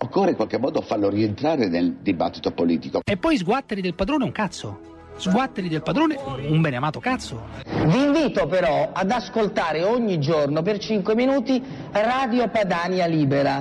Occorre 0.00 0.30
in 0.30 0.36
qualche 0.36 0.58
modo 0.58 0.80
farlo 0.80 1.08
rientrare 1.08 1.68
nel 1.68 1.96
dibattito 2.00 2.52
politico. 2.52 3.00
E 3.04 3.16
poi 3.16 3.36
sguatteri 3.36 3.80
del 3.80 3.94
padrone 3.94 4.24
un 4.24 4.32
cazzo. 4.32 4.80
Sguatteri 5.16 5.68
del 5.68 5.82
padrone 5.82 6.16
un 6.46 6.60
beneamato 6.60 7.00
cazzo. 7.00 7.48
Vi 7.64 8.04
invito 8.04 8.46
però 8.46 8.90
ad 8.92 9.10
ascoltare 9.10 9.82
ogni 9.82 10.20
giorno 10.20 10.62
per 10.62 10.78
5 10.78 11.16
minuti 11.16 11.60
Radio 11.90 12.48
Padania 12.48 13.06
Libera. 13.06 13.58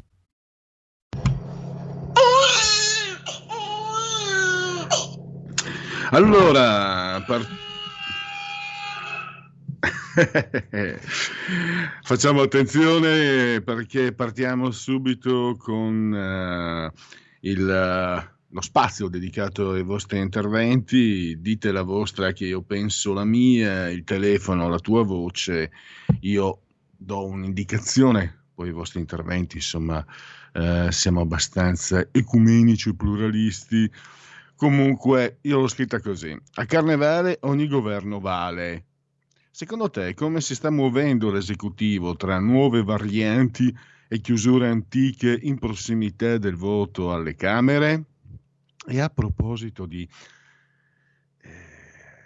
Allora, 6.12 7.22
part- 7.26 7.67
Facciamo 12.02 12.42
attenzione 12.42 13.62
perché 13.62 14.12
partiamo 14.14 14.72
subito 14.72 15.56
con 15.58 16.12
uh, 16.12 16.92
il, 17.42 17.62
uh, 17.62 18.22
lo 18.50 18.62
spazio 18.62 19.08
dedicato 19.08 19.72
ai 19.72 19.84
vostri 19.84 20.20
interventi. 20.20 21.40
Dite 21.40 21.72
la 21.72 21.84
vostra 21.84 22.32
che 22.32 22.46
io 22.46 22.62
penso 22.64 23.14
la 23.14 23.26
mia, 23.26 23.90
il 23.90 24.04
telefono, 24.04 24.68
la 24.68 24.80
tua 24.80 25.04
voce. 25.04 25.72
Io 26.22 26.62
do 26.98 27.26
un'indicazione, 27.26 28.46
poi 28.56 28.70
i 28.70 28.74
vostri 28.74 29.00
interventi, 29.00 29.58
insomma, 29.58 30.04
uh, 30.54 30.90
siamo 30.90 31.22
abbastanza 31.22 32.08
ecumenici, 32.12 32.96
pluralisti. 32.96 33.92
Comunque, 34.56 35.38
io 35.42 35.60
l'ho 35.60 35.68
scritta 35.68 36.00
così. 36.00 36.36
A 36.56 36.66
carnevale 36.66 37.38
ogni 37.42 37.68
governo 37.68 38.20
vale 38.20 38.86
Secondo 39.58 39.90
te 39.90 40.14
come 40.14 40.40
si 40.40 40.54
sta 40.54 40.70
muovendo 40.70 41.32
l'esecutivo 41.32 42.16
tra 42.16 42.38
nuove 42.38 42.84
varianti 42.84 43.76
e 44.08 44.22
chiusure 44.22 44.68
antiche 44.68 45.36
in 45.36 45.58
prossimità 45.58 46.38
del 46.38 46.56
voto 46.56 47.12
alle 47.12 47.34
Camere? 47.34 48.04
E 48.86 49.00
a 49.00 49.10
proposito 49.10 49.88
di... 49.88 50.08
Eh, 51.42 51.50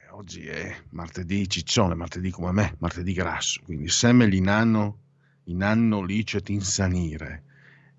oggi 0.10 0.46
è 0.46 0.76
martedì 0.90 1.48
ciccione, 1.48 1.96
martedì 1.96 2.32
come 2.32 2.52
me, 2.52 2.76
martedì 2.80 3.14
grasso, 3.14 3.62
quindi 3.64 3.88
semmel 3.88 4.34
in 4.34 4.50
anno, 4.50 4.98
in 5.46 5.64
anno 5.64 6.04
licet 6.04 6.50
insanire. 6.50 7.44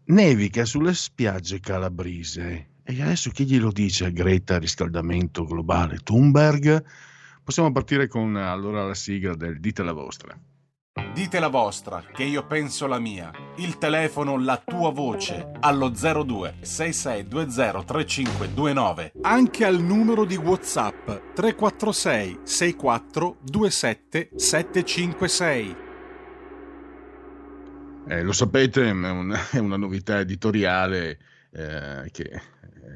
Nevica 0.09 0.67
sulle 0.67 0.93
spiagge 0.93 1.59
calabrise. 1.59 2.67
E 2.83 3.01
adesso 3.01 3.31
chi 3.31 3.47
glielo 3.47 3.73
dice 3.73 4.05
a 4.05 4.11
Greta 4.11 4.59
riscaldamento 4.59 5.47
globale? 5.47 6.01
Thunberg? 6.05 6.85
Possiamo 7.45 7.73
partire 7.73 8.07
con 8.07 8.37
allora 8.37 8.87
la 8.87 8.95
sigla 8.95 9.35
del 9.35 9.59
Dite 9.59 9.83
la 9.83 9.93
vostra. 9.93 10.39
Dite 11.13 11.41
la 11.41 11.49
vostra, 11.49 12.05
che 12.13 12.23
io 12.23 12.47
penso 12.47 12.87
la 12.87 13.01
mia. 13.01 13.33
Il 13.57 13.79
telefono, 13.79 14.39
la 14.39 14.63
tua 14.65 14.93
voce, 14.93 15.51
allo 15.59 15.89
02 15.89 16.59
6620 16.61 17.85
3529. 17.85 19.13
Anche 19.23 19.65
al 19.65 19.81
numero 19.81 20.25
di 20.25 20.37
WhatsApp 20.37 21.05
346 21.35 22.41
64 22.45 23.37
27 23.43 24.31
756. 24.37 25.77
Eh, 28.07 28.23
lo 28.23 28.33
sapete, 28.33 28.87
è 28.87 28.91
una, 28.93 29.51
è 29.51 29.59
una 29.59 29.77
novità 29.77 30.21
editoriale 30.21 31.19
eh, 31.51 32.09
che 32.13 32.25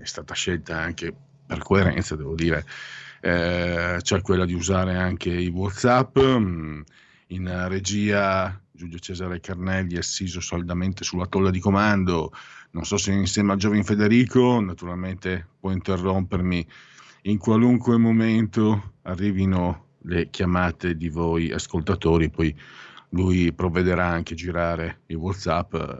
è 0.01 0.05
stata 0.05 0.35
scelta 0.35 0.79
anche 0.79 1.13
per 1.47 1.59
coerenza, 1.59 2.15
devo 2.15 2.35
dire 2.35 2.65
eh, 3.27 3.99
cioè 4.03 4.23
quella 4.23 4.45
di 4.45 4.55
usare 4.55 4.95
anche 4.95 5.31
i 5.31 5.49
WhatsApp. 5.49 6.17
Mm, 6.21 6.81
in 7.29 7.67
regia 7.69 8.57
Giulio 8.71 9.01
Cesare 9.01 9.41
Carnelli 9.41 9.97
è 9.97 9.99
assiso 9.99 10.41
saldamente 10.41 11.03
sulla 11.03 11.27
tolla 11.27 11.51
di 11.51 11.59
comando. 11.59 12.33
Non 12.71 12.85
so 12.85 12.97
se 12.97 13.11
insieme 13.11 13.53
a 13.53 13.57
Giovin 13.57 13.83
Federico, 13.83 14.61
naturalmente 14.61 15.45
può 15.59 15.73
interrompermi 15.73 16.65
in 17.23 17.39
qualunque 17.39 17.97
momento 17.97 18.93
arrivino 19.03 19.87
le 20.03 20.31
chiamate 20.31 20.97
di 20.97 21.09
voi 21.09 21.51
ascoltatori, 21.51 22.31
poi 22.31 22.57
lui 23.09 23.53
provvederà 23.53 24.07
anche 24.07 24.35
a 24.35 24.37
girare 24.37 25.01
i 25.07 25.15
WhatsApp 25.15 25.75
eh, 25.75 25.97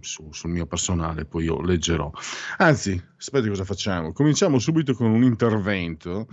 su, 0.00 0.32
sul 0.32 0.50
mio 0.50 0.66
personale, 0.66 1.26
poi 1.26 1.44
io 1.44 1.60
leggerò. 1.60 2.10
Anzi, 2.56 3.00
aspetta 3.16 3.46
cosa 3.46 3.64
facciamo. 3.64 4.12
Cominciamo 4.12 4.58
subito 4.58 4.94
con 4.94 5.12
un 5.12 5.22
intervento 5.22 6.26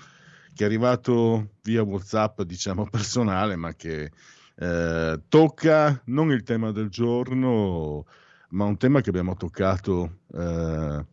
che 0.53 0.63
è 0.63 0.65
arrivato 0.65 1.55
via 1.63 1.81
WhatsApp, 1.83 2.41
diciamo 2.41 2.87
personale, 2.89 3.55
ma 3.55 3.73
che 3.73 4.11
eh, 4.55 5.21
tocca 5.27 6.01
non 6.05 6.31
il 6.31 6.43
tema 6.43 6.71
del 6.71 6.89
giorno, 6.89 8.05
ma 8.49 8.65
un 8.65 8.77
tema 8.77 9.01
che 9.01 9.09
abbiamo 9.09 9.35
toccato 9.35 10.19
eh, 10.33 11.05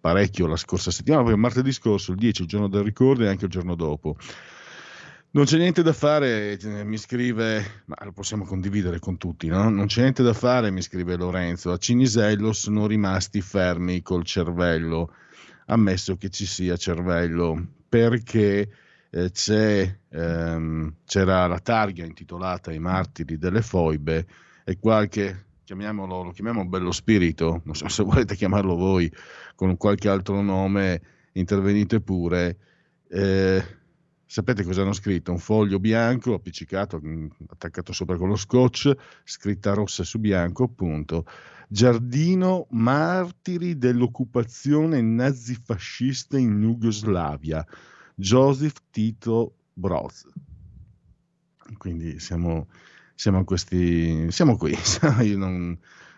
parecchio 0.00 0.46
la 0.46 0.56
scorsa 0.56 0.90
settimana, 0.90 1.22
proprio 1.22 1.42
martedì 1.42 1.72
scorso, 1.72 2.12
il 2.12 2.18
10, 2.18 2.42
il 2.42 2.48
giorno 2.48 2.68
del 2.68 2.82
ricordo 2.82 3.24
e 3.24 3.28
anche 3.28 3.44
il 3.44 3.50
giorno 3.50 3.74
dopo. 3.74 4.16
Non 5.32 5.44
c'è 5.44 5.58
niente 5.58 5.82
da 5.82 5.92
fare, 5.92 6.58
mi 6.84 6.96
scrive, 6.96 7.84
ma 7.84 7.96
lo 8.02 8.10
possiamo 8.10 8.44
condividere 8.44 8.98
con 8.98 9.16
tutti, 9.16 9.46
no? 9.46 9.68
Non 9.68 9.86
c'è 9.86 10.00
niente 10.00 10.24
da 10.24 10.32
fare, 10.32 10.72
mi 10.72 10.82
scrive 10.82 11.14
Lorenzo. 11.14 11.70
A 11.70 11.76
Cinisello 11.76 12.52
sono 12.52 12.88
rimasti 12.88 13.40
fermi 13.40 14.02
col 14.02 14.24
cervello, 14.24 15.14
ammesso 15.66 16.16
che 16.16 16.30
ci 16.30 16.46
sia 16.46 16.76
cervello 16.76 17.78
perché 17.90 18.70
eh, 19.10 19.32
ehm, 20.10 20.94
c'era 21.04 21.46
la 21.48 21.58
targa 21.58 22.04
intitolata 22.04 22.72
I 22.72 22.78
martiri 22.78 23.36
delle 23.36 23.62
foibe 23.62 24.26
e 24.64 24.78
qualche, 24.78 25.46
chiamiamolo, 25.64 26.22
lo 26.22 26.30
chiamiamo 26.30 26.64
bello 26.66 26.92
spirito, 26.92 27.62
non 27.64 27.74
so 27.74 27.88
se 27.88 28.04
volete 28.04 28.36
chiamarlo 28.36 28.76
voi 28.76 29.12
con 29.56 29.76
qualche 29.76 30.08
altro 30.08 30.40
nome, 30.40 31.02
intervenite 31.32 32.00
pure. 32.00 32.56
Eh, 33.08 33.64
sapete 34.30 34.62
cosa 34.62 34.82
hanno 34.82 34.92
scritto? 34.92 35.32
Un 35.32 35.40
foglio 35.40 35.80
bianco 35.80 36.34
appiccicato, 36.34 37.00
mm, 37.04 37.26
attaccato 37.48 37.92
sopra 37.92 38.16
con 38.16 38.28
lo 38.28 38.36
scotch, 38.36 38.94
scritta 39.24 39.74
rossa 39.74 40.04
su 40.04 40.20
bianco, 40.20 40.62
appunto. 40.62 41.26
Giardino 41.68 42.68
martiri 42.70 43.76
dell'occupazione 43.76 45.00
nazifascista 45.02 46.38
in 46.38 46.60
Jugoslavia, 46.60 47.66
Joseph 48.14 48.76
Tito 48.92 49.54
Broz. 49.72 50.28
Quindi 51.76 52.20
siamo, 52.20 52.68
siamo, 53.16 53.42
questi, 53.42 54.30
siamo 54.30 54.56
qui, 54.56 54.76
io 55.22 55.38
non, 55.38 55.76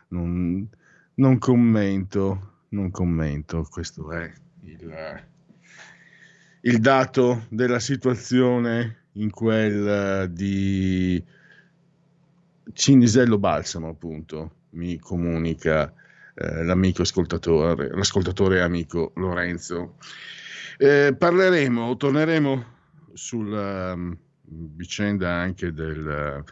non, 0.09 0.69
non, 1.15 1.39
commento, 1.39 2.65
non 2.69 2.91
commento, 2.91 3.67
questo 3.71 4.13
è 4.13 4.31
il, 4.65 5.31
il 6.63 6.81
dato 6.81 7.47
della 7.49 7.81
situazione 7.81 9.07
in 9.13 9.31
quel 9.31 10.31
di 10.31 11.23
Cinisello 12.73 13.39
Balsamo, 13.39 13.89
appunto 13.89 14.55
mi 14.71 14.99
comunica 14.99 15.93
eh, 16.35 16.65
l'amico 16.65 17.03
ascoltatore, 17.03 17.91
l'ascoltatore 17.91 18.63
amico 18.63 19.13
Lorenzo. 19.17 19.97
Eh, 20.79 21.15
parleremo, 21.17 21.97
torneremo 21.97 22.65
sul, 23.13 23.53
um, 23.53 24.17
vicenda 24.45 25.31
anche 25.31 25.73
del, 25.73 26.45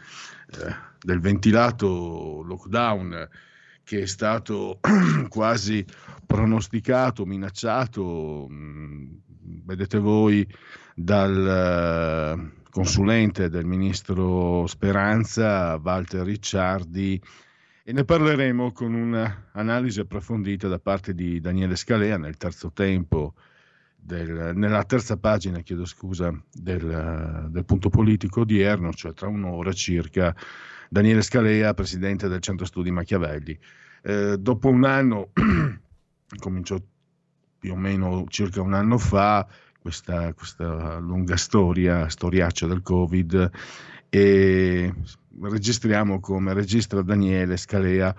eh, 0.51 0.75
del 0.99 1.19
ventilato 1.19 2.43
lockdown 2.43 3.27
che 3.83 4.01
è 4.03 4.05
stato 4.05 4.79
quasi 5.29 5.83
pronosticato, 6.25 7.25
minacciato, 7.25 8.47
mh, 8.47 9.21
vedete 9.41 9.99
voi, 9.99 10.47
dal 10.95 12.37
uh, 12.37 12.69
consulente 12.69 13.49
del 13.49 13.65
ministro 13.65 14.65
Speranza, 14.67 15.79
Walter 15.81 16.23
Ricciardi, 16.23 17.21
e 17.83 17.93
ne 17.93 18.03
parleremo 18.03 18.71
con 18.71 18.93
un'analisi 18.93 19.99
approfondita 19.99 20.67
da 20.67 20.79
parte 20.79 21.13
di 21.13 21.39
Daniele 21.39 21.75
Scalea 21.75 22.17
nel 22.17 22.37
terzo 22.37 22.71
tempo, 22.71 23.33
del, 23.95 24.51
nella 24.55 24.83
terza 24.83 25.17
pagina, 25.17 25.61
chiedo 25.61 25.85
scusa, 25.85 26.31
del, 26.51 27.47
del 27.49 27.65
punto 27.65 27.89
politico 27.89 28.41
odierno, 28.41 28.91
cioè 28.93 29.13
tra 29.13 29.27
un'ora 29.27 29.73
circa. 29.73 30.35
Daniele 30.89 31.21
Scalea, 31.21 31.73
presidente 31.73 32.27
del 32.27 32.41
Centro 32.41 32.65
Studi 32.65 32.91
Machiavelli. 32.91 33.57
Eh, 34.03 34.37
dopo 34.37 34.67
un 34.67 34.83
anno, 34.83 35.31
cominciò 36.37 36.77
più 37.61 37.73
o 37.73 37.75
meno 37.75 38.25
circa 38.27 38.59
un 38.59 38.73
anno 38.73 38.97
fa, 38.97 39.47
questa, 39.79 40.33
questa 40.33 40.97
lunga 40.97 41.37
storia, 41.37 42.09
storiaccia 42.09 42.65
del 42.65 42.81
Covid, 42.81 43.51
e 44.09 44.93
registriamo 45.39 46.19
come 46.19 46.53
registra 46.55 47.03
Daniele 47.03 47.57
Scalea 47.57 48.15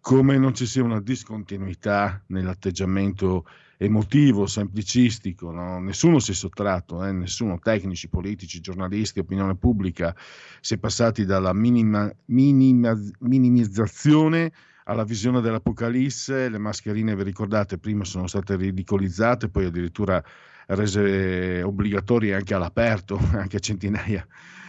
come 0.00 0.38
non 0.38 0.54
ci 0.54 0.66
sia 0.66 0.82
una 0.82 1.00
discontinuità 1.00 2.22
nell'atteggiamento 2.28 3.44
emotivo, 3.76 4.46
semplicistico, 4.46 5.50
no? 5.50 5.78
nessuno 5.80 6.20
si 6.20 6.30
è 6.30 6.34
sottratto, 6.34 7.04
eh? 7.04 7.12
nessuno, 7.12 7.58
tecnici, 7.58 8.08
politici, 8.08 8.60
giornalisti, 8.60 9.18
opinione 9.18 9.56
pubblica, 9.56 10.14
si 10.60 10.74
è 10.74 10.78
passati 10.78 11.26
dalla 11.26 11.52
minima, 11.52 12.10
minima, 12.26 12.96
minimizzazione 13.18 14.52
alla 14.88 15.04
visione 15.04 15.40
dell'Apocalisse, 15.40 16.48
le 16.48 16.58
mascherine, 16.58 17.16
vi 17.16 17.24
ricordate, 17.24 17.78
prima 17.78 18.04
sono 18.04 18.26
state 18.26 18.56
ridicolizzate, 18.56 19.48
poi 19.48 19.64
addirittura 19.66 20.22
rese 20.68 21.62
obbligatorie 21.62 22.34
anche 22.34 22.54
all'aperto, 22.54 23.18
anche 23.34 23.56
a 23.56 23.60
centinaia 23.60 24.26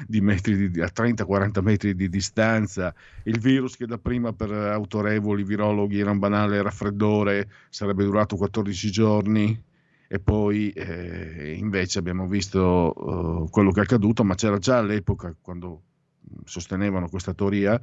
di 0.07 0.21
metri, 0.21 0.69
di, 0.69 0.81
a 0.81 0.91
30-40 0.93 1.61
metri 1.61 1.95
di 1.95 2.09
distanza, 2.09 2.93
il 3.23 3.39
virus 3.39 3.75
che 3.75 3.85
da 3.85 3.97
prima 3.97 4.33
per 4.33 4.51
autorevoli 4.51 5.43
virologhi 5.43 5.99
era 5.99 6.11
un 6.11 6.19
banale 6.19 6.61
raffreddore, 6.61 7.49
sarebbe 7.69 8.03
durato 8.03 8.35
14 8.35 8.91
giorni. 8.91 9.65
E 10.09 10.19
poi 10.19 10.69
eh, 10.69 11.55
invece 11.57 11.99
abbiamo 11.99 12.27
visto 12.27 12.93
uh, 12.95 13.49
quello 13.49 13.71
che 13.71 13.81
è 13.81 13.83
accaduto, 13.83 14.23
ma 14.23 14.35
c'era 14.35 14.57
già 14.57 14.77
all'epoca 14.77 15.35
quando 15.41 15.81
sostenevano 16.45 17.09
questa 17.09 17.33
teoria, 17.33 17.77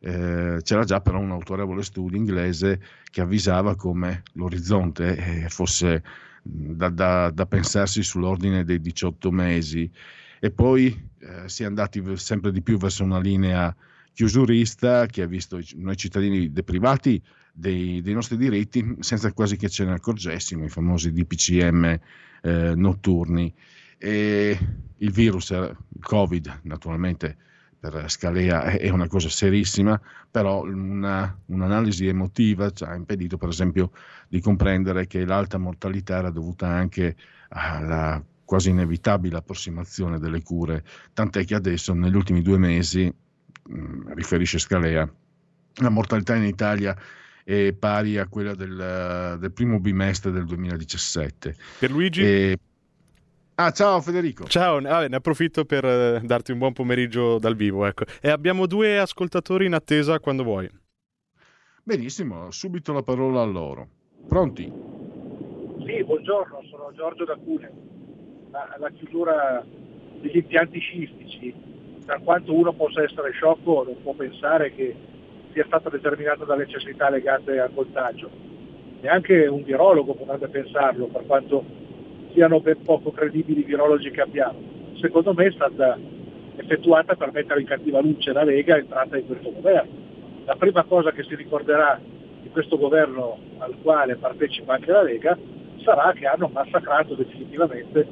eh, 0.00 0.58
c'era 0.62 0.84
già 0.84 1.00
però 1.00 1.18
un 1.18 1.30
autorevole 1.30 1.82
studio 1.82 2.16
inglese 2.16 2.80
che 3.10 3.20
avvisava 3.20 3.76
come 3.76 4.22
l'orizzonte 4.32 5.16
eh, 5.16 5.48
fosse 5.48 6.02
da, 6.42 6.88
da, 6.88 7.30
da, 7.30 7.46
pensarsi 7.46 8.02
sull'ordine 8.02 8.64
dei 8.64 8.80
18 8.80 9.30
mesi 9.30 9.90
e 10.38 10.50
poi 10.50 11.08
eh, 11.18 11.48
si 11.48 11.62
è 11.62 11.66
andati 11.66 12.02
sempre 12.16 12.52
di 12.52 12.62
più 12.62 12.76
verso 12.76 13.02
una 13.02 13.18
linea 13.18 13.74
chiusurista 14.12 15.06
che 15.06 15.22
ha 15.22 15.26
visto 15.26 15.60
noi 15.76 15.96
cittadini 15.96 16.52
deprivati 16.52 17.20
dei, 17.52 18.00
dei 18.02 18.14
nostri 18.14 18.36
diritti 18.36 18.96
senza 19.00 19.32
quasi 19.32 19.56
che 19.56 19.68
ce 19.68 19.84
ne 19.84 19.92
accorgessimo, 19.92 20.64
i 20.64 20.68
famosi 20.68 21.12
DPCM 21.12 21.98
eh, 22.42 22.74
notturni. 22.74 23.52
E 23.98 24.58
il 24.98 25.10
virus, 25.10 25.50
il 25.50 25.76
Covid 26.00 26.60
naturalmente 26.62 27.36
per 27.90 28.10
Scalea 28.10 28.64
è 28.64 28.88
una 28.90 29.06
cosa 29.06 29.28
serissima, 29.28 30.00
però 30.30 30.62
una, 30.62 31.36
un'analisi 31.46 32.06
emotiva 32.06 32.70
ci 32.70 32.84
ha 32.84 32.94
impedito 32.94 33.36
per 33.36 33.48
esempio 33.48 33.90
di 34.28 34.40
comprendere 34.40 35.06
che 35.06 35.24
l'alta 35.24 35.58
mortalità 35.58 36.16
era 36.18 36.30
dovuta 36.30 36.66
anche 36.66 37.16
alla 37.48 38.22
quasi 38.44 38.70
inevitabile 38.70 39.36
approssimazione 39.36 40.18
delle 40.18 40.42
cure, 40.42 40.84
tant'è 41.12 41.44
che 41.44 41.54
adesso 41.54 41.92
negli 41.92 42.14
ultimi 42.14 42.42
due 42.42 42.58
mesi, 42.58 43.04
mh, 43.04 43.78
mm, 43.78 44.12
riferisce 44.12 44.58
Scalea, 44.58 45.12
la 45.80 45.88
mortalità 45.88 46.34
in 46.36 46.44
Italia 46.44 46.96
è 47.44 47.72
pari 47.72 48.18
a 48.18 48.26
quella 48.26 48.54
del, 48.54 49.36
del 49.38 49.52
primo 49.52 49.78
bimestre 49.78 50.30
del 50.30 50.46
2017. 50.46 51.56
Per 51.78 51.90
Luigi? 51.90 52.22
E, 52.22 52.58
Ah, 53.58 53.70
ciao 53.70 54.02
Federico. 54.02 54.44
Ciao, 54.44 54.76
ah, 54.84 55.08
ne 55.08 55.16
approfitto 55.16 55.64
per 55.64 55.82
eh, 55.82 56.20
darti 56.22 56.52
un 56.52 56.58
buon 56.58 56.74
pomeriggio 56.74 57.38
dal 57.38 57.56
vivo. 57.56 57.86
Ecco. 57.86 58.04
E 58.20 58.28
abbiamo 58.28 58.66
due 58.66 58.98
ascoltatori 58.98 59.64
in 59.64 59.72
attesa 59.72 60.20
quando 60.20 60.42
vuoi. 60.42 60.68
Benissimo, 61.82 62.50
subito 62.50 62.92
la 62.92 63.02
parola 63.02 63.40
a 63.40 63.46
loro. 63.46 63.88
Pronti? 64.28 64.70
Sì, 65.86 66.04
buongiorno, 66.04 66.64
sono 66.68 66.92
Giorgio 66.94 67.24
da 67.24 67.36
Cune. 67.36 67.72
La, 68.50 68.76
la 68.78 68.90
chiusura 68.90 69.64
degli 70.20 70.36
impianti 70.36 70.78
sciistici, 70.78 71.54
per 72.04 72.20
quanto 72.24 72.52
uno 72.52 72.74
possa 72.74 73.04
essere 73.04 73.30
sciocco, 73.30 73.84
non 73.84 73.96
può 74.02 74.12
pensare 74.12 74.74
che 74.74 74.94
sia 75.54 75.64
stata 75.64 75.88
determinata 75.88 76.44
da 76.44 76.56
necessità 76.56 77.08
legate 77.08 77.58
al 77.58 77.72
contagio. 77.72 78.28
Neanche 79.00 79.46
un 79.46 79.62
virologo 79.62 80.14
potrebbe 80.14 80.48
pensarlo, 80.48 81.06
per 81.06 81.24
quanto 81.24 81.85
siano 82.36 82.60
ben 82.60 82.82
poco 82.82 83.12
credibili 83.12 83.60
i 83.60 83.64
virologi 83.64 84.10
che 84.10 84.20
abbiamo. 84.20 84.58
Secondo 85.00 85.32
me 85.32 85.46
è 85.46 85.52
stata 85.52 85.98
effettuata 86.56 87.14
per 87.14 87.32
mettere 87.32 87.60
in 87.60 87.66
cattiva 87.66 88.02
luce 88.02 88.30
la 88.32 88.44
Lega 88.44 88.76
entrata 88.76 89.16
in 89.16 89.26
questo 89.26 89.52
governo. 89.52 90.04
La 90.44 90.54
prima 90.54 90.84
cosa 90.84 91.12
che 91.12 91.22
si 91.22 91.34
ricorderà 91.34 91.98
di 92.42 92.50
questo 92.50 92.76
governo 92.76 93.38
al 93.56 93.74
quale 93.80 94.16
partecipa 94.16 94.74
anche 94.74 94.92
la 94.92 95.02
Lega 95.02 95.36
sarà 95.82 96.12
che 96.12 96.26
hanno 96.26 96.50
massacrato 96.52 97.14
definitivamente 97.14 98.06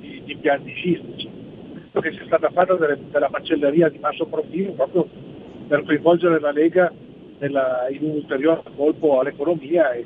gli, 0.00 0.20
gli 0.22 0.30
impianti 0.32 0.70
scistici. 0.74 1.30
Credo 1.90 2.00
che 2.00 2.12
sia 2.12 2.26
stata 2.26 2.50
fatta 2.50 2.74
delle, 2.74 2.98
della 3.10 3.30
macelleria 3.30 3.88
di 3.88 3.96
basso 3.96 4.26
profilo 4.26 4.72
proprio 4.72 5.08
per 5.66 5.82
coinvolgere 5.84 6.38
la 6.40 6.52
Lega 6.52 6.92
nella, 7.38 7.86
in 7.88 8.04
un 8.04 8.10
ulteriore 8.16 8.64
colpo 8.76 9.20
all'economia 9.20 9.92
e 9.92 10.04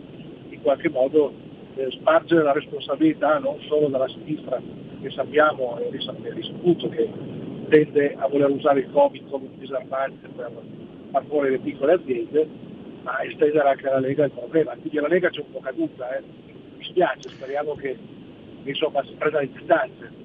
in 0.51 0.63
qualche 0.63 0.89
modo 0.89 1.46
eh, 1.77 1.91
spargere 1.91 2.43
la 2.43 2.53
responsabilità 2.53 3.39
non 3.39 3.59
solo 3.69 3.89
dalla 3.89 4.09
sinistra, 4.09 4.61
che 5.01 5.11
sappiamo 5.11 5.79
e 5.79 5.91
risaputo 5.91 6.89
che 6.89 7.09
tende 7.69 8.15
a 8.19 8.27
voler 8.29 8.51
usare 8.51 8.81
il 8.81 8.91
Covid 8.91 9.29
come 9.29 9.49
un 9.53 9.59
disarmante 9.59 10.29
per 10.29 10.51
far 11.11 11.25
fuori 11.27 11.51
le 11.51 11.59
piccole 11.59 11.93
aziende, 11.93 12.49
ma 13.03 13.23
estendere 13.23 13.69
anche 13.69 13.89
alla 13.89 14.01
Lega 14.01 14.25
il 14.25 14.31
problema. 14.31 14.73
Quindi 14.73 14.99
la 14.99 15.09
Lega 15.09 15.29
c'è 15.29 15.41
un 15.41 15.53
po' 15.53 15.61
caduta, 15.61 16.17
eh. 16.17 16.23
mi 16.77 16.85
spiace, 16.85 17.29
speriamo 17.29 17.75
che 17.75 17.97
insomma, 18.65 19.05
si 19.05 19.15
prenda 19.19 19.41
le 19.41 19.51
distanze. 19.53 20.25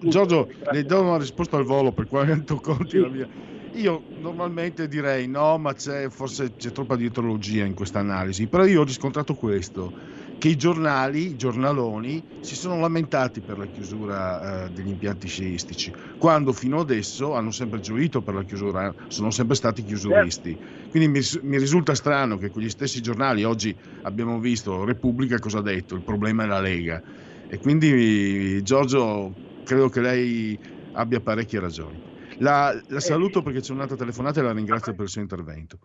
Giorgio, 0.00 0.48
le 0.70 0.82
do 0.84 1.00
una 1.00 1.16
risposta 1.16 1.56
al 1.56 1.64
volo 1.64 1.90
per 1.90 2.06
quanto 2.06 2.56
conti 2.60 2.90
sì. 2.90 2.98
la 2.98 3.08
mia. 3.08 3.28
Io 3.72 4.02
normalmente 4.20 4.88
direi 4.88 5.26
no, 5.28 5.58
ma 5.58 5.74
c'è, 5.74 6.08
forse 6.08 6.54
c'è 6.56 6.70
troppa 6.70 6.96
dietrologia 6.96 7.64
in 7.64 7.74
questa 7.74 7.98
analisi, 7.98 8.46
però 8.46 8.64
io 8.64 8.80
ho 8.80 8.84
riscontrato 8.84 9.34
questo 9.34 9.92
che 10.38 10.48
i 10.48 10.56
giornali, 10.56 11.30
i 11.30 11.36
giornaloni, 11.36 12.22
si 12.40 12.56
sono 12.56 12.78
lamentati 12.78 13.40
per 13.40 13.58
la 13.58 13.66
chiusura 13.66 14.66
eh, 14.66 14.70
degli 14.70 14.88
impianti 14.88 15.28
sciistici, 15.28 15.92
quando 16.18 16.52
fino 16.52 16.80
adesso 16.80 17.34
hanno 17.34 17.50
sempre 17.50 17.80
gioito 17.80 18.22
per 18.22 18.34
la 18.34 18.44
chiusura, 18.44 18.94
sono 19.08 19.30
sempre 19.30 19.56
stati 19.56 19.82
chiusuristi. 19.82 20.58
Quindi 20.90 21.08
mi, 21.08 21.20
mi 21.42 21.58
risulta 21.58 21.94
strano 21.94 22.36
che 22.36 22.50
quegli 22.50 22.68
stessi 22.68 23.00
giornali, 23.00 23.44
oggi 23.44 23.76
abbiamo 24.02 24.38
visto 24.38 24.84
Repubblica 24.84 25.38
cosa 25.38 25.58
ha 25.58 25.62
detto, 25.62 25.94
il 25.94 26.04
problema 26.04 26.44
è 26.44 26.46
la 26.46 26.60
Lega. 26.60 27.02
E 27.48 27.58
quindi 27.58 28.62
Giorgio, 28.62 29.32
credo 29.62 29.88
che 29.88 30.00
lei 30.00 30.60
abbia 30.92 31.20
parecchie 31.20 31.60
ragioni. 31.60 31.98
La, 32.38 32.78
la 32.88 33.00
saluto 33.00 33.40
perché 33.40 33.60
c'è 33.60 33.72
un'altra 33.72 33.96
telefonata 33.96 34.40
e 34.40 34.42
la 34.42 34.52
ringrazio 34.52 34.94
per 34.94 35.04
il 35.04 35.10
suo 35.10 35.22
intervento. 35.22 35.78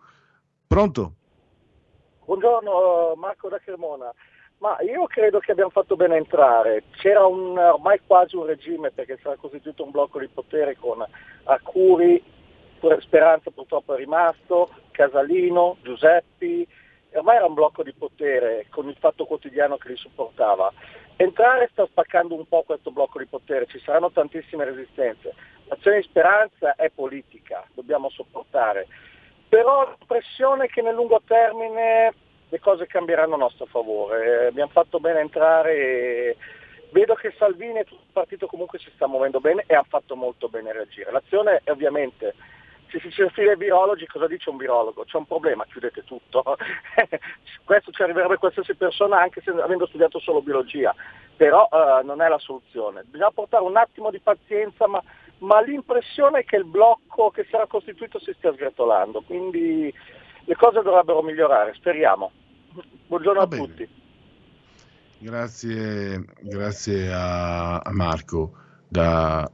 Pronto? 0.66 1.14
Buongiorno 2.24 3.14
Marco 3.16 3.48
da 3.48 3.58
Cremona. 3.58 4.12
Ma 4.62 4.80
io 4.82 5.06
credo 5.06 5.40
che 5.40 5.50
abbiamo 5.50 5.70
fatto 5.70 5.96
bene 5.96 6.14
a 6.14 6.18
entrare. 6.18 6.84
C'era 6.92 7.26
un, 7.26 7.58
ormai 7.58 8.00
quasi 8.06 8.36
un 8.36 8.46
regime 8.46 8.92
perché 8.92 9.18
sarà 9.20 9.34
costituito 9.34 9.82
un 9.82 9.90
blocco 9.90 10.20
di 10.20 10.28
potere 10.28 10.76
con 10.76 11.04
Arcuri, 11.44 12.22
Speranza 13.00 13.50
purtroppo 13.50 13.94
è 13.94 13.96
rimasto, 13.96 14.70
Casalino, 14.92 15.78
Giuseppi, 15.82 16.64
ormai 17.14 17.36
era 17.36 17.46
un 17.46 17.54
blocco 17.54 17.82
di 17.82 17.92
potere 17.92 18.66
con 18.70 18.88
il 18.88 18.96
fatto 19.00 19.24
quotidiano 19.24 19.78
che 19.78 19.88
li 19.88 19.96
supportava. 19.96 20.72
Entrare 21.16 21.68
sta 21.72 21.84
spaccando 21.86 22.36
un 22.36 22.46
po' 22.46 22.62
questo 22.62 22.92
blocco 22.92 23.18
di 23.18 23.26
potere, 23.26 23.66
ci 23.66 23.80
saranno 23.80 24.12
tantissime 24.12 24.64
resistenze. 24.64 25.34
L'azione 25.64 25.96
di 25.96 26.04
speranza 26.04 26.76
è 26.76 26.88
politica, 26.90 27.66
dobbiamo 27.74 28.10
sopportare. 28.10 28.86
Però 29.48 29.88
l'impressione 29.88 30.68
che 30.68 30.82
nel 30.82 30.94
lungo 30.94 31.20
termine 31.26 32.14
le 32.52 32.60
cose 32.60 32.86
cambieranno 32.86 33.36
a 33.36 33.38
nostro 33.38 33.64
favore. 33.64 34.48
Abbiamo 34.48 34.70
fatto 34.70 35.00
bene 35.00 35.20
entrare 35.20 36.36
Vedo 36.90 37.14
che 37.14 37.32
Salvini 37.38 37.78
e 37.78 37.84
tutto 37.84 38.02
il 38.02 38.12
partito 38.12 38.46
comunque 38.46 38.78
si 38.78 38.90
sta 38.94 39.06
muovendo 39.06 39.40
bene 39.40 39.64
e 39.66 39.74
ha 39.74 39.82
fatto 39.88 40.14
molto 40.14 40.50
bene 40.50 40.72
reagire. 40.72 41.10
L'azione 41.10 41.62
è 41.64 41.70
ovviamente 41.70 42.34
se 42.90 43.00
si 43.00 43.10
cerca 43.10 43.40
i 43.40 43.56
virologi, 43.56 44.06
cosa 44.06 44.26
dice 44.26 44.50
un 44.50 44.58
virologo? 44.58 45.04
C'è 45.04 45.16
un 45.16 45.24
problema, 45.24 45.64
chiudete 45.64 46.04
tutto. 46.04 46.44
Questo 47.64 47.90
ci 47.92 48.02
arriverebbe 48.02 48.36
qualsiasi 48.36 48.74
persona 48.74 49.18
anche 49.18 49.40
se, 49.40 49.52
avendo 49.52 49.86
studiato 49.86 50.18
solo 50.18 50.42
biologia, 50.42 50.94
però 51.34 51.66
uh, 51.70 52.04
non 52.04 52.20
è 52.20 52.28
la 52.28 52.38
soluzione. 52.38 53.04
Bisogna 53.06 53.30
portare 53.30 53.64
un 53.64 53.78
attimo 53.78 54.10
di 54.10 54.20
pazienza, 54.20 54.86
ma, 54.86 55.02
ma 55.38 55.62
l'impressione 55.62 56.40
è 56.40 56.44
che 56.44 56.56
il 56.56 56.66
blocco 56.66 57.30
che 57.30 57.46
era 57.50 57.66
costituito 57.66 58.18
si 58.18 58.34
stia 58.34 58.52
sgretolando, 58.52 59.22
quindi 59.22 59.90
le 60.44 60.54
cose 60.56 60.82
dovrebbero 60.82 61.22
migliorare, 61.22 61.72
speriamo. 61.72 62.30
Buongiorno 63.06 63.40
a 63.40 63.46
tutti. 63.46 63.88
Grazie, 65.18 66.24
grazie 66.40 67.12
a, 67.12 67.78
a 67.78 67.92
Marco. 67.92 68.52
Da... 68.88 69.50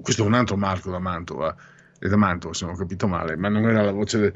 Questo 0.00 0.22
è 0.22 0.26
un 0.26 0.34
altro 0.34 0.56
Marco 0.56 0.90
da 0.90 0.98
Mantova 0.98 1.54
è 2.02 2.08
da 2.08 2.16
Mantova 2.16 2.52
se 2.52 2.64
non 2.64 2.74
ho 2.74 2.76
capito 2.76 3.06
male, 3.06 3.36
ma 3.36 3.48
non 3.48 3.62
era 3.68 3.82
la 3.82 3.92
voce 3.92 4.18
del... 4.18 4.34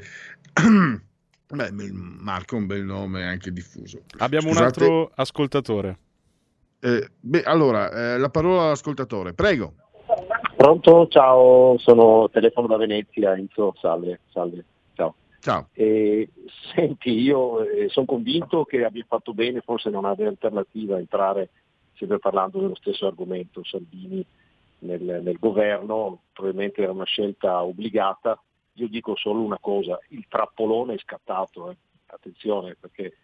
Beh, 1.49 1.71
Marco 1.71 2.55
è 2.55 2.59
un 2.59 2.65
bel 2.65 2.83
nome 2.83 3.25
anche 3.25 3.51
diffuso. 3.51 4.01
Abbiamo 4.17 4.49
Scusate. 4.49 4.83
un 4.83 4.91
altro 4.91 5.11
ascoltatore. 5.15 5.97
Eh, 6.79 7.09
beh, 7.17 7.43
allora, 7.43 7.89
eh, 7.89 8.17
la 8.17 8.29
parola 8.29 8.63
all'ascoltatore, 8.63 9.33
prego. 9.33 9.73
Pronto, 10.57 11.07
ciao, 11.07 11.77
sono 11.77 12.29
telefono 12.31 12.67
da 12.67 12.75
Venezia, 12.75 13.33
Enzo, 13.33 13.73
salve, 13.79 14.21
salve, 14.31 14.65
ciao. 15.39 15.69
Eh, 15.73 16.29
senti, 16.73 17.11
io 17.11 17.61
eh, 17.61 17.89
sono 17.89 18.05
convinto 18.05 18.65
che 18.65 18.83
abbia 18.83 19.05
fatto 19.07 19.33
bene, 19.33 19.61
forse 19.61 19.89
non 19.89 20.05
avere 20.05 20.29
alternativa, 20.29 20.97
entrare, 20.97 21.49
sempre 21.95 22.19
parlando 22.19 22.59
dello 22.59 22.75
stesso 22.75 23.07
argomento, 23.07 23.63
Salvini, 23.63 24.25
nel, 24.79 25.21
nel 25.23 25.37
governo, 25.39 26.21
probabilmente 26.33 26.81
era 26.81 26.91
una 26.91 27.05
scelta 27.05 27.63
obbligata. 27.63 28.39
Io 28.73 28.87
dico 28.87 29.15
solo 29.15 29.41
una 29.41 29.57
cosa, 29.59 29.99
il 30.09 30.25
trappolone 30.27 30.93
è 30.93 30.99
scattato, 30.99 31.71
eh. 31.71 31.77
attenzione 32.07 32.75
perché 32.79 33.17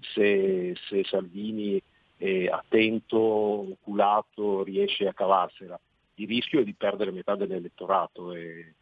se, 0.00 0.74
se 0.88 1.04
Salvini 1.04 1.82
è 2.16 2.46
attento, 2.46 3.18
oculato, 3.18 4.62
riesce 4.62 5.08
a 5.08 5.14
cavarsela, 5.14 5.78
il 6.14 6.28
rischio 6.28 6.60
è 6.60 6.64
di 6.64 6.74
perdere 6.74 7.10
metà 7.10 7.34
dell'elettorato. 7.34 8.32
E, 8.34 8.74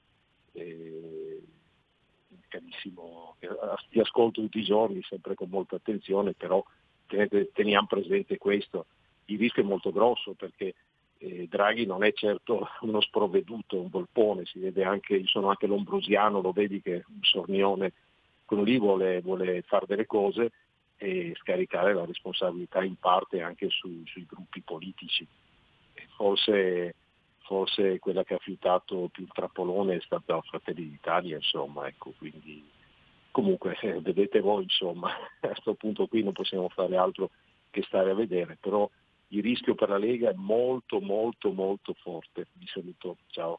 e, 0.52 1.40
carissimo, 2.48 3.36
ti 3.90 4.00
ascolto 4.00 4.40
tutti 4.40 4.58
i 4.58 4.64
giorni, 4.64 5.02
sempre 5.02 5.34
con 5.34 5.48
molta 5.48 5.76
attenzione, 5.76 6.34
però 6.34 6.62
teniamo 7.06 7.86
presente 7.86 8.38
questo. 8.38 8.86
Il 9.26 9.38
rischio 9.38 9.62
è 9.62 9.66
molto 9.66 9.92
grosso 9.92 10.32
perché 10.32 10.74
eh, 11.18 11.46
Draghi 11.48 11.84
non 11.84 12.04
è 12.04 12.12
certo 12.12 12.68
uno 12.80 13.00
sprovveduto, 13.00 13.80
un 13.80 13.88
volpone, 13.88 14.44
si 14.44 14.58
vede 14.58 14.84
anche, 14.84 15.16
io 15.16 15.26
sono 15.26 15.48
anche 15.48 15.66
lombrosiano, 15.66 16.40
lo 16.40 16.52
vedi 16.52 16.80
che 16.80 17.04
un 17.06 17.22
sornione, 17.22 17.92
quello 18.44 18.62
lì 18.62 18.78
vuole, 18.78 19.20
vuole 19.20 19.62
fare 19.62 19.86
delle 19.86 20.06
cose 20.06 20.52
e 20.96 21.34
scaricare 21.36 21.94
la 21.94 22.04
responsabilità 22.04 22.82
in 22.82 22.96
parte 22.96 23.42
anche 23.42 23.68
su, 23.68 24.02
sui 24.06 24.26
gruppi 24.26 24.60
politici. 24.60 25.26
Forse, 26.16 26.94
forse, 27.48 27.98
quella 27.98 28.24
che 28.24 28.34
ha 28.34 28.38
fiutato 28.38 29.08
più 29.10 29.24
il 29.24 29.32
trappolone 29.32 29.96
è 29.96 30.00
stata 30.02 30.38
Fratelli 30.42 30.90
d'Italia, 30.90 31.36
insomma, 31.36 31.86
ecco, 31.88 32.12
quindi 32.18 32.62
comunque 33.30 33.74
eh, 33.80 34.02
vedete 34.02 34.40
voi, 34.40 34.64
insomma, 34.64 35.08
a 35.40 35.46
questo 35.46 35.72
punto 35.72 36.06
qui 36.06 36.22
non 36.22 36.34
possiamo 36.34 36.68
fare 36.68 36.98
altro 36.98 37.30
che 37.70 37.82
stare 37.84 38.10
a 38.10 38.14
vedere, 38.14 38.58
però 38.60 38.88
il 39.28 39.42
rischio 39.42 39.74
per 39.74 39.88
la 39.88 39.96
Lega 39.96 40.28
è 40.28 40.34
molto 40.34 41.00
molto 41.00 41.50
molto 41.52 41.94
forte. 41.94 42.48
Vi 42.52 42.66
saluto, 42.66 43.16
ciao. 43.28 43.58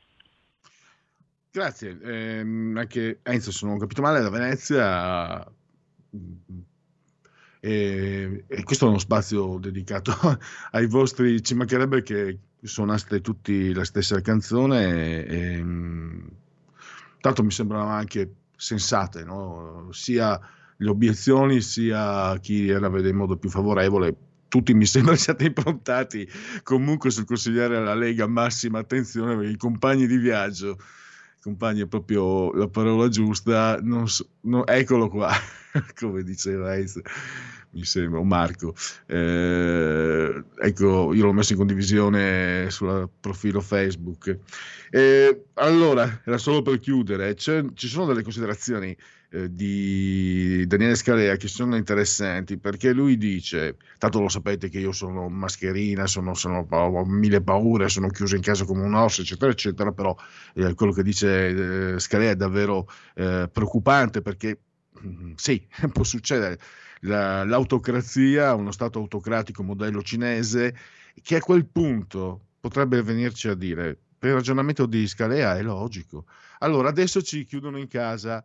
Grazie, 1.52 1.98
eh, 2.04 2.40
anche 2.42 3.22
Enzo, 3.24 3.52
se 3.52 3.66
non 3.66 3.76
ho 3.76 3.80
capito 3.80 4.04
male, 4.04 4.22
da 4.22 4.30
Venezia 4.30 5.52
e, 7.60 8.46
e, 8.48 8.64
questo 8.64 8.86
è 8.86 8.90
uno 8.90 9.00
spazio 9.00 9.58
dedicato 9.60 10.14
ai 10.72 10.88
vostri, 10.88 11.42
ci 11.44 11.56
mancherebbe 11.56 12.02
che 12.02 12.40
suonaste 12.62 13.22
tutti 13.22 13.74
la 13.74 13.84
stessa 13.84 14.22
canzone 14.22 15.26
e, 15.26 15.38
e 15.38 15.66
tanto 17.20 17.44
mi 17.44 17.52
sembrano 17.52 17.90
anche 17.90 18.34
sensate, 18.56 19.24
no? 19.24 19.90
sia 19.92 20.40
le 20.78 20.90
obiezioni 20.90 21.62
sia 21.62 22.38
chi 22.40 22.68
la 22.68 22.90
vede 22.90 23.10
in 23.10 23.16
modo 23.16 23.38
più 23.38 23.50
favorevole 23.50 24.16
tutti 24.50 24.74
mi 24.74 24.86
sembra 24.88 25.16
siate 25.16 25.46
improntati 25.46 26.28
comunque 26.64 27.12
sul 27.12 27.26
consigliare 27.26 27.78
alla 27.78 27.94
Lega 27.94 28.28
massima 28.28 28.80
attenzione 28.80 29.36
perché 29.36 29.52
i 29.52 29.58
compagni 29.58 30.08
di 30.08 30.18
viaggio, 30.18 30.78
compagni 31.42 31.82
è 31.82 31.88
proprio 31.88 32.52
la 32.54 32.68
parola 32.68 33.08
giusta, 33.08 33.82
so, 34.06 34.28
no, 34.42 34.66
eccolo 34.66 35.10
qua, 35.10 35.32
come 36.00 36.24
diceva 36.24 36.76
Enzo, 36.76 37.02
mi 37.72 37.84
sembra, 37.86 38.22
Marco. 38.24 38.74
Eh, 39.06 40.44
ecco, 40.60 41.14
io 41.14 41.26
l'ho 41.26 41.34
messo 41.34 41.54
in 41.54 41.58
condivisione 41.60 42.70
sul 42.70 43.10
profilo 43.20 43.62
Facebook. 43.62 44.38
Eh, 44.90 45.46
allora, 45.56 46.22
era 46.26 46.38
solo 46.38 46.62
per 46.62 46.80
chiudere, 46.80 47.36
ci 47.36 47.88
sono 47.88 48.06
delle 48.06 48.24
considerazioni 48.24 48.96
eh, 49.32 49.54
di 49.54 50.66
Daniele 50.66 50.96
Scalea 50.96 51.36
che 51.36 51.48
sono 51.48 51.76
interessanti 51.76 52.58
perché 52.58 52.94
lui 52.94 53.16
dice, 53.16 53.78
tanto 54.00 54.20
lo 54.22 54.28
sapete 54.28 54.70
che 54.70 54.80
io 54.80 54.92
sono 54.92 55.30
mascherina, 55.30 56.08
sono, 56.08 56.34
sono, 56.34 56.66
ho 56.70 57.06
mille 57.06 57.42
paure, 57.42 57.90
sono 57.90 58.08
chiuso 58.10 58.36
in 58.36 58.42
casa 58.42 58.66
come 58.66 58.82
un 58.84 58.96
osso, 58.96 59.22
eccetera, 59.22 59.52
eccetera, 59.52 59.92
però 59.92 60.16
eh, 60.56 60.74
quello 60.74 60.92
che 60.92 61.04
dice 61.04 61.94
eh, 61.94 62.00
Scalea 62.00 62.32
è 62.32 62.36
davvero 62.36 62.88
eh, 63.16 63.48
preoccupante 63.52 64.22
perché 64.24 64.62
mm, 65.06 65.34
sì, 65.36 65.64
può 65.94 66.04
succedere. 66.04 66.60
La, 67.02 67.44
l'autocrazia, 67.46 68.56
uno 68.56 68.72
Stato 68.72 69.00
autocratico 69.00 69.64
modello 69.64 70.02
cinese, 70.02 70.76
che 71.22 71.36
a 71.36 71.40
quel 71.40 71.66
punto 71.68 72.48
potrebbe 72.60 73.02
venirci 73.04 73.48
a 73.48 73.54
dire, 73.54 73.98
per 74.18 74.30
il 74.32 74.36
ragionamento 74.36 74.86
di 74.86 75.08
Scalea 75.08 75.56
è 75.58 75.62
logico. 75.62 76.26
Allora, 76.60 76.90
adesso 76.90 77.22
ci 77.22 77.46
chiudono 77.46 77.78
in 77.78 77.88
casa 77.88 78.44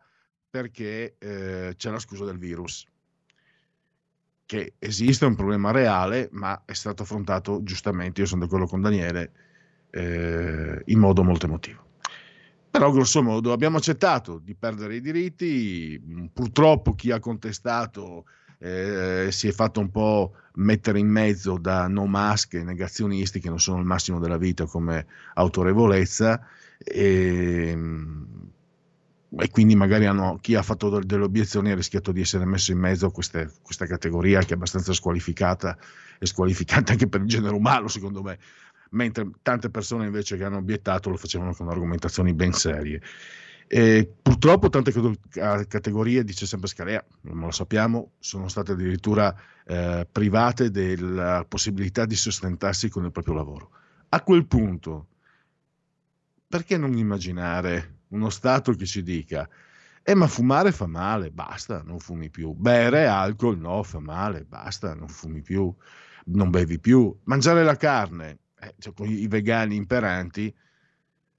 perché 0.54 1.16
eh, 1.18 1.74
c'è 1.76 1.90
la 1.90 1.98
scusa 1.98 2.24
del 2.24 2.38
virus, 2.38 2.86
che 4.46 4.74
esiste 4.78 5.24
un 5.24 5.34
problema 5.34 5.72
reale, 5.72 6.28
ma 6.30 6.62
è 6.64 6.74
stato 6.74 7.02
affrontato 7.02 7.64
giustamente, 7.64 8.20
io 8.20 8.28
sono 8.28 8.42
d'accordo 8.42 8.66
con 8.66 8.80
Daniele, 8.80 9.32
eh, 9.90 10.80
in 10.84 10.98
modo 11.00 11.24
molto 11.24 11.46
emotivo. 11.46 11.84
Però 12.70 12.92
grosso 12.92 13.20
modo 13.20 13.50
abbiamo 13.50 13.78
accettato 13.78 14.38
di 14.38 14.54
perdere 14.54 14.94
i 14.94 15.00
diritti, 15.00 16.00
purtroppo 16.32 16.94
chi 16.94 17.10
ha 17.10 17.18
contestato 17.18 18.26
eh, 18.58 19.26
si 19.32 19.48
è 19.48 19.52
fatto 19.52 19.80
un 19.80 19.90
po' 19.90 20.34
mettere 20.54 21.00
in 21.00 21.08
mezzo 21.08 21.58
da 21.58 21.88
no 21.88 22.06
mask 22.06 22.54
e 22.54 22.62
negazionisti 22.62 23.40
che 23.40 23.48
non 23.48 23.58
sono 23.58 23.80
il 23.80 23.86
massimo 23.86 24.20
della 24.20 24.38
vita 24.38 24.66
come 24.66 25.04
autorevolezza. 25.34 26.46
E, 26.78 27.76
e 29.38 29.50
quindi 29.50 29.74
magari 29.74 30.06
hanno, 30.06 30.38
chi 30.40 30.54
ha 30.54 30.62
fatto 30.62 31.00
delle 31.00 31.24
obiezioni 31.24 31.70
ha 31.70 31.74
rischiato 31.74 32.12
di 32.12 32.20
essere 32.20 32.44
messo 32.44 32.72
in 32.72 32.78
mezzo 32.78 33.06
a 33.06 33.12
queste, 33.12 33.50
questa 33.62 33.86
categoria 33.86 34.40
che 34.40 34.50
è 34.50 34.54
abbastanza 34.54 34.92
squalificata 34.92 35.76
e 36.18 36.26
squalificante 36.26 36.92
anche 36.92 37.08
per 37.08 37.20
il 37.22 37.26
genere 37.26 37.54
umano 37.54 37.88
secondo 37.88 38.22
me, 38.22 38.38
mentre 38.90 39.30
tante 39.42 39.70
persone 39.70 40.06
invece 40.06 40.36
che 40.36 40.44
hanno 40.44 40.58
obiettato 40.58 41.10
lo 41.10 41.16
facevano 41.16 41.54
con 41.54 41.68
argomentazioni 41.68 42.32
ben 42.34 42.52
serie. 42.52 43.00
E 43.66 44.08
purtroppo 44.22 44.68
tante 44.68 44.92
categorie, 45.66 46.22
dice 46.22 46.46
sempre 46.46 46.68
Scalea, 46.68 47.04
non 47.22 47.40
lo 47.40 47.50
sappiamo, 47.50 48.12
sono 48.18 48.46
state 48.48 48.72
addirittura 48.72 49.34
eh, 49.66 50.06
private 50.10 50.70
della 50.70 51.44
possibilità 51.48 52.04
di 52.04 52.14
sostentarsi 52.14 52.88
con 52.90 53.04
il 53.04 53.10
proprio 53.10 53.34
lavoro. 53.34 53.70
A 54.10 54.20
quel 54.22 54.46
punto, 54.46 55.08
perché 56.46 56.76
non 56.76 56.96
immaginare 56.96 57.93
uno 58.08 58.30
Stato 58.30 58.72
che 58.72 58.86
ci 58.86 59.02
dica, 59.02 59.48
eh 60.06 60.14
ma 60.14 60.26
fumare 60.26 60.70
fa 60.70 60.86
male, 60.86 61.30
basta, 61.30 61.82
non 61.82 61.98
fumi 61.98 62.28
più. 62.28 62.52
Bere 62.52 63.06
alcol, 63.06 63.58
no, 63.58 63.82
fa 63.82 64.00
male, 64.00 64.44
basta, 64.44 64.94
non 64.94 65.08
fumi 65.08 65.40
più, 65.40 65.74
non 66.26 66.50
bevi 66.50 66.78
più. 66.78 67.16
Mangiare 67.24 67.64
la 67.64 67.76
carne, 67.76 68.38
eh, 68.60 68.74
cioè, 68.78 68.92
con 68.92 69.08
i 69.08 69.26
vegani 69.26 69.76
imperanti, 69.76 70.54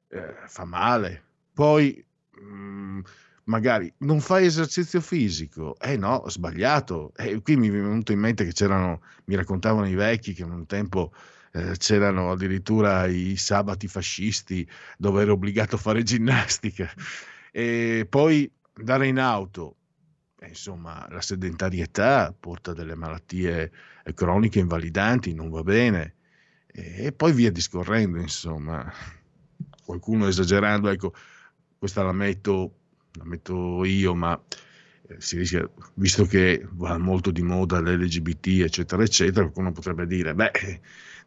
eh, 0.08 0.36
fa 0.48 0.66
male. 0.66 1.24
Poi 1.54 2.04
mh, 2.32 2.44
mm, 2.44 3.00
magari 3.46 3.94
non 4.00 4.20
fai 4.20 4.46
esercizio 4.46 5.00
fisico, 5.00 5.78
eh 5.80 5.96
no, 5.98 6.24
sbagliato. 6.28 7.14
E 7.16 7.42
qui 7.42 7.58
mi 7.58 7.68
è 7.68 7.72
venuto 7.72 8.12
in 8.14 8.20
mente 8.20 8.46
che 8.46 8.54
c'erano, 8.54 9.02
mi 9.26 9.36
raccontavano 9.36 9.88
i 9.88 9.96
vecchi 9.96 10.34
che 10.34 10.44
un 10.44 10.66
tempo 10.66 11.14
eh, 11.56 11.78
c'erano 11.78 12.32
addirittura 12.32 13.06
i 13.08 13.36
sabati 13.38 13.88
fascisti 13.88 14.68
dove 14.98 15.22
ero 15.22 15.34
obbligato 15.34 15.76
a 15.76 15.80
fare 15.80 16.04
ginnastica 16.04 16.92
e 17.52 18.06
poi 18.10 18.52
andare 18.74 19.08
in 19.08 19.20
auto 19.20 19.78
eh, 20.40 20.50
insomma, 20.50 21.08
la 21.10 21.22
sedentarietà 21.22 22.34
porta 22.38 22.74
delle 22.74 22.96
malattie 22.96 23.72
eh, 24.04 24.14
croniche 24.14 24.60
invalidanti, 24.60 25.34
non 25.34 25.50
va 25.50 25.64
bene. 25.64 26.16
E 26.68 27.14
poi 27.14 27.32
via 27.32 27.52
discorrendo, 27.52 28.20
insomma. 28.20 28.92
Qualcuno 29.86 30.28
esagerando, 30.28 30.90
ecco, 30.90 31.14
questa 31.78 32.04
la 32.04 32.12
metto, 32.12 32.74
la 33.14 33.24
metto 33.24 33.86
io, 33.86 34.14
ma 34.14 34.40
si 35.18 35.38
rischia, 35.38 35.70
visto 35.96 36.26
che 36.26 36.66
va 36.72 36.98
molto 36.98 37.32
di 37.32 37.42
moda 37.42 37.80
l'LGBT, 37.80 38.62
eccetera, 38.64 39.04
eccetera, 39.04 39.42
qualcuno 39.42 39.72
potrebbe 39.72 40.08
dire, 40.08 40.34
beh, 40.34 40.52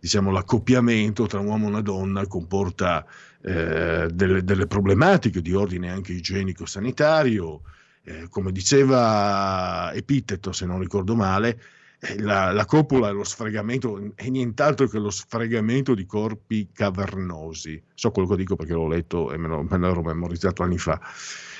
diciamo, 0.00 0.30
l'accoppiamento 0.30 1.26
tra 1.26 1.40
un 1.40 1.47
uomo 1.47 1.66
e 1.66 1.68
una 1.68 1.80
donna 1.80 2.26
comporta 2.26 3.06
eh, 3.42 4.08
delle, 4.12 4.42
delle, 4.42 4.66
problematiche 4.66 5.40
di 5.40 5.54
ordine 5.54 5.90
anche 5.90 6.12
igienico-sanitario, 6.12 7.62
eh, 8.02 8.28
come 8.28 8.52
diceva 8.52 9.92
Epiteto, 9.94 10.52
se 10.52 10.66
non 10.66 10.80
ricordo 10.80 11.14
male, 11.14 11.61
eh, 12.00 12.20
la, 12.20 12.52
la, 12.52 12.64
coppola 12.64 13.08
è 13.08 13.12
lo 13.12 13.25
sfregamento, 13.25 14.12
è 14.14 14.28
nient'altro 14.28 14.87
che 14.88 14.99
lo 14.99 15.11
sfregamento 15.11 15.94
di 15.94 16.06
corpi 16.06 16.68
cavernosi. 16.73 17.82
So 17.94 18.11
quello 18.11 18.28
che 18.28 18.37
dico 18.37 18.56
perché 18.56 18.73
l'ho 18.73 18.88
letto 18.88 19.32
e 19.32 19.37
me, 19.37 19.49
lo, 19.49 19.62
me 19.62 19.78
l'ero 19.78 20.02
memorizzato 20.02 20.62
anni 20.62 20.78
fa. 20.78 21.00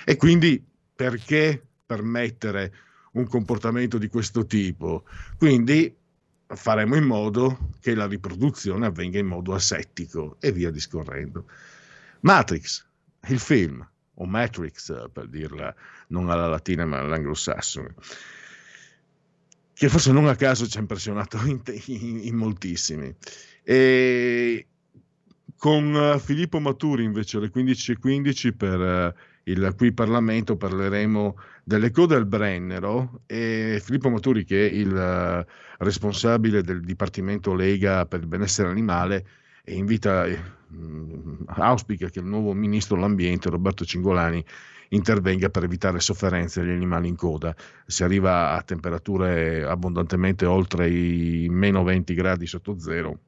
E 0.05 0.17
quindi 0.17 0.65
perché 0.95 1.68
permettere 1.89 2.73
un 3.13 3.27
comportamento 3.27 3.97
di 3.97 4.09
questo 4.09 4.45
tipo. 4.45 5.05
Quindi 5.39 5.97
faremo 6.47 6.97
in 6.97 7.05
modo 7.05 7.71
che 7.81 7.95
la 7.95 8.07
riproduzione 8.07 8.85
avvenga 8.85 9.19
in 9.19 9.27
modo 9.27 9.55
asettico 9.55 10.37
e 10.39 10.53
via 10.53 10.71
discorrendo. 10.71 11.47
Matrix, 12.21 12.85
il 13.29 13.39
film, 13.39 13.87
o 14.15 14.27
Matrix 14.27 15.09
per 15.11 15.29
dirla 15.29 15.75
non 16.09 16.29
alla 16.29 16.47
latina 16.47 16.85
ma 16.85 16.99
all'anglosassone, 16.99 17.95
che 19.73 19.89
forse 19.89 20.13
non 20.13 20.27
a 20.27 20.37
caso 20.37 20.67
ci 20.67 20.77
ha 20.77 20.81
impressionato 20.81 21.39
in, 21.47 21.63
in, 21.87 22.21
in 22.25 22.37
moltissimi. 22.37 23.15
E 23.63 24.67
con 25.57 26.21
Filippo 26.23 26.61
Maturi 26.61 27.05
invece 27.05 27.39
alle 27.39 27.51
15.15 27.51 28.57
per 28.57 29.15
il 29.45 29.75
qui 29.77 29.93
Parlamento 29.93 30.57
parleremo 30.57 31.37
delle 31.69 31.91
code 31.91 32.15
al 32.15 32.25
Brennero 32.25 33.21
e 33.27 33.79
Filippo 33.85 34.09
Maturi 34.09 34.43
che 34.43 34.71
è 34.71 34.73
il 34.73 34.91
uh, 34.91 35.45
responsabile 35.85 36.63
del 36.63 36.81
Dipartimento 36.81 37.53
Lega 37.53 38.07
per 38.07 38.21
il 38.21 38.27
benessere 38.27 38.71
animale 38.71 39.27
invita, 39.67 40.25
eh, 40.25 40.41
auspica 41.47 42.09
che 42.09 42.21
il 42.21 42.25
nuovo 42.25 42.55
ministro 42.55 42.97
dell'ambiente 42.97 43.51
Roberto 43.51 43.85
Cingolani 43.85 44.43
intervenga 44.89 45.51
per 45.51 45.65
evitare 45.65 46.01
sofferenze 46.01 46.63
agli 46.63 46.71
animali 46.71 47.07
in 47.07 47.17
coda. 47.17 47.55
Si 47.85 48.03
arriva 48.03 48.53
a 48.53 48.63
temperature 48.63 49.63
abbondantemente 49.65 50.47
oltre 50.47 50.89
i 50.89 51.49
meno 51.51 51.85
20 51.85 52.15
gradi 52.15 52.47
sotto 52.47 52.79
zero, 52.79 53.19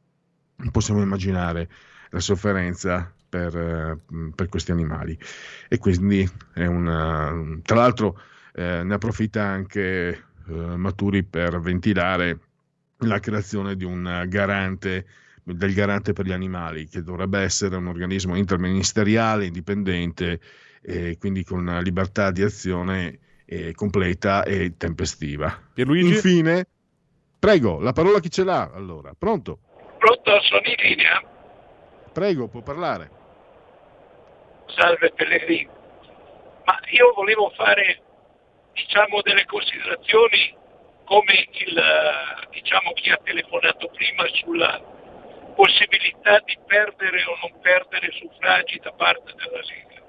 possiamo 0.73 1.03
immaginare 1.03 1.69
la 2.09 2.21
sofferenza 2.21 3.13
per, 3.31 3.57
eh, 3.57 3.99
per 4.35 4.49
questi 4.49 4.73
animali. 4.73 5.19
E 5.69 5.79
quindi 5.79 6.29
è 6.53 6.67
una, 6.67 7.33
tra 7.63 7.77
l'altro 7.77 8.21
eh, 8.53 8.83
ne 8.83 8.95
approfitta 8.95 9.43
anche 9.43 10.09
eh, 10.49 10.53
Maturi 10.53 11.23
per 11.23 11.61
ventilare 11.61 12.39
la 12.99 13.21
creazione 13.21 13.77
di 13.77 13.85
un 13.85 14.25
garante 14.29 15.07
del 15.43 15.75
garante 15.75 16.13
per 16.13 16.27
gli 16.27 16.33
animali, 16.33 16.87
che 16.87 17.03
dovrebbe 17.03 17.41
essere 17.41 17.77
un 17.77 17.87
organismo 17.89 18.37
interministeriale, 18.37 19.47
indipendente, 19.47 20.41
e 20.83 21.17
quindi 21.19 21.45
con 21.45 21.61
una 21.61 21.81
libertà 21.81 22.31
di 22.31 22.43
azione 22.43 23.19
eh, 23.47 23.75
completa 23.75 24.45
e 24.45 24.77
tempestiva. 24.77 25.61
Pierluigi? 25.73 26.15
Infine, 26.15 26.67
prego, 27.39 27.81
la 27.81 27.93
parola 27.93 28.21
chi 28.21 28.31
ce 28.31 28.45
l'ha 28.45 28.71
allora? 28.73 29.15
Pronto? 29.19 29.59
Pronto, 29.99 30.41
sono 30.43 30.63
in 30.65 30.89
linea. 30.89 31.23
Prego, 32.13 32.49
può 32.49 32.63
parlare. 32.63 33.19
Salve 34.77 35.13
Pellegrino. 35.13 35.73
Ma 36.65 36.79
io 36.91 37.13
volevo 37.15 37.51
fare 37.51 38.01
diciamo, 38.73 39.21
delle 39.23 39.45
considerazioni 39.47 40.57
come 41.05 41.49
il, 41.51 41.83
diciamo, 42.51 42.93
chi 42.93 43.11
ha 43.11 43.19
telefonato 43.23 43.89
prima 43.89 44.27
sulla 44.35 44.81
possibilità 45.55 46.39
di 46.45 46.57
perdere 46.67 47.25
o 47.25 47.37
non 47.43 47.61
perdere 47.61 48.11
suffragi 48.13 48.79
da 48.79 48.93
parte 48.93 49.35
della 49.35 49.61
Lega. 49.61 50.03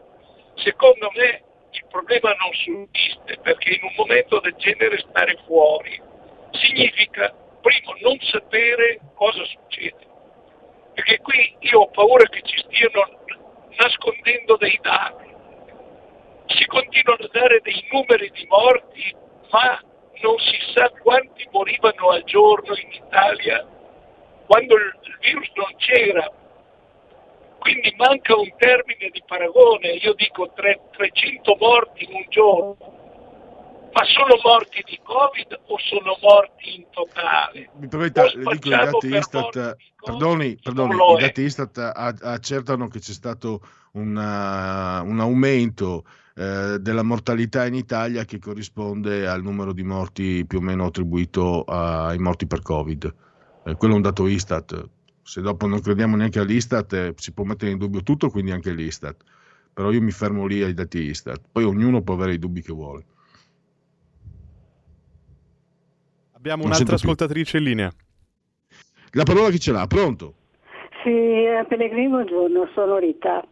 Secondo 0.56 1.12
me 1.16 1.44
il 1.72 1.86
problema 1.90 2.34
non 2.34 2.54
sussiste 2.54 3.38
perché 3.42 3.74
in 3.74 3.84
un 3.84 3.94
momento 3.98 4.40
del 4.42 4.56
genere 4.58 5.00
stare 5.00 5.38
fuori 5.46 6.00
significa, 6.52 7.34
primo, 7.62 7.96
non 8.02 8.20
sapere 8.22 9.00
cosa 9.16 9.44
succede. 9.46 10.10
Perché 10.94 11.20
qui 11.20 11.56
io 11.60 11.80
ho 11.80 11.90
paura 11.90 12.26
che 12.26 12.42
ci 12.44 12.58
stiano 12.58 13.21
nascondendo 13.78 14.58
dei 14.58 14.78
dati. 14.82 15.30
Si 16.48 16.66
continuano 16.66 17.24
a 17.24 17.30
dare 17.32 17.62
dei 17.62 17.88
numeri 17.92 18.30
di 18.32 18.46
morti, 18.50 19.16
ma 19.52 19.80
non 20.22 20.38
si 20.38 20.58
sa 20.74 20.90
quanti 21.02 21.48
morivano 21.52 22.10
al 22.10 22.24
giorno 22.24 22.76
in 22.76 22.92
Italia 22.92 23.66
quando 24.46 24.76
il 24.76 25.18
virus 25.22 25.50
non 25.56 25.76
c'era. 25.78 26.30
Quindi 27.60 27.94
manca 27.96 28.36
un 28.36 28.52
termine 28.58 29.10
di 29.12 29.24
paragone, 29.26 29.92
io 29.92 30.14
dico 30.14 30.52
300 30.52 31.56
morti 31.60 32.04
in 32.04 32.14
un 32.16 32.26
giorno 32.28 33.01
ma 33.94 34.04
sono 34.06 34.40
morti 34.44 34.84
di 34.86 35.00
Covid 35.04 35.60
o 35.68 35.78
sono 35.78 36.18
morti 36.22 36.76
in 36.76 36.86
totale? 36.92 37.70
Mi 37.80 37.88
permetta, 37.88 38.24
le 38.24 38.44
dico 38.54 38.68
i 38.68 38.70
dati 38.70 39.16
Istat, 39.16 39.76
perdoni, 40.04 40.58
perdoni 40.62 40.96
i 40.96 41.22
dati 41.22 41.42
Istat 41.42 41.78
accertano 41.78 42.88
che 42.88 43.00
c'è 43.00 43.12
stato 43.12 43.62
una, 43.94 45.02
un 45.02 45.20
aumento 45.20 46.06
eh, 46.36 46.78
della 46.80 47.04
mortalità 47.04 47.66
in 47.66 47.74
Italia 47.76 48.24
che 48.24 48.40
corrisponde 48.40 49.28
al 49.28 49.42
numero 49.42 49.74
di 49.74 49.84
morti 49.84 50.46
più 50.46 50.60
o 50.60 50.62
meno 50.62 50.86
attribuito 50.86 51.64
ai 51.64 52.18
morti 52.18 52.48
per 52.48 52.62
Covid. 52.62 53.16
Eh, 53.66 53.76
quello 53.76 53.94
è 53.94 53.98
un 53.98 54.04
dato 54.04 54.28
Istat. 54.28 54.90
Se 55.24 55.42
dopo 55.42 55.68
non 55.68 55.82
crediamo 55.82 56.16
neanche 56.16 56.40
all'Istat 56.40 56.94
eh, 56.94 57.14
si 57.18 57.34
può 57.34 57.44
mettere 57.44 57.72
in 57.72 57.78
dubbio 57.78 58.02
tutto, 58.02 58.30
quindi 58.30 58.52
anche 58.52 58.72
l'Istat. 58.72 59.24
Però 59.74 59.92
io 59.92 60.02
mi 60.02 60.12
fermo 60.12 60.46
lì 60.46 60.64
ai 60.64 60.74
dati 60.74 61.00
Istat. 61.00 61.42
Poi 61.52 61.64
ognuno 61.64 62.02
può 62.02 62.14
avere 62.14 62.34
i 62.34 62.40
dubbi 62.40 62.62
che 62.62 62.74
vuole. 62.74 63.06
Abbiamo 66.42 66.66
un'altra 66.66 66.96
ascoltatrice 66.96 67.60
in 67.60 67.64
linea. 67.66 67.92
La 69.12 69.22
parola 69.22 69.52
chi 69.52 69.60
ce 69.60 69.72
l'ha? 69.72 69.86
Pronto? 69.86 70.34
Sì, 71.04 71.12
eh, 71.12 71.64
Pellegrino, 71.68 72.16
buongiorno, 72.16 72.68
sono 72.74 72.98
Rita. 72.98 73.46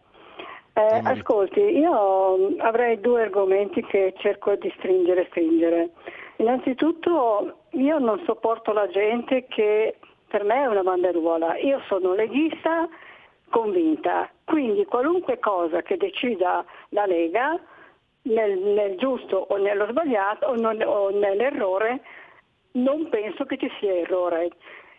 Eh, 0.72 1.00
ascolti, 1.04 1.60
io 1.60 2.56
avrei 2.58 2.98
due 2.98 3.22
argomenti 3.22 3.80
che 3.84 4.12
cerco 4.18 4.56
di 4.56 4.74
stringere 4.78 5.20
e 5.20 5.26
stringere. 5.30 5.90
Innanzitutto 6.38 7.60
io 7.74 7.98
non 8.00 8.20
sopporto 8.26 8.72
la 8.72 8.88
gente 8.88 9.46
che 9.46 9.96
per 10.26 10.42
me 10.42 10.62
è 10.62 10.66
una 10.66 10.82
banderuola. 10.82 11.58
Io 11.58 11.80
sono 11.86 12.12
leghista 12.12 12.88
convinta, 13.50 14.28
quindi 14.42 14.84
qualunque 14.84 15.38
cosa 15.38 15.80
che 15.82 15.96
decida 15.96 16.64
la 16.88 17.06
Lega, 17.06 17.56
nel, 18.22 18.58
nel 18.58 18.96
giusto 18.96 19.36
o 19.36 19.56
nello 19.58 19.86
sbagliato 19.88 20.46
o, 20.46 20.56
non, 20.56 20.82
o 20.84 21.10
nell'errore, 21.10 22.00
non 22.72 23.08
penso 23.08 23.44
che 23.44 23.56
ci 23.56 23.70
sia 23.78 23.94
errore. 23.94 24.50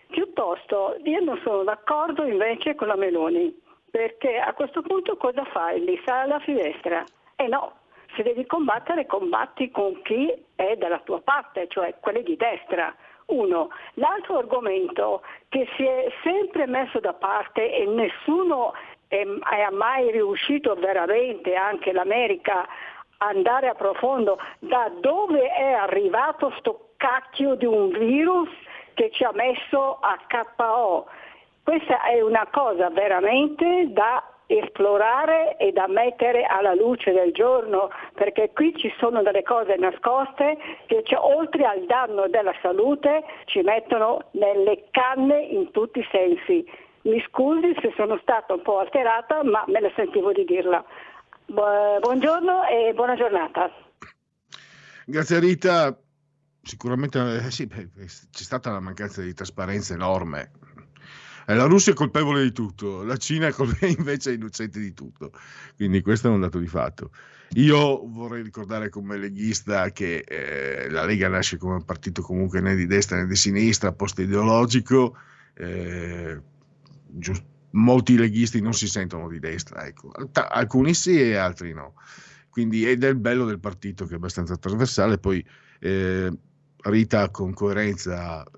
Piuttosto 0.07 0.97
io 1.03 1.21
non 1.21 1.39
sono 1.43 1.63
d'accordo 1.63 2.23
invece 2.25 2.75
con 2.75 2.87
la 2.87 2.95
Meloni, 2.95 3.57
perché 3.89 4.37
a 4.37 4.53
questo 4.53 4.81
punto 4.81 5.15
cosa 5.17 5.43
fai? 5.45 5.83
Li 5.83 6.01
sa 6.05 6.21
alla 6.21 6.39
finestra? 6.39 7.03
E 7.35 7.45
eh 7.45 7.47
no, 7.47 7.73
se 8.15 8.23
devi 8.23 8.45
combattere 8.45 9.05
combatti 9.05 9.71
con 9.71 10.01
chi 10.01 10.31
è 10.55 10.75
dalla 10.75 10.99
tua 10.99 11.21
parte, 11.21 11.67
cioè 11.67 11.95
quelli 11.99 12.23
di 12.23 12.35
destra. 12.35 12.93
Uno. 13.27 13.69
L'altro 13.93 14.39
argomento 14.39 15.21
che 15.47 15.65
si 15.77 15.85
è 15.85 16.11
sempre 16.21 16.67
messo 16.67 16.99
da 16.99 17.13
parte 17.13 17.73
e 17.73 17.85
nessuno 17.85 18.73
è, 19.07 19.25
è 19.25 19.69
mai 19.71 20.11
riuscito 20.11 20.73
veramente, 20.75 21.55
anche 21.55 21.93
l'America, 21.93 22.67
andare 23.21 23.67
a 23.67 23.73
profondo 23.73 24.37
da 24.59 24.91
dove 24.99 25.47
è 25.47 25.71
arrivato 25.71 26.53
sto 26.57 26.89
cacchio 26.97 27.55
di 27.55 27.65
un 27.65 27.89
virus 27.89 28.49
che 28.93 29.09
ci 29.11 29.23
ha 29.23 29.31
messo 29.33 29.97
a 29.99 30.17
KO. 30.27 31.07
Questa 31.63 32.03
è 32.03 32.21
una 32.21 32.47
cosa 32.51 32.89
veramente 32.89 33.91
da 33.91 34.23
esplorare 34.47 35.55
e 35.57 35.71
da 35.71 35.87
mettere 35.87 36.43
alla 36.43 36.73
luce 36.73 37.11
del 37.13 37.31
giorno, 37.31 37.89
perché 38.15 38.51
qui 38.53 38.75
ci 38.75 38.93
sono 38.99 39.21
delle 39.21 39.43
cose 39.43 39.75
nascoste 39.77 40.57
che 40.87 41.03
oltre 41.15 41.63
al 41.63 41.85
danno 41.85 42.27
della 42.27 42.53
salute 42.61 43.23
ci 43.45 43.61
mettono 43.61 44.25
nelle 44.31 44.85
canne 44.91 45.39
in 45.41 45.71
tutti 45.71 45.99
i 45.99 46.07
sensi. 46.11 46.65
Mi 47.03 47.23
scusi 47.27 47.73
se 47.81 47.93
sono 47.95 48.17
stata 48.21 48.53
un 48.53 48.61
po' 48.61 48.79
alterata, 48.79 49.43
ma 49.43 49.63
me 49.67 49.79
la 49.79 49.91
sentivo 49.95 50.31
di 50.33 50.43
dirla. 50.43 50.83
Buongiorno 51.51 52.65
e 52.65 52.93
buona 52.93 53.17
giornata. 53.17 53.69
grazie 55.05 55.37
Rita, 55.39 55.99
sicuramente 56.61 57.43
eh, 57.43 57.51
sì, 57.51 57.67
beh, 57.67 57.89
c'è 58.05 58.43
stata 58.43 58.69
una 58.69 58.79
mancanza 58.79 59.21
di 59.21 59.33
trasparenza 59.33 59.93
enorme. 59.93 60.51
Eh, 61.45 61.53
la 61.53 61.65
Russia 61.65 61.91
è 61.91 61.95
colpevole 61.95 62.41
di 62.41 62.53
tutto, 62.53 63.03
la 63.03 63.17
Cina 63.17 63.47
è 63.47 63.53
invece 63.97 64.31
innocente 64.31 64.79
di 64.79 64.93
tutto, 64.93 65.33
quindi 65.75 66.01
questo 66.01 66.29
è 66.29 66.31
un 66.31 66.39
dato 66.39 66.57
di 66.57 66.67
fatto. 66.67 67.11
Io 67.55 68.07
vorrei 68.07 68.43
ricordare 68.43 68.87
come 68.87 69.17
leghista 69.17 69.91
che 69.91 70.23
eh, 70.25 70.89
la 70.89 71.03
Lega 71.03 71.27
nasce 71.27 71.57
come 71.57 71.73
un 71.73 71.83
partito 71.83 72.21
comunque 72.21 72.61
né 72.61 72.75
di 72.75 72.87
destra 72.87 73.17
né 73.17 73.27
di 73.27 73.35
sinistra, 73.35 73.91
post-ideologico, 73.91 75.17
eh, 75.55 76.39
giusto, 77.07 77.50
molti 77.71 78.17
leghisti 78.17 78.61
non 78.61 78.73
si 78.73 78.87
sentono 78.87 79.27
di 79.27 79.39
destra, 79.39 79.85
ecco. 79.85 80.11
alcuni 80.33 80.93
sì 80.93 81.19
e 81.19 81.35
altri 81.35 81.73
no. 81.73 81.93
Quindi, 82.49 82.85
è 82.85 82.89
il 82.89 83.15
bello 83.15 83.45
del 83.45 83.59
partito 83.59 84.05
che 84.05 84.13
è 84.13 84.15
abbastanza 84.17 84.57
trasversale, 84.57 85.17
poi 85.17 85.45
eh, 85.79 86.31
Rita 86.83 87.29
con 87.29 87.53
coerenza 87.53 88.43
eh, 88.43 88.49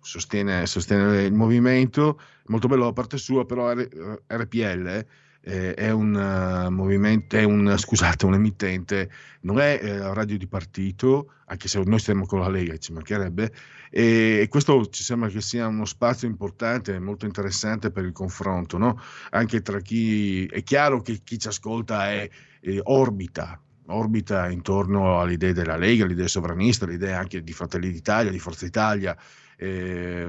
sostiene, 0.00 0.66
sostiene, 0.66 1.22
il 1.22 1.34
movimento, 1.34 2.20
molto 2.46 2.68
bello 2.68 2.84
da 2.84 2.92
parte 2.92 3.18
sua, 3.18 3.44
però 3.44 3.72
RPL 3.74 5.06
eh, 5.48 5.74
è 5.74 5.90
un 5.92 6.12
uh, 6.12 6.70
movimento, 6.72 7.36
è 7.36 7.44
un, 7.44 7.72
scusate, 7.78 8.26
un 8.26 8.34
emittente, 8.34 9.08
non 9.42 9.60
è 9.60 9.78
eh, 9.80 10.12
radio 10.12 10.36
di 10.36 10.48
partito, 10.48 11.34
anche 11.46 11.68
se 11.68 11.80
noi 11.84 12.00
stiamo 12.00 12.26
con 12.26 12.40
la 12.40 12.48
Lega, 12.48 12.76
ci 12.78 12.92
mancherebbe, 12.92 13.52
e, 13.88 14.40
e, 14.40 14.48
questo 14.48 14.88
ci 14.88 15.04
sembra 15.04 15.28
che 15.28 15.40
sia 15.40 15.68
uno 15.68 15.84
spazio 15.84 16.26
importante 16.26 16.98
molto 16.98 17.26
interessante 17.26 17.92
per 17.92 18.04
il 18.04 18.10
confronto, 18.10 18.76
no? 18.76 19.00
anche 19.30 19.62
tra 19.62 19.78
chi, 19.78 20.46
è 20.46 20.64
chiaro 20.64 21.00
che 21.00 21.20
chi 21.22 21.38
ci 21.38 21.46
ascolta 21.46 22.10
è, 22.10 22.28
è 22.60 22.80
orbita, 22.82 23.60
orbita 23.86 24.50
intorno 24.50 25.20
all'idea 25.20 25.52
della 25.52 25.76
Lega, 25.76 26.06
all'idea 26.06 26.26
sovranista, 26.26 26.86
all'idea 26.86 27.20
anche 27.20 27.44
di 27.44 27.52
Fratelli 27.52 27.92
d'Italia, 27.92 28.32
di 28.32 28.40
Forza 28.40 28.66
Italia, 28.66 29.16
eh, 29.56 30.28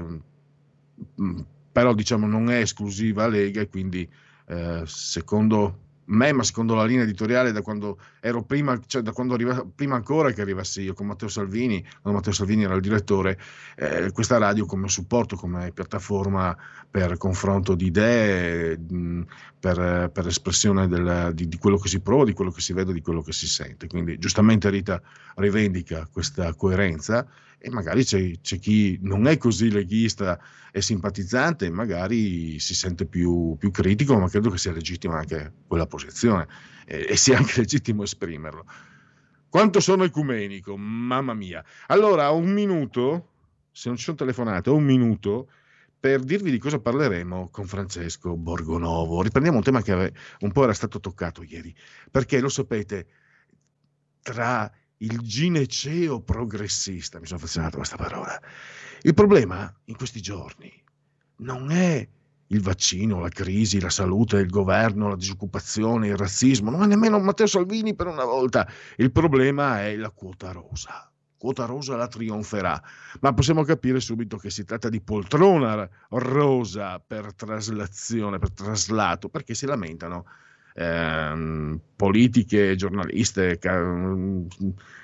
però 1.72 1.92
diciamo 1.92 2.28
non 2.28 2.50
è 2.50 2.60
esclusiva 2.60 3.26
Lega 3.26 3.60
e 3.62 3.68
quindi 3.68 4.08
eh, 4.48 4.82
secondo 4.86 5.86
me, 6.08 6.32
ma 6.32 6.42
secondo 6.42 6.74
la 6.74 6.84
linea 6.84 7.04
editoriale 7.04 7.52
da 7.52 7.62
quando 7.62 7.98
ero 8.20 8.42
prima, 8.42 8.78
cioè 8.86 9.02
da 9.02 9.12
quando 9.12 9.34
arriva, 9.34 9.64
prima 9.74 9.96
ancora 9.96 10.30
che 10.32 10.40
arrivassi 10.40 10.82
io 10.82 10.94
con 10.94 11.06
Matteo 11.06 11.28
Salvini, 11.28 11.82
quando 11.82 12.18
Matteo 12.18 12.32
Salvini 12.32 12.64
era 12.64 12.74
il 12.74 12.80
direttore, 12.80 13.38
eh, 13.76 14.10
questa 14.12 14.38
radio 14.38 14.64
come 14.64 14.88
supporto, 14.88 15.36
come 15.36 15.70
piattaforma 15.72 16.56
per 16.90 17.18
confronto 17.18 17.74
di 17.74 17.86
idee, 17.86 18.78
per, 19.60 20.10
per, 20.10 20.26
espressione 20.26 20.88
del, 20.88 21.32
di, 21.34 21.46
di, 21.46 21.58
quello 21.58 21.76
che 21.76 21.88
si 21.88 22.00
prova, 22.00 22.24
di 22.24 22.32
quello 22.32 22.50
che 22.50 22.62
si 22.62 22.72
vede, 22.72 22.92
di 22.92 23.02
quello 23.02 23.20
che 23.20 23.32
si 23.32 23.46
sente. 23.46 23.86
Quindi 23.86 24.18
giustamente 24.18 24.70
Rita 24.70 25.00
rivendica 25.34 26.08
questa 26.10 26.54
coerenza 26.54 27.26
e 27.58 27.70
magari 27.70 28.04
c'è, 28.04 28.40
c'è, 28.40 28.58
chi 28.58 28.98
non 29.02 29.26
è 29.26 29.36
così 29.36 29.70
leghista 29.70 30.38
e 30.70 30.80
simpatizzante 30.80 31.66
e 31.66 31.70
magari 31.70 32.58
si 32.60 32.74
sente 32.74 33.04
più, 33.04 33.56
più, 33.58 33.70
critico, 33.70 34.18
ma 34.18 34.28
credo 34.28 34.50
che 34.50 34.58
sia 34.58 34.72
legittima 34.72 35.18
anche 35.18 35.52
quella 35.66 35.86
posizione 35.86 36.46
e, 36.86 37.06
e 37.10 37.16
sia 37.16 37.36
anche 37.36 37.54
legittimo 37.60 38.04
esprimerlo. 38.04 38.64
Quanto 39.48 39.80
sono 39.80 40.04
ecumenico, 40.04 40.76
mamma 40.76 41.34
mia. 41.34 41.64
Allora, 41.86 42.30
un 42.30 42.52
minuto, 42.52 43.30
se 43.72 43.88
non 43.88 43.96
ci 43.96 44.04
sono 44.04 44.16
telefonate, 44.16 44.70
un 44.70 44.84
minuto 44.84 45.50
per 45.98 46.22
dirvi 46.22 46.50
di 46.50 46.58
cosa 46.58 46.78
parleremo 46.78 47.48
con 47.50 47.66
Francesco 47.66 48.36
Borgonovo. 48.36 49.22
Riprendiamo 49.22 49.58
un 49.58 49.64
tema 49.64 49.82
che 49.82 50.12
un 50.40 50.52
po' 50.52 50.62
era 50.62 50.74
stato 50.74 51.00
toccato 51.00 51.42
ieri, 51.42 51.74
perché 52.10 52.40
lo 52.40 52.48
sapete, 52.48 53.06
tra 54.22 54.70
il 54.98 55.18
gineceo 55.20 56.20
progressista, 56.20 57.18
mi 57.18 57.26
sono 57.26 57.38
affezionato 57.38 57.74
a 57.74 57.78
questa 57.78 57.96
parola. 57.96 58.40
Il 59.02 59.14
problema 59.14 59.72
in 59.84 59.96
questi 59.96 60.20
giorni 60.20 60.72
non 61.38 61.70
è 61.70 62.08
il 62.50 62.62
vaccino, 62.62 63.20
la 63.20 63.28
crisi, 63.28 63.80
la 63.80 63.90
salute, 63.90 64.38
il 64.38 64.48
governo, 64.48 65.08
la 65.08 65.16
disoccupazione, 65.16 66.08
il 66.08 66.16
razzismo, 66.16 66.70
non 66.70 66.82
è 66.82 66.86
nemmeno 66.86 67.18
Matteo 67.20 67.46
Salvini 67.46 67.94
per 67.94 68.06
una 68.06 68.24
volta. 68.24 68.66
Il 68.96 69.12
problema 69.12 69.82
è 69.82 69.96
la 69.96 70.10
quota 70.10 70.52
rosa. 70.52 71.10
Quota 71.36 71.66
rosa 71.66 71.94
la 71.94 72.08
trionferà, 72.08 72.82
ma 73.20 73.32
possiamo 73.32 73.62
capire 73.62 74.00
subito 74.00 74.38
che 74.38 74.50
si 74.50 74.64
tratta 74.64 74.88
di 74.88 75.00
poltrona 75.00 75.88
rosa 76.08 76.98
per 76.98 77.32
traslazione, 77.32 78.40
per 78.40 78.50
traslato, 78.50 79.28
perché 79.28 79.54
si 79.54 79.64
lamentano 79.64 80.24
ehm, 80.78 81.80
politiche, 81.96 82.76
giornaliste, 82.76 83.58
ca- 83.58 84.14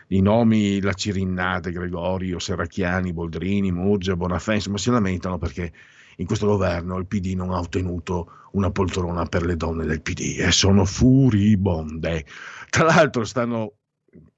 i 0.08 0.20
nomi 0.20 0.80
La 0.80 0.92
Cirinnate, 0.92 1.72
Gregorio, 1.72 2.38
Serracchiani, 2.38 3.12
Boldrini, 3.12 3.72
Murgia, 3.72 4.14
Bonafè, 4.14 4.54
insomma 4.54 4.78
si 4.78 4.90
lamentano 4.90 5.38
perché 5.38 5.72
in 6.18 6.26
questo 6.26 6.46
governo 6.46 6.96
il 6.98 7.06
PD 7.06 7.34
non 7.34 7.50
ha 7.50 7.58
ottenuto 7.58 8.30
una 8.52 8.70
poltrona 8.70 9.24
per 9.26 9.44
le 9.44 9.56
donne 9.56 9.84
del 9.84 10.00
PD 10.00 10.37
e 10.38 10.52
sono 10.52 10.84
furibonde. 10.84 12.24
Tra 12.70 12.84
l'altro 12.84 13.24
stanno 13.24 13.74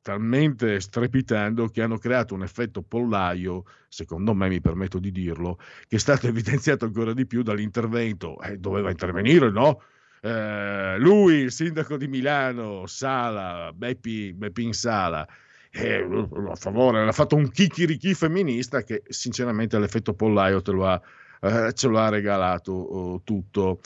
talmente 0.00 0.80
strepitando 0.80 1.68
che 1.68 1.82
hanno 1.82 1.98
creato 1.98 2.32
un 2.32 2.42
effetto 2.44 2.80
pollaio, 2.80 3.64
secondo 3.88 4.32
me 4.32 4.48
mi 4.48 4.60
permetto 4.62 4.98
di 4.98 5.10
dirlo, 5.10 5.58
che 5.86 5.96
è 5.96 5.98
stato 5.98 6.28
evidenziato 6.28 6.86
ancora 6.86 7.12
di 7.12 7.26
più 7.26 7.42
dall'intervento, 7.42 8.40
eh, 8.40 8.56
doveva 8.56 8.88
intervenire, 8.88 9.50
no? 9.50 9.82
Eh, 10.26 10.98
lui, 10.98 11.34
il 11.34 11.52
sindaco 11.52 11.96
di 11.96 12.08
Milano, 12.08 12.86
Sala, 12.86 13.70
Beppi, 13.72 14.32
Beppin 14.32 14.72
Sala, 14.72 15.24
eh, 15.70 16.04
a 16.50 16.56
favore, 16.56 17.06
ha 17.06 17.12
fatto 17.12 17.36
un 17.36 17.48
chicchirichì 17.48 18.12
femminista 18.12 18.82
che 18.82 19.02
sinceramente 19.08 19.78
l'effetto 19.78 20.14
pollaio 20.14 20.62
te 20.62 20.72
lo 20.72 20.88
ha, 20.88 21.00
eh, 21.42 21.72
ce 21.74 21.86
lo 21.86 21.98
ha 21.98 22.08
regalato 22.08 22.72
oh, 22.72 23.20
tutto. 23.22 23.80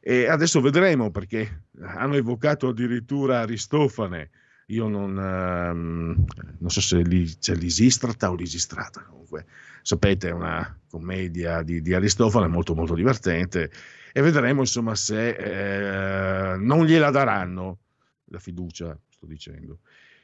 E 0.00 0.26
adesso 0.28 0.60
vedremo 0.60 1.12
perché 1.12 1.66
hanno 1.80 2.16
evocato 2.16 2.68
addirittura 2.68 3.40
Aristofane. 3.40 4.30
Io 4.68 4.88
non, 4.88 5.16
ehm, 5.16 6.24
non 6.58 6.70
so 6.70 6.80
se 6.80 7.02
li, 7.02 7.36
c'è 7.38 7.54
l'Isistrata 7.54 8.30
o 8.30 8.34
l'Isistrata, 8.34 9.02
comunque 9.02 9.44
sapete, 9.82 10.30
è 10.30 10.32
una 10.32 10.76
commedia 10.88 11.62
di, 11.62 11.82
di 11.82 11.94
Aristofane 11.94 12.48
molto 12.48 12.74
molto 12.74 12.94
divertente 12.94 13.70
e 14.16 14.22
vedremo 14.22 14.60
insomma 14.60 14.94
se 14.94 15.30
eh, 15.30 16.56
non 16.56 16.84
gliela 16.86 17.10
daranno 17.10 17.78
la 18.26 18.38
fiducia, 18.38 18.96
sto 19.08 19.26
dicendo. 19.26 19.80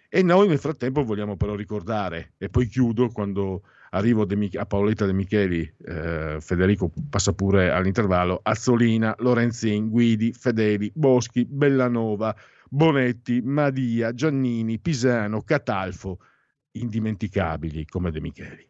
E 0.08 0.22
noi 0.22 0.46
nel 0.46 0.60
frattempo 0.60 1.02
vogliamo 1.02 1.36
però 1.36 1.56
ricordare, 1.56 2.34
e 2.38 2.48
poi 2.48 2.68
chiudo 2.68 3.08
quando 3.08 3.62
arrivo 3.90 4.24
a 4.28 4.66
Paoletta 4.66 5.06
De 5.06 5.12
Micheli, 5.12 5.74
eh, 5.86 6.36
Federico 6.38 6.92
passa 7.08 7.32
pure 7.32 7.72
all'intervallo, 7.72 8.38
Azzolina, 8.40 9.12
Lorenzin, 9.18 9.88
Guidi, 9.88 10.32
Fedeli, 10.32 10.92
Boschi, 10.94 11.44
Bellanova, 11.44 12.32
Bonetti, 12.68 13.40
Madia, 13.42 14.14
Giannini, 14.14 14.78
Pisano, 14.78 15.42
Catalfo, 15.42 16.20
indimenticabili 16.72 17.84
come 17.86 18.12
De 18.12 18.20
Micheli. 18.20 18.69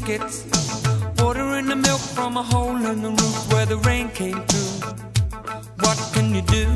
Tickets, 0.00 0.44
ordering 1.22 1.66
the 1.66 1.76
milk 1.76 2.00
from 2.00 2.36
a 2.36 2.42
hole 2.42 2.84
in 2.86 3.02
the 3.02 3.10
roof 3.10 3.52
where 3.52 3.66
the 3.66 3.76
rain 3.78 4.08
came 4.10 4.40
through. 4.46 4.88
What 5.80 5.98
can 6.12 6.34
you 6.34 6.42
do? 6.42 6.66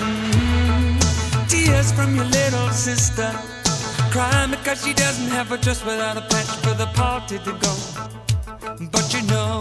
Mm-hmm. 0.00 1.46
Tears 1.48 1.92
from 1.92 2.14
your 2.14 2.24
little 2.24 2.68
sister, 2.70 3.30
crying 4.10 4.50
because 4.50 4.84
she 4.84 4.94
doesn't 4.94 5.30
have 5.30 5.52
a 5.52 5.58
dress 5.58 5.84
without 5.84 6.16
a 6.16 6.22
patch 6.22 6.50
for 6.64 6.74
the 6.74 6.86
party 6.94 7.38
to 7.38 7.52
go. 7.66 7.74
But 8.92 9.12
you 9.14 9.22
know 9.32 9.60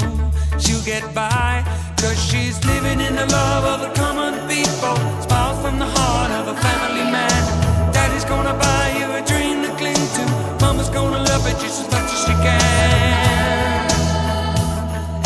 she'll 0.59 0.83
get 0.83 1.03
by, 1.13 1.63
cause 1.97 2.19
she's 2.29 2.63
living 2.65 2.99
in 2.99 3.15
the 3.15 3.25
love 3.25 3.65
of 3.73 3.79
the 3.81 3.91
common 3.99 4.33
people. 4.47 4.95
Smiles 5.21 5.59
from 5.61 5.79
the 5.79 5.89
heart 5.97 6.31
of 6.31 6.47
a 6.47 6.55
family 6.61 7.11
man. 7.11 7.93
Daddy's 7.93 8.25
gonna 8.25 8.53
buy 8.53 8.85
you 8.99 9.05
a 9.19 9.21
dream 9.25 9.63
to 9.63 9.71
cling 9.77 10.05
to. 10.15 10.23
Mama's 10.61 10.89
gonna 10.89 11.23
love 11.23 11.45
it 11.47 11.57
just 11.59 11.81
as 11.81 11.91
much 11.91 12.02
she 12.25 12.33
can. 12.45 13.91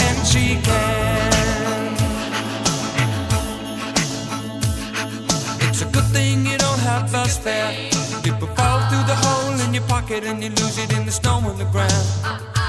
And 0.05 0.27
she 0.27 0.45
can. 0.67 1.93
It's 5.67 5.81
a 5.81 5.85
good 5.85 6.07
thing 6.15 6.45
you 6.45 6.57
don't 6.57 6.79
have 6.79 7.13
us 7.13 7.37
there. 7.37 7.71
People 8.23 8.47
fall 8.57 8.79
through 8.89 9.05
the 9.11 9.17
hole 9.23 9.59
in 9.65 9.73
your 9.73 9.83
pocket 9.83 10.23
and 10.23 10.41
you 10.43 10.49
lose 10.49 10.77
it 10.77 10.91
in 10.97 11.05
the 11.05 11.11
snow 11.11 11.37
on 11.49 11.57
the 11.57 11.65
ground. 11.65 12.05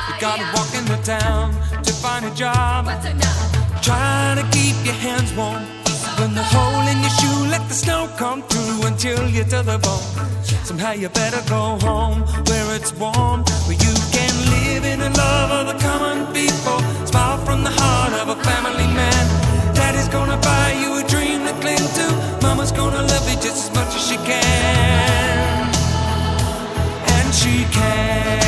You 0.09 0.15
gotta 0.21 0.45
walk 0.55 0.75
in 0.75 0.85
the 0.85 1.01
town 1.03 1.55
to 1.83 1.93
find 1.93 2.25
a 2.25 2.35
job. 2.35 2.87
Trying 3.83 4.37
to 4.37 4.45
keep 4.57 4.77
your 4.85 4.95
hands 4.95 5.33
warm. 5.35 5.78
When 6.19 6.35
the 6.35 6.43
hole 6.43 6.87
in 6.89 6.99
your 7.01 7.11
shoe, 7.11 7.47
let 7.49 7.69
the 7.69 7.75
snow 7.75 8.09
come 8.17 8.43
through 8.43 8.87
and 8.89 8.99
chill 8.99 9.29
you 9.29 9.45
to 9.45 9.63
the 9.63 9.79
bone. 9.79 10.03
Somehow 10.65 10.91
you 10.91 11.09
better 11.11 11.41
go 11.49 11.79
home 11.79 12.23
where 12.49 12.75
it's 12.75 12.93
warm, 12.93 13.45
where 13.67 13.79
you 13.79 13.95
can 14.11 14.35
live 14.51 14.85
in 14.85 14.99
the 14.99 15.11
love 15.11 15.51
of 15.53 15.65
the 15.71 15.79
common 15.79 16.27
people. 16.35 16.79
Smile 17.07 17.39
from 17.47 17.63
the 17.63 17.71
heart 17.71 18.13
of 18.15 18.37
a 18.37 18.43
family 18.43 18.89
man. 18.99 19.25
Daddy's 19.77 20.09
gonna 20.09 20.37
buy 20.39 20.73
you 20.83 20.99
a 20.99 21.05
dream 21.07 21.47
to 21.47 21.53
cling 21.63 21.87
to. 21.99 22.07
Mama's 22.43 22.73
gonna 22.73 23.03
love 23.03 23.31
you 23.31 23.37
just 23.37 23.71
as 23.71 23.75
much 23.77 23.95
as 23.95 24.03
she 24.09 24.17
can. 24.17 25.71
And 27.15 27.33
she 27.33 27.65
can. 27.71 28.48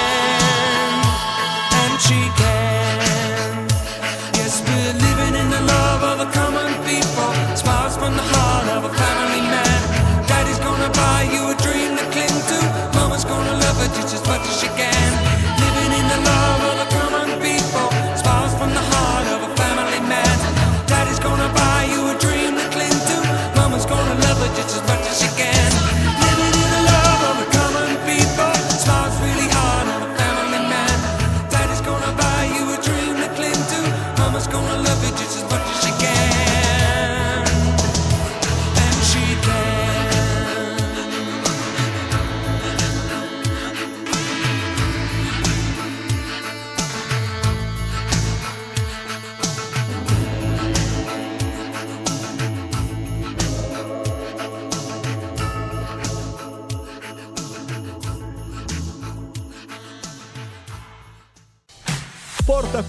She 2.11 2.27
can. 2.35 3.67
Yes, 4.35 4.59
we're 4.67 4.95
living 5.07 5.33
in 5.41 5.49
the 5.49 5.61
love 5.61 6.03
of 6.11 6.17
the 6.19 6.29
common 6.39 6.73
people. 6.83 7.31
Smiles 7.55 7.95
from 7.95 8.17
the 8.17 8.27
heart 8.33 8.67
of 8.75 8.83
a 8.83 8.93
family 8.93 9.39
man. 9.53 9.79
Daddy's 10.27 10.59
gonna 10.59 10.89
buy 10.89 11.21
you 11.31 11.41
a 11.53 11.55
dream 11.63 11.95
to 11.95 12.03
cling 12.11 12.37
to. 12.51 12.59
Mama's 12.99 13.23
gonna 13.23 13.55
love 13.63 13.77
it 13.85 13.95
just 13.95 14.13
as 14.15 14.27
much 14.27 14.41
as 14.41 14.59
she 14.59 14.67
can. 14.75 15.10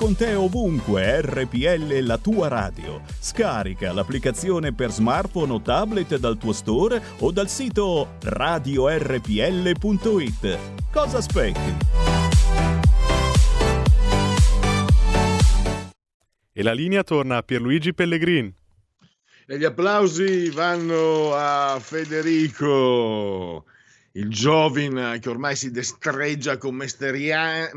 Con 0.03 0.17
te 0.17 0.35
ovunque 0.35 1.21
RPL 1.21 2.01
la 2.01 2.19
tua 2.19 2.49
radio. 2.49 3.03
Scarica 3.21 3.93
l'applicazione 3.93 4.75
per 4.75 4.91
smartphone 4.91 5.53
o 5.53 5.61
tablet 5.61 6.17
dal 6.17 6.37
tuo 6.39 6.53
store 6.53 7.01
o 7.21 7.31
dal 7.31 7.49
sito 7.49 8.17
radiorpl.it. 8.21 8.99
Cosa 10.91 11.19
aspetti? 11.19 11.77
E 16.53 16.63
la 16.65 16.73
linea 16.73 17.05
torna 17.05 17.37
a 17.37 17.43
Pierluigi 17.45 17.95
Pellegrin. 17.95 18.53
E 19.47 19.57
gli 19.57 19.65
applausi 19.65 20.51
vanno 20.51 21.33
a 21.33 21.79
Federico, 21.81 23.67
il 24.15 24.29
giovine 24.31 25.21
che 25.21 25.29
ormai 25.29 25.55
si 25.55 25.71
destreggia 25.71 26.57
con 26.57 26.75
mesteria- 26.75 27.71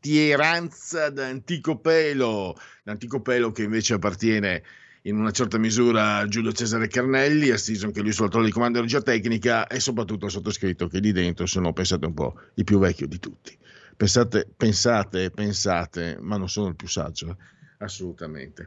mestieranza 0.00 1.10
d'antico 1.10 1.78
pelo, 1.78 2.56
l'antico 2.84 3.20
pelo 3.20 3.50
che 3.50 3.64
invece 3.64 3.94
appartiene 3.94 4.62
in 5.02 5.16
una 5.16 5.30
certa 5.30 5.58
misura 5.58 6.16
a 6.16 6.26
Giulio 6.28 6.52
Cesare 6.52 6.86
Carnelli, 6.88 7.50
assiso 7.50 7.86
anche 7.86 8.00
lui 8.00 8.12
sul 8.12 8.30
trono 8.30 8.44
di 8.44 8.52
comando 8.52 8.80
regia 8.80 9.00
tecnica 9.02 9.66
e 9.66 9.80
soprattutto 9.80 10.26
al 10.26 10.30
sottoscritto 10.30 10.86
che 10.86 10.98
lì 11.00 11.12
dentro 11.12 11.46
sono, 11.46 11.72
pensate 11.72 12.06
un 12.06 12.14
po', 12.14 12.40
il 12.54 12.64
più 12.64 12.78
vecchio 12.78 13.06
di 13.06 13.18
tutti. 13.18 13.56
Pensate, 13.96 14.48
pensate, 14.56 15.30
pensate, 15.30 16.18
ma 16.20 16.36
non 16.36 16.48
sono 16.48 16.68
il 16.68 16.76
più 16.76 16.86
saggio. 16.86 17.30
eh. 17.30 17.36
Assolutamente. 17.78 18.66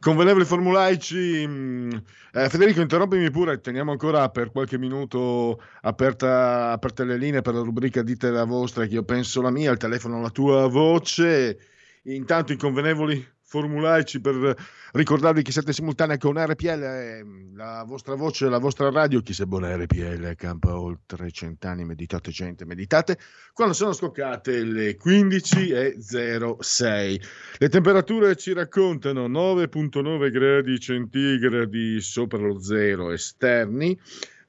Convenevoli 0.00 0.44
formulaici, 0.44 1.46
mh, 1.46 2.02
eh, 2.34 2.48
Federico, 2.50 2.82
interrompimi 2.82 3.30
pure, 3.30 3.60
teniamo 3.60 3.90
ancora 3.90 4.28
per 4.28 4.50
qualche 4.50 4.76
minuto 4.76 5.62
aperta, 5.80 6.70
aperte 6.70 7.04
le 7.04 7.16
linee 7.16 7.40
per 7.40 7.54
la 7.54 7.62
rubrica 7.62 8.02
Dite 8.02 8.30
la 8.30 8.44
vostra, 8.44 8.84
che 8.84 8.94
io 8.94 9.02
penso 9.02 9.40
la 9.40 9.50
mia, 9.50 9.70
il 9.70 9.78
telefono 9.78 10.20
la 10.20 10.28
tua 10.28 10.66
voce. 10.68 11.58
Intanto 12.04 12.52
i 12.52 12.56
convenevoli 12.56 13.26
formulaici 13.50 14.20
per 14.20 14.56
ricordarvi 14.92 15.42
che 15.42 15.50
siete 15.50 15.72
simultanei 15.72 16.18
con 16.18 16.38
RPL, 16.38 16.82
eh, 16.82 17.24
la 17.54 17.82
vostra 17.84 18.14
voce, 18.14 18.48
la 18.48 18.58
vostra 18.58 18.90
radio, 18.90 19.22
chi 19.22 19.32
se 19.32 19.44
buona 19.44 19.74
RPL 19.74 20.36
campa 20.36 20.78
oltre 20.78 21.32
cent'anni, 21.32 21.84
meditate 21.84 22.30
gente, 22.30 22.64
meditate, 22.64 23.18
quando 23.52 23.74
sono 23.74 23.92
scoccate 23.92 24.62
le 24.62 24.96
15.06. 24.96 27.20
Le 27.58 27.68
temperature 27.68 28.36
ci 28.36 28.52
raccontano 28.52 29.26
9.9 29.26 30.30
gradi 30.30 30.78
centigradi 30.78 32.00
sopra 32.00 32.38
lo 32.38 32.60
zero 32.60 33.10
esterni, 33.10 33.98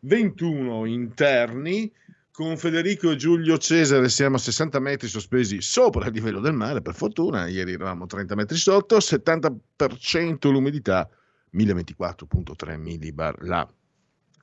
21 0.01 0.85
interni, 0.85 1.91
con 2.31 2.57
Federico 2.57 3.11
e 3.11 3.17
Giulio 3.17 3.57
Cesare 3.57 4.07
siamo 4.07 4.37
a 4.37 4.39
60 4.39 4.79
metri 4.79 5.07
sospesi 5.07 5.61
sopra 5.61 6.07
il 6.07 6.13
livello 6.13 6.39
del 6.39 6.53
mare, 6.53 6.81
per 6.81 6.95
fortuna, 6.95 7.47
ieri 7.47 7.73
eravamo 7.73 8.05
30 8.05 8.35
metri 8.35 8.57
sotto, 8.57 8.97
70% 8.97 10.49
l'umidità, 10.49 11.09
1024.3 11.53 12.77
millibar 12.77 13.35
la 13.43 13.69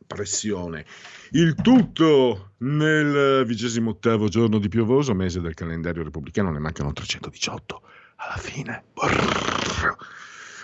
pressione. 0.07 0.85
Il 1.31 1.55
tutto 1.55 2.53
nel 2.59 3.45
vigesimo 3.47 3.91
ottavo 3.91 4.29
giorno 4.29 4.59
di 4.59 4.69
piovoso, 4.69 5.15
mese 5.15 5.41
del 5.41 5.55
calendario 5.55 6.03
repubblicano, 6.03 6.51
ne 6.51 6.59
mancano 6.59 6.93
318 6.93 7.83
alla 8.17 8.37
fine. 8.37 8.85
Brrr. 8.93 9.97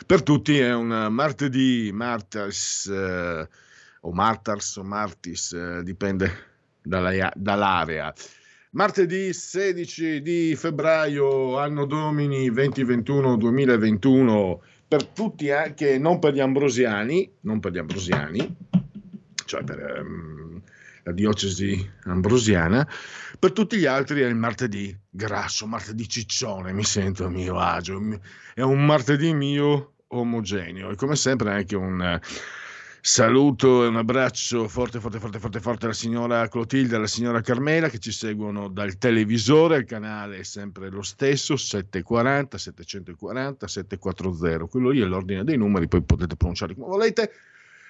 Per 0.07 0.23
tutti 0.23 0.59
è 0.59 0.75
un 0.75 1.09
martedì, 1.11 1.91
martas, 1.91 2.87
eh, 2.87 3.49
o 4.01 4.13
martars 4.13 4.77
o 4.77 4.85
martis, 4.85 5.53
eh, 5.53 5.83
dipende 5.83 6.53
dalla- 6.85 7.33
dall'area. 7.35 8.13
Martedì 8.71 9.33
16 9.33 10.21
di 10.21 10.55
febbraio, 10.57 11.59
anno 11.59 11.87
domini 11.87 12.51
2021-2021, 12.51 14.59
per 14.89 15.07
tutti, 15.07 15.51
anche 15.51 15.97
non 15.99 16.19
per 16.19 16.35
gli 16.35 16.41
ambrosiani, 16.41 17.31
non 17.43 17.61
per 17.61 17.71
gli 17.73 17.79
ambrosiani, 17.79 18.57
cioè 19.45 19.63
per 19.63 19.79
ehm, 19.79 20.61
la 21.05 21.13
diocesi 21.13 21.89
ambrosiana, 22.05 22.89
per 23.39 23.53
tutti 23.53 23.77
gli 23.77 23.87
altri 23.87 24.23
è 24.23 24.27
il 24.27 24.35
martedì 24.35 24.97
grasso, 25.09 25.67
martedì 25.67 26.09
ciccione, 26.09 26.73
mi 26.73 26.85
sento 26.85 27.27
a 27.27 27.29
mio 27.29 27.59
agio, 27.59 28.01
è 28.55 28.63
un 28.63 28.85
martedì 28.85 29.33
mio 29.35 29.93
omogeneo 30.09 30.91
e 30.91 30.97
come 30.97 31.17
sempre 31.17 31.53
anche 31.53 31.77
un 31.77 32.03
eh, 32.03 32.21
saluto 33.07 33.85
e 33.85 33.89
un 33.89 33.97
abbraccio 33.97 34.67
forte, 34.67 34.99
forte, 34.99 35.21
forte, 35.21 35.39
forte, 35.39 35.61
forte 35.61 35.85
alla 35.85 35.93
signora 35.93 36.49
Clotilde 36.49 36.97
alla 36.97 37.07
signora 37.07 37.43
Carmela 37.43 37.91
che 37.91 37.99
ci 37.99 38.11
seguono 38.11 38.69
dal 38.69 38.97
televisore, 38.97 39.77
il 39.77 39.85
canale 39.85 40.39
è 40.39 40.43
sempre 40.43 40.89
lo 40.89 41.03
stesso, 41.03 41.55
740, 41.55 42.57
740, 42.57 43.67
740, 43.69 44.65
quello 44.69 44.89
lì 44.89 45.03
è 45.03 45.05
l'ordine 45.05 45.45
dei 45.45 45.59
numeri, 45.59 45.87
poi 45.87 46.03
potete 46.03 46.35
pronunciarli 46.35 46.75
come 46.75 46.87
volete. 46.87 47.31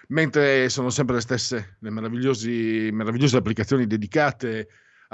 Mentre 0.09 0.69
sono 0.69 0.91
sempre 0.91 1.15
le 1.15 1.21
stesse 1.21 1.77
le 1.79 1.91
meravigliose 1.91 3.37
applicazioni 3.37 3.87
dedicate 3.87 4.69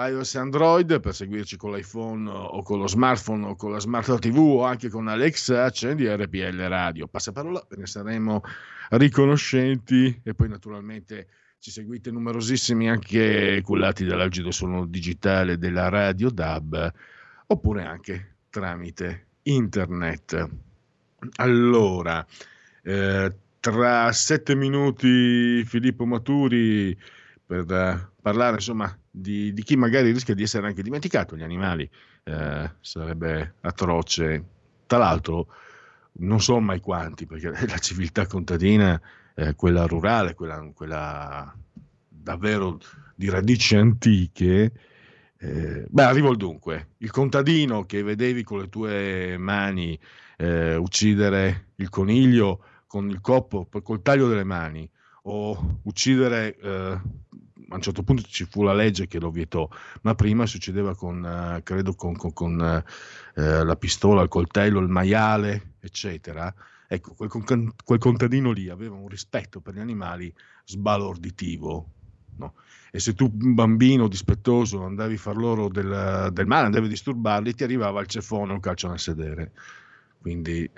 iOS 0.08 0.34
e 0.34 0.38
Android 0.38 1.00
per 1.00 1.14
seguirci 1.14 1.56
con 1.56 1.72
l'iPhone 1.72 2.28
o 2.28 2.62
con 2.62 2.78
lo 2.78 2.86
smartphone 2.86 3.46
o 3.46 3.56
con 3.56 3.72
la 3.72 3.80
smart 3.80 4.18
TV 4.18 4.38
o 4.38 4.64
anche 4.64 4.88
con 4.88 5.08
Alexa 5.08 5.64
accendi 5.64 6.08
RPL 6.08 6.58
Radio. 6.68 7.06
Passaparola 7.08 7.64
ve 7.68 7.76
ne 7.76 7.86
saremo 7.86 8.42
riconoscenti 8.90 10.20
e 10.22 10.34
poi 10.34 10.48
naturalmente 10.48 11.28
ci 11.58 11.70
seguite 11.70 12.10
numerosissimi 12.10 12.88
anche 12.88 13.60
cullati 13.62 14.04
dall'algido 14.04 14.50
suono 14.50 14.86
digitale 14.86 15.58
della 15.58 15.88
Radio 15.88 16.30
DAB 16.30 16.92
oppure 17.46 17.84
anche 17.84 18.36
tramite 18.48 19.26
internet. 19.42 20.48
Allora 21.36 22.26
eh, 22.82 23.34
tra 23.60 24.10
sette 24.12 24.54
minuti 24.54 25.62
Filippo 25.64 26.06
Maturi 26.06 26.96
per 27.44 27.70
eh, 27.70 28.08
parlare 28.22 28.54
insomma 28.54 28.96
di, 29.10 29.52
di 29.52 29.62
chi 29.62 29.76
magari 29.76 30.12
rischia 30.12 30.34
di 30.34 30.42
essere 30.42 30.66
anche 30.66 30.82
dimenticato, 30.82 31.36
gli 31.36 31.42
animali, 31.42 31.88
eh, 32.24 32.70
sarebbe 32.80 33.54
atroce. 33.60 34.44
Tra 34.86 34.98
l'altro 34.98 35.46
non 36.12 36.40
so 36.40 36.60
mai 36.60 36.80
quanti, 36.80 37.26
perché 37.26 37.50
la 37.66 37.78
civiltà 37.78 38.26
contadina, 38.26 39.00
eh, 39.34 39.54
quella 39.54 39.86
rurale, 39.86 40.34
quella, 40.34 40.70
quella 40.74 41.54
davvero 42.08 42.78
di 43.14 43.28
radici 43.28 43.76
antiche, 43.76 44.72
eh, 45.38 45.86
beh, 45.88 46.02
arrivo 46.02 46.28
al 46.28 46.36
dunque. 46.36 46.90
Il 46.98 47.10
contadino 47.10 47.86
che 47.86 48.02
vedevi 48.02 48.42
con 48.42 48.60
le 48.60 48.68
tue 48.68 49.36
mani 49.38 49.98
eh, 50.36 50.76
uccidere 50.76 51.68
il 51.76 51.88
coniglio 51.88 52.64
con 52.86 53.08
il 53.08 53.20
coppo, 53.20 53.68
col 53.82 54.02
taglio 54.02 54.28
delle 54.28 54.44
mani, 54.44 54.88
o 55.22 55.80
uccidere, 55.84 56.56
eh, 56.56 57.00
a 57.70 57.76
un 57.76 57.82
certo 57.82 58.02
punto 58.02 58.22
ci 58.22 58.44
fu 58.44 58.62
la 58.62 58.72
legge 58.72 59.06
che 59.06 59.20
lo 59.20 59.30
vietò, 59.30 59.68
ma 60.02 60.14
prima 60.14 60.46
succedeva 60.46 60.94
con, 60.94 61.24
eh, 61.24 61.62
credo, 61.62 61.94
con, 61.94 62.16
con- 62.16 62.32
con, 62.32 62.60
eh, 62.60 63.64
la 63.64 63.76
pistola, 63.76 64.22
il 64.22 64.28
coltello, 64.28 64.80
il 64.80 64.88
maiale, 64.88 65.74
eccetera. 65.80 66.52
Ecco, 66.88 67.14
quel, 67.14 67.72
quel 67.84 67.98
contadino 67.98 68.50
lì 68.50 68.68
aveva 68.68 68.96
un 68.96 69.08
rispetto 69.08 69.60
per 69.60 69.74
gli 69.74 69.78
animali 69.78 70.34
sbalorditivo. 70.64 71.90
no? 72.36 72.54
E 72.90 72.98
se 72.98 73.14
tu, 73.14 73.30
un 73.40 73.54
bambino 73.54 74.08
dispettoso, 74.08 74.82
andavi 74.84 75.14
a 75.14 75.18
far 75.18 75.36
loro 75.36 75.68
del, 75.68 76.30
del 76.32 76.46
male, 76.46 76.66
andavi 76.66 76.86
a 76.86 76.88
disturbarli, 76.88 77.54
ti 77.54 77.62
arrivava 77.62 78.00
il 78.00 78.08
ceffone 78.08 78.50
o 78.50 78.54
un 78.54 78.60
calcio 78.60 78.88
nel 78.88 78.98
sedere. 78.98 79.52
Quindi 80.20 80.68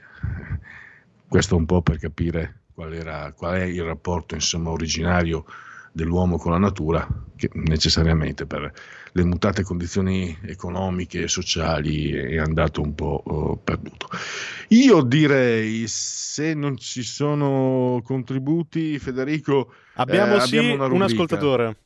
questo 1.26 1.57
un 1.57 1.64
po' 1.64 1.81
per 1.81 1.98
capire 1.98 2.64
qual, 2.74 2.92
era, 2.92 3.33
qual 3.33 3.55
è 3.55 3.64
il 3.64 3.83
rapporto 3.83 4.35
insomma, 4.35 4.70
originario 4.70 5.44
dell'uomo 5.92 6.38
con 6.38 6.52
la 6.52 6.59
natura, 6.59 7.07
che 7.37 7.50
necessariamente 7.52 8.46
per 8.46 8.72
le 9.12 9.24
mutate 9.24 9.62
condizioni 9.62 10.37
economiche 10.46 11.22
e 11.22 11.28
sociali 11.28 12.11
è 12.11 12.38
andato 12.38 12.81
un 12.81 12.94
po' 12.94 13.22
eh, 13.26 13.59
perduto. 13.62 14.09
Io 14.68 15.02
direi, 15.02 15.85
se 15.87 16.55
non 16.55 16.76
ci 16.78 17.02
sono 17.02 18.00
contributi, 18.02 18.98
Federico, 18.98 19.72
Abbiamo 19.94 20.37
eh, 20.37 20.40
sì 20.40 20.57
abbiamo 20.57 20.74
una 20.85 20.94
un 20.94 21.02
ascoltatore. 21.02 21.76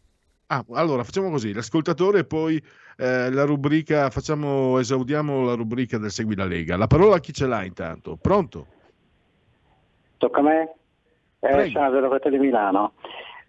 Ah, 0.48 0.64
allora 0.74 1.02
facciamo 1.02 1.28
così, 1.30 1.52
l'ascoltatore 1.52 2.20
e 2.20 2.24
poi 2.24 2.62
eh, 2.96 3.30
la 3.30 3.44
rubrica, 3.44 4.10
facciamo, 4.10 4.78
esaudiamo 4.78 5.44
la 5.44 5.54
rubrica 5.54 5.98
del 5.98 6.12
Segui 6.12 6.36
la 6.36 6.44
Lega. 6.44 6.76
La 6.76 6.86
parola 6.86 7.16
a 7.16 7.20
chi 7.20 7.32
ce 7.32 7.46
l'ha 7.46 7.64
intanto? 7.64 8.16
Pronto? 8.16 8.66
Tocca 10.18 10.38
a 10.38 10.42
me? 10.42 10.74
Eh, 11.40 11.50
Prego. 11.50 11.70
sono 11.70 11.90
l'avvocato 12.00 12.30
di 12.30 12.38
Milano. 12.38 12.92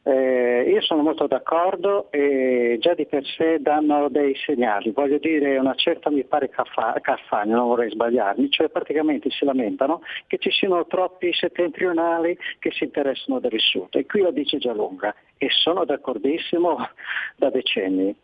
Eh, 0.07 0.69
io 0.69 0.81
sono 0.83 1.01
molto 1.01 1.27
d'accordo 1.27 2.09
e 2.11 2.77
già 2.79 2.93
di 2.93 3.05
per 3.07 3.25
sé 3.25 3.57
danno 3.59 4.07
dei 4.07 4.33
segnali, 4.37 4.91
voglio 4.91 5.17
dire 5.17 5.57
una 5.57 5.73
certa 5.75 6.09
mi 6.09 6.23
pare 6.23 6.47
caffa- 6.47 6.97
Caffagno, 7.01 7.57
non 7.57 7.67
vorrei 7.67 7.89
sbagliarmi, 7.89 8.49
cioè 8.49 8.69
praticamente 8.69 9.29
si 9.29 9.43
lamentano 9.43 10.01
che 10.27 10.37
ci 10.37 10.49
siano 10.49 10.85
troppi 10.87 11.33
settentrionali 11.33 12.37
che 12.59 12.71
si 12.71 12.85
interessano 12.85 13.39
del 13.39 13.51
vissuto 13.51 13.97
e 13.97 14.05
qui 14.05 14.21
lo 14.21 14.31
dice 14.31 14.59
già 14.59 14.71
lunga 14.71 15.13
e 15.37 15.49
sono 15.49 15.83
d'accordissimo 15.83 16.77
da 17.35 17.49
decenni. 17.49 18.15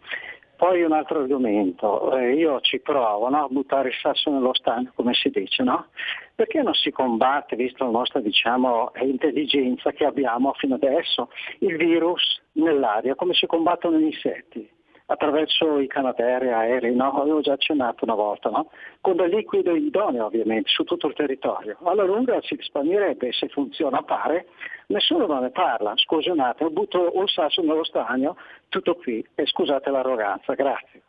Poi 0.64 0.82
un 0.82 0.94
altro 0.94 1.20
argomento, 1.20 2.16
eh, 2.16 2.36
io 2.36 2.62
ci 2.62 2.80
provo 2.80 3.28
no, 3.28 3.44
a 3.44 3.48
buttare 3.50 3.90
il 3.90 3.96
sasso 3.96 4.32
nello 4.32 4.54
stagno, 4.54 4.94
come 4.96 5.14
si 5.14 5.30
dice, 5.30 5.62
no? 5.62 5.88
Perché 6.34 6.62
non 6.62 6.74
si 6.74 6.90
combatte, 6.90 7.58
visto 7.58 7.84
la 7.84 7.90
nostra 7.90 8.22
diciamo, 8.22 8.94
intelligenza 9.02 9.92
che 9.92 10.06
abbiamo 10.06 10.54
fino 10.54 10.76
adesso, 10.76 11.30
il 11.60 11.76
virus 11.76 12.42
nell'aria, 12.54 13.14
come 13.16 13.34
si 13.34 13.46
combattono 13.46 13.98
gli 13.98 14.06
insetti? 14.06 14.70
Attraverso 15.14 15.78
i 15.78 15.86
canadairi, 15.86 16.50
aerei, 16.50 16.96
no? 16.96 17.22
Avevo 17.22 17.40
già 17.42 17.54
accennato 17.54 18.04
una 18.04 18.16
volta, 18.16 18.50
no? 18.50 18.72
Con 19.00 19.16
del 19.16 19.30
liquido 19.30 19.76
idoneo 19.76 20.26
ovviamente 20.26 20.70
su 20.70 20.84
tutto 20.84 21.06
il 21.06 21.14
territorio. 21.14 21.78
Alla 21.84 22.04
lunga 22.04 22.42
si 22.42 22.56
espanderebbe, 22.60 23.32
se 23.32 23.48
funziona 23.50 24.02
pare, 24.02 24.48
nessuno 24.88 25.28
non 25.28 25.42
ne 25.42 25.52
parla. 25.52 25.94
Attimo, 25.94 26.70
butto 26.72 27.16
un 27.16 27.28
sasso 27.28 27.62
nello 27.62 27.84
stagno, 27.84 28.38
tutto 28.70 28.96
qui 28.96 29.24
e 29.36 29.46
scusate 29.46 29.92
l'arroganza, 29.92 30.54
grazie. 30.56 31.04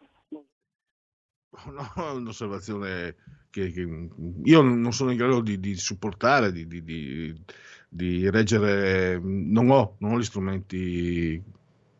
No, 1.66 2.14
un'osservazione 2.16 3.14
che, 3.48 3.70
che 3.70 3.86
io 4.44 4.60
non 4.60 4.92
sono 4.92 5.12
in 5.12 5.16
grado 5.16 5.40
di, 5.40 5.58
di 5.60 5.76
supportare, 5.76 6.52
di, 6.52 6.66
di- 6.66 7.34
di- 7.88 8.28
reggere, 8.28 9.18
non 9.22 9.70
ho, 9.70 9.94
non 10.00 10.12
ho 10.12 10.18
gli 10.18 10.24
strumenti 10.24 11.42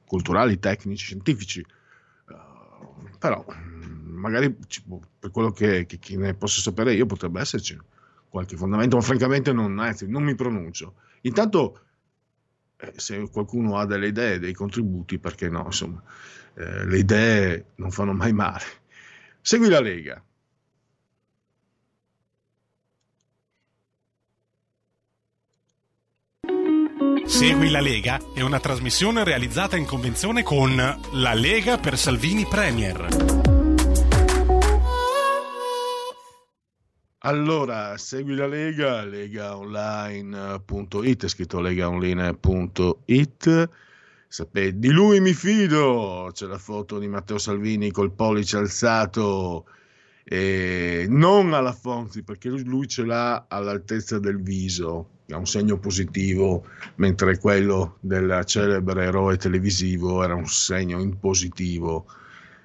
culturali, 0.07 0.59
tecnici, 0.59 1.05
scientifici, 1.05 1.65
però 3.25 3.43
mm, 3.51 4.17
magari 4.19 4.55
può- 4.87 5.01
per 5.19 5.31
quello 5.31 5.51
che, 5.51 5.87
che- 5.87 5.99
che 5.99 6.17
ne 6.17 6.35
posso 6.35 6.61
sapere 6.61 6.93
io 6.95 7.07
potrebbe 7.07 7.41
esserci 7.41 7.79
qualche 8.29 8.57
fondamento, 8.57 8.97
ma 8.97 9.03
francamente 9.03 9.53
non, 9.53 9.79
anzi, 9.79 10.07
non 10.09 10.23
mi 10.25 10.35
pronuncio. 10.35 10.95
Intanto 11.23 11.81
eh, 12.79 12.93
se 12.97 13.29
qualcuno 13.31 13.79
ha 13.79 13.87
delle 13.87 14.09
idee, 14.09 14.39
dei 14.39 14.53
contributi, 14.53 15.19
perché 15.19 15.49
no? 15.49 15.65
Insomma, 15.67 16.03
eh, 16.55 16.85
le 16.87 16.99
idee 16.99 17.67
non 17.77 17.91
fanno 17.91 18.13
mai 18.13 18.33
male. 18.33 18.65
Segui 19.41 19.69
la 19.69 19.81
Lega. 19.81 20.23
Segui 27.35 27.69
la 27.69 27.81
Lega 27.81 28.21
è 28.33 28.43
una 28.43 28.61
trasmissione 28.61 29.25
realizzata 29.25 29.77
in 29.77 29.87
convenzione 29.87 30.45
con 30.45 30.77
La 30.77 31.35
Lega 31.35 31.79
per 31.79 31.99
Salvini 31.99 32.47
Premier. 32.47 33.09
Allora, 37.19 37.99
segui 37.99 38.37
la 38.37 38.47
Lega, 38.47 39.05
legaonline.it, 39.05 41.25
è 41.25 41.29
scritto 41.29 41.59
legaonline.it. 41.59 43.69
Di 44.73 44.91
lui 44.91 45.19
mi 45.19 45.35
fido. 45.35 46.31
C'è 46.33 46.47
la 46.47 46.59
foto 46.59 47.01
di 47.01 47.09
Matteo 47.09 47.39
Salvini 47.39 47.91
col 47.91 48.13
pollice 48.13 48.59
alzato, 48.59 49.67
e 50.23 51.07
non 51.09 51.53
alla 51.53 51.73
Fonzi, 51.73 52.23
perché 52.23 52.49
lui 52.49 52.87
ce 52.87 53.05
l'ha 53.05 53.47
all'altezza 53.49 54.21
del 54.21 54.41
viso, 54.41 55.09
ha 55.31 55.37
un 55.37 55.47
segno 55.47 55.79
positivo, 55.79 56.67
mentre 56.97 57.39
quello 57.39 57.97
del 58.01 58.43
celebre 58.45 59.05
eroe 59.05 59.37
televisivo 59.37 60.23
era 60.23 60.35
un 60.35 60.47
segno 60.47 61.01
in 61.01 61.19
positivo, 61.19 62.07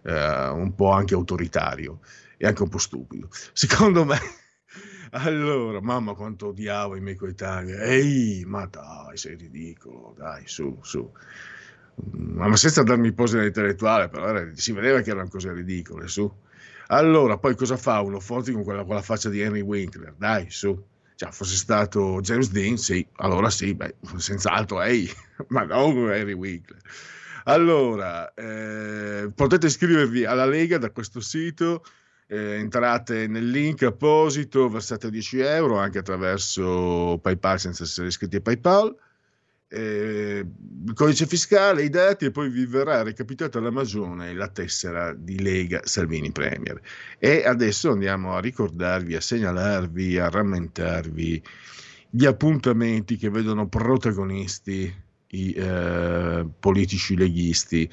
eh, 0.03 0.47
un 0.49 0.73
po' 0.75 0.91
anche 0.91 1.13
autoritario 1.13 1.99
e 2.37 2.47
anche 2.47 2.63
un 2.63 2.69
po' 2.69 2.77
stupido. 2.77 3.29
Secondo 3.53 4.03
me, 4.05 4.17
allora, 5.11 5.81
mamma 5.81 6.13
quanto 6.13 6.47
odiavo 6.47 6.95
i 6.95 7.01
miei 7.01 7.15
coetanei, 7.15 7.73
ehi, 7.73 8.43
ma 8.45 8.65
dai, 8.65 9.17
sei 9.17 9.35
ridicolo, 9.35 10.13
dai, 10.17 10.43
su, 10.45 10.77
su. 10.81 11.09
Ma 12.11 12.55
senza 12.55 12.83
darmi 12.83 13.11
pose 13.11 13.37
da 13.37 13.45
intellettuale, 13.45 14.07
però 14.09 14.27
era- 14.27 14.49
si 14.55 14.71
vedeva 14.71 15.01
che 15.01 15.09
erano 15.11 15.27
cose 15.29 15.51
ridicole, 15.53 16.07
su. 16.07 16.31
Allora, 16.87 17.37
poi 17.37 17.55
cosa 17.55 17.77
fa 17.77 17.99
uno 18.01 18.19
Fonzi 18.19 18.51
con 18.53 18.63
quella, 18.63 18.83
con 18.83 18.95
la 18.95 19.01
faccia 19.01 19.29
di 19.29 19.41
Henry 19.41 19.61
Winkler? 19.61 20.13
Dai, 20.17 20.49
su. 20.49 20.81
Cioè, 21.19 21.31
fosse 21.31 21.57
stato 21.57 22.21
James 22.21 22.49
Dean, 22.49 22.77
sì, 22.77 23.05
allora 23.17 23.49
sì, 23.49 23.75
beh, 23.75 23.95
senz'altro, 24.15 24.81
ehi, 24.81 25.11
ma 25.49 25.65
non 25.65 26.07
Harry 26.07 26.31
Winkler. 26.31 26.79
Allora, 27.43 28.33
eh, 28.33 29.29
potete 29.35 29.65
iscrivervi 29.65 30.23
alla 30.23 30.45
Lega 30.45 30.77
da 30.77 30.91
questo 30.91 31.19
sito, 31.19 31.83
eh, 32.25 32.53
entrate 32.53 33.27
nel 33.27 33.49
link 33.49 33.83
apposito, 33.83 34.69
versate 34.69 35.09
10 35.09 35.39
euro 35.39 35.77
anche 35.77 35.97
attraverso 35.97 37.19
PayPal 37.21 37.59
senza 37.59 37.83
essere 37.83 38.07
iscritti 38.07 38.37
a 38.37 38.41
PayPal. 38.41 38.95
Eh, 39.71 40.43
il 40.85 40.93
codice 40.93 41.27
fiscale, 41.27 41.83
i 41.83 41.89
dati 41.89 42.25
e 42.25 42.31
poi 42.31 42.49
vi 42.49 42.65
verrà 42.65 43.03
recapitata 43.03 43.59
la 43.59 43.69
magione 43.69 44.33
la 44.33 44.47
tessera 44.47 45.13
di 45.13 45.39
Lega 45.39 45.81
Salvini 45.83 46.31
Premier. 46.31 46.81
E 47.19 47.45
adesso 47.45 47.91
andiamo 47.91 48.33
a 48.33 48.39
ricordarvi, 48.39 49.15
a 49.15 49.21
segnalarvi, 49.21 50.17
a 50.17 50.29
rammentarvi 50.29 51.43
gli 52.09 52.25
appuntamenti 52.25 53.17
che 53.17 53.29
vedono 53.29 53.67
protagonisti 53.67 54.91
i 55.27 55.53
eh, 55.53 56.47
politici 56.59 57.15
leghisti. 57.15 57.87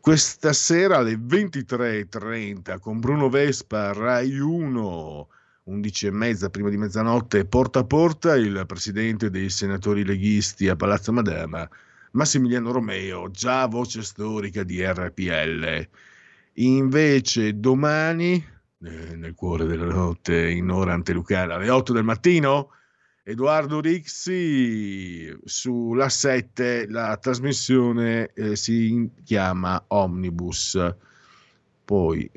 Questa 0.00 0.54
sera 0.54 0.96
alle 0.96 1.16
23.30 1.16 2.78
con 2.78 3.00
Bruno 3.00 3.28
Vespa, 3.28 3.92
Rai 3.92 4.38
1 4.38 5.28
11 5.64 6.06
e 6.06 6.10
mezza 6.10 6.50
prima 6.50 6.68
di 6.68 6.76
mezzanotte, 6.76 7.44
porta 7.44 7.80
a 7.80 7.84
porta, 7.84 8.34
il 8.34 8.64
presidente 8.66 9.30
dei 9.30 9.50
senatori 9.50 10.04
leghisti 10.04 10.68
a 10.68 10.76
Palazzo 10.76 11.12
Madama, 11.12 11.68
Massimiliano 12.12 12.72
Romeo, 12.72 13.30
già 13.30 13.66
voce 13.66 14.02
storica 14.02 14.62
di 14.62 14.84
RPL. 14.84 15.88
Invece 16.54 17.58
domani, 17.60 18.44
nel 18.78 19.34
cuore 19.34 19.66
della 19.66 19.86
notte, 19.86 20.50
in 20.50 20.70
ora 20.70 20.92
antelucana, 20.92 21.54
alle 21.54 21.70
8 21.70 21.92
del 21.92 22.04
mattino, 22.04 22.70
Edoardo 23.22 23.80
Rixi 23.80 25.32
sulla 25.44 26.08
7 26.08 26.88
la 26.88 27.16
trasmissione 27.18 28.32
eh, 28.32 28.56
si 28.56 29.08
chiama 29.22 29.84
Omnibus. 29.88 30.94
Poi 31.84 32.28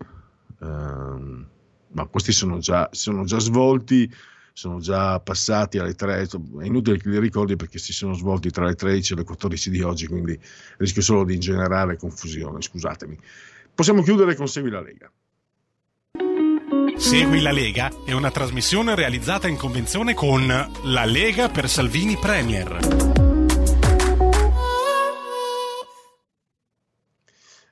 ehm, 0.62 1.48
ma 1.94 2.06
questi 2.06 2.32
sono 2.32 2.60
già, 2.60 2.90
sono 2.92 3.24
già 3.24 3.40
svolti, 3.40 4.12
sono 4.54 4.80
già 4.80 5.20
passati 5.20 5.80
alle 5.80 5.96
3, 5.96 6.28
è 6.62 6.66
inutile 6.66 6.98
che 6.98 7.10
li 7.10 7.20
ricordi 7.20 7.56
perché 7.56 7.80
si 7.80 7.92
sono 7.92 8.14
svolti 8.14 8.52
tra 8.52 8.66
le 8.66 8.76
13 8.76 9.14
e 9.14 9.16
le 9.16 9.24
14 9.24 9.70
di 9.70 9.82
oggi, 9.82 10.08
quindi 10.08 10.40
rischio 10.78 11.02
solo 11.02 11.24
di 11.24 11.34
ingenerare 11.34 11.98
confusione, 11.98 12.62
scusatemi. 12.62 13.18
Possiamo 13.74 14.04
chiudere 14.04 14.36
con 14.36 14.48
Segui 14.48 14.70
la 14.70 14.82
Lega. 14.82 15.12
Segui 16.96 17.42
la 17.42 17.52
Lega 17.52 17.92
è 18.06 18.12
una 18.12 18.30
trasmissione 18.30 18.94
realizzata 18.94 19.48
in 19.48 19.58
convenzione 19.58 20.14
con 20.14 20.46
La 20.84 21.06
Lega 21.06 21.50
per 21.50 21.68
Salvini 21.68 22.16
Premier. 22.18 23.03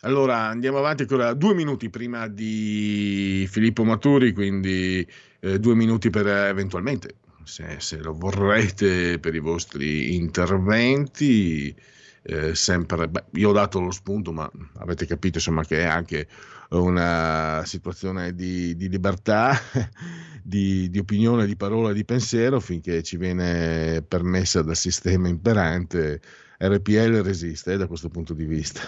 Allora 0.04 0.48
andiamo 0.48 0.80
avanti 0.80 1.04
ancora 1.04 1.34
due 1.36 1.54
minuti 1.54 1.92
prima 1.92 2.28
di 2.28 3.48
Filippo 3.48 3.84
Maturi, 3.84 4.34
quindi 4.34 5.08
eh, 5.40 5.60
due 5.60 5.76
minuti 5.76 6.10
per 6.10 6.26
eventualmente, 6.26 7.18
se, 7.44 7.76
se, 7.78 7.98
lo 7.98 8.14
vorrete, 8.14 9.20
per 9.20 9.36
i 9.36 9.40
vostri 9.40 10.16
interventi. 10.16 11.76
Eh, 12.24 12.56
sempre, 12.56 13.10
beh, 13.10 13.26
io 13.34 13.50
ho 13.50 13.54
dato 13.54 13.80
lo 13.80 13.92
spunto, 13.92 14.32
ma 14.32 14.50
avete 14.78 15.06
capito 15.06 15.38
insomma 15.38 15.64
che 15.64 15.82
è 15.82 15.86
anche 15.86 16.28
una 16.70 17.62
situazione 17.66 18.34
di, 18.34 18.76
di 18.76 18.90
libertà, 18.90 19.56
di, 20.42 20.90
di, 20.90 20.98
opinione, 20.98 21.46
di 21.46 21.56
parola, 21.56 21.94
di 21.94 22.06
pensiero, 22.06 22.60
finché 22.60 23.04
ci 23.04 23.18
viene 23.18 24.02
permessa 24.02 24.64
dal 24.64 24.76
sistema 24.76 25.28
imperante. 25.28 26.20
RPL 26.58 27.22
resiste 27.22 27.74
eh, 27.74 27.78
da 27.78 27.86
questo 27.86 28.10
punto 28.10 28.34
di 28.34 28.46
vista 28.46 28.82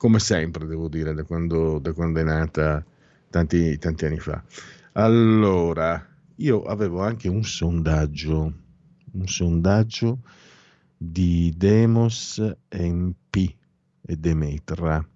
come 0.00 0.18
sempre, 0.18 0.66
devo 0.66 0.88
dire, 0.88 1.12
da 1.12 1.24
quando, 1.24 1.78
da 1.78 1.92
quando 1.92 2.20
è 2.20 2.22
nata 2.22 2.82
tanti, 3.28 3.76
tanti 3.76 4.06
anni 4.06 4.18
fa. 4.18 4.42
Allora, 4.92 6.02
io 6.36 6.62
avevo 6.62 7.02
anche 7.02 7.28
un 7.28 7.44
sondaggio, 7.44 8.52
un 9.12 9.26
sondaggio 9.26 10.20
di 10.96 11.52
Demos 11.54 12.40
MP 12.70 13.54
e 14.00 14.16
Demetra. 14.16 15.06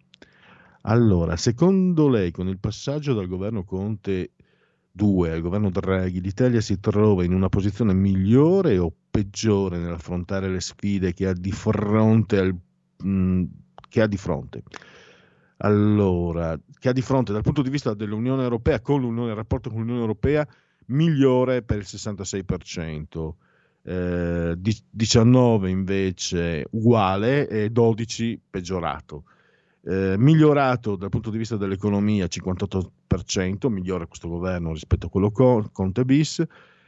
Allora, 0.82 1.38
secondo 1.38 2.10
lei, 2.10 2.30
con 2.30 2.48
il 2.48 2.58
passaggio 2.58 3.14
dal 3.14 3.26
governo 3.26 3.64
Conte 3.64 4.32
2 4.92 5.30
al 5.30 5.40
governo 5.40 5.70
Draghi, 5.70 6.20
l'Italia 6.20 6.60
si 6.60 6.78
trova 6.78 7.24
in 7.24 7.32
una 7.32 7.48
posizione 7.48 7.94
migliore 7.94 8.76
o 8.76 8.92
peggiore 9.10 9.78
nell'affrontare 9.78 10.50
le 10.50 10.60
sfide 10.60 11.14
che 11.14 11.26
ha 11.26 11.32
di 11.32 11.52
fronte 11.52 12.36
al, 12.36 12.54
mh, 12.98 13.44
che 13.94 14.02
ha 14.02 14.08
di 14.08 14.16
fronte. 14.16 14.64
Allora, 15.58 16.58
che 16.80 16.88
ha 16.88 16.92
di 16.92 17.00
fronte 17.00 17.32
dal 17.32 17.42
punto 17.42 17.62
di 17.62 17.70
vista 17.70 17.94
dell'Unione 17.94 18.42
Europea, 18.42 18.80
con 18.80 19.00
l'Unione, 19.00 19.30
il 19.30 19.36
rapporto 19.36 19.70
con 19.70 19.78
l'Unione 19.78 20.00
Europea, 20.00 20.44
migliore 20.86 21.62
per 21.62 21.78
il 21.78 21.84
66%, 21.86 23.34
eh, 23.84 24.58
19 24.90 25.70
invece 25.70 26.66
uguale 26.72 27.46
e 27.46 27.70
12 27.70 28.40
peggiorato. 28.50 29.26
Eh, 29.84 30.16
migliorato 30.18 30.96
dal 30.96 31.10
punto 31.10 31.30
di 31.30 31.38
vista 31.38 31.56
dell'economia 31.56 32.26
58%, 32.26 33.68
migliore 33.68 34.08
questo 34.08 34.26
governo 34.26 34.72
rispetto 34.72 35.06
a 35.06 35.08
quello 35.08 35.30
con, 35.30 35.70
Conte 35.70 36.04
bis, 36.04 36.44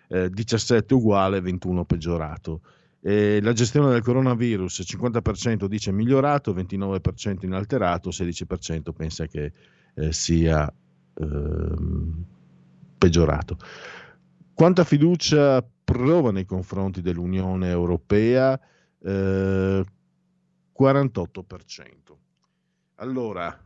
eh, 0.09 0.29
17 0.29 0.93
uguale, 0.93 1.41
21 1.41 1.85
peggiorato. 1.85 2.63
Eh, 3.07 3.39
la 3.41 3.53
gestione 3.53 3.93
del 3.93 4.03
coronavirus, 4.03 4.81
50% 4.81 5.67
dice 5.67 5.93
migliorato, 5.93 6.53
29% 6.53 7.45
inalterato, 7.45 8.11
16% 8.11 8.91
pensa 8.91 9.27
che 9.27 9.53
eh, 9.95 10.13
sia 10.13 10.69
ehm, 11.15 12.25
peggiorato. 12.99 13.59
Quanta 14.53 14.83
fiducia 14.83 15.65
prova 15.85 16.33
nei 16.33 16.47
confronti 16.47 17.01
dell'Unione 17.01 17.69
Europea? 17.69 18.59
Eh, 19.01 19.85
48%. 20.77 22.17
Allora, 22.97 23.57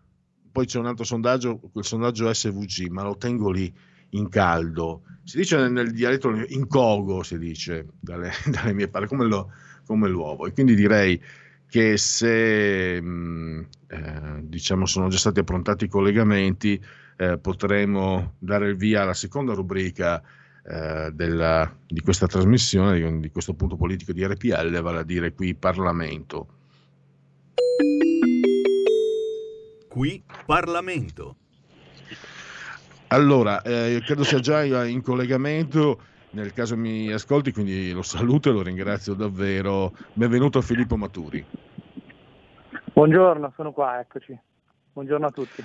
poi 0.52 0.66
c'è 0.66 0.78
un 0.78 0.84
altro 0.84 1.04
sondaggio, 1.04 1.58
quel 1.72 1.84
sondaggio 1.86 2.30
SVG, 2.30 2.88
ma 2.88 3.04
lo 3.04 3.16
tengo 3.16 3.50
lì 3.50 3.74
in 4.10 4.28
caldo. 4.28 5.02
Si 5.24 5.36
dice 5.36 5.68
nel, 5.68 5.92
dialetto 5.92 6.30
in 6.48 6.66
cogo, 6.66 7.22
si 7.22 7.38
dice 7.38 7.86
dalle, 8.00 8.30
dalle 8.50 8.72
mie 8.72 8.88
parole, 8.88 9.08
come, 9.08 9.26
lo, 9.26 9.52
come, 9.84 10.08
l'uovo. 10.08 10.46
E 10.46 10.52
quindi 10.52 10.74
direi 10.74 11.20
che 11.66 11.96
se 11.96 13.00
mh, 13.00 13.66
eh, 13.88 14.40
diciamo 14.42 14.86
sono 14.86 15.08
già 15.08 15.18
stati 15.18 15.40
approntati 15.40 15.84
i 15.84 15.88
collegamenti, 15.88 16.82
eh, 17.16 17.38
potremo 17.38 18.34
dare 18.38 18.68
il 18.68 18.76
via 18.76 19.02
alla 19.02 19.14
seconda 19.14 19.52
rubrica 19.52 20.22
eh, 20.62 21.10
della, 21.12 21.72
di 21.86 22.00
questa 22.00 22.26
trasmissione, 22.26 22.98
di, 23.00 23.20
di 23.20 23.30
questo 23.30 23.54
punto 23.54 23.76
politico 23.76 24.12
di 24.12 24.24
RPL, 24.24 24.80
vale 24.80 24.98
a 25.00 25.04
dire 25.04 25.32
qui 25.32 25.54
Parlamento. 25.54 26.48
Qui 29.88 30.22
Parlamento. 30.46 31.36
Allora, 33.12 33.60
eh, 33.62 34.00
credo 34.04 34.22
sia 34.22 34.38
già 34.38 34.84
in 34.86 35.02
collegamento, 35.02 36.00
nel 36.30 36.52
caso 36.52 36.76
mi 36.76 37.10
ascolti, 37.10 37.50
quindi 37.50 37.90
lo 37.90 38.02
saluto 38.02 38.50
e 38.50 38.52
lo 38.52 38.62
ringrazio 38.62 39.14
davvero. 39.14 39.92
Benvenuto 40.12 40.58
a 40.58 40.62
Filippo 40.62 40.96
Maturi. 40.96 41.44
Buongiorno, 42.92 43.52
sono 43.56 43.72
qua, 43.72 43.98
eccoci. 43.98 44.38
Buongiorno 44.92 45.26
a 45.26 45.30
tutti. 45.32 45.64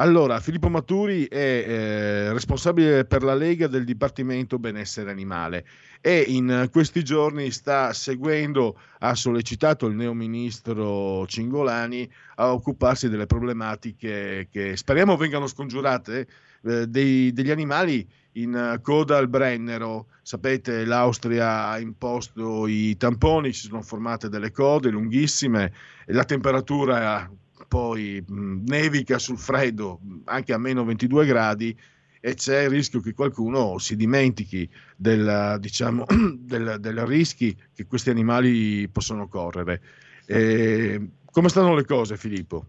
Allora, 0.00 0.38
Filippo 0.38 0.68
Maturi 0.68 1.24
è 1.26 1.36
eh, 1.36 2.32
responsabile 2.32 3.04
per 3.04 3.24
la 3.24 3.34
Lega 3.34 3.66
del 3.66 3.82
Dipartimento 3.82 4.56
Benessere 4.56 5.10
Animale 5.10 5.66
e 6.00 6.20
in 6.20 6.68
questi 6.70 7.02
giorni 7.02 7.50
sta 7.50 7.92
seguendo, 7.92 8.78
ha 9.00 9.16
sollecitato 9.16 9.86
il 9.86 9.96
neoministro 9.96 11.26
Cingolani 11.26 12.08
a 12.36 12.52
occuparsi 12.52 13.08
delle 13.08 13.26
problematiche 13.26 14.46
che 14.52 14.76
speriamo 14.76 15.16
vengano 15.16 15.48
scongiurate 15.48 16.28
eh, 16.62 16.86
dei, 16.86 17.32
degli 17.32 17.50
animali 17.50 18.08
in 18.34 18.78
coda 18.80 19.16
al 19.16 19.28
Brennero. 19.28 20.06
Sapete, 20.22 20.84
l'Austria 20.84 21.70
ha 21.70 21.78
imposto 21.80 22.68
i 22.68 22.96
tamponi, 22.96 23.52
ci 23.52 23.66
sono 23.66 23.82
formate 23.82 24.28
delle 24.28 24.52
code 24.52 24.90
lunghissime 24.90 25.72
la 26.06 26.22
temperatura 26.22 27.28
poi 27.68 28.24
mh, 28.26 28.64
nevica 28.66 29.18
sul 29.18 29.38
freddo 29.38 30.00
anche 30.24 30.52
a 30.52 30.58
meno 30.58 30.84
22 30.84 31.26
gradi 31.26 31.78
e 32.20 32.34
c'è 32.34 32.62
il 32.62 32.70
rischio 32.70 33.00
che 33.00 33.14
qualcuno 33.14 33.78
si 33.78 33.94
dimentichi 33.94 34.68
del, 34.96 35.56
diciamo, 35.60 36.04
del, 36.36 36.78
del 36.80 37.06
rischi 37.06 37.56
che 37.74 37.86
questi 37.86 38.10
animali 38.10 38.88
possono 38.88 39.28
correre. 39.28 39.80
E 40.26 41.10
come 41.30 41.48
stanno 41.48 41.74
le 41.74 41.84
cose, 41.84 42.16
Filippo? 42.16 42.64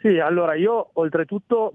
Sì, 0.00 0.18
allora 0.18 0.54
io 0.54 0.90
oltretutto 0.94 1.72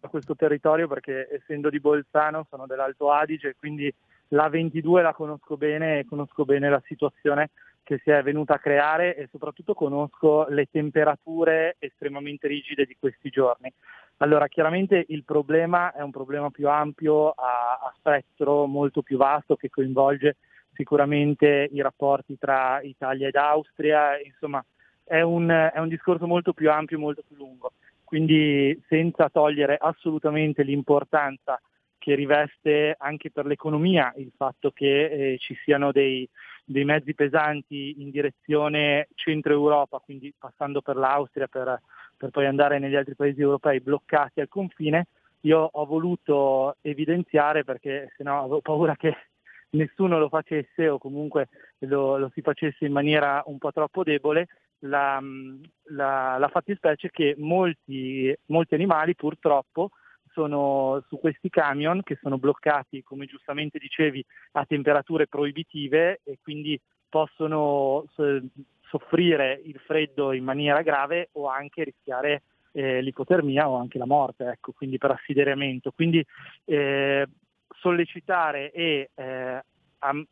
a 0.00 0.08
questo 0.08 0.36
territorio 0.36 0.86
perché 0.86 1.28
essendo 1.30 1.70
di 1.70 1.80
Bolzano 1.80 2.46
sono 2.48 2.66
dell'Alto 2.66 3.10
Adige, 3.10 3.56
quindi 3.58 3.92
la 4.28 4.48
22 4.48 5.02
la 5.02 5.14
conosco 5.14 5.56
bene 5.56 6.00
e 6.00 6.04
conosco 6.04 6.44
bene 6.44 6.68
la 6.68 6.82
situazione 6.86 7.50
che 7.88 8.02
si 8.04 8.10
è 8.10 8.22
venuta 8.22 8.56
a 8.56 8.58
creare 8.58 9.16
e 9.16 9.28
soprattutto 9.30 9.72
conosco 9.72 10.46
le 10.50 10.66
temperature 10.70 11.76
estremamente 11.78 12.46
rigide 12.46 12.84
di 12.84 12.94
questi 13.00 13.30
giorni. 13.30 13.72
Allora, 14.18 14.46
chiaramente 14.46 15.06
il 15.08 15.24
problema 15.24 15.94
è 15.94 16.02
un 16.02 16.10
problema 16.10 16.50
più 16.50 16.68
ampio, 16.68 17.30
a, 17.30 17.80
a 17.82 17.94
spettro 17.96 18.66
molto 18.66 19.00
più 19.00 19.16
vasto 19.16 19.56
che 19.56 19.70
coinvolge 19.70 20.36
sicuramente 20.74 21.66
i 21.72 21.80
rapporti 21.80 22.36
tra 22.36 22.78
Italia 22.82 23.28
ed 23.28 23.36
Austria, 23.36 24.20
insomma 24.20 24.62
è 25.02 25.22
un, 25.22 25.48
è 25.48 25.78
un 25.78 25.88
discorso 25.88 26.26
molto 26.26 26.52
più 26.52 26.70
ampio 26.70 26.98
e 26.98 27.00
molto 27.00 27.22
più 27.26 27.36
lungo. 27.36 27.72
Quindi 28.04 28.78
senza 28.86 29.30
togliere 29.30 29.78
assolutamente 29.80 30.62
l'importanza 30.62 31.58
che 31.96 32.14
riveste 32.14 32.94
anche 32.98 33.30
per 33.30 33.46
l'economia 33.46 34.12
il 34.18 34.30
fatto 34.36 34.72
che 34.72 35.04
eh, 35.06 35.38
ci 35.38 35.54
siano 35.64 35.90
dei, 35.90 36.28
dei, 36.68 36.84
mezzi 36.84 37.14
pesanti 37.14 38.00
in 38.02 38.10
direzione 38.10 39.08
centro 39.14 39.52
Europa, 39.52 39.98
quindi 39.98 40.32
passando 40.36 40.80
per 40.80 40.96
l'Austria 40.96 41.46
per, 41.46 41.80
per 42.16 42.30
poi 42.30 42.46
andare 42.46 42.78
negli 42.78 42.94
altri 42.94 43.14
paesi 43.14 43.40
europei 43.40 43.80
bloccati 43.80 44.40
al 44.40 44.48
confine, 44.48 45.06
io 45.40 45.60
ho 45.60 45.86
voluto 45.86 46.76
evidenziare 46.80 47.64
perché 47.64 48.12
sennò 48.16 48.40
avevo 48.40 48.60
paura 48.60 48.96
che 48.96 49.14
nessuno 49.70 50.18
lo 50.18 50.28
facesse 50.28 50.88
o 50.88 50.98
comunque 50.98 51.48
lo, 51.80 52.16
lo 52.16 52.30
si 52.34 52.40
facesse 52.40 52.84
in 52.84 52.92
maniera 52.92 53.42
un 53.46 53.58
po' 53.58 53.72
troppo 53.72 54.02
debole, 54.02 54.48
la, 54.80 55.20
la, 55.90 56.36
la 56.38 56.48
fattispecie 56.48 57.10
che 57.10 57.34
molti, 57.38 58.34
molti 58.46 58.74
animali 58.74 59.14
purtroppo 59.14 59.90
sono 60.32 61.02
su 61.08 61.18
questi 61.18 61.48
camion 61.48 62.02
che 62.02 62.18
sono 62.20 62.38
bloccati, 62.38 63.02
come 63.02 63.26
giustamente 63.26 63.78
dicevi, 63.78 64.24
a 64.52 64.64
temperature 64.64 65.26
proibitive 65.26 66.20
e 66.24 66.38
quindi 66.42 66.80
possono 67.08 68.04
soffrire 68.82 69.60
il 69.64 69.80
freddo 69.84 70.32
in 70.32 70.44
maniera 70.44 70.82
grave 70.82 71.28
o 71.32 71.48
anche 71.48 71.84
rischiare 71.84 72.42
eh, 72.72 73.00
l'ipotermia 73.00 73.68
o 73.68 73.76
anche 73.76 73.98
la 73.98 74.06
morte, 74.06 74.44
ecco, 74.44 74.72
quindi 74.72 74.98
per 74.98 75.12
assideriamento. 75.12 75.90
Quindi 75.90 76.24
eh, 76.64 77.26
sollecitare 77.80 78.70
e 78.70 79.10
eh, 79.14 79.62
am- 79.98 80.26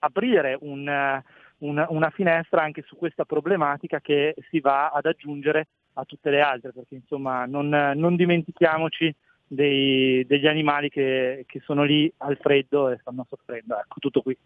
aprire 0.00 0.56
un, 0.60 1.22
una, 1.58 1.86
una 1.88 2.10
finestra 2.10 2.62
anche 2.62 2.82
su 2.86 2.96
questa 2.96 3.24
problematica 3.24 4.00
che 4.00 4.34
si 4.50 4.60
va 4.60 4.90
ad 4.90 5.06
aggiungere 5.06 5.68
a 5.94 6.04
tutte 6.04 6.30
le 6.30 6.40
altre, 6.40 6.72
perché 6.72 6.94
insomma 6.94 7.44
non, 7.46 7.68
non 7.68 8.16
dimentichiamoci 8.16 9.14
dei, 9.48 10.24
degli 10.26 10.46
animali 10.46 10.90
che, 10.90 11.44
che, 11.46 11.60
sono 11.64 11.82
lì 11.82 12.12
al 12.18 12.38
freddo 12.40 12.90
e 12.90 12.98
stanno 13.00 13.26
soffrendo. 13.28 13.78
Ecco, 13.78 13.98
tutto 13.98 14.22
qui. 14.22 14.36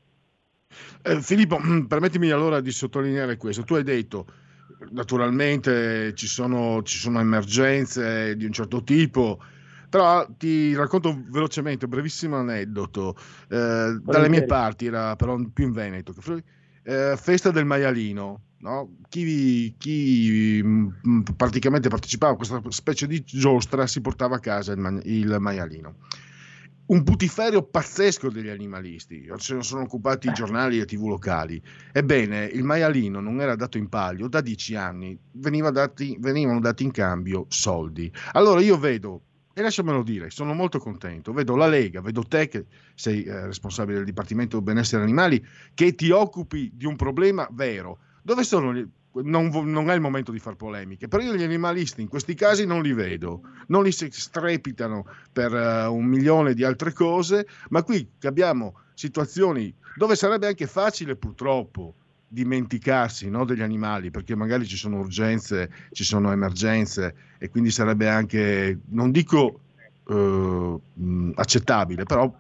Eh, 1.03 1.21
Filippo, 1.21 1.59
permettimi 1.87 2.31
allora 2.31 2.61
di 2.61 2.71
sottolineare 2.71 3.37
questo. 3.37 3.65
Tu 3.65 3.75
hai 3.75 3.83
detto, 3.83 4.27
naturalmente 4.91 6.15
ci 6.15 6.27
sono, 6.27 6.83
ci 6.83 6.99
sono 6.99 7.21
emergenze 7.21 8.37
di 8.37 8.45
un 8.45 8.53
certo 8.53 8.83
tipo, 8.83 9.43
però 9.91 10.27
ti 10.39 10.75
racconto 10.75 11.23
velocemente 11.29 11.85
un 11.85 11.91
brevissimo 11.91 12.37
aneddoto. 12.37 13.17
Eh, 13.49 13.99
dalle 14.01 14.29
mie 14.29 14.45
parti, 14.45 14.87
era 14.87 15.17
però 15.17 15.37
più 15.53 15.67
in 15.67 15.73
Veneto. 15.73 16.15
Eh, 16.85 17.17
festa 17.17 17.51
del 17.51 17.67
maialino. 17.67 18.41
No? 18.63 18.97
Chi, 19.09 19.75
chi 19.77 20.61
mh, 20.63 20.95
mm, 21.07 21.21
praticamente 21.37 21.89
partecipava 21.89 22.33
a 22.33 22.37
questa 22.37 22.63
specie 22.69 23.07
di 23.07 23.23
giostra 23.25 23.87
si 23.87 24.01
portava 24.01 24.37
a 24.37 24.41
casa 24.41 24.73
il, 24.73 25.03
il 25.05 25.37
maialino 25.41 25.97
un 26.85 27.05
putiferio 27.05 27.63
pazzesco 27.63 28.29
degli 28.29 28.49
animalisti, 28.49 29.27
se 29.37 29.55
ne 29.55 29.63
sono 29.63 29.83
occupati 29.83 30.29
i 30.29 30.33
giornali 30.33 30.79
e 30.79 30.85
tv 30.85 31.07
locali. 31.07 31.63
Ebbene, 31.91 32.45
il 32.45 32.65
maialino 32.65 33.21
non 33.21 33.41
era 33.41 33.57
dato 33.57 33.79
in 33.79 33.89
palio 33.89 34.29
da 34.29 34.43
dieci 34.43 34.75
anni, 34.75 35.19
dati, 35.31 36.17
venivano 36.21 36.61
dati 36.61 36.83
in 36.83 36.91
cambio 36.91 37.47
soldi. 37.49 38.13
Allora 38.33 38.61
io 38.61 38.77
vedo 38.79 39.23
e 39.55 39.63
lasciamelo 39.63 40.03
dire, 40.03 40.31
sono 40.31 40.55
molto 40.55 40.79
contento. 40.79 41.33
Vedo 41.33 41.57
la 41.57 41.67
Lega, 41.67 42.01
vedo 42.01 42.23
te 42.23 42.49
che 42.49 42.67
sei 42.95 43.23
eh, 43.25 43.47
responsabile 43.47 43.97
del 43.97 44.07
Dipartimento 44.07 44.61
Benessere 44.61 45.03
Animali, 45.03 45.45
che 45.75 45.95
ti 45.95 46.11
occupi 46.11 46.71
di 46.75 46.87
un 46.87 46.97
problema 46.97 47.47
vero. 47.53 47.99
Dove 48.23 48.45
sono 48.45 48.73
gli, 48.73 48.87
non, 49.23 49.49
non, 49.71 49.91
è 49.91 49.95
il 49.95 50.01
momento 50.01 50.33
di 50.33 50.39
fare 50.39 50.57
polemiche, 50.57 51.09
però 51.09 51.23
io 51.23 51.35
gli 51.35 51.43
animalisti 51.43 52.01
in 52.01 52.09
questi 52.09 52.35
casi 52.35 52.65
non 52.65 52.83
li 52.83 52.93
vedo, 52.93 53.43
non 53.67 53.83
li 53.83 53.93
strepitano 53.93 55.07
per 55.31 55.53
uh, 55.53 55.93
un 55.93 56.05
milione 56.05 56.55
di 56.55 56.65
altre 56.65 56.93
cose, 56.93 57.47
ma 57.71 57.83
qui 57.83 58.09
abbiamo 58.23 58.75
situazioni 58.95 59.75
dove 59.97 60.17
sarebbe 60.17 60.47
anche 60.47 60.67
facile 60.67 61.17
purtroppo 61.17 61.95
dimenticarsi 62.27 63.29
no, 63.29 63.45
degli 63.45 63.61
animali, 63.61 64.11
perché 64.11 64.35
magari 64.35 64.67
ci 64.67 64.77
sono 64.77 65.01
urgenze, 65.01 65.71
ci 65.93 66.05
sono 66.05 66.33
emergenze 66.33 67.15
e 67.39 67.51
quindi 67.51 67.71
sarebbe 67.71 68.09
anche, 68.09 68.81
non 68.89 69.11
dico 69.11 69.61
eh, 70.09 70.81
accettabile, 71.35 72.05
però 72.05 72.33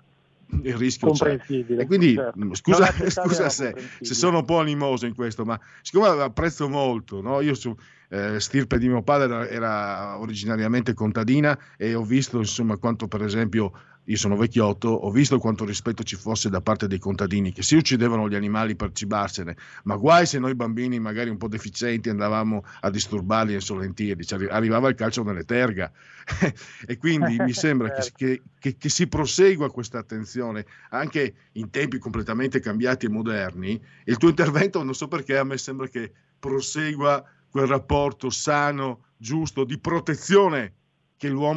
il 0.62 0.74
rischio 0.76 1.11
c'è. 1.12 1.38
E 1.46 1.86
quindi 1.86 2.14
certo. 2.14 2.55
scusa, 2.55 2.86
scusa 3.09 3.48
se, 3.48 3.74
se, 4.00 4.14
sono 4.14 4.38
un 4.38 4.44
po' 4.44 4.59
animoso 4.59 5.07
in 5.07 5.14
questo, 5.14 5.44
ma 5.44 5.59
siccome 5.80 6.09
apprezzo 6.22 6.68
molto, 6.68 7.20
no? 7.20 7.40
io 7.40 7.55
su 7.55 7.74
eh, 8.11 8.38
stirpe 8.38 8.78
di 8.78 8.88
mio 8.88 9.03
padre 9.03 9.24
era, 9.24 9.48
era, 9.48 10.18
originariamente 10.18 10.92
contadina 10.92 11.59
e 11.76 11.94
ho 11.94 12.03
visto 12.05 12.38
insomma 12.38 12.76
quanto 12.76 13.09
per 13.09 13.22
esempio 13.22 13.72
io 14.05 14.16
sono 14.16 14.36
vecchiotto, 14.36 14.88
ho 14.88 15.11
visto 15.11 15.38
quanto 15.38 15.64
rispetto 15.64 16.03
ci 16.03 16.16
fosse 16.16 16.50
da 16.50 16.61
parte 16.61 16.88
dei 16.88 16.98
contadini 16.98 17.53
che 17.53 17.62
si 17.62 17.76
uccidevano 17.76 18.28
gli 18.28 18.34
animali 18.34 18.74
per 18.74 18.90
cibarsene, 18.92 19.57
ma 19.84 19.96
guai 19.96 20.26
se 20.26 20.38
noi 20.40 20.55
bambini 20.55 20.98
magari 20.98 21.30
un 21.30 21.36
po' 21.36 21.46
deficienti 21.48 22.09
andavamo 22.09 22.64
a 22.80 22.90
disturbarli 22.90 23.53
e 23.53 23.57
insolentirli, 23.57 24.24
cioè, 24.24 24.48
arrivava 24.50 24.88
il 24.88 24.96
calcio 24.96 25.22
nelle 25.22 25.44
terga 25.44 25.90
e 26.86 26.96
quindi 26.96 27.36
mi 27.38 27.53
sembra 27.53 27.90
che, 27.90 28.00
Certo. 28.12 28.16
che, 28.16 28.42
che, 28.59 28.76
che, 28.76 28.88
si 28.88 29.07
prosegua 29.07 29.70
questa 29.70 29.98
attenzione 29.98 30.66
anche 30.90 31.34
in 31.53 31.70
tempi 31.70 31.98
completamente 31.98 32.59
cambiati 32.59 33.07
e 33.07 33.11
moderni. 33.11 33.80
Il 34.05 34.16
tuo 34.16 34.28
intervento 34.28 34.82
non 34.82 34.94
so 34.94 35.07
perché 35.09 35.36
a 35.36 35.44
me 35.44 35.57
sembra 35.59 35.86
che 35.86 36.11
prosegua 36.38 37.24
quel 37.48 37.66
rapporto 37.66 38.30
sano, 38.30 39.05
giusto, 39.16 39.64
di 39.64 39.78
protezione 39.78 40.74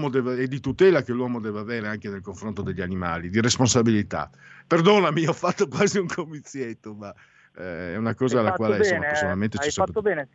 deve, 0.10 0.38
e 0.38 0.48
di 0.48 0.60
tutela 0.60 1.02
che 1.02 1.12
l'uomo 1.12 1.40
deve 1.40 1.60
avere 1.60 1.88
anche 1.88 2.10
nel 2.10 2.22
confronto 2.22 2.62
degli 2.62 2.82
animali, 2.82 3.30
di 3.30 3.42
responsabilità. 3.42 4.30
Perdonami, 4.68 5.26
ho 5.26 5.34
fatto 5.34 5.68
quasi 5.70 6.00
un 6.00 6.08
comizietto, 6.08 6.94
ma 6.94 7.14
eh, 7.58 7.94
è 7.94 7.96
una 7.98 8.16
cosa 8.16 8.40
hai 8.40 8.46
alla 8.46 8.56
quale 8.56 8.78
bene, 8.78 8.88
insomma, 8.88 9.08
personalmente 9.08 9.58
hai 9.58 9.70
ci 9.70 9.72
fatto 9.72 10.02
bene. 10.02 10.28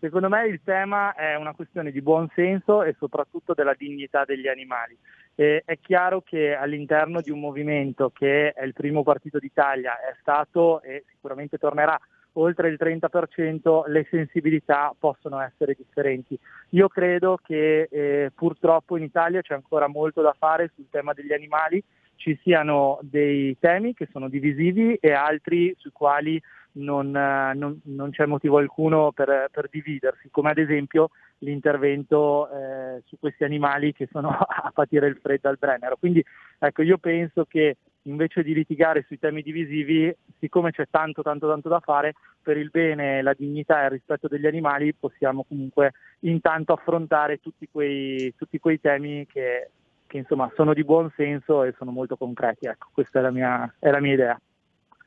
Secondo 0.00 0.28
me 0.28 0.46
il 0.48 0.60
tema 0.64 1.14
è 1.14 1.36
una 1.36 1.54
questione 1.54 1.92
di 1.92 2.02
buon 2.02 2.28
senso 2.34 2.82
e 2.82 2.96
soprattutto 2.98 3.54
della 3.54 3.74
dignità 3.78 4.24
degli 4.24 4.48
animali. 4.48 4.98
E 5.36 5.62
è 5.64 5.78
chiaro 5.80 6.22
che 6.22 6.54
all'interno 6.54 7.20
di 7.20 7.30
un 7.30 7.38
movimento 7.38 8.10
che 8.10 8.52
è 8.52 8.64
il 8.64 8.72
primo 8.72 9.04
partito 9.04 9.38
d'Italia 9.38 10.00
è 10.00 10.16
stato 10.20 10.82
e 10.82 11.04
sicuramente 11.08 11.56
tornerà 11.56 11.98
oltre 12.34 12.68
il 12.68 12.78
30% 12.80 13.88
le 13.88 14.06
sensibilità 14.10 14.94
possono 14.98 15.40
essere 15.40 15.74
differenti. 15.76 16.38
Io 16.70 16.88
credo 16.88 17.38
che 17.42 17.88
eh, 17.90 18.30
purtroppo 18.34 18.96
in 18.96 19.02
Italia 19.02 19.42
c'è 19.42 19.54
ancora 19.54 19.88
molto 19.88 20.22
da 20.22 20.34
fare 20.38 20.70
sul 20.74 20.86
tema 20.90 21.12
degli 21.12 21.32
animali, 21.32 21.82
ci 22.16 22.38
siano 22.42 22.98
dei 23.02 23.56
temi 23.58 23.94
che 23.94 24.08
sono 24.12 24.28
divisivi 24.28 24.94
e 24.94 25.12
altri 25.12 25.74
sui 25.76 25.90
quali 25.90 26.40
non, 26.74 27.10
non, 27.10 27.80
non 27.84 28.10
c'è 28.10 28.24
motivo 28.26 28.58
alcuno 28.58 29.12
per, 29.12 29.48
per, 29.50 29.68
dividersi, 29.70 30.30
come 30.30 30.50
ad 30.50 30.58
esempio 30.58 31.10
l'intervento 31.38 32.48
eh, 32.48 33.02
su 33.06 33.18
questi 33.18 33.44
animali 33.44 33.92
che 33.92 34.08
sono 34.10 34.30
a 34.30 34.70
patire 34.72 35.08
il 35.08 35.18
freddo 35.20 35.48
al 35.48 35.58
Brennero. 35.58 35.96
Quindi 35.96 36.24
ecco, 36.58 36.82
io 36.82 36.98
penso 36.98 37.44
che 37.44 37.76
invece 38.02 38.42
di 38.42 38.54
litigare 38.54 39.04
sui 39.06 39.18
temi 39.18 39.42
divisivi, 39.42 40.14
siccome 40.38 40.70
c'è 40.70 40.86
tanto 40.90 41.22
tanto 41.22 41.48
tanto 41.48 41.68
da 41.68 41.80
fare, 41.80 42.14
per 42.42 42.56
il 42.56 42.70
bene, 42.70 43.22
la 43.22 43.34
dignità 43.34 43.82
e 43.82 43.84
il 43.84 43.90
rispetto 43.92 44.28
degli 44.28 44.46
animali 44.46 44.94
possiamo 44.94 45.44
comunque 45.44 45.92
intanto 46.20 46.72
affrontare 46.72 47.40
tutti 47.40 47.68
quei, 47.70 48.34
tutti 48.36 48.58
quei 48.58 48.80
temi 48.80 49.26
che, 49.26 49.70
che 50.06 50.16
insomma 50.16 50.50
sono 50.54 50.74
di 50.74 50.84
buon 50.84 51.12
senso 51.16 51.62
e 51.62 51.74
sono 51.78 51.92
molto 51.92 52.16
concreti. 52.16 52.66
Ecco, 52.66 52.88
questa 52.92 53.20
è 53.20 53.22
la 53.22 53.30
mia, 53.30 53.74
è 53.78 53.90
la 53.90 54.00
mia 54.00 54.12
idea. 54.12 54.40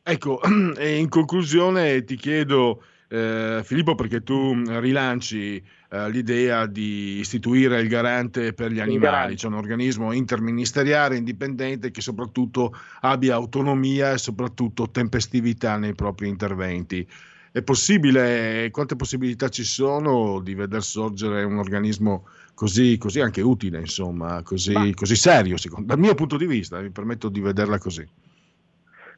Ecco, 0.04 0.40
in 0.80 1.10
conclusione 1.10 2.04
ti 2.04 2.16
chiedo, 2.16 2.84
eh, 3.16 3.62
Filippo, 3.64 3.96
perché 3.96 4.24
tu 4.24 4.54
rilanci 4.80 5.64
eh, 5.90 6.10
l'idea 6.10 6.66
di 6.66 7.20
istituire 7.20 7.80
il 7.80 7.88
garante 7.88 8.52
per 8.54 8.72
gli 8.72 8.80
animali, 8.80 9.38
cioè 9.38 9.52
un 9.52 9.58
organismo 9.58 10.12
interministeriale 10.12 11.16
indipendente 11.16 11.92
che 11.92 12.02
soprattutto 12.02 12.76
abbia 13.02 13.36
autonomia 13.36 14.12
e 14.12 14.18
soprattutto 14.18 14.90
tempestività 14.90 15.78
nei 15.78 15.96
propri 15.96 16.28
interventi. 16.28 17.08
È 17.52 17.62
possibile, 17.62 18.70
quante 18.72 18.98
possibilità 18.98 19.48
ci 19.48 19.64
sono 19.64 20.42
di 20.42 20.54
veder 20.54 20.84
sorgere 20.84 21.44
un 21.44 21.58
organismo 21.58 22.28
così, 22.54 22.98
così 22.98 23.22
anche 23.22 23.42
utile, 23.42 23.80
insomma, 23.80 24.42
così, 24.44 24.94
così 24.94 25.16
serio, 25.16 25.56
secondo, 25.56 25.88
dal 25.88 26.00
mio 26.00 26.16
punto 26.16 26.36
di 26.36 26.48
vista, 26.48 26.82
mi 26.82 26.90
permetto 26.90 27.30
di 27.30 27.40
vederla 27.40 27.78
così. 27.78 28.06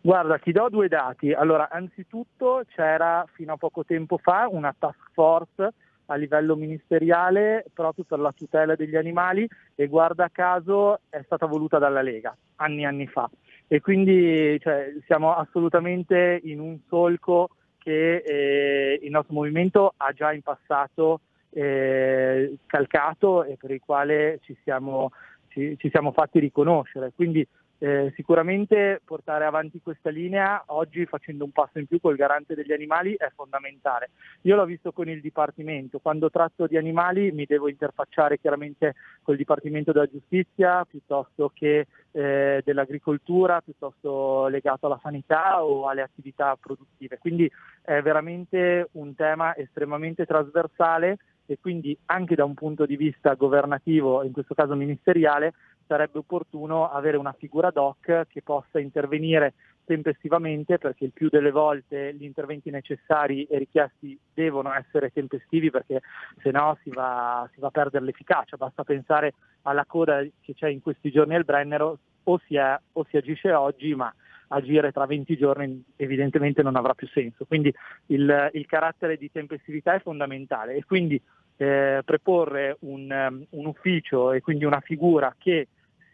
Guarda, 0.01 0.37
ti 0.37 0.51
do 0.51 0.67
due 0.69 0.87
dati. 0.87 1.31
Allora, 1.31 1.69
anzitutto 1.69 2.63
c'era 2.67 3.25
fino 3.33 3.53
a 3.53 3.57
poco 3.57 3.83
tempo 3.83 4.17
fa 4.17 4.47
una 4.49 4.73
task 4.77 5.11
force 5.13 5.73
a 6.07 6.15
livello 6.15 6.55
ministeriale 6.55 7.65
proprio 7.73 8.05
per 8.05 8.19
la 8.19 8.31
tutela 8.31 8.75
degli 8.75 8.95
animali 8.95 9.47
e 9.75 9.87
guarda 9.87 10.29
caso 10.31 11.01
è 11.09 11.21
stata 11.23 11.45
voluta 11.45 11.79
dalla 11.79 12.01
Lega 12.01 12.35
anni 12.57 12.83
e 12.83 12.85
anni 12.85 13.07
fa. 13.07 13.29
E 13.67 13.81
quindi 13.81 14.57
cioè, 14.61 14.93
siamo 15.05 15.33
assolutamente 15.33 16.39
in 16.43 16.59
un 16.59 16.79
solco 16.87 17.49
che 17.77 18.17
eh, 18.17 18.99
il 19.01 19.11
nostro 19.11 19.33
movimento 19.33 19.93
ha 19.97 20.11
già 20.13 20.31
in 20.31 20.41
passato 20.41 21.21
eh, 21.49 22.57
calcato 22.65 23.43
e 23.43 23.57
per 23.57 23.71
il 23.71 23.81
quale 23.83 24.39
ci 24.43 24.57
siamo, 24.63 25.11
ci, 25.49 25.75
ci 25.77 25.89
siamo 25.89 26.11
fatti 26.11 26.39
riconoscere. 26.39 27.11
Quindi 27.13 27.45
eh, 27.79 28.11
sicuramente 28.15 29.01
portare 29.05 29.45
avanti 29.45 29.79
questa 29.81 30.09
linea 30.09 30.63
oggi 30.67 31.05
facendo 31.05 31.43
un 31.43 31.51
passo 31.51 31.77
in 31.79 31.85
più 31.85 31.99
col 31.99 32.15
garante 32.15 32.55
degli 32.55 32.71
animali 32.71 33.15
è 33.15 33.31
fondamentale. 33.35 34.09
Io 34.41 34.55
l'ho 34.55 34.65
visto 34.65 34.91
con 34.91 35.07
il 35.09 35.21
Dipartimento, 35.21 35.99
quando 35.99 36.29
tratto 36.29 36.65
di 36.65 36.77
animali 36.77 37.31
mi 37.31 37.45
devo 37.45 37.69
interfacciare 37.69 38.39
chiaramente 38.39 38.95
col 39.21 39.37
Dipartimento 39.37 39.91
della 39.91 40.07
Giustizia 40.07 40.85
piuttosto 40.85 41.51
che 41.53 41.85
eh, 42.11 42.61
dell'agricoltura, 42.63 43.61
piuttosto 43.61 44.47
legato 44.47 44.87
alla 44.87 44.99
sanità 45.01 45.63
o 45.63 45.87
alle 45.87 46.01
attività 46.01 46.57
produttive. 46.59 47.19
Quindi 47.19 47.51
è 47.81 48.01
veramente 48.01 48.89
un 48.93 49.13
tema 49.13 49.55
estremamente 49.55 50.25
trasversale 50.25 51.17
e 51.45 51.57
quindi 51.59 51.97
anche 52.07 52.35
da 52.35 52.43
un 52.43 52.53
punto 52.53 52.85
di 52.85 52.97
vista 52.97 53.33
governativo, 53.33 54.23
in 54.23 54.33
questo 54.33 54.53
caso 54.53 54.75
ministeriale, 54.75 55.53
sarebbe 55.87 56.19
opportuno 56.19 56.89
avere 56.89 57.17
una 57.17 57.33
figura 57.33 57.71
doc 57.71 58.27
che 58.27 58.41
possa 58.43 58.79
intervenire 58.79 59.53
tempestivamente 59.87 60.77
perché 60.77 61.05
il 61.05 61.13
più 61.13 61.29
delle 61.29 61.49
volte 61.49 62.13
gli 62.13 62.25
interventi 62.25 62.69
necessari 62.69 63.45
e 63.45 63.57
richiesti 63.57 64.19
devono 64.33 64.73
essere 64.73 65.11
tempestivi 65.11 65.71
perché 65.71 66.01
se 66.41 66.51
no 66.51 66.77
si 66.83 66.89
va, 66.89 67.49
si 67.53 67.61
va 67.61 67.67
a 67.67 67.71
perdere 67.71 68.03
l'efficacia. 68.03 68.57
Basta 68.57 68.83
pensare 68.83 69.33
alla 69.61 69.85
coda 69.85 70.21
che 70.41 70.53
c'è 70.53 70.67
in 70.67 70.81
questi 70.81 71.09
giorni 71.09 71.35
al 71.35 71.45
Brennero, 71.45 71.99
o 72.23 72.41
si, 72.45 72.57
è, 72.57 72.77
o 72.91 73.05
si 73.09 73.15
agisce 73.15 73.53
oggi 73.53 73.95
ma 73.95 74.13
agire 74.49 74.91
tra 74.91 75.05
20 75.05 75.37
giorni 75.37 75.83
evidentemente 75.95 76.61
non 76.61 76.75
avrà 76.75 76.93
più 76.93 77.07
senso. 77.07 77.45
Quindi 77.45 77.73
il, 78.07 78.49
il 78.53 78.65
carattere 78.65 79.17
di 79.17 79.31
tempestività 79.31 79.93
è 79.93 80.01
fondamentale 80.01 80.75
e 80.75 80.83
quindi 80.83 81.21
eh, 81.57 82.01
preporre 82.05 82.77
un, 82.81 83.09
um, 83.09 83.45
un 83.49 83.65
ufficio 83.65 84.31
e 84.31 84.41
quindi 84.41 84.65
una 84.65 84.79
figura 84.79 85.33
che 85.37 85.67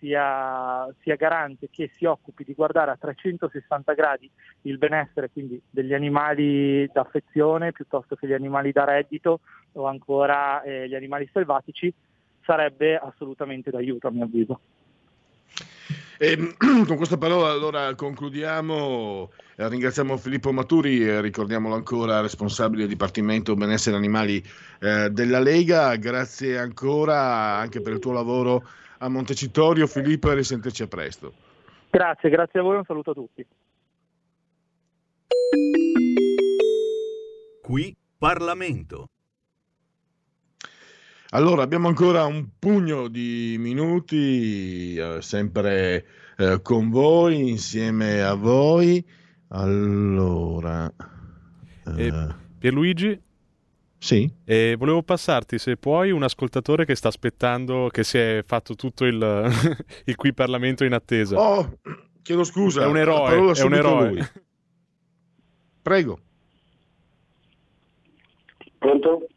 sia, 0.04 0.86
sia, 1.02 1.16
garante 1.16 1.70
che 1.72 1.90
si 1.96 2.04
occupi 2.04 2.44
di 2.44 2.54
guardare 2.54 2.92
a 2.92 2.98
360 3.00 3.94
gradi 3.94 4.30
il 4.64 4.78
benessere 4.78 5.30
quindi 5.32 5.62
degli 5.70 5.94
animali 5.94 6.86
d'affezione 6.92 7.72
piuttosto 7.72 8.18
che 8.18 8.28
gli 8.28 8.34
animali 8.34 8.74
da 8.74 8.84
reddito 8.84 9.40
o 9.72 9.86
ancora 9.86 10.62
eh, 10.64 10.90
gli 10.90 10.96
animali 10.96 11.30
selvatici 11.32 11.92
sarebbe 12.44 12.98
assolutamente 12.98 13.72
d'aiuto 13.72 14.08
a 14.08 14.12
mio 14.12 14.26
avviso. 14.26 14.60
E, 16.18 16.32
ehm, 16.32 16.56
con 16.86 16.98
questa 16.98 17.18
parola 17.18 17.50
allora 17.50 17.96
concludiamo, 17.96 19.32
eh, 19.56 19.70
ringraziamo 19.70 20.18
Filippo 20.18 20.52
Maturi, 20.52 21.22
ricordiamolo 21.22 21.76
ancora 21.76 22.20
responsabile 22.20 22.88
Dipartimento 22.88 23.56
Benessere 23.56 23.96
Animali 23.96 24.44
eh, 24.82 25.10
della 25.12 25.40
Lega, 25.40 25.96
grazie 25.96 26.60
ancora 26.60 27.56
anche 27.56 27.80
per 27.80 27.94
il 27.94 28.00
tuo 28.00 28.12
lavoro 28.12 28.68
a 29.04 29.10
Montecitorio. 29.10 29.86
Filippo 29.88 30.32
e 30.32 30.36
risentirci 30.36 30.84
a 30.84 30.88
presto. 30.88 31.34
Grazie, 31.90 32.30
grazie 32.30 32.60
a 32.60 32.64
voi, 32.64 32.78
un 32.78 32.84
saluto 32.86 33.12
a 33.12 33.14
tutti. 33.14 33.46
Qui 37.62 37.96
Parlamento. 38.18 39.10
Allora, 41.30 41.64
abbiamo 41.64 41.88
ancora 41.88 42.26
un 42.26 42.48
pugno 42.60 43.08
di 43.08 43.56
minuti, 43.60 44.96
eh, 44.96 45.22
sempre 45.22 46.06
eh, 46.38 46.62
con 46.62 46.90
voi, 46.90 47.50
insieme 47.50 48.22
a 48.22 48.36
voi. 48.36 49.04
Allora... 49.50 50.92
Eh, 51.98 52.36
Pierluigi? 52.60 53.20
Sì. 54.04 54.30
E 54.44 54.76
volevo 54.78 55.02
passarti, 55.02 55.58
se 55.58 55.78
puoi, 55.78 56.12
un 56.12 56.24
ascoltatore 56.24 56.84
che 56.84 56.94
sta 56.94 57.08
aspettando, 57.08 57.88
che 57.90 58.04
si 58.04 58.18
è 58.18 58.44
fatto 58.46 58.76
tutto 58.76 59.06
il, 59.06 59.16
il 60.04 60.16
qui 60.18 60.34
Parlamento 60.34 60.84
in 60.84 60.92
attesa. 60.92 61.40
Oh, 61.40 61.78
chiedo 62.22 62.44
scusa. 62.44 62.84
È 62.84 62.86
un 62.86 62.98
eroe. 62.98 63.54
È 63.54 63.62
un 63.62 63.74
eroe. 63.74 64.10
Lui. 64.10 64.22
Prego. 65.82 66.20
Pronto? 68.78 69.28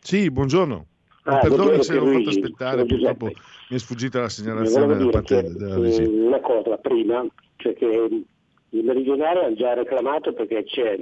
Sì, 0.00 0.28
buongiorno. 0.28 0.86
Ah, 1.22 1.38
Perdoni 1.38 1.80
se 1.84 1.94
l'ho 1.94 2.06
fatto 2.06 2.30
aspettare, 2.30 2.84
purtroppo 2.86 3.26
mi 3.26 3.76
è 3.76 3.78
sfuggita 3.78 4.22
la 4.22 4.28
segnalazione 4.28 4.96
da 4.96 5.08
parte 5.08 5.42
della 5.52 5.78
regia. 5.78 6.08
Una 6.08 6.40
cosa 6.40 6.76
prima, 6.78 7.24
cioè 7.58 7.74
che 7.74 7.86
il 7.86 8.84
meridionale 8.84 9.44
ha 9.44 9.54
già 9.54 9.74
reclamato 9.74 10.32
perché 10.32 10.64
c'è 10.64 10.98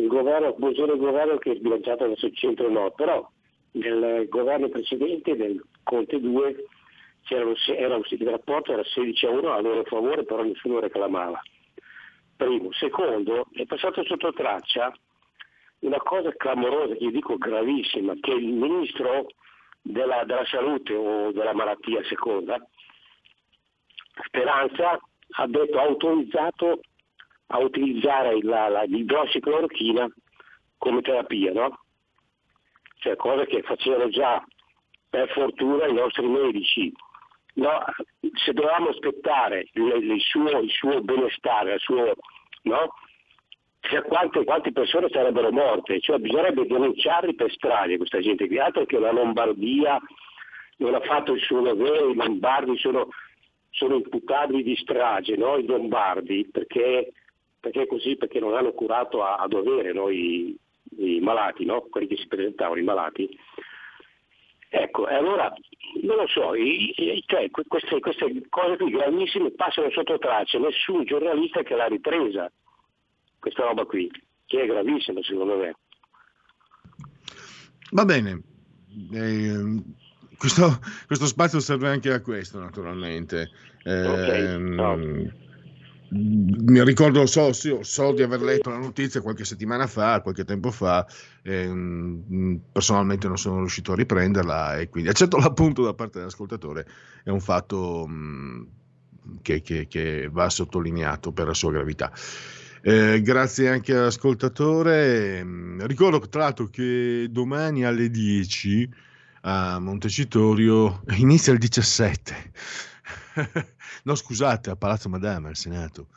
il 0.00 0.08
governo, 0.08 0.54
il 0.58 0.98
governo 0.98 1.38
che 1.38 1.52
è 1.52 1.56
sbilanciato 1.56 2.08
verso 2.08 2.26
il 2.26 2.36
centro-nord, 2.36 2.94
però 2.94 3.28
nel 3.72 4.28
governo 4.28 4.68
precedente, 4.68 5.34
nel 5.34 5.62
Conte 5.82 6.20
2, 6.20 6.64
era 7.28 7.96
uscito 7.96 8.24
il 8.24 8.30
rapporto, 8.30 8.72
era 8.72 8.82
16 8.82 9.26
a 9.26 9.30
1 9.30 9.52
a 9.52 9.60
loro 9.60 9.84
favore, 9.84 10.24
però 10.24 10.42
nessuno 10.42 10.80
reclamava. 10.80 11.40
Primo. 12.36 12.72
Secondo, 12.72 13.46
è 13.52 13.64
passato 13.66 14.02
sotto 14.04 14.32
traccia 14.32 14.92
una 15.80 15.98
cosa 15.98 16.34
clamorosa, 16.36 16.94
io 16.98 17.10
dico 17.10 17.36
gravissima, 17.36 18.14
che 18.20 18.32
il 18.32 18.52
ministro 18.52 19.26
della, 19.82 20.24
della 20.24 20.44
salute 20.46 20.94
o 20.94 21.32
della 21.32 21.54
malattia 21.54 22.02
seconda, 22.04 22.58
Speranza, 24.26 24.98
ha 25.32 25.46
detto 25.46 25.78
autorizzato 25.78 26.80
a 27.52 27.58
utilizzare 27.58 28.38
la, 28.42 28.68
la, 28.68 28.82
l'idrossiclorochina 28.82 30.08
come 30.78 31.00
terapia, 31.02 31.52
no? 31.52 31.80
Cioè 32.98 33.16
cose 33.16 33.46
che 33.46 33.62
facevano 33.62 34.08
già 34.08 34.44
per 35.08 35.28
fortuna 35.30 35.86
i 35.86 35.92
nostri 35.92 36.26
medici. 36.26 36.92
No? 37.54 37.84
Se 38.44 38.52
dovevamo 38.52 38.90
aspettare 38.90 39.68
il, 39.72 39.82
il, 39.82 40.20
suo, 40.20 40.60
il 40.60 40.70
suo, 40.70 41.00
benestare, 41.00 41.74
il 41.74 41.80
suo, 41.80 42.14
no? 42.62 42.94
cioè, 43.80 44.02
quante, 44.02 44.44
quante, 44.44 44.72
persone 44.72 45.08
sarebbero 45.10 45.50
morte? 45.50 46.00
Cioè, 46.00 46.18
bisognerebbe 46.18 46.66
denunciarli 46.66 47.34
per 47.34 47.50
strade 47.50 47.96
questa 47.96 48.20
gente 48.20 48.46
qui, 48.46 48.58
altro 48.58 48.86
che 48.86 48.98
la 48.98 49.10
Lombardia 49.10 50.00
non 50.76 50.94
ha 50.94 51.00
fatto 51.00 51.32
il 51.32 51.40
suo 51.42 51.60
dovere, 51.60 52.10
i 52.10 52.14
lombardi 52.14 52.78
sono, 52.78 53.08
sono 53.70 53.96
imputabili 53.96 54.62
di 54.62 54.76
strage, 54.76 55.36
no? 55.36 55.56
i 55.56 55.66
lombardi, 55.66 56.48
perché 56.50 57.12
perché 57.60 57.86
così, 57.86 58.16
perché 58.16 58.40
non 58.40 58.54
hanno 58.54 58.72
curato 58.72 59.22
a, 59.22 59.36
a 59.36 59.46
dovere 59.46 59.92
no? 59.92 60.08
I, 60.08 60.56
i, 60.96 61.20
malati, 61.20 61.64
no? 61.64 61.86
quelli 61.90 62.06
che 62.06 62.16
si 62.16 62.26
presentavano, 62.26 62.80
i 62.80 62.84
malati. 62.84 63.38
Ecco, 64.72 65.08
e 65.08 65.14
allora 65.14 65.52
non 66.02 66.16
lo 66.16 66.26
so, 66.28 66.54
i, 66.54 66.94
i, 66.96 67.22
cioè, 67.26 67.50
queste, 67.50 67.98
queste, 67.98 68.42
cose 68.48 68.76
qui 68.76 68.90
gravissime 68.90 69.50
passano 69.50 69.90
sotto 69.90 70.18
traccia, 70.18 70.58
nessun 70.58 71.04
giornalista 71.04 71.62
che 71.62 71.74
l'ha 71.74 71.86
ripresa, 71.86 72.50
questa 73.38 73.64
roba 73.64 73.84
qui, 73.84 74.10
che 74.46 74.62
è 74.62 74.66
gravissima 74.66 75.20
secondo 75.22 75.56
me. 75.56 75.74
Va 77.90 78.04
bene, 78.04 78.42
eh, 79.12 79.82
questo, 80.38 80.78
questo, 81.08 81.26
spazio 81.26 81.58
serve 81.58 81.88
anche 81.88 82.12
a 82.12 82.22
questo 82.22 82.60
naturalmente. 82.60 83.50
Eh, 83.82 84.06
okay. 84.06 84.58
no 84.60 85.48
mi 86.12 86.82
ricordo, 86.82 87.24
so, 87.26 87.52
so, 87.52 88.12
di 88.12 88.22
aver 88.22 88.40
letto 88.40 88.70
la 88.70 88.78
notizia 88.78 89.20
qualche 89.20 89.44
settimana 89.44 89.86
fa, 89.86 90.20
qualche 90.20 90.44
tempo 90.44 90.70
fa, 90.70 91.06
e, 91.42 92.60
personalmente 92.72 93.28
non 93.28 93.38
sono 93.38 93.58
riuscito 93.58 93.92
a 93.92 93.96
riprenderla 93.96 94.78
e 94.78 94.88
quindi 94.88 95.10
accetto 95.10 95.36
l'appunto 95.38 95.84
da 95.84 95.94
parte 95.94 96.18
dell'ascoltatore, 96.18 96.86
è 97.22 97.30
un 97.30 97.40
fatto 97.40 98.06
mh, 98.08 98.66
che, 99.42 99.62
che, 99.62 99.86
che, 99.86 100.28
va 100.30 100.50
sottolineato 100.50 101.30
per 101.32 101.46
la 101.46 101.54
sua 101.54 101.70
gravità. 101.70 102.12
Eh, 102.82 103.20
grazie 103.22 103.68
anche 103.68 103.94
all'ascoltatore. 103.94 105.46
Ricordo 105.80 106.18
tra 106.20 106.42
l'altro 106.42 106.66
che 106.68 107.28
domani 107.30 107.84
alle 107.84 108.10
10 108.10 108.88
a 109.42 109.78
Montecitorio 109.78 111.02
inizia 111.18 111.52
il 111.52 111.58
17 111.58 112.50
no 114.04 114.14
scusate, 114.14 114.70
a 114.70 114.76
Palazzo 114.76 115.08
Madama, 115.08 115.48
al 115.48 115.56
Senato. 115.56 116.08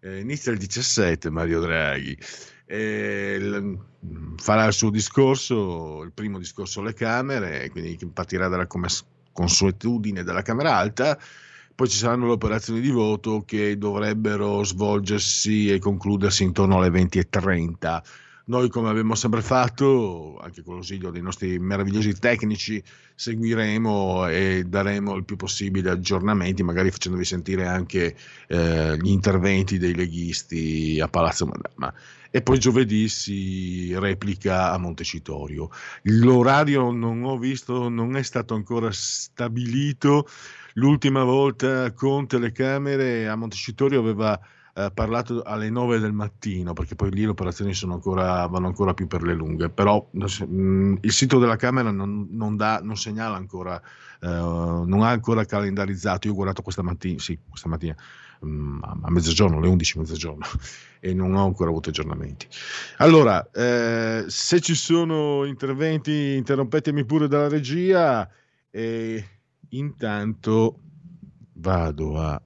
Eh, 0.00 0.20
inizia 0.20 0.52
il 0.52 0.58
17 0.58 1.30
Mario 1.30 1.60
Draghi. 1.60 2.16
Eh, 2.64 3.38
l- 3.38 3.78
farà 4.36 4.66
il 4.66 4.72
suo 4.72 4.90
discorso, 4.90 6.02
il 6.02 6.12
primo 6.12 6.38
discorso 6.38 6.80
alle 6.80 6.94
Camere, 6.94 7.68
quindi 7.70 7.98
partirà 8.12 8.48
dalla 8.48 8.66
come- 8.66 8.88
consuetudine 9.32 10.22
della 10.22 10.42
Camera 10.42 10.76
Alta, 10.76 11.18
poi 11.74 11.88
ci 11.88 11.96
saranno 11.96 12.26
le 12.26 12.32
operazioni 12.32 12.80
di 12.80 12.90
voto 12.90 13.42
che 13.46 13.78
dovrebbero 13.78 14.62
svolgersi 14.62 15.72
e 15.72 15.78
concludersi 15.78 16.42
intorno 16.42 16.76
alle 16.78 16.90
20.30. 16.90 18.02
Noi, 18.50 18.68
come 18.68 18.88
abbiamo 18.88 19.14
sempre 19.14 19.42
fatto, 19.42 20.36
anche 20.42 20.64
con 20.64 20.74
l'ausilio 20.74 21.12
dei 21.12 21.22
nostri 21.22 21.60
meravigliosi 21.60 22.18
tecnici, 22.18 22.82
seguiremo 23.14 24.26
e 24.26 24.64
daremo 24.66 25.14
il 25.14 25.24
più 25.24 25.36
possibile 25.36 25.90
aggiornamenti, 25.90 26.64
magari 26.64 26.90
facendovi 26.90 27.24
sentire 27.24 27.68
anche 27.68 28.16
eh, 28.48 28.96
gli 29.00 29.08
interventi 29.08 29.78
dei 29.78 29.94
leghisti 29.94 30.98
a 31.00 31.06
Palazzo 31.06 31.46
Madama. 31.46 31.94
E 32.28 32.42
poi 32.42 32.58
giovedì 32.58 33.08
si 33.08 33.96
replica 33.96 34.72
a 34.72 34.78
Montecitorio. 34.78 35.70
L'orario 36.02 36.90
non 36.90 37.22
ho 37.22 37.38
visto, 37.38 37.88
non 37.88 38.16
è 38.16 38.22
stato 38.24 38.54
ancora 38.54 38.90
stabilito. 38.90 40.26
L'ultima 40.72 41.22
volta 41.22 41.92
con 41.92 42.26
telecamere 42.26 43.28
a 43.28 43.36
Montecitorio 43.36 44.00
aveva 44.00 44.40
eh, 44.74 44.90
parlato 44.92 45.42
alle 45.42 45.70
9 45.70 45.98
del 45.98 46.12
mattino, 46.12 46.72
perché 46.72 46.94
poi 46.94 47.10
lì 47.10 47.22
le 47.22 47.28
operazioni 47.28 47.72
ancora, 47.88 48.46
vanno 48.46 48.66
ancora 48.66 48.94
più 48.94 49.06
per 49.06 49.22
le 49.22 49.34
lunghe, 49.34 49.68
però 49.68 50.08
mh, 50.10 50.44
mm, 50.44 50.94
il 51.00 51.12
sito 51.12 51.38
della 51.38 51.56
Camera 51.56 51.90
non, 51.90 52.28
non, 52.30 52.56
dà, 52.56 52.80
non 52.82 52.96
segnala 52.96 53.36
ancora, 53.36 53.80
eh, 54.20 54.26
non 54.28 55.02
ha 55.02 55.10
ancora 55.10 55.44
calendarizzato, 55.44 56.26
io 56.26 56.32
ho 56.32 56.36
guardato 56.36 56.62
questa 56.62 56.82
mattina, 56.82 57.18
sì, 57.18 57.38
questa 57.48 57.68
mattina, 57.68 57.96
mh, 58.40 58.48
mm, 58.48 58.82
a 59.02 59.10
mezzogiorno, 59.10 59.58
alle 59.58 59.68
11 59.68 59.98
mezzogiorno, 59.98 60.46
e 61.00 61.14
non 61.14 61.34
ho 61.34 61.44
ancora 61.44 61.70
avuto 61.70 61.90
aggiornamenti. 61.90 62.46
Allora, 62.98 63.50
eh, 63.50 64.24
se 64.28 64.60
ci 64.60 64.74
sono 64.74 65.44
interventi, 65.44 66.34
interrompetemi 66.36 67.04
pure 67.04 67.28
dalla 67.28 67.48
regia, 67.48 68.28
e 68.70 69.24
intanto 69.70 70.78
vado 71.54 72.18
a 72.20 72.40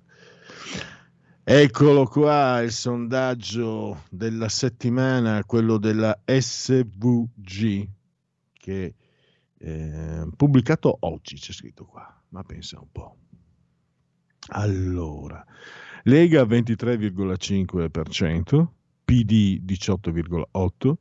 Eccolo 1.47 2.07
qua 2.07 2.62
il 2.62 2.72
sondaggio 2.72 4.05
della 4.09 4.49
settimana, 4.49 5.45
quello 5.45 5.76
della 5.76 6.18
SVG, 6.24 7.86
che 8.55 8.95
eh, 9.59 10.26
pubblicato 10.34 10.97
oggi, 11.01 11.36
c'è 11.36 11.53
scritto 11.53 11.84
qua, 11.84 12.18
ma 12.30 12.42
pensa 12.45 12.80
un 12.80 12.86
po'. 12.90 13.18
Allora, 14.53 15.45
Lega 16.05 16.45
23,5%, 16.45 18.66
PD 19.05 19.61
18,8%, 19.66 20.95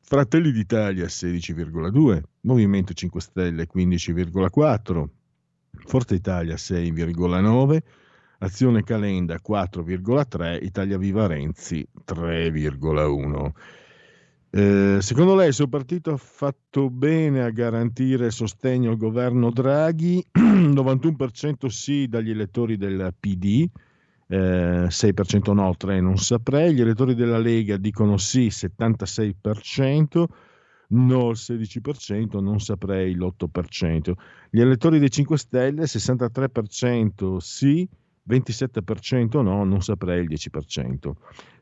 Fratelli 0.00 0.52
d'Italia 0.52 1.06
16,2%, 1.06 2.20
Movimento 2.42 2.92
5 2.92 3.20
Stelle 3.22 3.66
15,4%, 3.66 5.08
Forza 5.86 6.14
Italia 6.14 6.56
6,9%, 6.56 7.82
Azione 8.40 8.84
Calenda 8.84 9.40
4,3, 9.44 10.62
Italia 10.62 10.96
Viva 10.96 11.26
Renzi 11.26 11.84
3,1. 12.06 13.50
Eh, 14.50 14.98
secondo 15.00 15.34
lei 15.34 15.48
il 15.48 15.54
suo 15.54 15.66
partito 15.66 16.12
ha 16.12 16.16
fatto 16.16 16.88
bene 16.88 17.42
a 17.42 17.50
garantire 17.50 18.30
sostegno 18.30 18.90
al 18.90 18.96
governo 18.96 19.50
Draghi? 19.50 20.24
91% 20.38 21.66
sì 21.66 22.06
dagli 22.06 22.30
elettori 22.30 22.76
del 22.76 23.12
PD, 23.18 23.68
eh, 24.28 24.86
6% 24.88 25.52
no, 25.52 25.74
3% 25.76 26.00
non 26.00 26.16
saprei. 26.16 26.74
Gli 26.74 26.80
elettori 26.80 27.16
della 27.16 27.38
Lega 27.38 27.76
dicono 27.76 28.18
sì, 28.18 28.46
76%, 28.46 30.24
no 30.90 31.30
il 31.30 31.36
16%, 31.36 32.40
non 32.40 32.60
saprei 32.60 33.14
l'8%. 33.16 34.12
Gli 34.48 34.60
elettori 34.60 35.00
dei 35.00 35.10
5 35.10 35.36
Stelle, 35.36 35.82
63% 35.82 37.36
sì, 37.38 37.88
27% 38.28 39.42
no, 39.42 39.64
non 39.64 39.80
saprei 39.80 40.22
il 40.22 40.28
10%. 40.28 41.12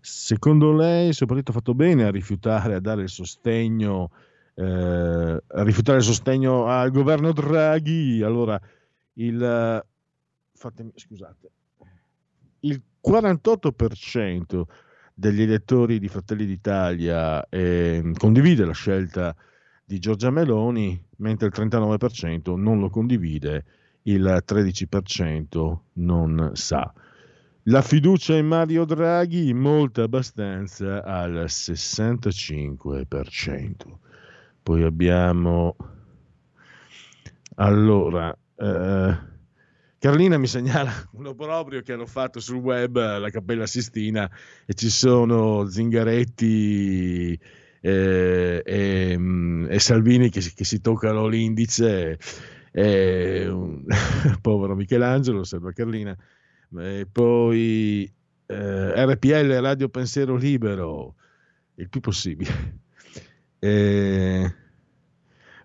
Secondo 0.01 0.73
lei 0.73 1.12
partito 1.27 1.51
ha 1.51 1.55
fatto 1.55 1.75
bene 1.75 2.05
a 2.05 2.11
rifiutare, 2.11 2.75
a 2.75 2.81
dare 2.81 3.03
il 3.03 3.09
sostegno, 3.09 4.11
eh, 4.55 4.64
a 5.47 5.62
rifiutare 5.62 5.99
il 5.99 6.05
sostegno 6.05 6.67
al 6.67 6.91
governo 6.91 7.33
Draghi? 7.33 8.23
Allora, 8.23 8.61
il, 9.14 9.85
fatemi, 10.53 10.93
scusate, 10.95 11.51
il 12.61 12.83
48% 13.07 14.62
degli 15.14 15.43
elettori 15.43 15.99
di 15.99 16.09
Fratelli 16.09 16.45
d'Italia 16.45 17.49
eh, 17.49 18.12
condivide 18.19 18.64
la 18.64 18.73
scelta 18.73 19.35
di 19.85 19.99
Giorgia 19.99 20.31
Meloni, 20.31 21.01
mentre 21.19 21.47
il 21.47 21.53
39% 21.57 22.57
non 22.57 22.81
lo 22.81 22.91
condivide 22.91 23.64
il 24.07 24.42
13% 24.46 25.78
non 25.94 26.50
sa. 26.54 26.92
La 27.64 27.82
fiducia 27.82 28.36
in 28.36 28.46
Mario 28.46 28.84
Draghi 28.84 29.52
molta 29.52 30.04
abbastanza 30.04 31.02
al 31.02 31.46
65%. 31.46 33.74
Poi 34.62 34.82
abbiamo 34.82 35.76
allora 37.57 38.32
eh, 38.57 39.18
Carlina 39.98 40.38
mi 40.38 40.46
segnala 40.46 40.92
un 41.12 41.26
obbrobrio 41.26 41.82
che 41.82 41.92
hanno 41.92 42.07
fatto 42.07 42.40
sul 42.40 42.57
web 42.57 43.18
la 43.18 43.30
Cappella 43.30 43.66
Sistina 43.66 44.30
e 44.64 44.74
ci 44.74 44.90
sono 44.90 45.66
Zingaretti 45.66 47.38
eh, 47.80 48.62
e, 48.64 49.18
mm, 49.18 49.66
e, 49.70 49.78
Salvini 49.78 50.30
che, 50.30 50.40
che 50.54 50.64
si 50.64 50.80
toccano 50.80 51.26
l'indice 51.26 52.12
eh, 52.12 52.18
un, 52.83 53.85
povero 54.41 54.74
Michelangelo, 54.74 55.45
Selva 55.45 55.72
Carlina, 55.72 56.16
e 56.79 57.07
poi 57.11 58.11
eh, 58.47 59.05
RPL 59.05 59.61
Radio 59.61 59.89
Pensiero 59.89 60.37
Libero, 60.37 61.14
il 61.77 61.89
più 61.89 62.01
possibile. 62.01 62.85
Eh, 63.59 64.55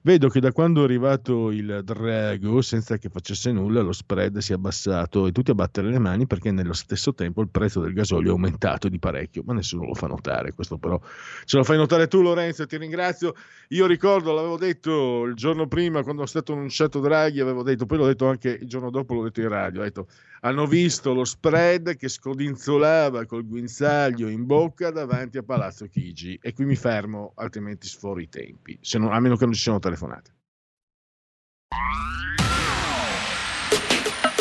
Vedo 0.04 0.30
che 0.30 0.40
da 0.40 0.52
quando 0.52 0.82
è 0.82 0.84
arrivato 0.86 1.52
il 1.52 1.82
Drago, 1.84 2.64
senza 2.64 2.98
che 2.98 3.10
facesse 3.10 3.52
nulla, 3.52 3.82
lo 3.82 3.92
spread 3.92 4.40
si 4.40 4.52
è 4.52 4.56
abbassato 4.56 5.28
e 5.28 5.32
tutti 5.32 5.52
a 5.52 5.54
battere 5.54 5.90
le 5.90 6.00
mani 6.00 6.26
perché 6.26 6.50
nello 6.50 6.74
stesso 6.74 7.14
tempo 7.14 7.40
il 7.42 7.50
prezzo 7.50 7.82
del 7.82 7.94
gasolio 7.94 8.30
è 8.30 8.32
aumentato 8.32 8.90
di 8.90 8.98
parecchio, 8.98 9.44
ma 9.46 9.54
nessuno 9.54 9.86
lo 9.86 9.94
fa 9.94 10.08
notare. 10.08 10.54
Questo 10.54 10.80
però 10.80 11.00
ce 11.46 11.58
lo 11.58 11.64
fai 11.64 11.78
notare 11.78 12.08
tu, 12.08 12.24
Lorenzo, 12.24 12.66
ti 12.66 12.78
ringrazio. 12.78 13.36
Io 13.70 13.86
ricordo, 13.86 14.34
l'avevo 14.34 14.58
detto 14.58 15.24
il 15.26 15.36
giorno 15.36 15.68
prima 15.68 16.02
quando 16.02 16.24
è 16.24 16.28
stato 16.28 16.54
annunciato 16.54 17.00
Draghi, 17.00 17.40
avevo 17.40 17.62
detto, 17.62 17.86
poi 17.86 18.00
l'ho 18.00 18.08
detto 18.08 18.28
anche 18.28 18.58
il 18.60 18.68
giorno 18.68 18.90
dopo, 18.90 19.14
l'ho 19.14 19.24
detto 19.26 19.42
in 19.42 19.50
radio, 19.50 19.82
ho 19.82 19.84
detto 19.84 20.08
hanno 20.44 20.66
visto 20.66 21.14
lo 21.14 21.24
spread 21.24 21.96
che 21.96 22.08
scodinzolava 22.08 23.26
col 23.26 23.46
guinzaglio 23.46 24.28
in 24.28 24.46
bocca 24.46 24.90
davanti 24.90 25.38
a 25.38 25.44
Palazzo 25.44 25.86
Chigi 25.88 26.38
e 26.42 26.54
qui 26.54 26.66
mi 26.66 26.76
fermo, 26.76 27.34
altrimenti 27.36 27.88
sforo 27.88 28.20
i 28.20 28.30
tempi, 28.30 28.80
non, 28.94 29.12
a 29.12 29.20
meno 29.20 29.36
che 29.36 29.46
non 29.46 29.54
ci 29.54 29.62
siano 29.62 29.80
telefonate. 29.80 30.36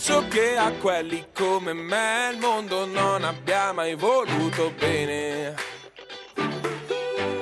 Penso 0.00 0.26
che 0.28 0.56
a 0.56 0.72
quelli 0.72 1.26
come 1.34 1.74
me 1.74 2.30
il 2.32 2.38
mondo 2.38 2.86
non 2.86 3.22
abbia 3.22 3.70
mai 3.72 3.94
voluto 3.94 4.72
bene. 4.78 5.54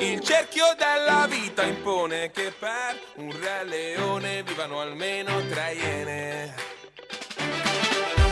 Il 0.01 0.21
cerchio 0.21 0.65
della 0.77 1.29
vita 1.29 1.63
impone 1.63 2.33
che 2.33 2.53
per 2.59 2.99
un 3.17 3.31
re 3.31 3.65
leone 3.65 4.43
vivano 4.43 4.81
almeno 4.81 5.41
tre 5.49 5.75
iene. 5.75 6.55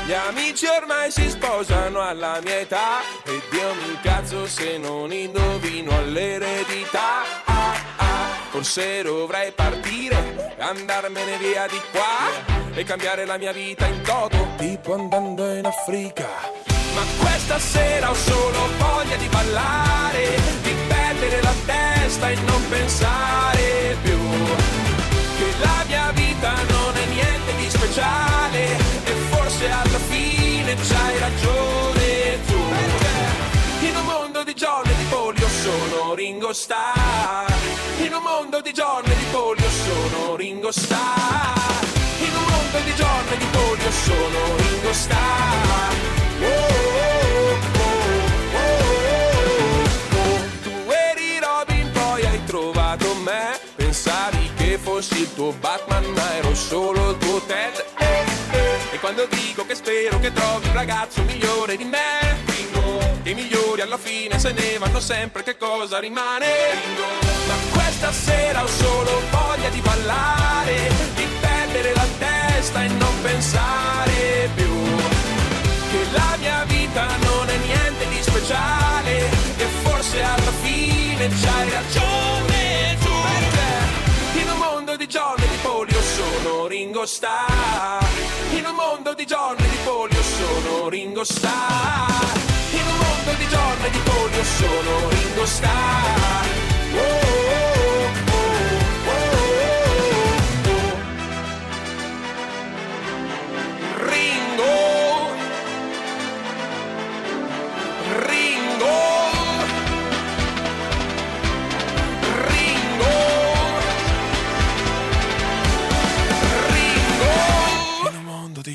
Gli 0.07 0.13
amici 0.13 0.67
ormai 0.67 1.13
si 1.13 1.31
sposano 1.31 2.01
alla 2.01 2.41
mia 2.43 2.59
età 2.59 3.03
e 3.25 3.41
Dio 3.49 3.75
mi 3.75 3.93
incazzo 3.93 4.45
se 4.47 4.77
non 4.77 5.13
indovino 5.13 5.97
all'eredità. 5.97 7.56
Forse 8.57 9.03
dovrei 9.03 9.53
partire, 9.53 10.55
andarmene 10.59 11.37
via 11.37 11.67
di 11.67 11.79
qua 11.93 12.73
e 12.73 12.85
cambiare 12.85 13.27
la 13.27 13.37
mia 13.37 13.53
vita 13.53 13.85
in 13.85 14.01
toto, 14.01 14.49
tipo 14.57 14.95
andando 14.95 15.53
in 15.53 15.67
Africa. 15.67 16.27
Ma 16.95 17.03
questa 17.19 17.59
sera 17.59 18.09
ho 18.09 18.15
solo 18.15 18.59
voglia 18.79 19.17
di 19.17 19.29
ballare, 19.29 20.41
di 20.63 20.75
perdere 20.89 21.43
la 21.43 21.53
testa 21.67 22.31
e 22.31 22.35
non 22.47 22.69
pensare 22.71 23.95
più. 24.01 24.19
Che 25.37 25.59
la 25.61 25.85
mia 25.87 26.11
vita 26.13 26.55
non 26.55 26.97
è 26.97 27.07
niente 27.13 27.57
di 27.57 27.69
speciale 27.69 28.65
e 29.05 29.13
forse 29.33 29.71
alla 29.71 29.99
fine 29.99 30.75
c'hai 30.77 31.19
ragione 31.19 31.96
di 34.47 34.53
e 34.53 34.95
di 34.95 35.05
polio 35.11 35.49
sono 35.49 36.15
Ringo 36.15 36.53
Starr, 36.53 37.51
in 37.99 38.15
un 38.15 38.23
mondo 38.23 38.61
di 38.61 38.71
e 38.71 39.15
di 39.17 39.25
polio 39.33 39.69
sono 39.69 40.37
Ringo 40.37 40.71
Starr, 40.71 41.83
in 42.21 42.31
un 42.33 42.45
mondo 42.45 42.79
di 42.85 42.93
e 42.93 43.37
di 43.39 43.47
polio 43.51 43.91
sono 43.91 44.57
Ringo 44.57 44.93
Starr. 44.93 45.95
Tu 50.63 50.71
eri 50.93 51.41
Robin, 51.41 51.91
poi 51.91 52.25
hai 52.25 52.45
trovato 52.45 53.15
me. 53.17 53.59
Pensavi 53.75 54.51
che 54.57 54.79
fossi 54.81 55.23
il 55.23 55.35
tuo 55.35 55.51
Batman, 55.59 56.05
ma 56.05 56.37
ero 56.37 56.55
solo 56.55 57.11
il 57.11 57.19
tuo 57.19 57.41
Ted. 57.41 57.85
E 58.93 58.99
quando 59.01 59.27
dico 59.27 59.67
che 59.67 59.75
spero 59.75 60.21
che 60.21 60.33
trovi 60.33 60.69
un 60.69 60.75
ragazzo 60.75 61.23
migliore 61.23 61.77
di 61.77 61.85
me, 61.85 62.46
Che 63.27 63.33
i 63.33 63.35
migliori 63.35 63.81
alla 63.81 63.99
fine 63.99 64.39
se 64.39 64.53
ne 64.53 64.79
vanno 64.79 65.01
sempre, 65.01 65.43
che 65.43 65.57
cosa 65.57 65.99
rimane? 65.99 66.47
Ma 67.49 67.55
questa 67.73 68.13
sera 68.13 68.63
ho 68.63 68.69
solo 68.69 69.21
voglia 69.33 69.69
di 69.69 69.81
ballare, 69.81 70.93
di 71.17 71.27
perdere 71.41 71.93
la 71.93 72.07
testa 72.21 72.85
e 72.85 72.87
non 72.87 73.23
pensare 73.23 74.49
più. 74.55 74.73
Che 75.91 76.07
la 76.13 76.37
mia 76.39 76.65
vita 76.69 77.05
non 77.17 77.49
è 77.49 77.57
niente 77.57 78.09
di 78.11 78.23
speciale 78.23 79.17
e 79.57 79.65
forse 79.83 80.23
alla 80.23 80.53
fine 80.63 81.27
c'hai 81.27 81.71
ragione 81.71 82.97
tu. 83.03 84.39
In 84.39 84.51
un 84.53 84.57
mondo 84.57 84.95
di 84.95 85.05
e 85.05 85.49
di 85.49 85.59
polio 85.63 86.01
sono 86.01 86.69
Ringo 86.69 87.05
Starr. 87.05 88.07
In 88.53 88.67
un 88.67 88.75
mondo 88.77 89.15
di 89.15 89.25
e 89.25 89.69
di 89.69 89.79
polio 89.83 90.23
sono 90.23 90.89
Ringo 90.89 91.25
Starr 91.25 92.46
di 93.35 93.47
e 93.87 93.91
di 93.91 93.99
polio 93.99 94.45
sono 94.45 95.09
Ringo 95.09 95.47
Starr 95.47 96.26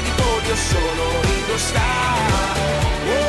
di 0.00 0.10
polio 0.16 0.56
sono 0.56 1.20
Ringo 1.22 1.56
Starr 1.56 3.23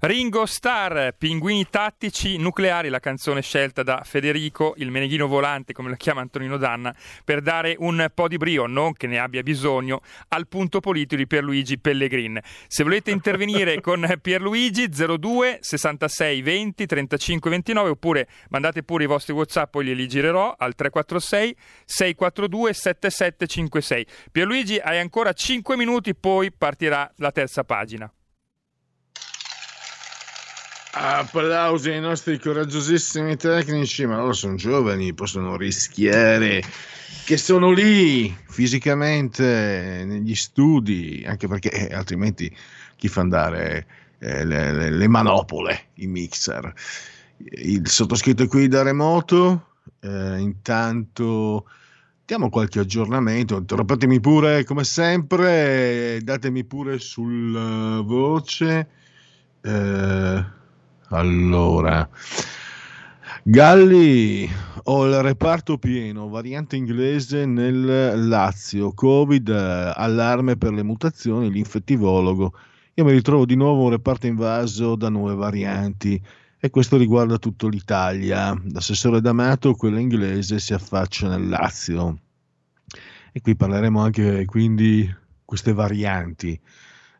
Ringo 0.00 0.46
Starr, 0.46 1.10
Pinguini 1.18 1.66
tattici 1.68 2.36
nucleari, 2.36 2.88
la 2.88 3.00
canzone 3.00 3.42
scelta 3.42 3.82
da 3.82 4.02
Federico, 4.04 4.74
il 4.76 4.92
meneghino 4.92 5.26
volante, 5.26 5.72
come 5.72 5.88
lo 5.88 5.96
chiama 5.96 6.20
Antonino 6.20 6.56
Danna, 6.56 6.94
per 7.24 7.40
dare 7.40 7.74
un 7.80 8.08
po' 8.14 8.28
di 8.28 8.36
brio, 8.36 8.66
non 8.66 8.92
che 8.92 9.08
ne 9.08 9.18
abbia 9.18 9.42
bisogno, 9.42 10.02
al 10.28 10.46
punto 10.46 10.78
politico 10.78 11.16
di 11.16 11.26
Pierluigi 11.26 11.80
Pellegrin. 11.80 12.38
Se 12.68 12.84
volete 12.84 13.10
intervenire 13.10 13.80
con 13.82 14.06
Pierluigi 14.22 14.88
02 14.88 15.58
66 15.62 16.42
20 16.42 16.86
35 16.86 17.50
29 17.50 17.90
oppure 17.90 18.28
mandate 18.50 18.84
pure 18.84 19.02
i 19.02 19.08
vostri 19.08 19.32
WhatsApp, 19.32 19.72
poi 19.72 19.96
li 19.96 20.06
girerò 20.06 20.54
al 20.56 20.76
346 20.76 21.56
642 21.84 22.72
7756. 22.72 24.06
Pierluigi, 24.30 24.78
hai 24.78 25.00
ancora 25.00 25.32
5 25.32 25.76
minuti, 25.76 26.14
poi 26.14 26.52
partirà 26.52 27.10
la 27.16 27.32
terza 27.32 27.64
pagina. 27.64 28.08
Applausi 31.00 31.90
ai 31.90 32.00
nostri 32.00 32.40
coraggiosissimi 32.40 33.36
tecnici, 33.36 34.04
ma 34.04 34.16
loro 34.16 34.32
sono 34.32 34.56
giovani, 34.56 35.14
possono 35.14 35.56
rischiare 35.56 36.60
che 37.24 37.36
sono 37.36 37.70
lì 37.70 38.36
fisicamente 38.48 40.02
negli 40.04 40.34
studi, 40.34 41.22
anche 41.24 41.46
perché 41.46 41.70
eh, 41.70 41.94
altrimenti 41.94 42.52
chi 42.96 43.06
fa 43.06 43.20
andare 43.20 43.86
eh, 44.18 44.44
le, 44.44 44.72
le- 44.72 44.90
le 44.90 45.06
manopole, 45.06 45.90
i 45.94 46.08
mixer. 46.08 46.74
Il 47.36 47.88
sottoscritto 47.88 48.42
è 48.42 48.48
qui 48.48 48.66
da 48.66 48.82
remoto, 48.82 49.74
eh, 50.00 50.38
intanto 50.38 51.66
diamo 52.24 52.50
qualche 52.50 52.80
aggiornamento, 52.80 53.56
interrompetemi 53.56 54.18
pure 54.18 54.64
come 54.64 54.82
sempre, 54.82 56.18
datemi 56.24 56.64
pure 56.64 56.98
sul 56.98 57.54
eh, 57.54 58.02
voce. 58.02 58.88
Allora, 61.10 62.06
Galli, 63.42 64.46
ho 64.84 65.06
il 65.06 65.22
reparto 65.22 65.78
pieno, 65.78 66.28
variante 66.28 66.76
inglese 66.76 67.46
nel 67.46 68.28
Lazio, 68.28 68.92
Covid, 68.92 69.48
allarme 69.48 70.58
per 70.58 70.74
le 70.74 70.82
mutazioni, 70.82 71.50
l'infettivologo. 71.50 72.52
Io 72.92 73.04
mi 73.04 73.12
ritrovo 73.12 73.46
di 73.46 73.54
nuovo 73.54 73.84
un 73.84 73.90
reparto 73.90 74.26
invaso 74.26 74.96
da 74.96 75.08
nuove 75.08 75.34
varianti 75.34 76.22
e 76.58 76.68
questo 76.68 76.98
riguarda 76.98 77.38
tutta 77.38 77.68
l'Italia. 77.68 78.54
L'assessore 78.70 79.22
D'Amato, 79.22 79.74
quello 79.76 79.98
inglese, 79.98 80.58
si 80.58 80.74
affaccia 80.74 81.28
nel 81.28 81.48
Lazio. 81.48 82.18
E 83.32 83.40
qui 83.40 83.56
parleremo 83.56 83.98
anche 83.98 84.44
quindi 84.44 85.10
queste 85.42 85.72
varianti. 85.72 86.60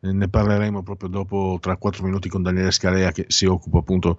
Eh, 0.01 0.13
Ne 0.13 0.29
parleremo 0.29 0.83
proprio 0.83 1.09
dopo, 1.09 1.59
tra 1.61 1.77
quattro 1.77 2.05
minuti, 2.05 2.29
con 2.29 2.43
Daniele 2.43 2.71
Scalea 2.71 3.13
che 3.13 3.27
si 3.29 3.47
occupa 3.47 3.79
appunto 3.79 4.17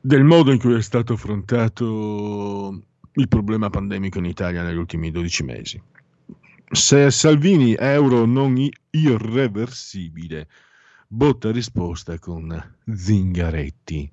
del 0.00 0.24
modo 0.24 0.52
in 0.52 0.58
cui 0.58 0.74
è 0.74 0.82
stato 0.82 1.14
affrontato 1.14 2.80
il 3.12 3.28
problema 3.28 3.70
pandemico 3.70 4.18
in 4.18 4.26
Italia 4.26 4.62
negli 4.62 4.76
ultimi 4.76 5.10
12 5.10 5.42
mesi. 5.42 5.82
Se 6.70 7.10
Salvini 7.10 7.74
euro 7.78 8.24
non 8.24 8.56
irreversibile, 8.90 10.48
botta 11.08 11.50
risposta 11.50 12.18
con 12.18 12.76
Zingaretti. 12.92 14.12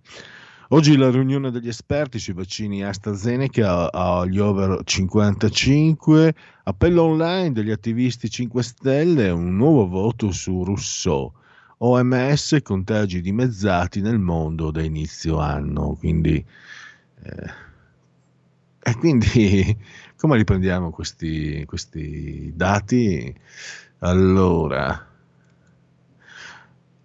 Oggi 0.74 0.97
la 0.97 1.11
riunione 1.11 1.51
degli 1.51 1.67
esperti 1.67 2.17
sui 2.17 2.34
vaccini 2.34 2.84
AstraZeneca 2.84 3.91
agli 3.91 4.39
over 4.39 4.82
55, 4.84 6.34
appello 6.63 7.03
online 7.03 7.51
degli 7.51 7.69
attivisti 7.69 8.28
5 8.28 8.63
Stelle, 8.63 9.30
un 9.30 9.55
nuovo 9.55 9.88
voto 9.88 10.32
su 10.32 10.63
Rousseau. 10.63 11.32
OMS 11.78 12.57
contagi 12.63 13.21
dimezzati 13.21 14.01
nel 14.01 14.17
mondo 14.17 14.71
da 14.71 14.82
inizio 14.82 15.38
anno, 15.38 15.93
quindi, 15.93 16.43
eh, 17.21 17.49
e 18.80 18.97
quindi 18.97 19.78
come 20.17 20.38
li 20.38 20.43
prendiamo 20.43 20.89
questi, 20.89 21.63
questi 21.67 22.51
dati? 22.55 23.32
Allora, 23.99 25.12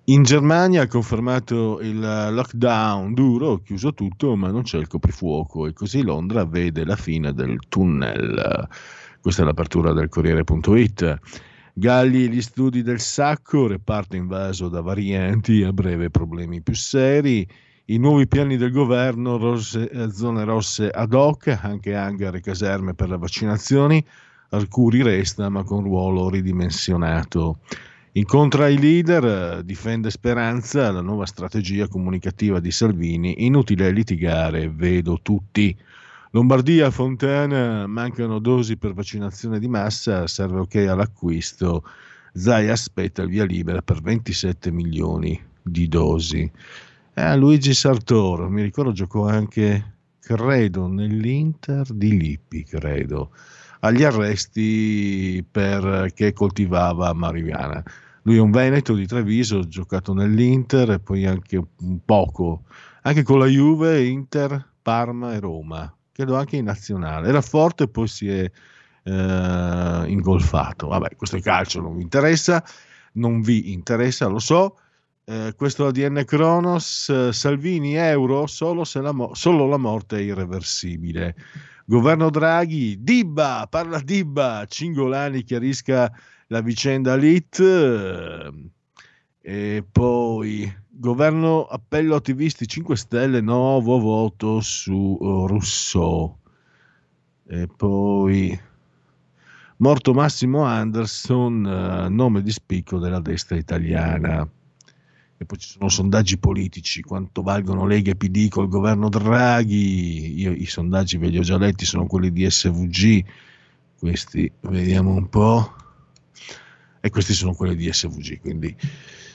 in 0.09 0.22
Germania 0.22 0.82
ha 0.82 0.86
confermato 0.86 1.80
il 1.80 1.98
lockdown 1.98 3.12
duro, 3.12 3.59
chiuso 3.59 3.92
tutto, 3.92 4.36
ma 4.36 4.50
non 4.50 4.62
c'è 4.62 4.78
il 4.78 4.86
coprifuoco 4.86 5.66
e 5.66 5.74
così 5.74 6.02
Londra 6.02 6.46
vede 6.46 6.86
la 6.86 6.96
fine 6.96 7.34
del 7.34 7.59
tunnel. 7.68 8.66
Questa 9.20 9.42
è 9.42 9.44
l'apertura 9.44 9.92
del 9.92 10.09
Corriere.it. 10.09 11.18
Galli 11.74 12.24
e 12.24 12.28
gli 12.28 12.40
studi 12.40 12.80
del 12.82 13.00
sacco, 13.00 13.66
reparto 13.66 14.16
invaso 14.16 14.70
da 14.70 14.80
varianti, 14.80 15.62
a 15.62 15.74
breve 15.74 16.09
problemi 16.09 16.62
più 16.62 16.74
seri. 16.74 17.46
I 17.84 17.98
nuovi 17.98 18.26
piani 18.26 18.56
del 18.56 18.72
governo, 18.72 19.36
rosse, 19.36 19.90
eh, 19.90 20.11
zone 20.11 20.44
rosse 20.44 20.88
ad 20.88 21.12
hoc, 21.12 21.48
anche 21.61 21.94
hangar 21.94 22.34
e 22.34 22.40
caserme 22.40 22.94
per 22.94 23.11
le 23.11 23.18
vaccinazioni. 23.18 24.02
Arcuri 24.50 25.02
resta 25.02 25.50
ma 25.50 25.62
con 25.64 25.82
ruolo 25.82 26.30
ridimensionato. 26.30 27.59
Incontra 28.12 28.68
i 28.68 28.78
leader, 28.78 29.62
difende 29.62 30.11
Speranza, 30.11 30.90
la 30.90 31.02
nuova 31.02 31.26
strategia 31.26 31.88
comunicativa 31.88 32.59
di 32.59 32.70
Salvini, 32.70 33.44
inutile 33.44 33.90
litigare, 33.90 34.70
vedo 34.70 35.20
tutti. 35.20 35.76
Lombardia, 36.30 36.90
Fontana, 36.90 37.86
mancano 37.86 38.38
dosi 38.38 38.78
per 38.78 38.94
vaccinazione 38.94 39.59
di 39.59 39.68
massa, 39.68 40.26
serve 40.26 40.61
ok 40.61 40.76
all'acquisto. 40.88 41.84
Zai 42.32 42.70
aspetta 42.70 43.22
il 43.22 43.28
via 43.28 43.44
libera 43.44 43.82
per 43.82 44.00
27 44.00 44.70
milioni 44.70 45.38
di 45.62 45.86
dosi. 45.86 46.50
Eh, 47.12 47.36
Luigi 47.36 47.74
Sartoro, 47.74 48.48
mi 48.48 48.62
ricordo 48.62 48.92
giocò 48.92 49.26
anche, 49.26 49.96
credo, 50.18 50.86
nell'Inter 50.86 51.92
di 51.92 52.16
Lippi, 52.16 52.64
credo, 52.64 53.32
agli 53.81 54.05
arresti 54.05 55.45
perché 55.51 56.33
coltivava 56.33 57.12
marijuana. 57.12 57.83
Lui 58.22 58.37
è 58.37 58.41
un 58.41 58.51
Veneto 58.51 58.95
di 58.95 59.07
Treviso, 59.07 59.66
giocato 59.66 60.12
nell'Inter 60.12 60.91
e 60.91 60.99
poi 61.01 61.26
anche 61.26 61.57
un 61.57 61.99
poco, 62.05 62.64
anche 63.03 63.22
con 63.22 63.39
la 63.39 63.47
Juve, 63.47 64.05
Inter, 64.05 64.72
Parma 64.83 65.35
e 65.35 65.41
Roma 65.41 65.93
credo 66.18 66.37
anche 66.37 66.57
in 66.57 66.64
nazionale. 66.64 67.29
Era 67.29 67.41
forte 67.41 67.85
e 67.85 67.89
poi 67.89 68.09
si 68.09 68.29
è 68.29 68.51
eh, 69.05 70.05
ingolfato. 70.09 70.89
Vabbè, 70.89 71.14
questo 71.14 71.37
è 71.37 71.41
calcio, 71.41 71.81
non 71.81 71.97
vi 71.97 72.03
interessa, 72.03 72.64
non 73.12 73.41
vi 73.41 73.72
interessa, 73.72 74.26
lo 74.26 74.41
so. 74.41 74.79
Eh, 75.24 75.55
questo 75.57 75.87
ADN 75.87 76.24
Kronos, 76.26 77.29
Salvini 77.29 77.95
euro 77.95 78.49
solo, 78.49 78.83
se 78.83 79.01
la 79.01 79.12
mo- 79.12 79.33
solo 79.35 79.68
la 79.68 79.76
morte 79.76 80.16
è 80.16 80.22
irreversibile. 80.22 81.37
Governo 81.91 82.28
Draghi, 82.28 83.03
Dibba, 83.03 83.66
parla 83.66 83.99
Dibba, 84.01 84.66
Cingolani 84.68 85.43
chiarisca 85.43 86.12
la 86.49 86.61
vicenda 86.61 87.16
Lit. 87.16 87.59
E 89.41 89.84
poi 89.91 90.70
governo 90.86 91.64
appello 91.64 92.16
attivisti 92.16 92.66
5 92.66 92.95
Stelle, 92.95 93.41
nuovo 93.41 93.99
voto 93.99 94.61
su 94.61 95.16
uh, 95.18 95.47
Rousseau. 95.47 96.36
E 97.47 97.66
poi 97.74 98.61
morto 99.78 100.12
Massimo 100.12 100.64
Anderson, 100.64 101.64
uh, 101.64 102.12
nome 102.12 102.43
di 102.43 102.51
spicco 102.51 102.99
della 102.99 103.20
destra 103.20 103.57
italiana. 103.57 104.47
E 105.41 105.45
poi 105.45 105.59
ci 105.59 105.68
sono 105.68 105.89
sondaggi 105.89 106.36
politici, 106.39 107.01
quanto 107.01 107.43
valgono 107.43 107.86
Lega 107.86 108.11
e 108.11 108.16
PD 108.16 108.49
col 108.49 108.68
governo 108.68 109.09
Draghi. 109.09 110.41
Io 110.41 110.51
i 110.53 110.66
sondaggi 110.66 111.16
ve 111.16 111.28
li 111.28 111.39
ho 111.39 111.43
già 111.43 111.57
letti, 111.57 111.84
sono 111.84 112.07
quelli 112.07 112.32
di 112.32 112.49
SVG. 112.51 113.24
Questi 113.99 114.51
vediamo 114.62 115.14
un 115.14 115.28
po'. 115.28 115.74
E 117.01 117.11
questi 117.11 117.32
sono 117.32 117.55
quelli 117.55 117.76
di 117.76 117.93
SVG, 117.93 118.41
quindi 118.41 118.76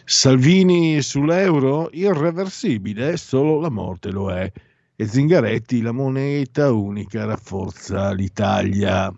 Salvini 0.06 1.02
sull'euro 1.02 1.90
irreversibile, 1.94 3.16
solo 3.16 3.62
la 3.62 3.70
morte 3.70 4.12
lo 4.12 4.30
è. 4.32 4.52
E 4.96 5.08
Zingaretti, 5.08 5.82
la 5.82 5.94
moneta 5.94 6.72
unica 6.72 7.24
rafforza 7.24 8.12
l'Italia. 8.12 9.12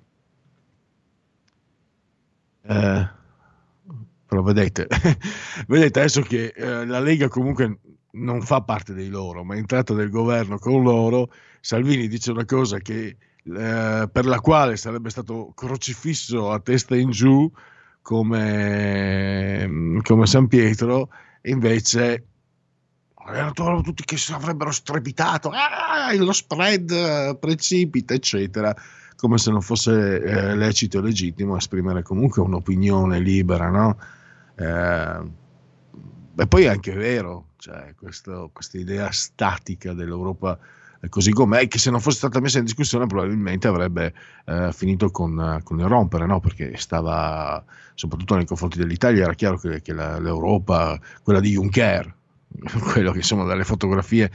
Eh, 2.62 3.10
però 4.26 4.42
vedete, 4.42 4.88
vedete 5.68 6.00
adesso 6.00 6.22
che 6.22 6.54
eh, 6.56 6.86
la 6.86 7.00
Lega 7.00 7.28
comunque 7.28 7.80
non 8.12 8.42
fa 8.42 8.62
parte 8.62 8.94
dei 8.94 9.10
loro, 9.10 9.44
ma 9.44 9.56
è 9.56 9.58
entrata 9.58 9.94
nel 9.94 10.10
governo 10.10 10.58
con 10.58 10.84
loro, 10.84 11.32
Salvini 11.60 12.08
dice 12.08 12.32
una 12.32 12.46
cosa 12.46 12.78
che, 12.80 13.18
eh, 13.44 14.10
per 14.12 14.26
la 14.26 14.40
quale 14.40 14.78
sarebbe 14.78 15.10
stato 15.10 15.52
crocifisso 15.56 16.52
a 16.52 16.60
testa 16.60 16.96
in 16.96 17.12
giù, 17.12 17.52
come, 18.02 20.00
come 20.04 20.26
San 20.28 20.48
Pietro, 20.48 21.10
e 21.42 21.50
invece 21.52 22.28
erano 23.28 23.82
tutti 23.82 24.04
che 24.06 24.18
avrebbero 24.32 24.72
strepitato, 24.72 25.50
ah, 25.50 26.14
lo 26.16 26.32
spread 26.32 27.40
precipita, 27.40 28.14
eccetera, 28.14 28.76
come 29.16 29.38
se 29.38 29.52
non 29.52 29.62
fosse 29.62 30.22
eh, 30.22 30.56
lecito 30.56 31.00
e 31.00 31.02
legittimo 31.02 31.58
esprimere 31.58 32.04
comunque 32.04 32.42
un'opinione 32.42 33.20
libera, 33.20 33.70
no? 33.70 33.98
Eh, 34.56 35.44
e 36.38 36.48
poi 36.48 36.64
è 36.64 36.68
anche 36.68 36.94
vero, 36.94 37.48
cioè, 37.58 37.94
questa 37.96 38.78
idea 38.78 39.10
statica 39.12 39.94
dell'Europa 39.94 40.60
così 41.10 41.32
com'è, 41.32 41.68
che 41.68 41.78
se 41.78 41.92
non 41.92 42.00
fosse 42.00 42.18
stata 42.18 42.40
messa 42.40 42.58
in 42.58 42.66
discussione 42.66 43.06
probabilmente 43.06 43.68
avrebbe 43.68 44.14
eh, 44.46 44.72
finito 44.74 45.12
con, 45.12 45.60
con, 45.64 45.80
il 45.80 45.86
rompere, 45.86 46.26
no? 46.26 46.40
perché 46.40 46.78
stava, 46.78 47.64
soprattutto 47.94 48.36
nei 48.36 48.46
confronti 48.46 48.78
dell'Italia, 48.78 49.24
era 49.24 49.34
chiaro 49.34 49.58
che, 49.58 49.82
che 49.82 49.94
la, 49.94 50.20
l'Europa, 50.20 51.00
quella 51.24 51.40
di 51.40 51.52
Juncker, 51.52 52.14
quello 52.92 53.12
che 53.12 53.18
insomma 53.20 53.44
dalle 53.44 53.64
fotografie 53.64 54.32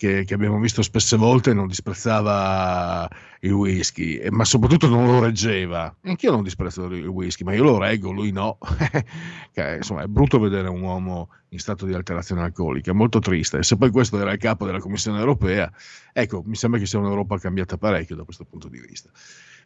che, 0.00 0.24
che, 0.24 0.32
abbiamo 0.32 0.58
visto 0.58 0.80
spesse 0.80 1.18
volte 1.18 1.52
non 1.52 1.66
disprezzava 1.66 3.06
il 3.40 3.52
whisky, 3.52 4.30
ma 4.30 4.46
soprattutto 4.46 4.88
non 4.88 5.04
lo 5.04 5.20
reggeva. 5.20 5.94
Anch'io 6.04 6.30
non 6.30 6.42
disprezzo 6.42 6.86
il 6.86 7.06
whisky, 7.06 7.44
ma 7.44 7.52
io 7.52 7.64
lo 7.64 7.76
reggo, 7.76 8.10
lui 8.10 8.32
no. 8.32 8.56
che, 9.52 9.74
insomma, 9.76 10.00
è 10.00 10.06
brutto 10.06 10.38
vedere 10.38 10.68
un 10.68 10.80
uomo 10.80 11.28
in 11.50 11.58
stato 11.58 11.84
di 11.84 11.92
alterazione 11.92 12.40
alcolica, 12.40 12.94
molto 12.94 13.18
triste. 13.18 13.58
E 13.58 13.62
se 13.62 13.76
poi 13.76 13.90
questo 13.90 14.18
era 14.18 14.32
il 14.32 14.38
capo 14.38 14.64
della 14.64 14.78
Commissione 14.78 15.18
europea, 15.18 15.70
ecco, 16.14 16.42
mi 16.46 16.54
sembra 16.54 16.80
che 16.80 16.86
sia 16.86 16.98
un'Europa 16.98 17.38
cambiata 17.38 17.76
parecchio 17.76 18.16
da 18.16 18.24
questo 18.24 18.46
punto 18.46 18.68
di 18.68 18.80
vista. 18.80 19.10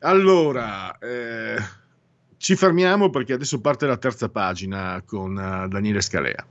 Allora, 0.01 0.99
eh, 0.99 1.59
ci 2.39 2.57
fermiamo 2.57 3.09
perché 3.09 3.35
adesso 3.35 3.61
parte 3.61 3.87
la 3.87 3.99
terza 3.99 4.29
pagina 4.31 5.01
con 5.07 5.31
uh, 5.31 5.69
Daniele 5.69 6.01
Scalea. 6.01 6.45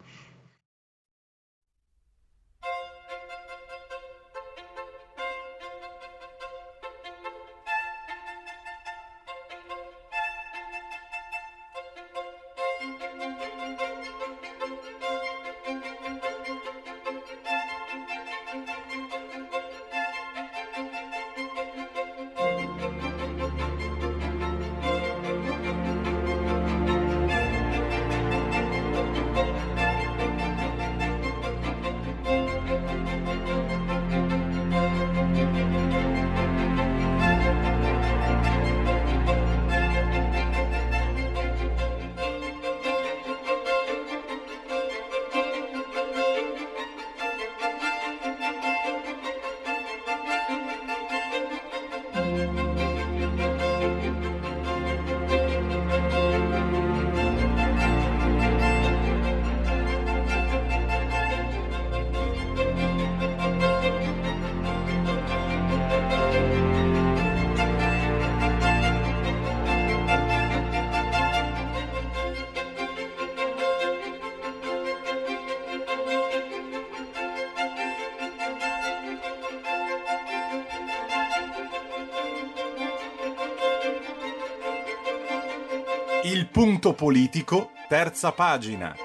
Punto 86.54 86.94
politico, 86.94 87.72
terza 87.90 88.32
pagina. 88.32 88.96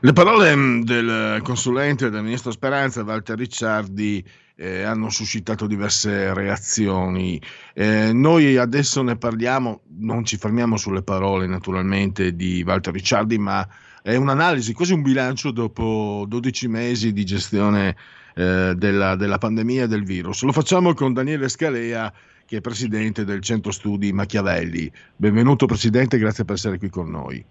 Le 0.00 0.12
parole 0.14 0.56
mm, 0.56 0.82
del 0.84 1.40
consulente 1.42 2.08
del 2.08 2.22
ministro 2.22 2.50
Speranza, 2.50 3.02
Walter 3.02 3.36
Ricciardi, 3.36 4.26
eh, 4.56 4.84
hanno 4.84 5.10
suscitato 5.10 5.66
diverse 5.66 6.32
reazioni. 6.32 7.38
Eh, 7.74 8.14
noi 8.14 8.56
adesso 8.56 9.02
ne 9.02 9.18
parliamo, 9.18 9.82
non 9.98 10.24
ci 10.24 10.38
fermiamo 10.38 10.78
sulle 10.78 11.02
parole 11.02 11.46
naturalmente 11.46 12.34
di 12.34 12.62
Walter 12.66 12.94
Ricciardi, 12.94 13.36
ma 13.36 13.68
è 14.08 14.16
un'analisi, 14.16 14.72
quasi 14.72 14.94
un 14.94 15.02
bilancio 15.02 15.50
dopo 15.50 16.24
12 16.26 16.66
mesi 16.66 17.12
di 17.12 17.26
gestione 17.26 17.94
eh, 18.34 18.72
della, 18.74 19.16
della 19.16 19.36
pandemia 19.36 19.84
e 19.84 19.86
del 19.86 20.02
virus. 20.02 20.44
Lo 20.44 20.52
facciamo 20.52 20.94
con 20.94 21.12
Daniele 21.12 21.50
Scalea, 21.50 22.10
che 22.46 22.56
è 22.56 22.60
presidente 22.62 23.26
del 23.26 23.42
Centro 23.42 23.70
Studi 23.70 24.10
Machiavelli. 24.14 24.90
Benvenuto 25.14 25.66
Presidente, 25.66 26.16
grazie 26.16 26.46
per 26.46 26.54
essere 26.54 26.78
qui 26.78 26.88
con 26.88 27.10
noi. 27.10 27.44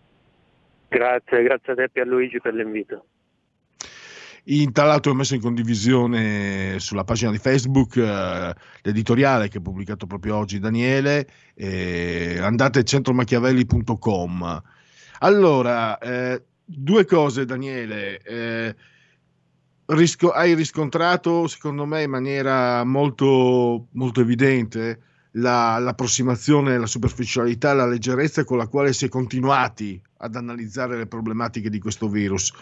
Grazie, 0.87 1.43
grazie 1.43 1.73
a 1.73 1.89
te 1.93 1.99
a 1.99 2.05
Luigi 2.05 2.41
per 2.41 2.55
l'invito. 2.55 3.05
In, 4.45 4.71
tra 4.71 4.85
l'altro 4.85 5.11
ho 5.11 5.15
messo 5.15 5.35
in 5.35 5.41
condivisione 5.41 6.79
sulla 6.79 7.03
pagina 7.03 7.29
di 7.29 7.37
Facebook 7.37 7.97
eh, 7.97 8.55
l'editoriale 8.81 9.47
che 9.47 9.59
ha 9.59 9.61
pubblicato 9.61 10.07
proprio 10.07 10.37
oggi 10.37 10.57
Daniele, 10.57 11.27
eh, 11.53 12.39
andate 12.41 12.79
a 12.79 12.83
centromachiavelli.com. 12.83 14.63
Allora, 15.19 15.97
eh, 15.97 16.43
due 16.63 17.05
cose 17.05 17.45
Daniele, 17.45 18.19
eh, 18.21 18.75
risco- 19.87 20.31
hai 20.31 20.53
riscontrato 20.53 21.47
secondo 21.47 21.85
me 21.85 22.03
in 22.03 22.09
maniera 22.09 22.83
molto, 22.83 23.87
molto 23.91 24.21
evidente 24.21 25.01
la, 25.37 25.77
l'approssimazione, 25.79 26.77
la 26.77 26.85
superficialità, 26.85 27.73
la 27.73 27.87
leggerezza 27.87 28.43
con 28.43 28.57
la 28.57 28.67
quale 28.67 28.93
si 28.93 29.05
è 29.05 29.09
continuati 29.09 30.01
ad 30.17 30.35
analizzare 30.35 30.97
le 30.97 31.07
problematiche 31.07 31.69
di 31.69 31.79
questo 31.79 32.09
virus. 32.09 32.53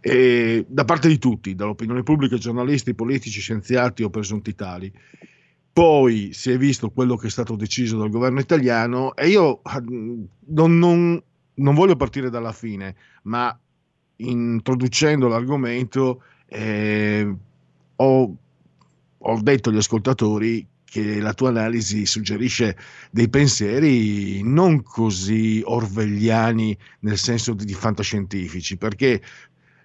E 0.00 0.66
da 0.68 0.84
parte 0.84 1.08
di 1.08 1.18
tutti, 1.18 1.54
dall'opinione 1.54 2.02
pubblica, 2.02 2.36
giornalisti, 2.36 2.94
politici, 2.94 3.40
scienziati 3.40 4.02
o 4.02 4.10
presunti 4.10 4.54
tali. 4.54 4.92
Poi 5.72 6.32
si 6.32 6.52
è 6.52 6.58
visto 6.58 6.90
quello 6.90 7.16
che 7.16 7.26
è 7.26 7.30
stato 7.30 7.56
deciso 7.56 7.98
dal 7.98 8.10
governo 8.10 8.38
italiano 8.38 9.16
e 9.16 9.28
io 9.28 9.60
non, 10.46 10.78
non, 10.78 11.22
non 11.54 11.74
voglio 11.74 11.96
partire 11.96 12.30
dalla 12.30 12.52
fine, 12.52 12.94
ma 13.24 13.56
introducendo 14.16 15.28
l'argomento 15.28 16.22
eh, 16.46 17.34
ho, 17.96 18.36
ho 19.18 19.40
detto 19.42 19.70
agli 19.70 19.76
ascoltatori 19.76 20.66
che 20.84 21.20
la 21.20 21.34
tua 21.34 21.48
analisi 21.48 22.06
suggerisce 22.06 22.76
dei 23.10 23.28
pensieri 23.28 24.42
non 24.44 24.82
così 24.82 25.60
orwelliani 25.64 26.76
nel 27.00 27.18
senso 27.18 27.52
di, 27.54 27.64
di 27.64 27.74
fantascientifici, 27.74 28.76
perché 28.76 29.20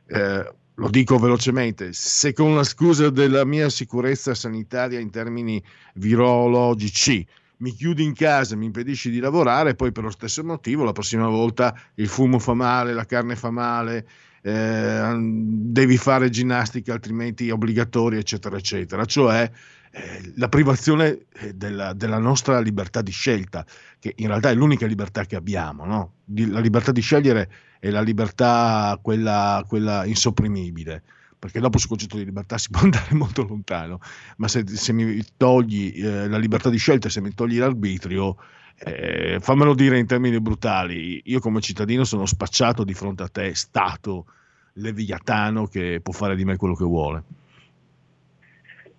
eh, 0.06 0.54
lo 0.76 0.90
dico 0.90 1.18
velocemente, 1.18 1.94
se 1.94 2.32
con 2.32 2.56
la 2.56 2.64
scusa 2.64 3.10
della 3.10 3.44
mia 3.44 3.70
sicurezza 3.70 4.34
sanitaria 4.34 5.00
in 5.00 5.10
termini 5.10 5.62
virologici 5.96 7.26
mi 7.60 7.72
chiudi 7.72 8.04
in 8.04 8.14
casa, 8.14 8.56
mi 8.56 8.66
impedisci 8.66 9.10
di 9.10 9.20
lavorare, 9.20 9.76
poi 9.76 9.92
per 9.92 10.04
lo 10.04 10.10
stesso 10.12 10.44
motivo 10.44 10.84
la 10.84 10.92
prossima 10.92 11.28
volta 11.28 11.78
il 11.96 12.08
fumo 12.08 12.40
fa 12.40 12.54
male, 12.54 12.94
la 12.94 13.06
carne 13.06 13.36
fa 13.36 13.50
male, 13.50 14.08
eh, 14.42 15.16
devi 15.20 15.98
fare 15.98 16.30
ginnastica 16.30 16.94
altrimenti 16.94 17.50
obbligatoria, 17.50 18.20
eccetera, 18.20 18.56
eccetera. 18.56 19.04
Cioè 19.04 19.52
eh, 19.92 20.34
la 20.36 20.48
privazione 20.48 21.26
eh, 21.34 21.54
della, 21.54 21.94
della, 21.94 22.20
nostra 22.20 22.60
libertà 22.62 23.02
di 23.02 23.12
scelta, 23.12 23.66
che 24.00 24.14
in 24.18 24.28
realtà 24.28 24.50
è 24.50 24.56
l'unica 24.56 24.86
libertà 24.86 25.26
che 25.26 25.36
abbiamo. 25.36 25.86
No? 25.86 26.14
la 26.32 26.60
libertà 26.60 26.92
di 26.92 27.02
scegliere 27.02 27.50
è 27.80 27.90
la 27.90 28.02
libertà, 28.02 28.98
quella, 29.02 29.66
quella 29.68 30.06
insopprimibile 30.06 31.04
perché 31.40 31.62
dopo 31.62 31.78
sul 31.78 31.90
concetto 31.90 32.18
di 32.18 32.26
libertà 32.26 32.58
si 32.58 32.70
può 32.72 32.82
andare 32.82 33.16
molto 33.16 33.44
lontano, 33.44 34.00
ma 34.38 34.48
se, 34.48 34.68
se 34.68 34.94
mi 34.94 35.24
togli 35.38 36.06
eh, 36.06 36.28
la 36.28 36.38
libertà 36.38 36.70
di 36.70 36.78
scelta, 36.78 37.10
se 37.10 37.22
mi 37.22 37.34
togli 37.34 37.58
l'arbitrio, 37.58 38.36
eh, 38.78 39.40
fammelo 39.40 39.74
dire 39.74 39.98
in 39.98 40.06
termini 40.06 40.40
brutali, 40.40 41.22
io 41.26 41.40
come 41.40 41.62
cittadino 41.62 42.04
sono 42.04 42.26
spacciato 42.26 42.84
di 42.84 42.94
fronte 42.94 43.24
a 43.24 43.28
te, 43.30 43.56
Stato 43.56 44.26
leviatano 44.74 45.66
che 45.66 46.00
può 46.02 46.14
fare 46.14 46.36
di 46.36 46.46
me 46.46 46.56
quello 46.58 46.76
che 46.76 46.86
vuole. 46.86 47.24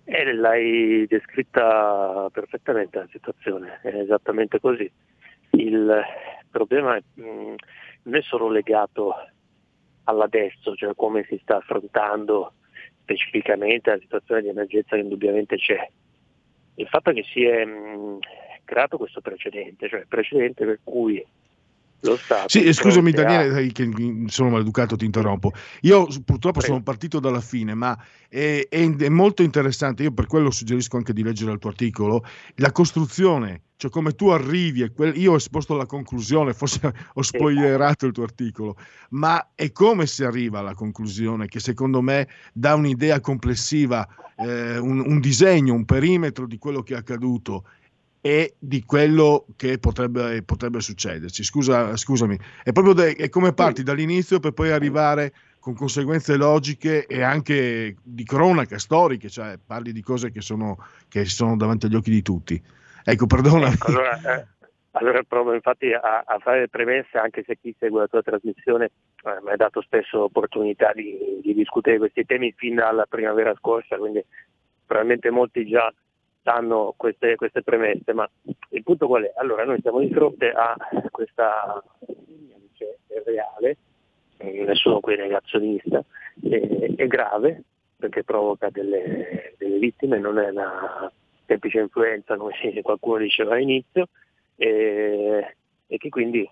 Eh, 0.03 0.33
l'hai 0.33 1.05
descritta 1.07 2.27
perfettamente 2.31 2.99
la 2.99 3.07
situazione, 3.11 3.79
è 3.81 3.95
esattamente 3.95 4.59
così. 4.59 4.91
Il 5.51 6.01
problema 6.49 6.95
è, 6.95 7.01
mh, 7.13 7.23
mm, 7.23 7.53
non 8.03 8.15
è 8.15 8.21
solo 8.21 8.49
legato 8.49 9.13
all'adesso, 10.05 10.75
cioè 10.75 10.93
come 10.95 11.25
si 11.29 11.39
sta 11.41 11.57
affrontando 11.57 12.53
specificamente 13.01 13.91
la 13.91 13.99
situazione 13.99 14.41
di 14.41 14.49
emergenza 14.49 14.95
che 14.95 15.01
indubbiamente 15.01 15.57
c'è. 15.57 15.89
Il 16.75 16.87
fatto 16.87 17.11
che 17.11 17.23
si 17.23 17.43
è 17.43 17.65
mh, 17.65 18.19
creato 18.63 18.97
questo 18.97 19.21
precedente, 19.21 19.89
cioè 19.89 20.05
precedente 20.07 20.65
per 20.65 20.79
cui 20.83 21.23
lo 22.01 22.17
Stato. 22.17 22.49
Sì, 22.49 22.71
scusami 22.73 23.11
Daniele, 23.11 23.67
a... 23.67 23.71
che 23.71 23.89
sono 24.27 24.49
maleducato, 24.49 24.95
ti 24.95 25.05
interrompo. 25.05 25.51
Io 25.81 26.05
purtroppo 26.05 26.59
Prego. 26.59 26.73
sono 26.73 26.83
partito 26.83 27.19
dalla 27.19 27.41
fine, 27.41 27.73
ma 27.73 27.97
è, 28.27 28.67
è, 28.69 28.95
è, 28.95 29.09
molto 29.09 29.43
interessante, 29.43 30.03
io 30.03 30.11
per 30.11 30.27
quello 30.27 30.51
suggerisco 30.51 30.97
anche 30.97 31.13
di 31.13 31.23
leggere 31.23 31.51
il 31.51 31.59
tuo 31.59 31.69
articolo, 31.69 32.23
la 32.55 32.71
costruzione, 32.71 33.61
cioè 33.77 33.91
come 33.91 34.13
tu 34.13 34.29
arrivi, 34.29 34.89
quel... 34.89 35.15
io 35.17 35.33
ho 35.33 35.35
esposto 35.35 35.75
la 35.75 35.85
conclusione, 35.85 36.53
forse 36.53 36.79
ho 37.13 37.21
spoilerato 37.21 38.05
il 38.05 38.13
tuo 38.13 38.23
articolo, 38.23 38.77
ma 39.09 39.51
è 39.53 39.71
come 39.71 40.07
si 40.07 40.23
arriva 40.23 40.59
alla 40.59 40.73
conclusione 40.73 41.47
che 41.47 41.59
secondo 41.59 42.01
me 42.01 42.27
dà 42.53 42.73
un'idea 42.73 43.19
complessiva, 43.19 44.07
eh, 44.37 44.77
un, 44.77 44.99
un 44.99 45.19
disegno, 45.19 45.73
un 45.73 45.85
perimetro 45.85 46.47
di 46.47 46.57
quello 46.57 46.81
che 46.81 46.95
è 46.95 46.97
accaduto 46.97 47.65
e 48.21 48.53
di 48.59 48.83
quello 48.85 49.47
che 49.57 49.79
potrebbe, 49.79 50.43
potrebbe 50.43 50.79
succederci. 50.79 51.43
Scusa, 51.43 51.97
scusami, 51.97 52.37
è 52.63 52.71
proprio 52.71 52.93
de- 52.93 53.15
è 53.15 53.29
come 53.29 53.53
parti 53.53 53.81
dall'inizio 53.81 54.39
per 54.39 54.51
poi 54.51 54.71
arrivare 54.71 55.33
con 55.59 55.73
conseguenze 55.73 56.37
logiche 56.37 57.05
e 57.05 57.21
anche 57.21 57.95
di 58.01 58.23
cronaca, 58.23 58.77
storiche, 58.77 59.29
cioè 59.29 59.57
parli 59.63 59.91
di 59.91 60.01
cose 60.01 60.31
che 60.31 60.41
sono, 60.41 60.77
che 61.09 61.25
sono 61.25 61.57
davanti 61.57 61.87
agli 61.87 61.95
occhi 61.95 62.11
di 62.11 62.21
tutti. 62.21 62.61
Ecco, 63.03 63.25
perdonami. 63.25 63.73
Ecco, 63.73 63.87
allora, 63.87 64.37
eh, 64.37 64.47
allora 64.91 65.23
provo 65.23 65.53
infatti 65.53 65.91
a, 65.91 66.23
a, 66.25 66.39
fare 66.39 66.67
premesse, 66.67 67.17
anche 67.17 67.43
se 67.45 67.57
chi 67.59 67.75
segue 67.79 68.01
la 68.01 68.07
tua 68.07 68.21
trasmissione 68.21 68.85
eh, 68.85 69.39
mi 69.43 69.51
ha 69.51 69.55
dato 69.55 69.81
spesso 69.81 70.23
opportunità 70.23 70.91
di, 70.93 71.39
di 71.41 71.53
discutere 71.53 71.97
questi 71.97 72.25
temi 72.25 72.53
fin 72.55 72.75
dalla 72.75 73.05
primavera 73.07 73.53
scorsa, 73.55 73.97
quindi 73.97 74.23
probabilmente 74.85 75.29
molti 75.29 75.67
già 75.67 75.91
danno 76.41 76.93
queste, 76.97 77.35
queste, 77.35 77.61
premesse, 77.61 78.13
ma 78.13 78.29
il 78.69 78.83
punto 78.83 79.07
qual 79.07 79.23
è? 79.23 79.33
Allora 79.35 79.63
noi 79.63 79.79
siamo 79.81 79.99
di 79.99 80.11
fronte 80.11 80.51
a 80.51 80.75
questa 81.09 81.83
che 82.73 82.97
è 83.07 83.21
reale, 83.25 83.77
nessuno 84.65 84.99
qui 84.99 85.13
è 85.13 85.17
negazionista, 85.17 86.03
è, 86.43 86.93
è, 86.95 87.07
grave 87.07 87.63
perché 87.97 88.23
provoca 88.23 88.69
delle, 88.69 89.53
delle, 89.57 89.77
vittime, 89.77 90.17
non 90.17 90.39
è 90.39 90.49
una 90.49 91.11
semplice 91.45 91.79
influenza 91.79 92.35
come 92.35 92.53
qualcuno 92.81 93.17
diceva 93.17 93.53
all'inizio, 93.53 94.07
e, 94.55 95.55
e 95.85 95.97
che 95.97 96.09
quindi 96.09 96.49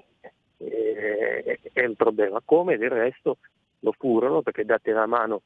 è, 0.57 1.59
è 1.73 1.85
un 1.85 1.95
problema. 1.95 2.41
Come 2.43 2.77
del 2.77 2.91
resto 2.91 3.37
lo 3.79 3.93
furono 3.97 4.41
perché 4.41 4.65
date 4.65 4.91
la 4.91 5.05
mano 5.05 5.41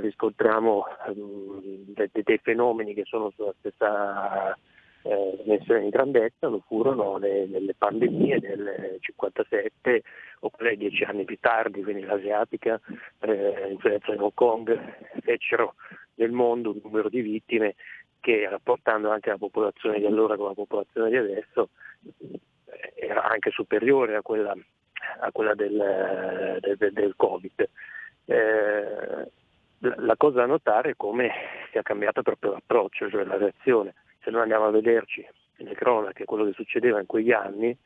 riscontriamo 0.00 0.84
um, 1.08 1.60
de- 1.94 2.10
de- 2.12 2.22
dei 2.22 2.38
fenomeni 2.38 2.94
che 2.94 3.04
sono 3.04 3.30
sulla 3.30 3.54
stessa 3.58 4.56
eh, 5.02 5.38
dimensione 5.42 5.82
di 5.82 5.90
grandezza, 5.90 6.48
lo 6.48 6.62
furono 6.66 7.18
le, 7.18 7.46
le 7.46 7.74
pandemie 7.76 8.38
del 8.40 8.96
57 9.00 10.02
oppure 10.40 10.76
dieci 10.76 11.04
anni 11.04 11.24
più 11.24 11.38
tardi, 11.38 11.82
quindi 11.82 12.02
l'asiatica, 12.02 12.80
eh, 13.20 13.68
l'influenza 13.68 14.12
di 14.12 14.18
Hong 14.18 14.34
Kong, 14.34 14.96
fecero 15.20 15.74
nel 16.14 16.32
mondo 16.32 16.70
un 16.70 16.80
numero 16.82 17.08
di 17.08 17.20
vittime 17.20 17.74
che 18.20 18.48
rapportando 18.48 19.10
anche 19.10 19.28
la 19.28 19.36
popolazione 19.36 19.98
di 19.98 20.06
allora 20.06 20.36
con 20.36 20.46
la 20.46 20.54
popolazione 20.54 21.10
di 21.10 21.16
adesso 21.16 21.68
eh, 22.24 22.92
era 22.94 23.24
anche 23.24 23.50
superiore 23.50 24.16
a 24.16 24.22
quella, 24.22 24.54
a 25.20 25.30
quella 25.32 25.54
del, 25.54 26.58
del, 26.60 26.92
del, 26.92 27.14
Covid. 27.16 27.68
Eh, 28.24 29.30
la 29.96 30.16
cosa 30.16 30.40
da 30.40 30.46
notare 30.46 30.90
è 30.90 30.96
come 30.96 31.30
sia 31.70 31.82
cambiato 31.82 32.22
proprio 32.22 32.52
l'approccio, 32.52 33.08
cioè 33.10 33.24
la 33.24 33.36
reazione. 33.36 33.94
Se 34.22 34.30
noi 34.30 34.42
andiamo 34.42 34.66
a 34.66 34.70
vederci 34.70 35.26
le 35.56 35.74
cronache, 35.74 36.24
quello 36.24 36.44
che 36.44 36.52
succedeva 36.52 37.00
in 37.00 37.06
quegli 37.06 37.32
anni, 37.32 37.76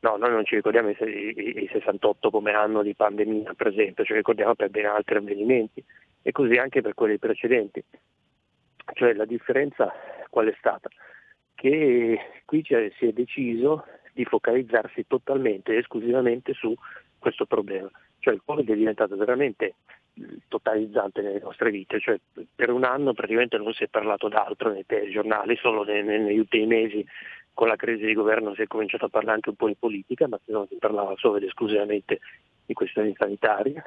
no, 0.00 0.16
noi 0.16 0.30
non 0.30 0.44
ci 0.44 0.56
ricordiamo 0.56 0.90
i, 0.90 0.96
i, 0.98 1.62
i 1.64 1.68
68 1.72 2.30
come 2.30 2.52
anno 2.52 2.82
di 2.82 2.94
pandemia 2.94 3.54
per 3.54 3.68
esempio, 3.68 4.04
ci 4.04 4.14
ricordiamo 4.14 4.54
per 4.54 4.70
ben 4.70 4.86
altri 4.86 5.16
avvenimenti 5.16 5.82
e 6.22 6.32
così 6.32 6.56
anche 6.56 6.82
per 6.82 6.94
quelli 6.94 7.18
precedenti. 7.18 7.82
Cioè 8.92 9.14
la 9.14 9.24
differenza 9.24 9.92
qual 10.28 10.48
è 10.48 10.54
stata? 10.58 10.88
Che 11.54 12.20
qui 12.44 12.64
si 12.64 12.74
è 12.74 13.12
deciso 13.12 13.84
di 14.12 14.24
focalizzarsi 14.24 15.06
totalmente 15.06 15.72
e 15.72 15.78
esclusivamente 15.78 16.52
su 16.52 16.74
questo 17.18 17.46
problema 17.46 17.88
Cioè 18.18 18.34
il 18.34 18.42
Covid 18.44 18.68
è 18.68 18.74
diventato 18.74 19.16
veramente 19.16 19.74
totalizzante 20.48 21.22
nelle 21.22 21.40
nostre 21.40 21.70
vite, 21.70 22.00
cioè 22.00 22.18
per 22.54 22.70
un 22.70 22.84
anno 22.84 23.12
praticamente 23.12 23.56
non 23.58 23.72
si 23.72 23.84
è 23.84 23.88
parlato 23.88 24.28
d'altro 24.28 24.70
nei 24.70 24.84
telegiornali, 24.86 25.56
solo 25.56 25.84
nei, 25.84 26.02
negli 26.02 26.38
ultimi 26.38 26.66
mesi 26.66 27.06
con 27.52 27.68
la 27.68 27.76
crisi 27.76 28.06
di 28.06 28.14
governo 28.14 28.54
si 28.54 28.62
è 28.62 28.66
cominciato 28.66 29.06
a 29.06 29.08
parlare 29.08 29.36
anche 29.36 29.50
un 29.50 29.56
po' 29.56 29.66
di 29.66 29.76
politica, 29.78 30.26
ma 30.26 30.38
se 30.44 30.52
no 30.52 30.66
si 30.66 30.76
parlava 30.76 31.14
solo 31.16 31.36
ed 31.36 31.44
esclusivamente 31.44 32.20
di 32.64 32.72
questioni 32.74 33.14
sanitarie, 33.16 33.82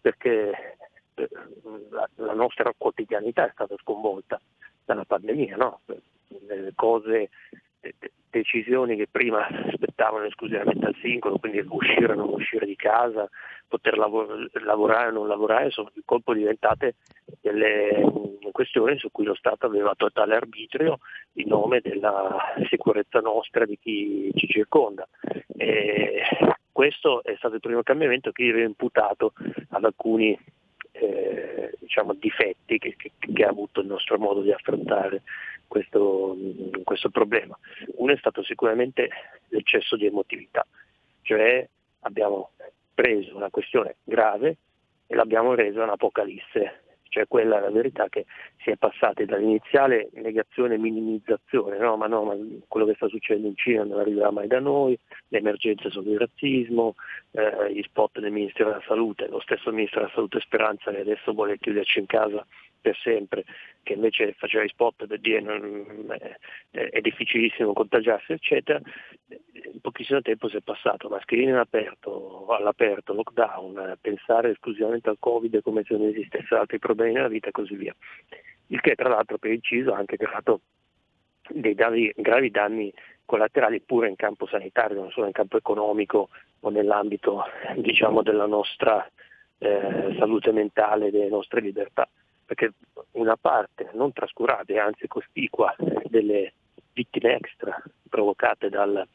perché 0.00 0.76
eh, 1.14 1.28
la, 1.90 2.08
la 2.16 2.32
nostra 2.32 2.72
quotidianità 2.76 3.46
è 3.46 3.50
stata 3.52 3.74
sconvolta 3.78 4.40
dalla 4.84 5.04
pandemia, 5.04 5.56
no? 5.56 5.80
le 6.48 6.72
cose 6.74 7.30
decisioni 8.30 8.96
che 8.96 9.08
prima 9.10 9.46
spettavano 9.72 10.24
esclusivamente 10.24 10.86
al 10.86 10.96
singolo, 11.00 11.38
quindi 11.38 11.64
uscire 11.68 12.12
o 12.12 12.16
non 12.16 12.28
uscire 12.32 12.66
di 12.66 12.76
casa, 12.76 13.28
poter 13.66 13.96
lav- 13.96 14.50
lavorare 14.62 15.08
o 15.08 15.12
non 15.12 15.28
lavorare, 15.28 15.70
sono 15.70 15.90
di 15.94 16.02
colpo 16.04 16.34
diventate 16.34 16.96
delle 17.40 18.04
questioni 18.52 18.98
su 18.98 19.10
cui 19.10 19.24
lo 19.24 19.34
Stato 19.34 19.66
aveva 19.66 19.94
totale 19.94 20.34
arbitrio 20.34 21.00
in 21.34 21.48
nome 21.48 21.80
della 21.80 22.54
sicurezza 22.70 23.20
nostra 23.20 23.64
di 23.64 23.78
chi 23.78 24.30
ci 24.34 24.48
circonda. 24.48 25.06
E 25.56 26.22
questo 26.72 27.22
è 27.22 27.34
stato 27.36 27.54
il 27.54 27.60
primo 27.60 27.82
cambiamento 27.82 28.32
che 28.32 28.42
io 28.42 28.54
ho 28.54 28.60
imputato 28.60 29.32
ad 29.70 29.84
alcuni 29.84 30.38
eh, 30.92 31.72
diciamo, 31.78 32.14
difetti 32.14 32.78
che, 32.78 32.94
che, 32.96 33.12
che 33.18 33.44
ha 33.44 33.48
avuto 33.48 33.80
il 33.80 33.86
nostro 33.86 34.18
modo 34.18 34.40
di 34.40 34.52
affrontare 34.52 35.22
questo, 35.66 36.36
questo 36.84 37.10
problema. 37.10 37.56
Uno 37.96 38.12
è 38.12 38.16
stato 38.16 38.42
sicuramente 38.42 39.08
l'eccesso 39.48 39.96
di 39.96 40.06
emotività, 40.06 40.66
cioè 41.22 41.66
abbiamo 42.00 42.50
preso 42.94 43.36
una 43.36 43.50
questione 43.50 43.96
grave 44.04 44.56
e 45.06 45.14
l'abbiamo 45.14 45.54
resa 45.54 45.82
un'apocalisse, 45.82 46.80
cioè 47.08 47.26
quella 47.28 47.58
è 47.58 47.60
la 47.60 47.70
verità 47.70 48.08
che 48.08 48.26
si 48.62 48.70
è 48.70 48.76
passati 48.76 49.24
dall'iniziale 49.24 50.08
negazione 50.14 50.74
e 50.74 50.78
minimizzazione, 50.78 51.78
no, 51.78 51.96
ma 51.96 52.06
no, 52.06 52.24
ma 52.24 52.34
quello 52.66 52.86
che 52.86 52.94
sta 52.94 53.08
succedendo 53.08 53.48
in 53.48 53.56
Cina 53.56 53.84
non 53.84 54.00
arriverà 54.00 54.30
mai 54.30 54.48
da 54.48 54.60
noi, 54.60 54.98
le 55.28 55.38
emergenze 55.38 55.90
sono 55.90 56.10
il 56.10 56.18
razzismo, 56.18 56.94
eh, 57.32 57.72
gli 57.72 57.82
spot 57.82 58.18
del 58.18 58.32
Ministero 58.32 58.70
della 58.70 58.82
Salute, 58.86 59.28
lo 59.28 59.40
stesso 59.40 59.70
Ministro 59.70 60.00
della 60.00 60.12
Salute 60.12 60.40
Speranza 60.40 60.90
che 60.90 61.00
adesso 61.00 61.32
vuole 61.32 61.58
chiuderci 61.58 62.00
in 62.00 62.06
casa 62.06 62.44
per 62.86 62.96
sempre, 62.98 63.44
che 63.82 63.94
invece 63.94 64.32
faceva 64.34 64.62
i 64.62 64.68
spot 64.68 65.06
per 65.06 65.18
dire 65.18 65.40
non, 65.40 66.06
è, 66.70 67.00
difficilissimo 67.00 67.72
contagiarsi, 67.72 68.30
eccetera, 68.30 68.80
in 69.26 69.80
pochissimo 69.80 70.22
tempo 70.22 70.48
si 70.48 70.56
è 70.56 70.60
passato, 70.60 71.08
mascherine 71.08 71.50
all'aperto, 71.50 72.46
all'aperto, 72.46 73.12
lockdown, 73.12 73.96
pensare 74.00 74.50
esclusivamente 74.50 75.08
al 75.08 75.16
Covid 75.18 75.62
come 75.62 75.82
se 75.82 75.96
non 75.96 76.06
esistessero 76.06 76.60
altri 76.60 76.78
problemi 76.78 77.14
nella 77.14 77.26
vita 77.26 77.48
e 77.48 77.50
così 77.50 77.74
via. 77.74 77.94
Il 78.68 78.80
che 78.80 78.94
tra 78.94 79.08
l'altro 79.08 79.38
per 79.38 79.50
inciso 79.50 79.92
ha 79.92 79.98
anche 79.98 80.16
creato 80.16 80.60
dei 81.48 81.74
gravi, 81.74 82.12
gravi 82.14 82.50
danni 82.52 82.92
collaterali 83.24 83.80
pure 83.80 84.08
in 84.08 84.14
campo 84.14 84.46
sanitario, 84.46 85.00
non 85.00 85.10
solo 85.10 85.26
in 85.26 85.32
campo 85.32 85.56
economico 85.56 86.28
o 86.60 86.70
nell'ambito 86.70 87.42
diciamo, 87.78 88.22
della 88.22 88.46
nostra 88.46 89.04
eh, 89.58 90.14
salute 90.18 90.52
mentale, 90.52 91.10
delle 91.10 91.28
nostre 91.28 91.60
libertà 91.60 92.08
perché 92.46 92.72
una 93.12 93.36
parte 93.36 93.90
non 93.94 94.12
trascurabile, 94.12 94.78
anzi 94.78 95.06
cospicua, 95.08 95.74
delle 96.04 96.54
vittime 96.92 97.34
extra 97.34 97.82
provocate 98.08 98.70
dal, 98.70 99.06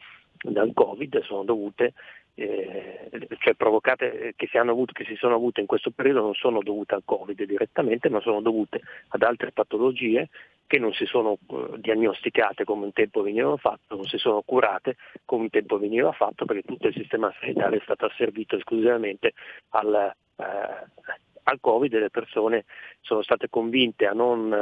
dal 0.44 0.72
Covid 0.74 1.24
sono 1.24 1.44
dovute, 1.44 1.94
eh, 2.36 3.10
cioè 3.40 3.56
provocate 3.56 4.34
che 4.36 4.48
si, 4.48 4.58
avuto, 4.58 4.94
che 4.94 5.06
si, 5.06 5.16
sono 5.16 5.36
avute 5.36 5.62
in 5.62 5.66
questo 5.66 5.91
periodo 5.91 6.22
non 6.22 6.34
sono 6.34 6.62
dovute 6.62 6.94
al 6.94 7.03
Covid 7.06 7.44
direttamente, 7.44 8.10
ma 8.10 8.20
sono 8.20 8.41
dovute 8.41 8.82
ad 9.08 9.24
altre 9.24 9.52
patologie 9.52 10.30
che 10.68 10.78
non 10.80 10.94
si 10.94 11.06
sono 11.06 11.38
eh, 11.49 11.80
diagnosticate 11.80 12.64
come 12.64 12.86
un 12.86 12.94
tempo 12.94 13.22
veniva 13.22 13.58
fatto, 13.58 13.95
non 13.95 14.06
si 14.06 14.18
sono 14.18 14.41
curate 14.41 14.95
come 15.26 15.44
un 15.44 15.49
tempo 15.49 15.78
veniva 15.78 16.12
fatto, 16.12 16.45
perché 16.45 16.64
tutto 16.64 16.88
il 16.88 16.94
sistema 16.94 17.34
sanitario 17.40 17.80
è 17.80 17.84
stato 17.84 18.06
asservito 18.06 18.56
esclusivamente 18.56 19.34
al, 19.70 20.14
eh, 20.36 20.44
al 21.43 21.59
Covid 21.59 21.93
le 21.97 22.09
persone 22.09 22.65
sono 22.99 23.22
state 23.22 23.49
convinte 23.49 24.05
a 24.05 24.13
non 24.13 24.55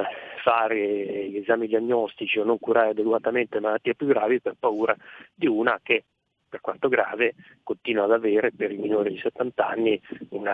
fare 0.43 1.29
gli 1.29 1.37
esami 1.37 1.67
diagnostici 1.67 2.39
o 2.39 2.43
non 2.43 2.59
curare 2.59 2.89
adeguatamente 2.89 3.59
malattie 3.59 3.95
più 3.95 4.07
gravi 4.07 4.39
per 4.41 4.55
paura 4.59 4.95
di 5.33 5.47
una 5.47 5.79
che 5.81 6.03
per 6.49 6.61
quanto 6.61 6.89
grave 6.89 7.35
continua 7.63 8.05
ad 8.05 8.11
avere 8.11 8.51
per 8.51 8.71
i 8.71 8.77
minori 8.77 9.11
di 9.11 9.19
70 9.19 9.67
anni 9.67 10.01
un 10.29 10.49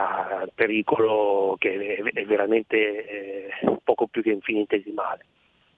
pericolo 0.54 1.56
che 1.58 1.96
è 1.96 2.26
veramente 2.26 3.08
eh, 3.08 3.80
poco 3.82 4.08
più 4.08 4.22
che 4.22 4.32
infinitesimale. 4.32 5.26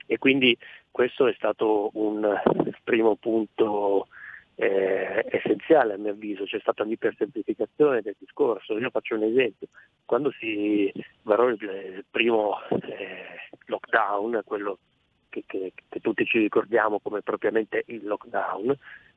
E 0.07 0.18
quindi 0.18 0.57
questo 0.90 1.28
è 1.28 1.34
stato 1.34 1.91
un 1.94 2.41
primo 2.84 3.15
punto 3.15 4.07
eh, 4.60 5.24
essenziale 5.30 5.94
a 5.94 5.98
mio 5.98 6.12
avviso, 6.12 6.46
c'è 6.46 6.60
stata 6.60 6.82
un'ipersemplificazione 6.82 8.02
del 8.02 8.16
discorso. 8.18 8.78
Io 8.80 8.90
faccio 8.90 9.14
un 9.14 9.24
esempio, 9.24 9.68
quando 10.04 10.32
si 10.32 10.92
varò 11.22 11.48
il, 11.48 12.04
primo 12.10 12.58
eh, 12.70 13.50
lockdown, 13.66 14.42
quello 14.46 14.80
che, 15.30 15.44
che, 15.46 15.74
che, 15.88 16.00
tutti 16.00 16.26
ci 16.26 16.40
ricordiamo 16.40 17.00
come 17.00 17.22
propriamente 17.22 17.84
il 17.88 18.04
lockdown, 18.06 18.76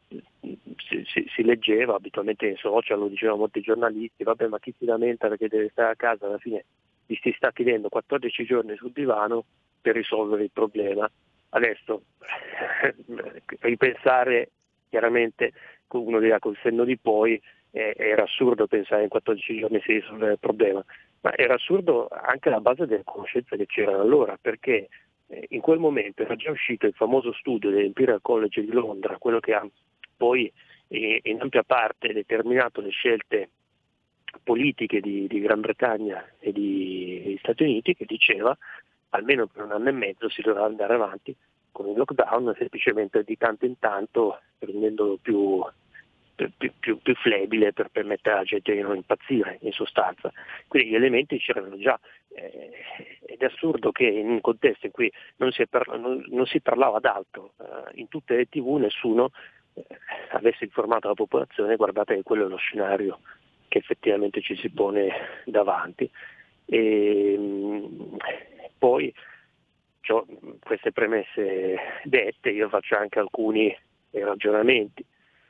si, 0.08 1.04
si, 1.06 1.26
si, 1.34 1.42
leggeva 1.42 1.94
abitualmente 1.94 2.46
in 2.46 2.56
social, 2.56 2.98
lo 2.98 3.08
dicevano 3.08 3.38
molti 3.38 3.62
giornalisti, 3.62 4.24
vabbè 4.24 4.46
ma 4.48 4.58
chi 4.58 4.74
si 4.76 4.84
lamenta 4.84 5.28
perché 5.28 5.48
deve 5.48 5.70
stare 5.70 5.92
a 5.92 5.96
casa, 5.96 6.26
alla 6.26 6.38
fine 6.38 6.66
gli 7.06 7.18
si 7.22 7.32
sta 7.34 7.50
chiedendo 7.50 7.88
14 7.88 8.44
giorni 8.44 8.76
sul 8.76 8.92
divano 8.92 9.44
per 9.80 9.94
risolvere 9.94 10.42
il 10.42 10.50
problema. 10.52 11.10
Adesso 11.52 12.02
ripensare 13.60 14.50
chiaramente 14.90 15.52
uno 15.88 16.20
dirà 16.20 16.38
col 16.38 16.58
senno 16.62 16.84
di 16.84 16.98
poi 16.98 17.40
eh, 17.70 17.94
era 17.96 18.24
assurdo 18.24 18.66
pensare 18.66 19.04
in 19.04 19.08
14 19.08 19.58
giorni 19.58 19.80
si 19.80 19.92
risolveva 19.92 20.32
il 20.32 20.38
problema, 20.38 20.84
ma 21.22 21.36
era 21.36 21.54
assurdo 21.54 22.08
anche 22.08 22.48
alla 22.48 22.60
base 22.60 22.86
delle 22.86 23.04
conoscenze 23.04 23.56
che 23.56 23.66
c'erano 23.66 24.00
allora, 24.00 24.36
perché 24.40 24.88
eh, 25.28 25.46
in 25.50 25.60
quel 25.60 25.78
momento 25.78 26.22
era 26.22 26.36
già 26.36 26.50
uscito 26.50 26.86
il 26.86 26.94
famoso 26.94 27.32
studio 27.32 27.70
dell'Imperial 27.70 28.20
College 28.20 28.60
di 28.60 28.72
Londra, 28.72 29.18
quello 29.18 29.40
che 29.40 29.54
ha 29.54 29.66
poi 30.16 30.52
eh, 30.88 31.20
in 31.22 31.40
ampia 31.40 31.62
parte 31.62 32.12
determinato 32.12 32.80
le 32.80 32.90
scelte 32.90 33.50
politiche 34.42 35.00
di, 35.00 35.26
di 35.26 35.40
Gran 35.40 35.60
Bretagna 35.60 36.24
e 36.38 36.52
di, 36.52 37.22
di 37.24 37.38
Stati 37.38 37.62
Uniti, 37.62 37.94
che 37.94 38.04
diceva 38.04 38.56
almeno 39.10 39.46
per 39.46 39.64
un 39.64 39.72
anno 39.72 39.88
e 39.88 39.92
mezzo 39.92 40.28
si 40.28 40.40
dovrà 40.40 40.64
andare 40.64 40.94
avanti 40.94 41.34
con 41.72 41.88
il 41.88 41.96
lockdown 41.96 42.54
semplicemente 42.56 43.22
di 43.24 43.36
tanto 43.36 43.66
in 43.66 43.78
tanto 43.78 44.40
rendendolo 44.58 45.18
più, 45.20 45.62
più, 46.34 46.72
più, 46.78 46.98
più 46.98 47.14
flebile 47.14 47.72
per 47.72 47.88
permettere 47.90 48.36
alla 48.36 48.44
gente 48.44 48.72
di 48.72 48.80
non 48.80 48.96
impazzire 48.96 49.58
in 49.62 49.72
sostanza. 49.72 50.32
Quindi 50.68 50.90
gli 50.90 50.94
elementi 50.94 51.38
c'erano 51.38 51.78
già 51.78 51.98
eh, 52.34 52.70
ed 53.26 53.40
è 53.40 53.44
assurdo 53.44 53.92
che 53.92 54.06
in 54.06 54.28
un 54.28 54.40
contesto 54.40 54.86
in 54.86 54.92
cui 54.92 55.10
non 55.36 55.50
si, 55.52 55.66
parla, 55.66 55.96
non, 55.96 56.24
non 56.28 56.46
si 56.46 56.60
parlava 56.60 56.98
d'altro, 56.98 57.52
eh, 57.58 57.98
in 58.00 58.08
tutte 58.08 58.36
le 58.36 58.46
tv 58.48 58.76
nessuno 58.76 59.30
eh, 59.74 59.84
avesse 60.30 60.64
informato 60.64 61.08
la 61.08 61.14
popolazione 61.14 61.76
guardate 61.76 62.14
che 62.14 62.22
quello 62.22 62.46
è 62.46 62.48
lo 62.48 62.56
scenario 62.56 63.20
che 63.68 63.78
effettivamente 63.78 64.40
ci 64.40 64.56
si 64.56 64.68
pone 64.70 65.10
davanti. 65.44 66.10
E, 66.66 67.36
mh, 67.38 68.16
poi 68.78 69.12
Ciò, 70.10 70.26
queste 70.58 70.90
premesse 70.90 71.76
dette, 72.02 72.50
io 72.50 72.68
faccio 72.68 72.96
anche 72.96 73.20
alcuni 73.20 73.72
ragionamenti. 74.10 75.04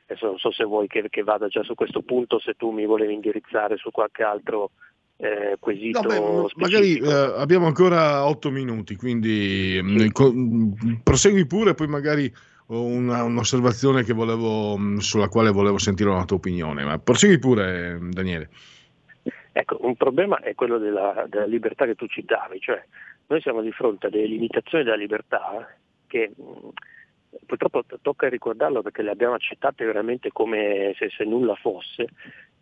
Adesso 0.05 0.27
non 0.27 0.37
so 0.37 0.51
se 0.51 0.65
vuoi 0.65 0.85
che, 0.85 1.07
che 1.09 1.23
vada 1.23 1.47
già 1.47 1.63
su 1.63 1.73
questo 1.73 2.03
punto, 2.03 2.37
se 2.37 2.53
tu 2.53 2.69
mi 2.69 2.85
volevi 2.85 3.11
indirizzare 3.11 3.77
su 3.77 3.89
qualche 3.89 4.21
altro 4.21 4.69
eh, 5.17 5.57
quesito. 5.59 6.03
No, 6.03 6.43
beh, 6.43 6.51
magari 6.57 6.95
eh, 6.99 7.33
abbiamo 7.37 7.65
ancora 7.65 8.23
otto 8.27 8.51
minuti, 8.51 8.95
quindi 8.95 9.77
sì. 9.77 9.81
Mm, 9.81 10.07
co- 10.09 10.33
prosegui 11.01 11.47
pure, 11.47 11.73
poi 11.73 11.87
magari 11.87 12.31
ho 12.67 12.83
una, 12.83 13.23
un'osservazione 13.23 14.03
volevo, 14.13 14.77
mm, 14.77 14.97
sulla 14.97 15.27
quale 15.27 15.49
volevo 15.49 15.79
sentire 15.79 16.11
una 16.11 16.25
tua 16.25 16.37
opinione. 16.37 16.83
Ma 16.83 16.99
prosegui 16.99 17.39
pure, 17.39 17.97
Daniele. 18.11 18.49
Ecco, 19.53 19.79
un 19.81 19.95
problema 19.95 20.37
è 20.39 20.53
quello 20.53 20.77
della, 20.77 21.25
della 21.27 21.45
libertà 21.45 21.85
che 21.85 21.95
tu 21.95 22.05
citavi, 22.05 22.59
cioè 22.59 22.79
noi 23.31 23.41
siamo 23.41 23.61
di 23.61 23.71
fronte 23.71 24.07
a 24.07 24.09
delle 24.09 24.25
limitazioni 24.25 24.83
della 24.83 24.97
libertà 24.97 25.73
che 26.05 26.33
purtroppo 27.45 27.81
tocca 28.01 28.27
ricordarlo 28.27 28.81
perché 28.81 29.01
le 29.01 29.11
abbiamo 29.11 29.35
accettate 29.35 29.85
veramente 29.85 30.33
come 30.33 30.93
se, 30.97 31.09
se 31.09 31.23
nulla 31.23 31.55
fosse, 31.55 32.07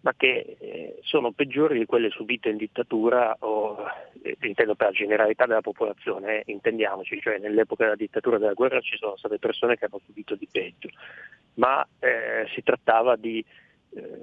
ma 0.02 0.14
che 0.16 0.58
eh, 0.60 1.00
sono 1.02 1.32
peggiori 1.32 1.80
di 1.80 1.86
quelle 1.88 2.12
subite 2.12 2.50
in 2.50 2.58
dittatura 2.58 3.36
o 3.40 3.84
eh, 4.22 4.38
intendo 4.42 4.76
per 4.76 4.90
la 4.90 4.94
generalità 4.94 5.48
della 5.48 5.62
popolazione, 5.62 6.42
eh, 6.42 6.52
intendiamoci, 6.52 7.20
cioè 7.20 7.40
nell'epoca 7.40 7.86
della 7.86 7.96
dittatura 7.96 8.38
della 8.38 8.54
guerra 8.54 8.80
ci 8.80 8.96
sono 8.96 9.18
state 9.18 9.40
persone 9.40 9.76
che 9.76 9.86
hanno 9.86 10.02
subito 10.06 10.36
di 10.36 10.48
peggio, 10.52 10.90
ma 11.56 11.86
eh, 11.98 12.48
si 12.54 12.62
trattava 12.62 13.16
di 13.16 13.44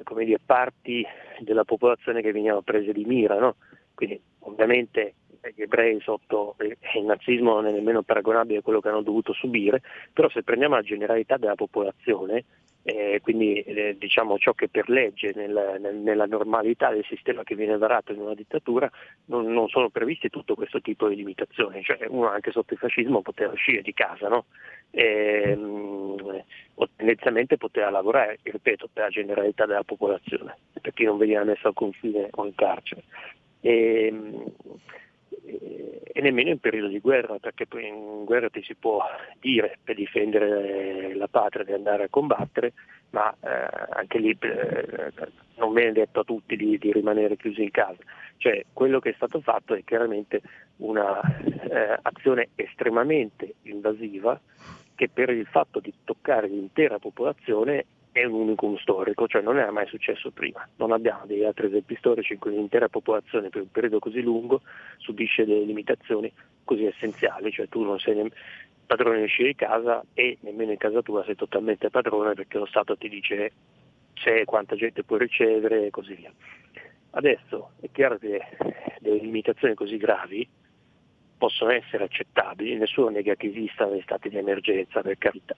come 0.04 0.24
dire, 0.24 0.38
parti 0.38 1.04
della 1.40 1.64
popolazione 1.64 2.22
che 2.22 2.30
venivano 2.30 2.62
prese 2.62 2.92
di 2.92 3.04
mira, 3.04 3.36
no? 3.36 3.56
quindi 3.94 4.20
ovviamente 4.40 5.14
gli 5.54 5.62
ebrei 5.62 6.00
sotto 6.00 6.56
il 6.58 7.04
nazismo 7.04 7.54
non 7.54 7.66
è 7.66 7.72
nemmeno 7.72 8.02
paragonabile 8.02 8.58
a 8.58 8.62
quello 8.62 8.80
che 8.80 8.88
hanno 8.88 9.02
dovuto 9.02 9.32
subire, 9.32 9.82
però 10.12 10.28
se 10.28 10.42
prendiamo 10.42 10.74
la 10.74 10.82
generalità 10.82 11.36
della 11.36 11.54
popolazione, 11.54 12.44
eh, 12.88 13.18
quindi 13.20 13.60
eh, 13.62 13.96
diciamo 13.98 14.38
ciò 14.38 14.52
che 14.52 14.68
per 14.68 14.88
legge 14.88 15.32
nel, 15.34 15.78
nel, 15.80 15.96
nella 15.96 16.26
normalità 16.26 16.90
del 16.90 17.04
sistema 17.04 17.42
che 17.42 17.56
viene 17.56 17.76
varato 17.76 18.12
in 18.12 18.20
una 18.20 18.34
dittatura 18.34 18.88
non, 19.24 19.52
non, 19.52 19.68
sono 19.68 19.90
previsti 19.90 20.30
tutto 20.30 20.54
questo 20.54 20.80
tipo 20.80 21.08
di 21.08 21.16
limitazioni, 21.16 21.82
cioè 21.82 22.06
uno 22.08 22.28
anche 22.28 22.52
sotto 22.52 22.74
il 22.74 22.78
fascismo 22.78 23.22
poteva 23.22 23.50
uscire 23.50 23.82
di 23.82 23.92
casa 23.92 24.28
no? 24.28 24.44
e, 24.92 25.56
mh, 25.56 26.44
o 26.74 26.88
tendenzialmente 26.94 27.56
poteva 27.56 27.90
lavorare, 27.90 28.38
ripeto, 28.40 28.88
per 28.92 29.02
la 29.02 29.10
generalità 29.10 29.66
della 29.66 29.82
popolazione, 29.82 30.56
per 30.80 30.92
chi 30.92 31.02
non 31.02 31.18
veniva 31.18 31.42
messo 31.42 31.66
al 31.66 31.74
confine 31.74 32.28
o 32.30 32.46
in 32.46 32.54
carcere. 32.54 33.02
E, 33.62 34.12
mh, 34.12 34.52
e 35.44 36.20
nemmeno 36.22 36.48
in 36.48 36.58
periodo 36.58 36.88
di 36.88 36.98
guerra, 36.98 37.38
perché 37.38 37.66
in 37.78 38.24
guerra 38.24 38.48
ti 38.48 38.62
si 38.62 38.74
può 38.74 39.02
dire 39.38 39.78
per 39.84 39.96
difendere 39.96 41.14
la 41.14 41.28
patria 41.28 41.64
di 41.64 41.72
andare 41.72 42.04
a 42.04 42.08
combattere, 42.08 42.72
ma 43.10 43.30
eh, 43.40 43.68
anche 43.90 44.18
lì 44.18 44.36
eh, 44.40 45.12
non 45.56 45.74
viene 45.74 45.92
detto 45.92 46.20
a 46.20 46.24
tutti 46.24 46.56
di, 46.56 46.78
di, 46.78 46.92
rimanere 46.92 47.36
chiusi 47.36 47.64
in 47.64 47.70
casa. 47.70 48.02
Cioè, 48.38 48.64
quello 48.72 48.98
che 48.98 49.10
è 49.10 49.14
stato 49.14 49.40
fatto 49.40 49.74
è 49.74 49.84
chiaramente 49.84 50.40
un'azione 50.76 52.42
eh, 52.54 52.62
estremamente 52.62 53.56
invasiva 53.64 54.40
che 54.94 55.10
per 55.10 55.28
il 55.28 55.46
fatto 55.46 55.80
di 55.80 55.92
toccare 56.04 56.48
l'intera 56.48 56.98
popolazione 56.98 57.84
è 58.20 58.24
un 58.24 58.32
unicum 58.32 58.78
storico, 58.78 59.26
cioè 59.26 59.42
non 59.42 59.58
era 59.58 59.70
mai 59.70 59.86
successo 59.86 60.30
prima. 60.30 60.66
Non 60.76 60.92
abbiamo 60.92 61.26
degli 61.26 61.44
altri 61.44 61.66
esempi 61.66 61.96
storici 61.96 62.32
in 62.32 62.38
cui 62.38 62.52
l'intera 62.52 62.88
popolazione 62.88 63.50
per 63.50 63.60
un 63.60 63.70
periodo 63.70 63.98
così 63.98 64.22
lungo 64.22 64.62
subisce 64.96 65.44
delle 65.44 65.64
limitazioni 65.64 66.32
così 66.64 66.86
essenziali, 66.86 67.52
cioè 67.52 67.68
tu 67.68 67.82
non 67.82 67.98
sei 67.98 68.14
ne- 68.14 68.30
padrone 68.86 69.18
di 69.18 69.24
uscire 69.24 69.48
di 69.48 69.54
casa 69.54 70.02
e 70.14 70.38
nemmeno 70.40 70.70
in 70.70 70.78
casa 70.78 71.02
tua 71.02 71.24
sei 71.24 71.34
totalmente 71.34 71.90
padrone 71.90 72.32
perché 72.32 72.56
lo 72.56 72.64
Stato 72.64 72.96
ti 72.96 73.10
dice 73.10 73.52
c'è 74.14 74.44
quanta 74.44 74.76
gente 74.76 75.04
puoi 75.04 75.18
ricevere 75.18 75.86
e 75.86 75.90
così 75.90 76.14
via. 76.14 76.32
Adesso 77.10 77.72
è 77.80 77.90
chiaro 77.92 78.16
che 78.16 78.40
delle 79.00 79.18
limitazioni 79.18 79.74
così 79.74 79.98
gravi 79.98 80.48
possono 81.36 81.70
essere 81.70 82.04
accettabili, 82.04 82.76
nessuno 82.76 83.10
nega 83.10 83.34
che 83.34 83.48
esistano 83.48 83.94
gli 83.94 84.00
stati 84.00 84.30
di 84.30 84.38
emergenza 84.38 85.02
per 85.02 85.18
carità, 85.18 85.54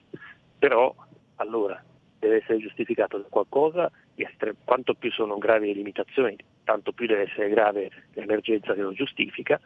però 0.57 0.93
allora 1.37 1.81
deve 2.19 2.37
essere 2.37 2.59
giustificato 2.59 3.17
da 3.17 3.27
qualcosa, 3.29 3.91
quanto 4.63 4.93
più 4.93 5.11
sono 5.11 5.37
gravi 5.37 5.67
le 5.67 5.73
limitazioni, 5.73 6.35
tanto 6.63 6.91
più 6.91 7.07
deve 7.07 7.23
essere 7.23 7.49
grave 7.49 7.89
l'emergenza 8.13 8.73
che 8.73 8.81
lo 8.81 8.93
giustifica 8.93 9.59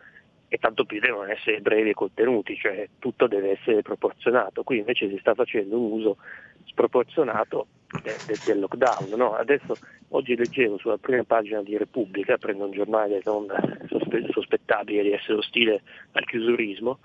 e 0.47 0.57
tanto 0.57 0.85
più 0.85 0.99
devono 0.99 1.29
essere 1.31 1.61
brevi 1.61 1.89
e 1.89 1.93
contenuti, 1.93 2.55
cioè 2.55 2.87
tutto 2.99 3.27
deve 3.27 3.51
essere 3.59 3.81
proporzionato. 3.81 4.63
Qui 4.63 4.77
invece 4.77 5.09
si 5.09 5.17
sta 5.17 5.33
facendo 5.33 5.79
un 5.79 5.91
uso 5.91 6.17
sproporzionato 6.65 7.67
de- 8.03 8.19
de- 8.25 8.39
del 8.45 8.59
lockdown. 8.59 9.09
No? 9.17 9.33
Adesso 9.33 9.77
oggi 10.09 10.35
leggevo 10.35 10.77
sulla 10.77 10.97
prima 10.97 11.23
pagina 11.23 11.63
di 11.63 11.75
Repubblica, 11.75 12.37
prendo 12.37 12.65
un 12.65 12.71
giornale 12.71 13.21
non 13.25 13.47
sospe- 13.87 14.27
sospettabile 14.29 15.01
di 15.01 15.11
essere 15.11 15.39
ostile 15.39 15.81
al 16.11 16.23
chiusurismo, 16.25 16.99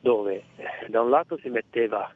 dove 0.00 0.44
eh, 0.56 0.88
da 0.88 1.00
un 1.00 1.10
lato 1.10 1.36
si 1.38 1.48
metteva 1.48 2.12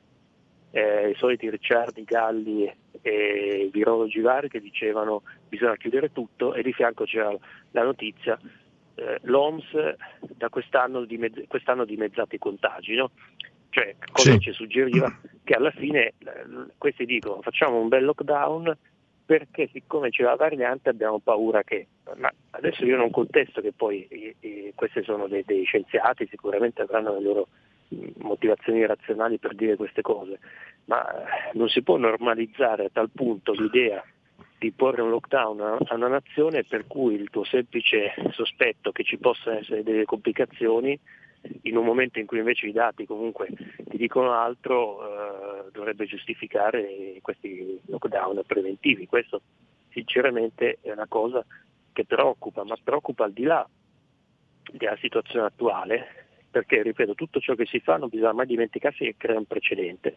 eh, 0.76 1.08
i 1.08 1.14
soliti 1.14 1.48
Ricciardi, 1.48 2.04
Galli 2.04 2.70
e 3.00 3.70
virologi 3.72 4.20
vari 4.20 4.50
che 4.50 4.60
dicevano 4.60 5.22
bisogna 5.48 5.76
chiudere 5.76 6.12
tutto 6.12 6.52
e 6.52 6.62
di 6.62 6.74
fianco 6.74 7.04
c'era 7.04 7.34
la 7.70 7.82
notizia 7.82 8.38
eh, 8.96 9.18
l'OMS 9.22 9.94
da 10.36 10.50
quest'anno, 10.50 11.06
dimezz- 11.06 11.46
quest'anno 11.46 11.86
dimezzati 11.86 12.34
i 12.34 12.38
contagi, 12.38 12.94
no? 12.94 13.10
cioè 13.70 13.94
cosa 14.12 14.32
sì. 14.32 14.38
ci 14.38 14.52
suggeriva? 14.52 15.10
Che 15.42 15.54
alla 15.54 15.70
fine 15.70 16.06
eh, 16.06 16.14
questi 16.76 17.06
dicono 17.06 17.40
facciamo 17.40 17.80
un 17.80 17.88
bel 17.88 18.04
lockdown 18.04 18.76
perché 19.24 19.70
siccome 19.72 20.10
c'è 20.10 20.24
la 20.24 20.36
variante 20.36 20.90
abbiamo 20.90 21.20
paura 21.20 21.62
che, 21.62 21.86
ma 22.16 22.30
adesso 22.50 22.84
io 22.84 22.98
non 22.98 23.10
contesto 23.10 23.62
che 23.62 23.72
poi 23.72 24.06
i, 24.40 24.72
questi 24.74 25.02
sono 25.04 25.26
dei, 25.26 25.42
dei 25.46 25.64
scienziati, 25.64 26.26
sicuramente 26.28 26.82
avranno 26.82 27.14
le 27.14 27.22
loro 27.22 27.48
motivazioni 28.18 28.84
razionali 28.84 29.38
per 29.38 29.54
dire 29.54 29.76
queste 29.76 30.02
cose, 30.02 30.38
ma 30.86 31.06
eh, 31.06 31.50
non 31.54 31.68
si 31.68 31.82
può 31.82 31.96
normalizzare 31.96 32.86
a 32.86 32.90
tal 32.92 33.10
punto 33.10 33.52
l'idea 33.52 34.02
di 34.58 34.72
porre 34.72 35.02
un 35.02 35.10
lockdown 35.10 35.60
a 35.60 35.94
una 35.94 36.08
nazione 36.08 36.64
per 36.64 36.86
cui 36.86 37.14
il 37.14 37.28
tuo 37.30 37.44
semplice 37.44 38.14
sospetto 38.30 38.90
che 38.90 39.04
ci 39.04 39.18
possano 39.18 39.58
essere 39.58 39.82
delle 39.82 40.04
complicazioni 40.04 40.98
in 41.62 41.76
un 41.76 41.84
momento 41.84 42.18
in 42.18 42.26
cui 42.26 42.38
invece 42.38 42.66
i 42.66 42.72
dati 42.72 43.06
comunque 43.06 43.48
ti 43.88 43.96
dicono 43.96 44.32
altro 44.32 45.66
eh, 45.66 45.70
dovrebbe 45.72 46.06
giustificare 46.06 47.18
questi 47.20 47.80
lockdown 47.86 48.42
preventivi. 48.46 49.06
Questo 49.06 49.42
sinceramente 49.90 50.78
è 50.80 50.90
una 50.90 51.06
cosa 51.06 51.44
che 51.92 52.04
preoccupa, 52.04 52.64
ma 52.64 52.76
preoccupa 52.82 53.24
al 53.24 53.32
di 53.32 53.44
là 53.44 53.66
della 54.72 54.96
situazione 54.96 55.46
attuale 55.46 56.25
perché, 56.50 56.82
ripeto, 56.82 57.14
tutto 57.14 57.40
ciò 57.40 57.54
che 57.54 57.66
si 57.66 57.80
fa 57.80 57.96
non 57.96 58.08
bisogna 58.08 58.32
mai 58.32 58.46
dimenticarsi 58.46 59.04
che 59.04 59.14
crea 59.16 59.38
un 59.38 59.46
precedente. 59.46 60.16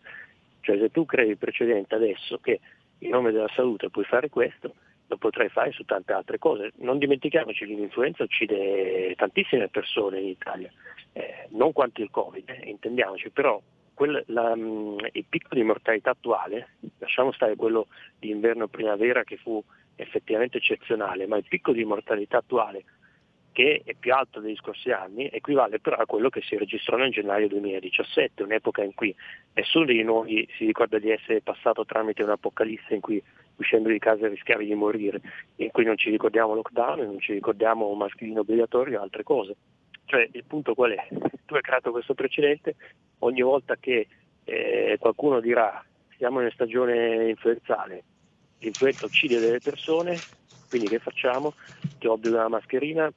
Cioè 0.62 0.78
se 0.78 0.92
tu 0.92 1.06
crei 1.06 1.30
il 1.30 1.38
precedente 1.38 1.96
adesso 1.96 2.38
che 2.40 2.60
in 3.00 3.10
nome 3.10 3.32
della 3.32 3.50
salute 3.56 3.90
puoi 3.90 4.06
fare 4.06 4.30
questo, 4.30 4.74
lo 5.08 5.18
potrai 5.18 5.50
fare 5.50 5.72
su 5.72 5.84
tante 5.86 6.14
altre 6.14 6.38
cose. 6.38 6.72
Non 6.78 6.98
dimentichiamoci 6.98 7.66
che 7.66 7.74
l'influenza 7.74 8.24
uccide 8.24 9.14
tantissime 9.16 9.68
persone 9.70 10.20
in 10.20 10.28
Italia, 10.28 10.72
eh, 11.14 11.48
non 11.50 11.74
quanto 11.74 12.02
il 12.02 12.10
Covid, 12.12 12.48
eh, 12.50 12.70
intendiamoci, 12.70 13.32
però 13.32 13.60
quel, 13.94 14.24
la, 14.28 14.56
mm, 14.56 14.98
il 15.14 15.26
picco 15.28 15.56
di 15.56 15.64
mortalità 15.64 16.12
attuale, 16.12 16.76
lasciamo 17.00 17.32
stare 17.32 17.56
quello 17.56 17.88
di 18.20 18.30
inverno-primavera 18.30 19.24
che 19.24 19.38
fu 19.38 19.62
effettivamente 19.96 20.58
eccezionale, 20.58 21.28
ma 21.28 21.38
il 21.38 21.46
picco 21.48 21.72
di 21.72 21.84
mortalità 21.84 22.38
attuale 22.38 22.84
che 23.52 23.82
è 23.84 23.94
più 23.94 24.14
alto 24.14 24.40
degli 24.40 24.56
scorsi 24.56 24.92
anni, 24.92 25.28
equivale 25.30 25.80
però 25.80 25.98
a 25.98 26.06
quello 26.06 26.30
che 26.30 26.42
si 26.42 26.58
registrò 26.58 26.98
nel 26.98 27.12
gennaio 27.12 27.48
2017, 27.48 28.44
un'epoca 28.44 28.84
in 28.84 28.94
cui 28.94 29.14
nessuno 29.54 29.86
di 29.86 30.04
noi 30.04 30.48
si 30.58 30.66
ricorda 30.66 31.00
di 31.00 31.10
essere 31.10 31.42
passato 31.42 31.86
tramite 31.86 32.24
un'apocalisse 32.24 32.94
in 32.94 33.02
cui 33.02 33.22
uscendo 33.58 33.90
di 33.90 34.00
casa 34.00 34.28
rischiavi 34.28 34.66
di 34.66 34.74
morire, 34.74 35.22
in 35.58 35.72
cui 35.72 35.84
non 35.84 35.98
ci 35.98 36.10
ricordiamo 36.10 36.54
lockdown, 36.56 37.00
non 37.00 37.20
ci 37.20 37.34
ricordiamo 37.34 37.94
mascherino 37.94 38.42
obbligatorio 38.42 39.00
e 39.00 39.02
altre 39.02 39.24
cose. 39.24 39.56
Cioè 40.06 40.28
il 40.32 40.44
punto 40.46 40.74
qual 40.74 40.92
è? 40.92 41.08
Tu 41.46 41.56
hai 41.56 41.62
creato 41.62 41.92
questo 41.92 42.14
precedente, 42.14 42.76
ogni 43.20 43.42
volta 43.42 43.76
che 43.76 44.08
eh, 44.46 44.98
qualcuno 45.00 45.40
dirà 45.40 45.84
siamo 46.18 46.42
in 46.42 46.50
stagione 46.52 47.30
influenzale, 47.30 48.04
l'influenza 48.60 49.06
uccide 49.06 49.40
delle 49.40 49.60
persone, 49.60 50.18
quindi 50.70 50.88
che 50.88 51.00
facciamo? 51.00 51.54
Ti 51.98 52.08
obbligo 52.08 52.38
una 52.38 52.48
mascherina, 52.48 53.12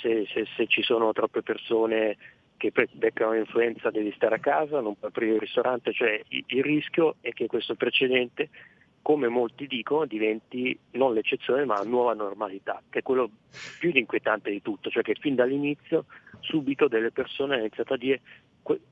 se, 0.00 0.26
se, 0.32 0.46
se, 0.56 0.66
ci 0.66 0.82
sono 0.82 1.12
troppe 1.12 1.42
persone 1.42 2.16
che 2.58 2.72
beccano 2.92 3.32
l'influenza 3.32 3.90
devi 3.90 4.12
stare 4.14 4.34
a 4.34 4.40
casa, 4.40 4.80
non 4.80 4.98
puoi 4.98 5.10
aprire 5.10 5.34
il 5.34 5.40
ristorante, 5.40 5.92
cioè 5.92 6.20
il, 6.28 6.44
il 6.48 6.62
rischio 6.62 7.16
è 7.20 7.32
che 7.32 7.46
questo 7.46 7.76
precedente, 7.76 8.50
come 9.00 9.28
molti 9.28 9.66
dicono, 9.66 10.04
diventi 10.04 10.76
non 10.92 11.14
l'eccezione 11.14 11.64
ma 11.64 11.78
la 11.78 11.88
nuova 11.88 12.14
normalità, 12.14 12.82
che 12.90 12.98
è 12.98 13.02
quello 13.02 13.30
più 13.78 13.90
inquietante 13.94 14.50
di 14.50 14.60
tutto, 14.60 14.90
cioè 14.90 15.02
che 15.02 15.16
fin 15.18 15.36
dall'inizio 15.36 16.06
subito 16.40 16.88
delle 16.88 17.12
persone 17.12 17.54
hanno 17.54 17.62
iniziato 17.62 17.94
a 17.94 17.96
dire 17.96 18.20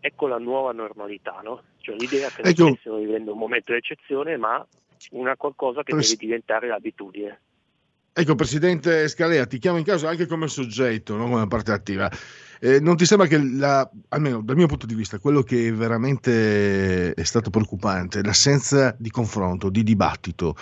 ecco 0.00 0.26
la 0.26 0.38
nuova 0.38 0.72
normalità, 0.72 1.40
no? 1.42 1.62
cioè 1.78 1.96
l'idea 1.96 2.30
che 2.30 2.42
ecco. 2.42 2.64
non 2.64 2.76
stiamo 2.76 2.98
vivendo 2.98 3.32
un 3.32 3.38
momento 3.38 3.72
di 3.72 3.78
eccezione 3.78 4.36
ma 4.38 4.66
una 5.10 5.36
qualcosa 5.36 5.82
che 5.82 5.92
Pres- 5.92 6.10
deve 6.10 6.24
diventare 6.24 6.68
l'abitudine. 6.68 7.40
Ecco, 8.12 8.34
Presidente 8.34 9.08
Scalea, 9.08 9.44
ti 9.44 9.58
chiamo 9.58 9.76
in 9.76 9.84
caso 9.84 10.06
anche 10.06 10.26
come 10.26 10.48
soggetto, 10.48 11.16
non 11.16 11.30
come 11.30 11.46
parte 11.48 11.72
attiva. 11.72 12.10
Eh, 12.60 12.80
non 12.80 12.96
ti 12.96 13.04
sembra 13.04 13.26
che, 13.26 13.38
la, 13.38 13.88
almeno 14.08 14.40
dal 14.40 14.56
mio 14.56 14.66
punto 14.66 14.86
di 14.86 14.94
vista, 14.94 15.18
quello 15.18 15.42
che 15.42 15.70
veramente 15.70 17.12
è 17.12 17.22
stato 17.24 17.50
preoccupante 17.50 18.20
è 18.20 18.22
l'assenza 18.22 18.96
di 18.98 19.10
confronto, 19.10 19.68
di 19.68 19.82
dibattito. 19.82 20.56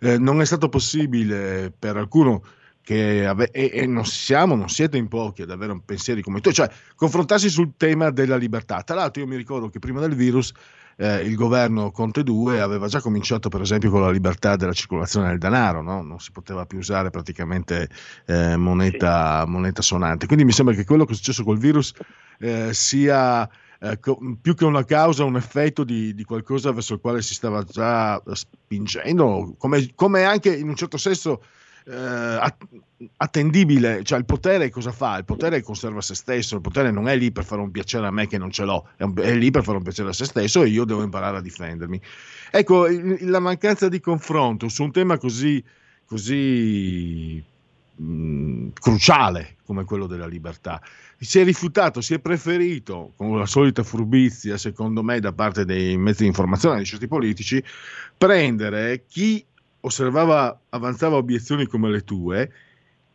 Eh, 0.00 0.18
non 0.18 0.40
è 0.40 0.44
stato 0.44 0.68
possibile 0.68 1.72
per 1.76 1.96
alcuno 1.96 2.44
che 2.80 3.26
ave- 3.26 3.50
e, 3.50 3.70
e, 3.72 3.86
non 3.86 4.04
siamo, 4.06 4.54
non 4.54 4.68
siete 4.68 4.96
in 4.96 5.08
pochi 5.08 5.42
ad 5.42 5.50
avere 5.50 5.80
pensieri 5.84 6.22
come 6.22 6.40
tu, 6.40 6.52
cioè 6.52 6.70
confrontarsi 6.94 7.50
sul 7.50 7.72
tema 7.76 8.10
della 8.10 8.36
libertà. 8.36 8.82
Tra 8.82 8.94
l'altro 8.94 9.22
io 9.22 9.28
mi 9.28 9.36
ricordo 9.36 9.68
che 9.68 9.78
prima 9.78 10.00
del 10.00 10.14
virus 10.14 10.52
eh, 11.00 11.22
il 11.22 11.34
governo 11.34 11.90
Conte 11.90 12.22
2 12.22 12.60
aveva 12.60 12.86
già 12.86 13.00
cominciato 13.00 13.48
per 13.48 13.62
esempio 13.62 13.90
con 13.90 14.02
la 14.02 14.10
libertà 14.10 14.56
della 14.56 14.74
circolazione 14.74 15.28
del 15.28 15.38
denaro, 15.38 15.80
no? 15.80 16.02
non 16.02 16.20
si 16.20 16.30
poteva 16.30 16.66
più 16.66 16.76
usare 16.76 17.08
praticamente 17.08 17.88
eh, 18.26 18.56
moneta, 18.56 19.44
moneta, 19.46 19.80
suonante. 19.80 20.26
Quindi 20.26 20.44
mi 20.44 20.52
sembra 20.52 20.74
che 20.74 20.84
quello 20.84 21.06
che 21.06 21.12
è 21.12 21.14
successo 21.14 21.42
col 21.42 21.58
virus 21.58 21.94
eh, 22.38 22.74
sia 22.74 23.48
eh, 23.80 23.98
co- 23.98 24.18
più 24.42 24.54
che 24.54 24.66
una 24.66 24.84
causa, 24.84 25.24
un 25.24 25.36
effetto 25.36 25.84
di, 25.84 26.14
di, 26.14 26.24
qualcosa 26.24 26.70
verso 26.70 26.92
il 26.92 27.00
quale 27.00 27.22
si 27.22 27.32
stava 27.32 27.62
già 27.62 28.22
spingendo, 28.32 29.54
come, 29.56 29.92
come 29.94 30.24
anche 30.24 30.54
in 30.54 30.68
un 30.68 30.76
certo 30.76 30.98
senso 30.98 31.42
attendibile, 33.16 34.02
cioè 34.04 34.18
il 34.18 34.24
potere 34.24 34.70
cosa 34.70 34.92
fa? 34.92 35.18
Il 35.18 35.24
potere 35.24 35.62
conserva 35.62 36.00
se 36.00 36.14
stesso, 36.14 36.54
il 36.54 36.60
potere 36.60 36.90
non 36.90 37.08
è 37.08 37.16
lì 37.16 37.32
per 37.32 37.44
fare 37.44 37.60
un 37.60 37.70
piacere 37.70 38.06
a 38.06 38.10
me 38.10 38.26
che 38.26 38.38
non 38.38 38.50
ce 38.50 38.64
l'ho, 38.64 38.88
è, 38.96 39.02
un, 39.02 39.14
è 39.16 39.34
lì 39.34 39.50
per 39.50 39.62
fare 39.62 39.78
un 39.78 39.82
piacere 39.82 40.10
a 40.10 40.12
se 40.12 40.24
stesso 40.24 40.62
e 40.62 40.68
io 40.68 40.84
devo 40.84 41.02
imparare 41.02 41.38
a 41.38 41.40
difendermi. 41.40 42.00
Ecco, 42.50 42.86
il, 42.86 43.30
la 43.30 43.40
mancanza 43.40 43.88
di 43.88 44.00
confronto 44.00 44.68
su 44.68 44.82
un 44.82 44.92
tema 44.92 45.18
così, 45.18 45.62
così 46.04 47.42
mh, 47.96 48.68
cruciale 48.74 49.56
come 49.64 49.84
quello 49.84 50.06
della 50.06 50.26
libertà. 50.26 50.82
Si 51.18 51.38
è 51.38 51.44
rifiutato, 51.44 52.00
si 52.00 52.14
è 52.14 52.18
preferito, 52.18 53.12
con 53.16 53.38
la 53.38 53.46
solita 53.46 53.82
furbizia, 53.82 54.56
secondo 54.56 55.02
me, 55.02 55.20
da 55.20 55.32
parte 55.32 55.64
dei 55.64 55.96
mezzi 55.96 56.22
di 56.22 56.28
informazione, 56.28 56.78
di 56.78 56.86
certi 56.86 57.06
politici, 57.06 57.62
prendere 58.16 59.04
chi 59.06 59.44
osservava, 59.80 60.60
avanzava 60.70 61.16
obiezioni 61.16 61.66
come 61.66 61.90
le 61.90 62.02
tue 62.02 62.52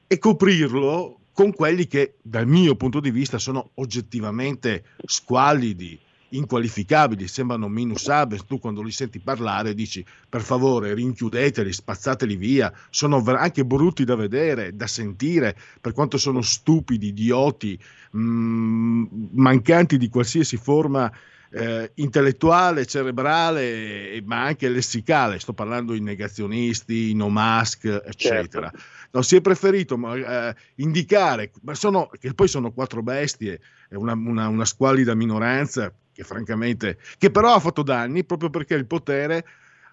e 0.08 0.18
coprirlo 0.18 1.20
con 1.34 1.54
quelli 1.54 1.88
che 1.88 2.16
dal 2.22 2.48
mio 2.48 2.76
punto 2.76 3.00
di 3.00 3.12
vista 3.12 3.38
sono 3.38 3.72
oggettivamente 3.76 4.86
squallidi, 5.06 6.00
inqualificabili, 6.30 7.28
sembrano 7.28 7.68
minus 7.68 8.08
abes, 8.08 8.46
tu 8.46 8.60
quando 8.60 8.82
li 8.82 8.92
senti 8.92 9.20
parlare 9.20 9.74
dici 9.74 10.04
per 10.30 10.42
favore 10.42 10.94
rinchiudeteli, 10.94 11.72
spazzateli 11.72 12.36
via, 12.36 12.72
sono 12.90 13.22
anche 13.26 13.66
brutti 13.66 14.06
da 14.06 14.16
vedere, 14.16 14.76
da 14.76 14.88
sentire, 14.88 15.58
per 15.82 15.94
quanto 15.94 16.18
sono 16.18 16.42
stupidi, 16.42 17.08
idioti, 17.08 17.78
mh, 18.12 18.20
mm, 18.20 19.06
mancanti 19.34 19.98
di 19.98 20.10
qualsiasi 20.10 20.58
forma 20.58 21.12
eh, 21.56 21.92
intellettuale, 21.96 22.86
cerebrale, 22.86 24.22
ma 24.26 24.44
anche 24.44 24.68
lessicale, 24.68 25.40
sto 25.40 25.54
parlando 25.54 25.94
di 25.94 26.02
negazionisti, 26.02 27.14
no 27.14 27.30
mask, 27.30 27.86
eccetera. 27.86 28.70
Certo. 28.70 28.86
No, 29.12 29.22
si 29.22 29.38
è 29.38 29.42
preferito 29.42 29.98
eh, 30.16 30.54
indicare, 30.76 31.52
ma 31.62 31.74
sono, 31.74 32.10
che 32.20 32.34
poi 32.34 32.50
sono 32.50 32.74
quattro 32.74 33.02
bestie, 33.02 33.62
una, 33.92 34.14
una, 34.14 34.50
una 34.50 34.66
squallida 34.66 35.16
minoranza 35.16 35.94
che 36.12 36.24
francamente, 36.24 36.98
che 37.18 37.32
però 37.32 37.54
ha 37.54 37.60
fatto 37.62 37.84
danni 37.84 38.26
proprio 38.26 38.50
perché 38.50 38.74
il 38.74 38.86
potere 38.86 39.46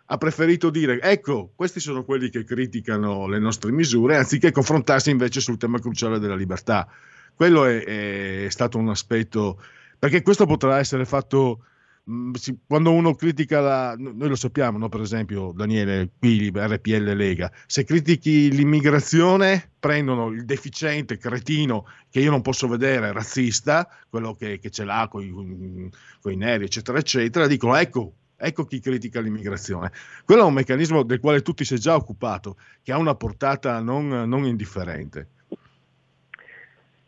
ha 0.07 0.19
preferito 0.19 0.69
dire 0.69 1.01
ecco, 1.01 1.53
questi 1.55 1.79
sono 1.79 2.05
quelli 2.05 2.29
che 2.29 2.43
criticano 2.43 3.29
le 3.29 3.39
nostre 3.39 3.71
misure, 3.71 4.17
anziché 4.17 4.51
confrontarsi 4.51 5.11
invece 5.11 5.41
sul 5.41 5.59
tema 5.59 5.79
cruciale 5.79 6.19
della 6.19 6.35
libertà. 6.35 6.89
Quello 7.35 7.65
è, 7.67 8.45
è 8.45 8.51
stato 8.51 8.79
un 8.79 8.89
aspetto 8.89 9.61
perché 10.03 10.23
questo 10.23 10.47
potrà 10.47 10.81
essere 10.81 11.05
fatto 11.05 11.65
mh, 12.03 12.33
quando 12.66 12.91
uno 12.91 13.15
critica 13.15 13.61
la, 13.61 13.95
noi 13.97 14.29
lo 14.29 14.35
sappiamo, 14.35 14.77
no? 14.77 14.89
per 14.89 15.01
esempio 15.01 15.53
Daniele, 15.55 16.11
qui 16.19 16.51
RPL 16.53 17.12
Lega, 17.15 17.53
se 17.66 17.85
critichi 17.85 18.51
l'immigrazione 18.51 19.70
prendono 19.79 20.27
il 20.31 20.45
deficiente, 20.45 21.19
cretino, 21.19 21.87
che 22.11 22.19
io 22.19 22.33
non 22.33 22.43
posso 22.43 22.66
vedere, 22.66 23.12
razzista, 23.12 23.89
quello 24.11 24.35
che, 24.35 24.59
che 24.59 24.70
ce 24.70 24.83
l'ha 24.83 25.07
con 25.07 25.23
i 25.23 26.37
neri, 26.37 26.65
eccetera, 26.65 26.99
eccetera, 26.99 27.47
dicono 27.47 27.77
ecco, 27.77 28.15
Ecco 28.45 28.65
chi 28.65 28.81
critica 28.81 29.20
l'immigrazione. 29.20 29.93
Quello 30.24 30.43
è 30.43 30.45
un 30.47 30.55
meccanismo 30.55 31.05
del 31.05 31.20
quale 31.20 31.43
tu 31.43 31.53
ti 31.53 31.65
sei 31.65 31.79
già 31.79 31.95
occupato, 31.95 32.57
che 32.83 32.91
ha 32.91 32.99
una 32.99 33.15
portata 33.15 33.79
non, 33.79 34.09
non 34.09 34.45
indifferente. 34.47 35.29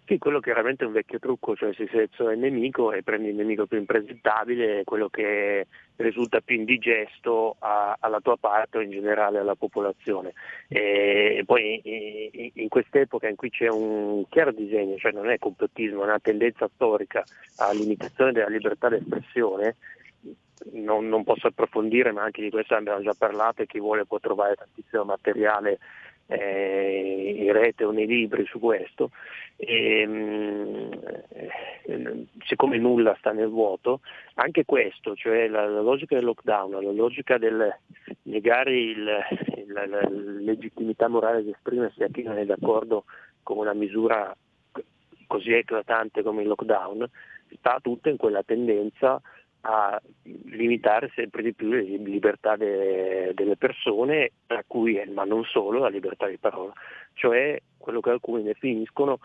Sì, 0.07 0.19
quello 0.19 0.41
chiaramente 0.41 0.85
è 0.85 0.87
un 0.87 0.93
vecchio 0.93 1.19
trucco, 1.19 1.57
cioè 1.57 1.73
si 1.73 1.89
seleziona 1.91 2.33
il 2.33 2.39
nemico 2.39 2.93
e 2.93 3.03
prendi 3.03 3.29
il 3.29 3.37
nemico 3.37 3.65
più 3.67 3.79
impresentabile, 3.79 4.85
quello 4.85 5.09
che 5.09 5.67
risulta 5.97 6.43
più 6.43 6.57
indigesto 6.57 7.57
a, 7.61 7.97
alla 7.99 8.21
tua 8.21 8.37
parte 8.37 8.77
o 8.77 8.81
in 8.83 8.91
generale 8.91 9.39
alla 9.39 9.55
popolazione. 9.55 10.35
E 10.69 11.43
poi 11.47 12.51
in, 12.53 12.69
quest'epoca 12.69 13.29
in 13.29 13.37
cui 13.37 13.49
c'è 13.49 13.69
un 13.69 14.29
chiaro 14.29 14.53
disegno, 14.53 14.99
cioè 14.99 15.13
non 15.13 15.31
è 15.31 15.39
complottismo, 15.39 16.03
è 16.03 16.05
una 16.05 16.21
tendenza 16.21 16.69
storica 16.75 17.25
a 17.57 17.73
limitazione 17.73 18.33
della 18.33 18.49
libertà 18.49 18.91
d'espressione, 18.91 19.77
non, 20.73 21.09
non, 21.09 21.25
posso 21.25 21.47
approfondire, 21.47 22.13
ma 22.13 22.25
anche 22.25 22.43
di 22.43 22.51
questo 22.51 22.75
abbiamo 22.75 23.01
già 23.01 23.15
parlato 23.17 23.63
e 23.63 23.67
chi 23.67 23.81
vuole 23.81 24.05
può 24.05 24.19
trovare 24.19 24.55
tantissimo 24.55 25.05
materiale 25.05 25.79
eh, 26.27 27.35
in 27.37 27.53
rete 27.53 27.85
o 27.85 27.91
nei 27.91 28.07
libri 28.07 28.45
su 28.47 28.59
questo. 28.59 29.11
E, 29.57 30.07
mh, 30.07 30.91
eh, 31.87 32.27
siccome 32.45 32.79
nulla 32.79 33.15
sta 33.19 33.33
nel 33.33 33.49
vuoto, 33.49 34.01
anche 34.35 34.65
questo, 34.65 35.15
cioè 35.15 35.47
la, 35.49 35.67
la 35.67 35.81
logica 35.81 36.17
del 36.17 36.25
lockdown, 36.25 36.83
la 36.83 36.91
logica 36.93 37.39
del 37.39 37.73
negare 38.23 38.77
il, 38.77 39.05
la, 39.05 39.87
la 39.87 40.09
legittimità 40.09 41.09
morale 41.09 41.43
di 41.43 41.51
esprimersi 41.51 42.03
a 42.03 42.09
chi 42.09 42.23
non 42.23 42.39
è 42.39 42.45
d'accordo 42.45 43.05
con 43.43 43.59
una 43.59 43.75
misura 43.75 44.35
così 45.27 45.53
eclatante 45.53 46.23
come 46.23 46.43
il 46.43 46.49
lockdown, 46.49 47.09
sta 47.59 47.79
tutta 47.81 48.09
in 48.09 48.17
quella 48.17 48.43
tendenza 48.43 49.21
a 49.67 50.01
limitare 50.51 51.11
sempre 51.15 51.43
di 51.43 51.55
più 51.55 51.71
le 51.71 51.83
libertà 51.83 52.57
de, 52.57 53.33
delle 53.35 53.57
persone, 53.57 54.33
tra 54.47 54.63
cui, 54.67 55.03
ma 55.13 55.25
non 55.25 55.45
solo, 55.45 55.79
la 55.79 55.89
libertà 55.89 56.27
di 56.27 56.37
parola, 56.37 56.73
cioè 57.15 57.59
quello 57.79 58.01
che 58.01 58.11
alcuni 58.11 58.43
definiscono 58.43 59.21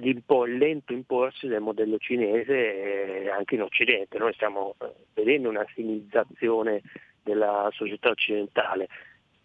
il 0.00 0.22
lento 0.56 0.92
imporsi 0.92 1.48
del 1.48 1.60
modello 1.60 1.98
cinese 1.98 3.28
anche 3.30 3.56
in 3.56 3.62
Occidente. 3.62 4.18
Noi 4.18 4.32
stiamo 4.34 4.76
eh, 4.80 4.92
vedendo 5.14 5.48
una 5.48 5.64
civilizzazione 5.64 6.82
della 7.22 7.68
società 7.72 8.10
occidentale 8.10 8.88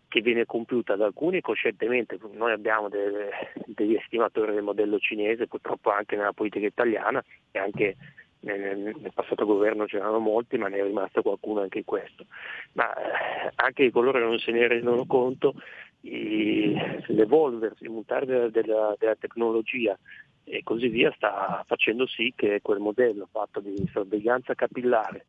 che 0.08 0.22
viene 0.22 0.46
compiuta 0.46 0.96
da 0.96 1.06
alcuni 1.06 1.42
coscientemente, 1.42 2.18
noi 2.34 2.52
abbiamo 2.52 2.90
delle, 2.90 3.30
degli 3.66 3.96
estimatori 3.96 4.54
del 4.54 4.64
modello 4.64 5.00
cinese, 5.00 5.48
purtroppo 5.48 5.92
anche 5.92 6.16
nella 6.16 6.34
politica 6.34 6.66
italiana 6.66 7.24
e 7.52 7.60
anche 7.60 7.96
nel, 8.42 8.78
nel, 8.78 9.12
passato 9.14 9.46
governo 9.46 9.86
c'erano 9.86 10.20
molti, 10.20 10.58
ma 10.58 10.68
ne 10.68 10.78
è 10.78 10.84
rimasto 10.84 11.22
qualcuno 11.22 11.62
anche 11.62 11.80
in 11.80 11.86
questo. 11.86 12.26
Ma 12.74 12.94
eh, 12.94 13.52
anche 13.56 13.92
coloro 13.92 14.20
che 14.20 14.26
non 14.26 14.40
se 14.40 14.52
ne 14.52 14.68
rendono 14.68 15.06
conto, 15.06 15.56
i, 16.02 16.74
l'evolversi, 17.08 17.84
il 17.84 17.90
mutare 17.90 18.26
della, 18.26 18.50
della, 18.50 18.96
della, 18.98 19.16
tecnologia 19.16 19.98
e 20.46 20.62
così 20.64 20.88
via 20.88 21.12
sta 21.16 21.64
facendo 21.68 22.08
sì 22.08 22.34
che 22.36 22.60
quel 22.62 22.80
modello 22.80 23.28
fatto 23.30 23.60
di 23.60 23.76
sorveglianza 23.92 24.56
capillare, 24.56 25.26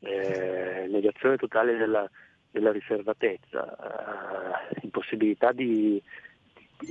eh, 0.00 0.86
negazione 0.88 1.36
totale 1.36 1.76
della, 1.76 2.08
della 2.50 2.72
riservatezza, 2.72 4.70
eh, 4.70 4.80
impossibilità 4.82 5.52
di, 5.52 6.02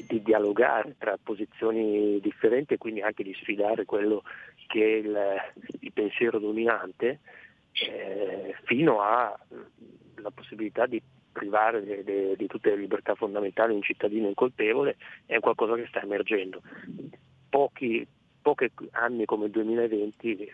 di 0.08 0.22
dialogare 0.22 0.96
tra 0.98 1.18
posizioni 1.22 2.20
differenti 2.20 2.74
e 2.74 2.78
quindi 2.78 3.02
anche 3.02 3.24
di 3.24 3.34
sfidare 3.34 3.86
quello 3.86 4.24
che 4.68 4.82
è 4.82 4.98
il, 4.98 5.18
il 5.82 5.92
pensiero 5.92 6.40
dominante, 6.40 7.20
eh, 7.74 8.56
fino 8.64 9.02
alla 9.02 9.38
possibilità 10.34 10.86
di 10.86 11.02
privare 11.32 11.84
de, 11.84 12.04
de, 12.04 12.36
di 12.38 12.48
tutte 12.48 12.70
le 12.70 12.78
libertà 12.78 13.16
fondamentali 13.16 13.74
un 13.74 13.82
cittadino 13.82 14.28
incolpevole, 14.28 14.96
è 15.26 15.40
qualcosa 15.40 15.76
che 15.76 15.88
sta 15.88 16.02
emergendo. 16.02 16.62
Pochi, 17.50 18.08
pochi 18.42 18.72
anni 18.92 19.26
come 19.26 19.46
il 19.46 19.52
2020 19.52 20.38
eh, 20.38 20.52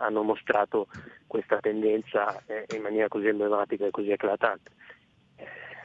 hanno 0.00 0.22
mostrato 0.22 0.86
questa 1.26 1.58
tendenza 1.58 2.42
eh, 2.46 2.66
in 2.74 2.82
maniera 2.82 3.08
così 3.08 3.26
emblematica 3.26 3.86
e 3.86 3.90
così 3.90 4.10
eclatante. 4.10 4.70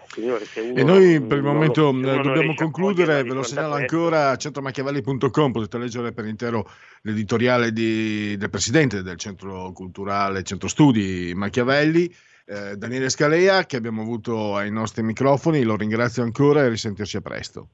Signore, 0.08 0.46
e 0.54 0.84
noi 0.84 1.22
per 1.22 1.38
il 1.38 1.44
momento 1.44 1.92
lo, 1.92 2.14
eh, 2.14 2.22
dobbiamo 2.22 2.54
concludere, 2.56 3.24
ve 3.24 3.34
lo 3.34 3.44
segnalo 3.44 3.76
ancora 3.76 4.32
a 4.32 4.36
centromachiavelli.com, 4.36 5.52
potete 5.52 5.78
leggere 5.78 6.12
per 6.12 6.26
intero 6.26 6.70
l'editoriale 7.02 7.72
di, 7.72 8.36
del 8.38 8.50
presidente 8.50 9.02
del 9.04 9.18
centro 9.18 9.72
culturale, 9.74 10.44
centro 10.44 10.68
studi 10.68 11.34
Machiavelli, 11.36 12.14
eh, 12.46 12.76
Daniele 12.78 13.10
Scalea, 13.10 13.66
che 13.66 13.78
abbiamo 13.78 14.02
avuto 14.02 14.56
ai 14.56 14.72
nostri 14.72 15.04
microfoni, 15.04 15.64
lo 15.64 15.76
ringrazio 15.76 16.24
ancora 16.24 16.64
e 16.64 16.70
risentirci 16.70 17.18
a 17.18 17.22
presto. 17.22 17.68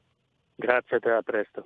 Grazie 0.55 0.97
a 0.97 0.99
te, 0.99 1.09
a 1.09 1.21
presto. 1.21 1.65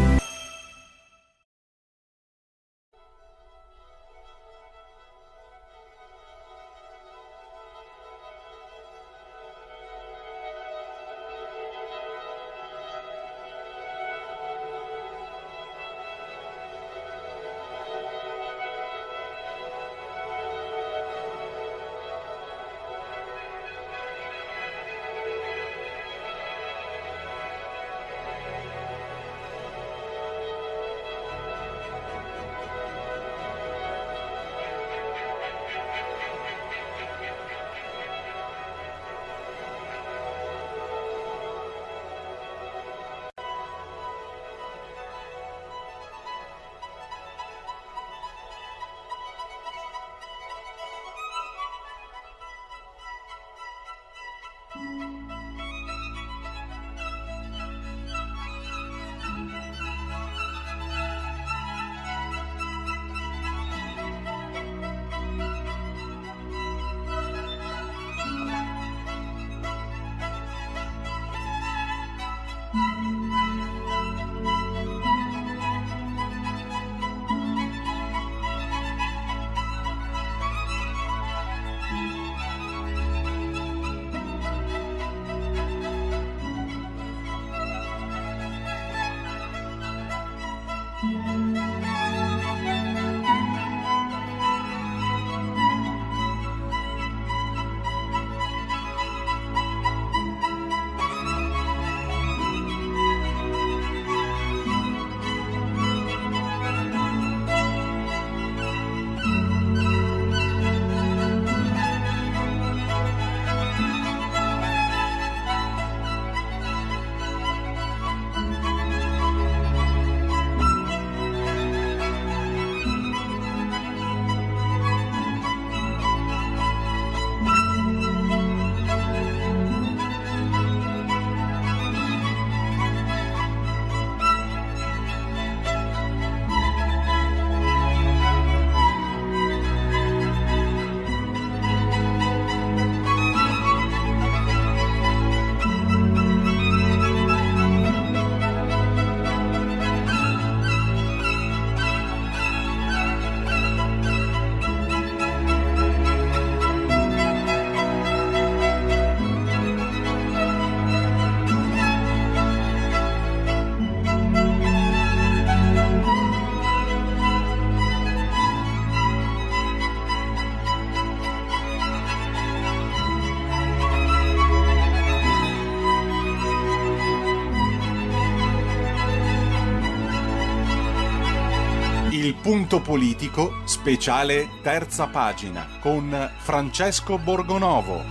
Punto 182.71 182.89
politico, 182.89 183.51
speciale 183.65 184.47
terza 184.61 185.07
pagina, 185.07 185.67
con 185.81 186.09
Francesco 186.37 187.17
Borgonovo. 187.17 188.01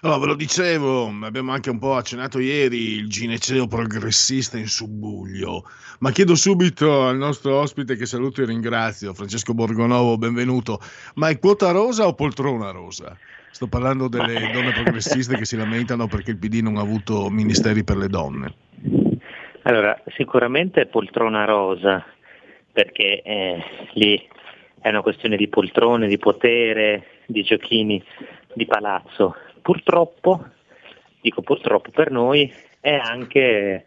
Allora, 0.00 0.18
ve 0.18 0.26
lo 0.26 0.34
dicevo, 0.34 1.12
abbiamo 1.22 1.52
anche 1.52 1.70
un 1.70 1.78
po' 1.78 1.94
accennato 1.94 2.40
ieri 2.40 2.94
il 2.94 3.08
gineceo 3.08 3.68
progressista 3.68 4.58
in 4.58 4.66
subbuglio, 4.66 5.62
ma 6.00 6.10
chiedo 6.10 6.34
subito 6.34 7.06
al 7.06 7.18
nostro 7.18 7.54
ospite 7.54 7.94
che 7.94 8.04
saluto 8.04 8.42
e 8.42 8.46
ringrazio, 8.46 9.14
Francesco 9.14 9.54
Borgonovo, 9.54 10.18
benvenuto, 10.18 10.80
ma 11.14 11.28
è 11.28 11.38
quota 11.38 11.70
rosa 11.70 12.08
o 12.08 12.14
poltrona 12.14 12.72
rosa? 12.72 13.16
Sto 13.52 13.68
parlando 13.68 14.08
delle 14.08 14.50
donne 14.50 14.72
progressiste 14.72 15.36
che 15.36 15.44
si 15.44 15.56
lamentano 15.56 16.08
perché 16.08 16.32
il 16.32 16.38
PD 16.38 16.62
non 16.62 16.78
ha 16.78 16.80
avuto 16.80 17.30
ministeri 17.30 17.84
per 17.84 17.96
le 17.96 18.08
donne. 18.08 18.54
Allora, 19.66 19.98
sicuramente 20.16 20.84
poltrona 20.86 21.44
rosa, 21.44 22.04
perché 22.74 23.22
eh, 23.22 23.62
lì 23.92 24.20
è 24.80 24.88
una 24.88 25.00
questione 25.00 25.36
di 25.36 25.46
poltrone, 25.46 26.08
di 26.08 26.18
potere, 26.18 27.04
di 27.26 27.42
giochini 27.44 28.02
di 28.52 28.66
palazzo. 28.66 29.36
Purtroppo, 29.62 30.44
dico 31.20 31.40
purtroppo 31.40 31.90
per 31.90 32.10
noi, 32.10 32.52
è 32.80 32.92
anche, 32.92 33.86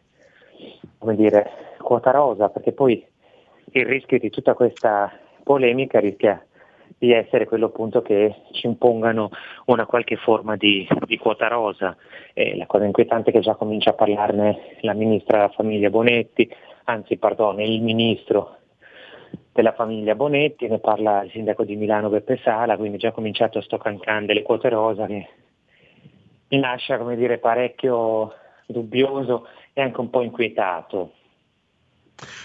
come 0.97 1.15
dire, 1.15 1.75
quota 1.79 2.11
rosa, 2.11 2.47
perché 2.47 2.71
poi 2.71 3.05
il 3.73 3.85
rischio 3.85 4.17
di 4.19 4.29
tutta 4.29 4.53
questa 4.53 5.11
polemica 5.43 5.99
rischia 5.99 6.41
di 6.97 7.11
essere 7.11 7.45
quello 7.45 7.67
appunto 7.67 8.01
che 8.01 8.33
ci 8.53 8.65
impongano 8.65 9.29
una 9.65 9.85
qualche 9.85 10.15
forma 10.15 10.55
di, 10.55 10.87
di 11.05 11.17
quota 11.17 11.47
rosa. 11.47 11.95
E 12.33 12.55
la 12.55 12.65
cosa 12.65 12.85
inquietante 12.85 13.29
è 13.29 13.33
che 13.33 13.41
già 13.41 13.55
comincia 13.55 13.91
a 13.91 13.93
parlarne 13.93 14.77
la 14.81 14.93
ministra 14.93 15.37
della 15.37 15.49
famiglia 15.49 15.89
Bonetti, 15.89 16.49
anzi 16.85 17.17
pardon, 17.17 17.59
il 17.59 17.81
ministro 17.81 18.55
della 19.51 19.73
famiglia 19.73 20.15
Bonetti, 20.15 20.67
ne 20.67 20.79
parla 20.79 21.23
il 21.23 21.31
sindaco 21.31 21.63
di 21.63 21.75
Milano 21.75 22.09
Beppe 22.09 22.39
Sala, 22.43 22.77
quindi 22.77 22.97
già 22.97 23.11
cominciato 23.11 23.61
sto 23.61 23.77
cancan 23.77 24.25
delle 24.25 24.43
quote 24.43 24.69
rosa 24.69 25.05
che 25.05 25.27
mi 26.49 26.59
lascia 26.59 26.97
come 26.97 27.15
dire 27.15 27.39
parecchio 27.39 28.33
dubbioso 28.67 29.47
e 29.73 29.81
anche 29.81 29.99
un 29.99 30.09
po' 30.09 30.21
inquietato. 30.21 31.13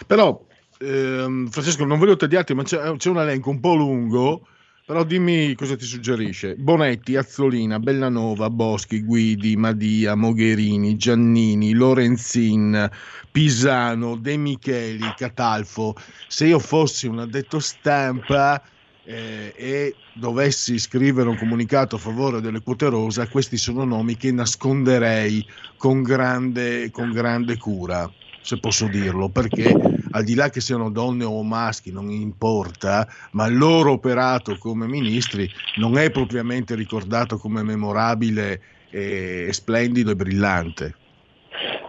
Però, 0.07 0.41
ehm, 0.81 1.49
Francesco, 1.49 1.85
non 1.85 1.99
voglio 1.99 2.17
tagliarti, 2.17 2.55
ma 2.55 2.63
c'è, 2.63 2.97
c'è 2.97 3.11
un 3.11 3.19
elenco 3.19 3.51
un 3.51 3.61
po' 3.61 3.75
lungo, 3.75 4.47
però 4.93 5.05
dimmi 5.05 5.55
cosa 5.55 5.75
ti 5.75 5.87
suggerisce. 5.87 6.55
Bonetti, 6.55 7.17
Azzolina, 7.17 7.79
Bellanova, 7.79 8.51
Boschi, 8.51 9.03
Guidi, 9.03 9.57
Madia, 9.57 10.15
Mogherini, 10.15 10.99
Giannini, 10.99 11.73
Lorenzin, 11.73 12.91
Pisano, 13.31 14.17
De 14.17 14.37
Micheli, 14.37 15.15
Catalfo. 15.17 15.97
Se 16.29 16.45
io 16.45 16.59
fossi 16.59 17.07
un 17.07 17.21
addetto 17.21 17.59
stampa 17.59 18.63
eh, 19.05 19.55
e 19.57 19.95
dovessi 20.13 20.79
scrivere 20.79 21.31
un 21.31 21.39
comunicato 21.39 21.97
a 21.97 21.99
favore 21.99 22.43
delle 22.43 22.61
quote 22.61 22.91
rosa, 22.91 23.27
questi 23.29 23.57
sono 23.57 23.85
nomi 23.85 24.19
che 24.19 24.31
nasconderei 24.31 25.43
con 25.79 26.03
grande, 26.03 26.91
con 26.91 27.13
grande 27.13 27.57
cura, 27.57 28.13
se 28.43 28.59
posso 28.59 28.87
dirlo, 28.89 29.29
perché 29.29 29.73
al 30.11 30.25
di 30.25 30.35
là 30.35 30.51
che 30.51 30.61
siano 30.61 30.91
donne 30.91 31.25
o 31.25 31.43
maschi, 31.43 31.91
non 31.91 32.11
importa, 32.11 33.07
ma 33.33 33.47
il 33.47 33.57
loro 33.57 33.93
operato 33.93 34.59
come 34.59 34.87
ministri 34.87 35.49
non 35.77 35.97
è 35.97 36.11
propriamente 36.11 36.75
ricordato 36.75 37.39
come 37.39 37.63
memorabile 37.63 38.61
e 38.91 39.49
splendido 39.53 40.11
e 40.11 40.17
brillante. 40.17 40.97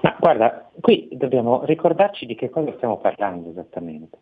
Ma 0.01 0.15
guarda, 0.19 0.69
qui 0.79 1.09
dobbiamo 1.11 1.65
ricordarci 1.65 2.25
di 2.25 2.35
che 2.35 2.49
cosa 2.49 2.71
stiamo 2.75 2.97
parlando 2.99 3.49
esattamente. 3.49 4.17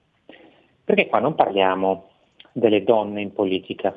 Perché 0.84 1.08
qua 1.08 1.20
non 1.20 1.36
parliamo 1.36 2.10
delle 2.52 2.84
donne 2.84 3.22
in 3.22 3.34
politica. 3.34 3.96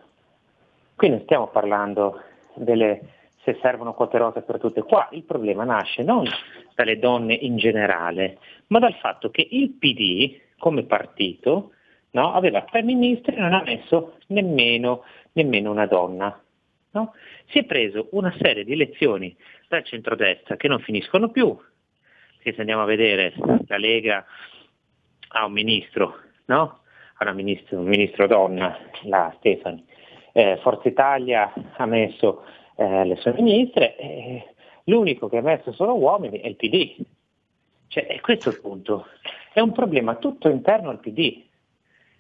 Qui 0.97 1.09
non 1.09 1.21
stiamo 1.23 1.49
parlando 1.49 2.21
delle 2.55 3.01
se 3.45 3.59
servono 3.61 3.95
quote 3.95 4.19
rose 4.19 4.43
per 4.43 4.59
tutte. 4.59 4.83
Qua 4.83 5.09
il 5.13 5.23
problema 5.25 5.65
nasce 5.65 6.03
non 6.03 6.25
dalle 6.75 6.99
donne 6.99 7.35
in 7.35 7.57
generale, 7.57 8.39
ma 8.69 8.79
dal 8.79 8.95
fatto 8.95 9.31
che 9.31 9.47
il 9.49 9.73
PD 9.73 10.41
come 10.59 10.85
partito 10.85 11.73
no, 12.13 12.33
aveva 12.33 12.63
tre 12.63 12.83
ministri 12.83 13.37
e 13.37 13.41
non 13.41 13.53
ha 13.53 13.63
messo 13.63 14.19
nemmeno, 14.29 15.05
nemmeno 15.33 15.71
una 15.71 15.87
donna. 15.87 16.41
No? 16.93 17.13
Si 17.47 17.59
è 17.59 17.65
preso 17.65 18.09
una 18.13 18.35
serie 18.41 18.65
di 18.65 18.73
elezioni 18.73 19.37
dal 19.69 19.85
centrodestra 19.85 20.57
che 20.57 20.69
non 20.69 20.79
finiscono 20.81 21.29
più, 21.31 21.57
perché 22.37 22.55
se 22.55 22.61
andiamo 22.61 22.83
a 22.83 22.87
vedere 22.87 23.35
la 23.67 23.77
Lega 23.77 24.25
ha 25.29 25.45
un 25.45 25.53
ministro, 25.53 26.19
no? 26.47 26.81
ha 27.17 27.33
ministro, 27.33 27.79
un 27.79 27.87
ministro 27.87 28.27
donna, 28.27 28.79
la 29.03 29.33
Stefani, 29.39 29.85
eh, 30.33 30.59
Forza 30.63 30.89
Italia 30.89 31.53
ha 31.77 31.87
messo 31.87 32.45
eh, 32.77 33.05
le 33.05 33.17
sue 33.17 33.33
ministre, 33.33 33.97
eh, 33.97 34.55
l'unico 34.85 35.29
che 35.29 35.39
ha 35.39 35.43
messo 35.43 35.73
solo 35.73 35.95
uomini 35.95 36.41
è 36.41 36.47
il 36.47 36.57
PD. 36.57 36.97
Cioè, 37.89 38.07
è 38.07 38.21
questo 38.21 38.51
il 38.51 38.61
punto. 38.61 39.07
È 39.53 39.61
un 39.61 39.73
problema 39.73 40.17
tutto 40.17 40.49
interno 40.49 40.91
al 40.91 41.01
PD. 41.01 41.43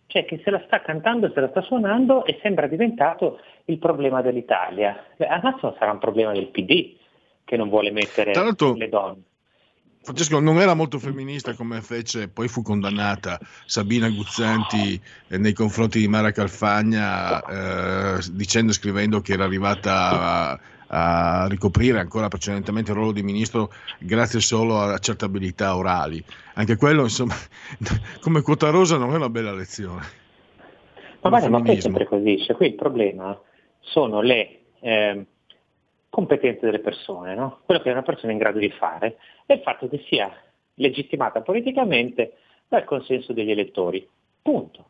Cioè 0.06 0.24
che 0.24 0.40
se 0.44 0.50
la 0.50 0.62
sta 0.66 0.80
cantando, 0.80 1.30
se 1.32 1.40
la 1.40 1.48
sta 1.48 1.62
suonando 1.62 2.24
e 2.24 2.38
sembra 2.42 2.66
diventato 2.66 3.40
il 3.64 3.78
problema 3.78 4.22
dell'Italia. 4.22 5.04
Al 5.18 5.40
massimo 5.42 5.74
sarà 5.78 5.90
un 5.90 5.98
problema 5.98 6.32
del 6.32 6.48
PD 6.48 6.96
che 7.44 7.56
non 7.56 7.68
vuole 7.68 7.90
mettere 7.90 8.32
le 8.78 8.88
donne. 8.88 9.22
Francesco 10.04 10.38
non 10.38 10.60
era 10.60 10.74
molto 10.74 10.98
femminista 10.98 11.54
come 11.54 11.80
fece, 11.80 12.28
poi 12.28 12.46
fu 12.46 12.60
condannata 12.60 13.40
Sabina 13.64 14.10
Guzzanti 14.10 15.00
eh, 15.28 15.38
nei 15.38 15.54
confronti 15.54 15.98
di 15.98 16.08
Mara 16.08 16.30
Calfagna 16.30 18.18
eh, 18.18 18.22
dicendo 18.32 18.72
e 18.72 18.74
scrivendo 18.74 19.22
che 19.22 19.32
era 19.32 19.44
arrivata 19.44 20.50
a, 20.50 20.60
a, 20.88 21.46
ricoprire 21.48 22.00
ancora 22.00 22.28
precedentemente 22.28 22.90
il 22.90 22.98
ruolo 22.98 23.12
di 23.12 23.22
ministro 23.22 23.72
grazie 23.98 24.40
solo 24.40 24.78
a 24.78 24.98
certe 24.98 25.24
abilità 25.24 25.74
orali. 25.74 26.22
Anche 26.52 26.76
quello, 26.76 27.04
insomma, 27.04 27.34
come 28.20 28.42
quota 28.42 28.68
rosa 28.68 28.98
non 28.98 29.14
è 29.14 29.16
una 29.16 29.30
bella 29.30 29.54
lezione. 29.54 30.02
Ma 31.22 31.30
guarda, 31.30 31.48
ma 31.48 31.62
poi 31.62 31.76
è 31.76 31.80
sempre 31.80 32.06
così, 32.06 32.44
cioè, 32.44 32.54
qui 32.54 32.66
il 32.66 32.74
problema 32.74 33.40
sono 33.80 34.20
le... 34.20 34.58
Eh, 34.80 35.26
competenze 36.14 36.66
delle 36.66 36.78
persone, 36.78 37.34
no? 37.34 37.58
quello 37.64 37.80
che 37.80 37.88
è 37.88 37.92
una 37.92 38.02
persona 38.02 38.30
in 38.30 38.38
grado 38.38 38.60
di 38.60 38.70
fare, 38.70 39.16
è 39.46 39.52
il 39.54 39.60
fatto 39.60 39.88
che 39.88 40.02
sia 40.06 40.32
legittimata 40.74 41.42
politicamente 41.42 42.36
dal 42.68 42.84
consenso 42.84 43.32
degli 43.32 43.50
elettori. 43.50 44.06
Punto. 44.42 44.88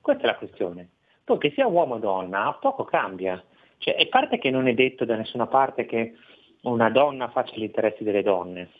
Questa 0.00 0.22
è 0.24 0.26
la 0.26 0.36
questione. 0.36 0.90
Poi 1.24 1.38
che 1.38 1.50
sia 1.52 1.66
uomo 1.66 1.94
o 1.94 1.98
donna, 1.98 2.56
poco 2.60 2.84
cambia. 2.84 3.42
Cioè, 3.78 3.94
è 3.94 4.08
parte 4.08 4.38
che 4.38 4.50
non 4.50 4.68
è 4.68 4.74
detto 4.74 5.04
da 5.04 5.16
nessuna 5.16 5.46
parte 5.46 5.86
che 5.86 6.14
una 6.62 6.90
donna 6.90 7.28
faccia 7.28 7.54
gli 7.56 7.62
interessi 7.62 8.04
delle 8.04 8.22
donne. 8.22 8.70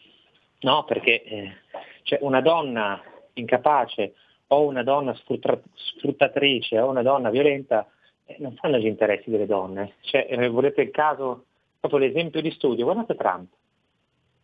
No, 0.61 0.85
perché 0.85 1.23
eh, 1.23 1.53
cioè 2.03 2.19
una 2.23 2.41
donna 2.41 3.01
incapace 3.35 4.15
o 4.49 4.67
una 4.67 4.83
donna 4.83 5.15
sfruttatrice 5.15 6.79
o 6.79 6.89
una 6.89 7.03
donna 7.03 7.31
violenta 7.31 7.89
eh, 8.27 8.37
non 8.39 8.55
fanno 8.55 8.79
gli 8.79 8.87
interessi 8.87 9.31
delle 9.31 9.47
donne. 9.47 9.95
Cioè, 10.01 10.27
eh, 10.29 10.49
volete 10.49 10.83
il 10.83 10.91
caso, 10.91 11.47
proprio 11.81 12.01
l'esempio 12.01 12.41
di 12.41 12.51
studio, 12.53 12.85
guardate 12.85 13.15
Trump. 13.15 13.51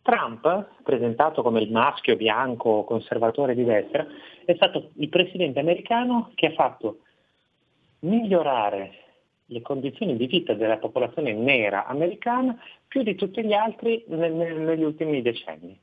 Trump, 0.09 0.81
presentato 0.81 1.43
come 1.43 1.61
il 1.61 1.71
maschio 1.71 2.15
bianco 2.15 2.83
conservatore 2.83 3.53
di 3.53 3.63
destra, 3.63 4.07
è 4.43 4.55
stato 4.55 4.89
il 4.95 5.07
presidente 5.07 5.59
americano 5.59 6.31
che 6.33 6.47
ha 6.47 6.53
fatto 6.53 7.01
migliorare 7.99 8.93
le 9.45 9.61
condizioni 9.61 10.17
di 10.17 10.25
vita 10.25 10.55
della 10.55 10.77
popolazione 10.77 11.33
nera 11.33 11.85
americana 11.85 12.59
più 12.87 13.03
di 13.03 13.13
tutti 13.13 13.43
gli 13.43 13.53
altri 13.53 14.03
negli 14.07 14.83
ultimi 14.83 15.21
decenni, 15.21 15.79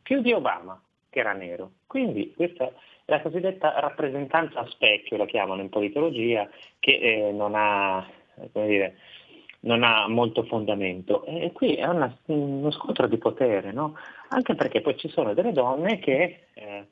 più 0.00 0.22
di 0.22 0.32
Obama 0.32 0.80
che 1.10 1.18
era 1.18 1.32
nero. 1.32 1.72
Quindi 1.86 2.32
questa 2.34 2.64
è 2.64 2.72
la 3.04 3.20
cosiddetta 3.20 3.78
rappresentanza 3.78 4.60
a 4.60 4.66
specchio, 4.70 5.18
la 5.18 5.26
chiamano 5.26 5.60
in 5.60 5.68
politologia, 5.68 6.48
che 6.78 6.92
eh, 6.92 7.32
non, 7.32 7.52
ha, 7.54 8.08
dire, 8.52 8.96
non, 9.60 9.82
ha, 9.82 10.08
molto 10.08 10.42
fondamento. 10.44 11.24
E 11.24 11.52
qui 11.52 11.74
è 11.74 11.86
una, 11.86 12.14
uno 12.26 12.70
scontro 12.70 13.06
di 13.06 13.18
potere, 13.18 13.72
no? 13.72 13.96
anche 14.28 14.54
perché 14.54 14.80
poi 14.80 14.96
ci 14.96 15.08
sono 15.08 15.34
delle 15.34 15.52
donne 15.52 15.98
che 15.98 16.46
eh, 16.54 16.86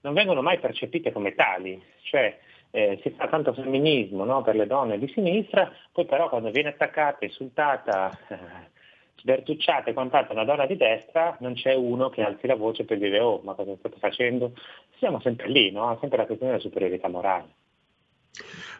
non 0.00 0.14
vengono 0.14 0.42
mai 0.42 0.58
percepite 0.58 1.12
come 1.12 1.34
tali, 1.34 1.80
cioè 2.02 2.38
eh, 2.70 2.98
si 3.02 3.10
fa 3.10 3.28
tanto 3.28 3.52
femminismo 3.52 4.24
no? 4.24 4.42
per 4.42 4.56
le 4.56 4.66
donne 4.66 4.98
di 4.98 5.08
sinistra, 5.08 5.70
poi 5.92 6.04
però 6.06 6.28
quando 6.28 6.50
viene 6.50 6.70
attaccata, 6.70 7.24
insultata, 7.24 8.10
eh, 8.28 8.70
sbertucciata 9.16 9.90
e 9.90 9.92
quant'altro 9.92 10.34
una 10.34 10.44
donna 10.44 10.66
di 10.66 10.76
destra, 10.76 11.36
non 11.40 11.54
c'è 11.54 11.74
uno 11.74 12.10
che 12.10 12.22
alzi 12.22 12.46
la 12.46 12.56
voce 12.56 12.84
per 12.84 12.98
dire 12.98 13.20
oh 13.20 13.40
ma 13.44 13.54
cosa 13.54 13.76
state 13.76 13.96
facendo? 13.98 14.52
Siamo 14.98 15.20
sempre 15.20 15.48
lì, 15.48 15.70
no? 15.70 15.96
sempre 16.00 16.18
la 16.18 16.26
questione 16.26 16.52
della 16.52 16.64
superiorità 16.64 17.08
morale. 17.08 17.61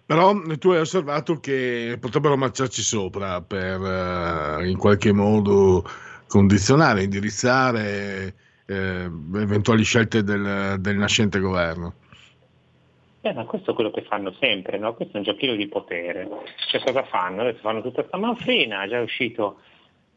Però 0.04 0.32
tu 0.58 0.70
hai 0.70 0.80
osservato 0.80 1.38
che 1.38 1.96
potrebbero 2.00 2.36
marciarci 2.36 2.82
sopra 2.82 3.40
per 3.40 3.80
uh, 3.80 4.64
in 4.64 4.76
qualche 4.76 5.12
modo 5.12 5.84
condizionare, 6.26 7.04
indirizzare 7.04 8.34
eh, 8.66 9.10
eventuali 9.34 9.84
scelte 9.84 10.22
del, 10.22 10.76
del 10.78 10.96
nascente 10.96 11.38
governo. 11.38 11.94
Eh, 13.20 13.32
ma 13.32 13.44
questo 13.44 13.70
è 13.70 13.74
quello 13.74 13.90
che 13.90 14.02
fanno 14.02 14.32
sempre, 14.40 14.78
no? 14.78 14.94
questo 14.94 15.14
è 15.14 15.18
un 15.18 15.24
giochino 15.24 15.54
di 15.54 15.68
potere. 15.68 16.28
Cioè 16.70 16.82
cosa 16.82 17.04
fanno? 17.04 17.42
Adesso 17.42 17.60
fanno 17.60 17.82
tutta 17.82 18.00
questa 18.00 18.16
manfrina, 18.16 18.82
è 18.82 18.88
già 18.88 19.00
uscito 19.00 19.60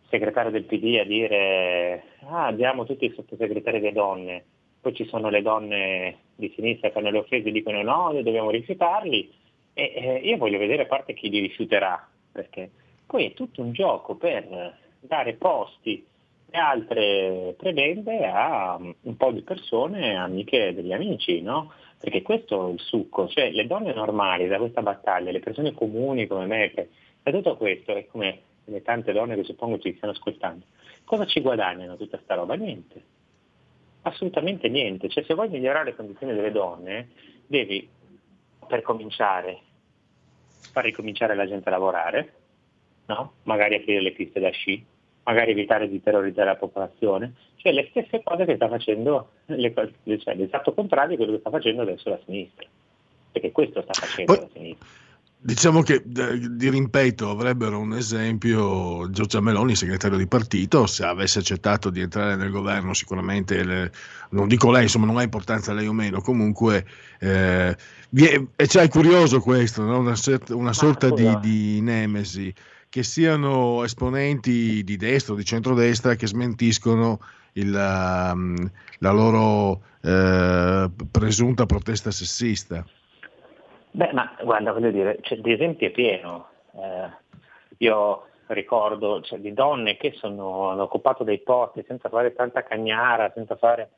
il 0.01 0.07
segretario 0.09 0.51
del 0.51 0.63
PD 0.63 0.97
a 0.99 1.03
dire 1.03 2.03
ah, 2.27 2.51
diamo 2.51 2.85
tutti 2.85 3.05
i 3.05 3.13
sottosegretari 3.13 3.79
le 3.79 3.91
donne, 3.91 4.43
poi 4.81 4.95
ci 4.95 5.05
sono 5.05 5.29
le 5.29 5.41
donne 5.43 6.17
di 6.35 6.51
sinistra 6.55 6.89
che 6.89 6.97
hanno 6.99 7.11
le 7.11 7.19
offese 7.19 7.49
e 7.49 7.51
dicono 7.51 7.81
no, 7.81 8.11
noi 8.11 8.23
dobbiamo 8.23 8.49
rifiutarli 8.49 9.31
e 9.73 9.93
eh, 9.95 10.19
io 10.23 10.37
voglio 10.37 10.57
vedere 10.57 10.83
a 10.83 10.87
parte 10.87 11.13
chi 11.13 11.29
li 11.29 11.39
rifiuterà, 11.39 12.07
perché 12.31 12.69
poi 13.05 13.25
è 13.25 13.33
tutto 13.33 13.61
un 13.61 13.71
gioco 13.71 14.15
per 14.15 14.77
dare 14.99 15.33
posti 15.33 16.05
e 16.49 16.57
altre 16.57 17.53
prebende 17.57 18.25
a 18.25 18.77
un 18.79 19.17
po' 19.17 19.31
di 19.31 19.41
persone 19.41 20.15
amiche 20.15 20.73
degli 20.73 20.93
amici, 20.93 21.41
no? 21.41 21.71
perché 21.99 22.21
questo 22.21 22.67
è 22.67 22.71
il 22.71 22.79
succo, 22.79 23.27
cioè 23.27 23.51
le 23.51 23.67
donne 23.67 23.93
normali 23.93 24.47
da 24.47 24.57
questa 24.57 24.81
battaglia, 24.81 25.31
le 25.31 25.39
persone 25.39 25.73
comuni 25.73 26.27
come 26.27 26.45
me, 26.45 26.71
che, 26.71 26.89
da 27.23 27.31
tutto 27.31 27.57
questo 27.57 27.95
e 27.95 28.07
come 28.07 28.41
le 28.65 28.81
tante 28.81 29.11
donne 29.11 29.35
che 29.35 29.43
suppongo 29.43 29.79
ci 29.79 29.93
stiano 29.95 30.13
ascoltando, 30.13 30.65
cosa 31.03 31.25
ci 31.25 31.41
guadagnano 31.41 31.97
tutta 31.97 32.19
sta 32.23 32.35
roba? 32.35 32.55
Niente, 32.55 33.01
assolutamente 34.07 34.69
niente, 34.69 35.09
cioè 35.09 35.23
se 35.23 35.33
vuoi 35.33 35.49
migliorare 35.49 35.85
le 35.85 35.95
condizioni 35.95 36.33
delle 36.33 36.51
donne 36.51 37.09
devi 37.47 37.87
per 38.67 38.81
cominciare 38.81 39.59
far 40.71 40.83
ricominciare 40.83 41.35
la 41.35 41.47
gente 41.47 41.69
a 41.69 41.71
lavorare, 41.71 42.33
no? 43.07 43.33
magari 43.43 43.75
aprire 43.75 44.01
le 44.01 44.11
piste 44.11 44.39
da 44.39 44.49
sci, 44.49 44.83
magari 45.23 45.51
evitare 45.51 45.87
di 45.87 46.01
terrorizzare 46.01 46.49
la 46.49 46.55
popolazione, 46.55 47.33
cioè 47.55 47.71
le 47.71 47.87
stesse 47.89 48.21
cose 48.23 48.45
che 48.45 48.55
sta 48.55 48.67
facendo, 48.67 49.29
le, 49.45 49.73
cioè 50.19 50.35
l'esatto 50.35 50.73
contrario 50.73 51.11
di 51.11 51.15
quello 51.17 51.31
che 51.33 51.39
sta 51.39 51.49
facendo 51.49 51.81
adesso 51.81 52.09
la 52.09 52.19
sinistra, 52.25 52.67
perché 53.31 53.51
questo 53.51 53.81
sta 53.81 53.93
facendo 53.93 54.33
Poi, 54.33 54.41
la 54.41 54.49
sinistra. 54.51 54.87
Diciamo 55.37 55.83
che 55.83 56.01
di 56.03 56.69
rimpetto 56.69 57.29
avrebbero 57.29 57.77
un 57.77 57.93
esempio 57.93 59.07
Giorgia 59.11 59.41
Meloni, 59.41 59.75
segretario 59.75 60.17
di 60.17 60.25
partito, 60.25 60.87
se 60.87 61.05
avesse 61.05 61.37
accettato 61.37 61.91
di 61.91 62.01
entrare 62.01 62.35
nel 62.35 62.49
governo 62.49 62.95
sicuramente, 62.95 63.63
le, 63.63 63.91
non 64.31 64.47
dico 64.47 64.71
lei, 64.71 64.83
insomma 64.83 65.05
non 65.05 65.17
ha 65.17 65.21
importanza 65.21 65.71
lei 65.71 65.85
o 65.85 65.93
meno, 65.93 66.19
comunque 66.19 66.87
eh, 67.19 67.77
è, 68.55 68.65
cioè, 68.65 68.83
è 68.83 68.87
curioso 68.87 69.39
questo, 69.39 69.83
no? 69.83 69.99
una, 69.99 70.15
una, 70.49 70.73
sorta 70.73 71.11
di, 71.11 71.37
di 71.41 71.79
nemesi 71.79 72.51
che 72.89 73.03
siano 73.03 73.83
esponenti 73.83 74.83
di 74.83 74.95
destra 74.97 75.33
o 75.33 75.35
di 75.35 75.45
centrodestra 75.45 76.15
che 76.15 76.27
smentiscono 76.27 77.19
il, 77.53 77.73
um, 77.73 78.55
la 78.99 79.11
loro 79.11 79.81
eh, 80.01 80.89
presunta 81.11 81.65
protesta 81.65 82.11
sessista. 82.11 82.85
Beh, 83.95 84.11
ma 84.11 84.35
guarda, 84.43 84.73
voglio 84.73 84.91
dire, 84.91 85.19
cioè, 85.21 85.37
di 85.37 85.53
esempi 85.53 85.85
è 85.85 85.89
pieno. 85.89 86.49
Eh, 86.73 87.09
io 87.77 88.25
ricordo 88.47 89.21
cioè, 89.21 89.39
di 89.39 89.53
donne 89.53 89.95
che 89.95 90.11
sono, 90.17 90.69
hanno 90.69 90.83
occupato 90.83 91.23
dei 91.23 91.39
posti 91.39 91.81
senza 91.87 92.09
fare 92.09 92.33
tanta 92.33 92.63
cagnara, 92.63 93.31
senza 93.33 93.55
fare 93.55 93.91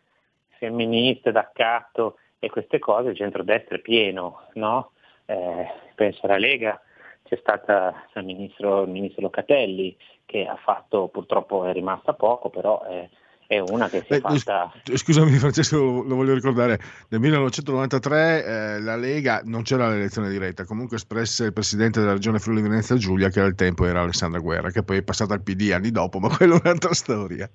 femministe 0.60 1.32
d'accatto 1.32 2.18
e 2.38 2.48
queste 2.52 2.78
cose, 2.78 3.10
il 3.10 3.16
centrodestra 3.16 3.78
è 3.78 3.80
pieno, 3.80 4.44
no? 4.54 4.92
Eh, 5.26 5.68
penso 5.96 6.28
alla 6.28 6.38
Lega, 6.38 6.80
c'è 7.24 7.38
stata 7.38 8.08
il 8.14 8.24
ministro, 8.24 8.84
il 8.84 8.90
ministro 8.90 9.24
Locatelli 9.24 9.98
che 10.26 10.46
ha 10.46 10.58
fatto, 10.58 11.08
purtroppo 11.08 11.66
è 11.66 11.74
rimasta 11.74 12.14
poco, 12.14 12.52
però 12.52 12.84
è, 12.84 13.10
è 13.48 13.60
una 13.60 13.88
che 13.90 14.04
si 14.06 14.14
è 14.14 14.20
fatta... 14.20 14.72
Scusami 14.84 15.32
Francesco, 15.38 15.78
lo, 15.78 16.16
voglio 16.16 16.34
ricordare, 16.34 16.80
nel 17.10 17.22
1993 17.22 18.46
eh, 18.46 18.80
la 18.82 18.96
Lega 18.98 19.42
non 19.46 19.64
c'era 19.64 19.88
l'elezione 19.88 20.30
diretta, 20.30 20.66
comunque 20.66 20.98
espresse 20.98 21.46
il 21.46 21.54
presidente 21.54 22.02
della 22.02 22.12
regione 22.12 22.40
Friuli 22.40 22.62
Venezia 22.62 22.98
Giulia 22.98 23.30
che 23.30 23.40
al 23.40 23.56
tempo 23.56 23.86
era 23.86 24.02
Alessandra 24.02 24.40
Guerra, 24.40 24.70
che 24.70 24.84
poi 24.84 24.98
è 24.98 25.04
passata 25.04 25.34
al 25.34 25.42
PD 25.42 25.72
anni 25.72 25.92
dopo, 25.92 26.20
ma 26.20 26.28
quella 26.36 26.56
è 26.56 26.60
un'altra 26.62 26.94
storia. 26.94 27.50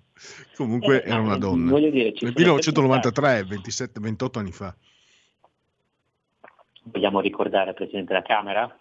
Comunque 0.56 1.02
eh, 1.04 1.10
era 1.10 1.20
una 1.20 1.36
donna. 1.36 1.78
Dire, 1.78 2.14
nel 2.20 2.32
1993, 2.34 3.44
27, 3.44 4.00
28 4.00 4.38
anni 4.38 4.52
fa. 4.52 4.74
Vogliamo 6.84 7.20
ricordare 7.20 7.70
il 7.70 7.76
Presidente 7.76 8.12
della 8.12 8.24
Camera? 8.24 8.76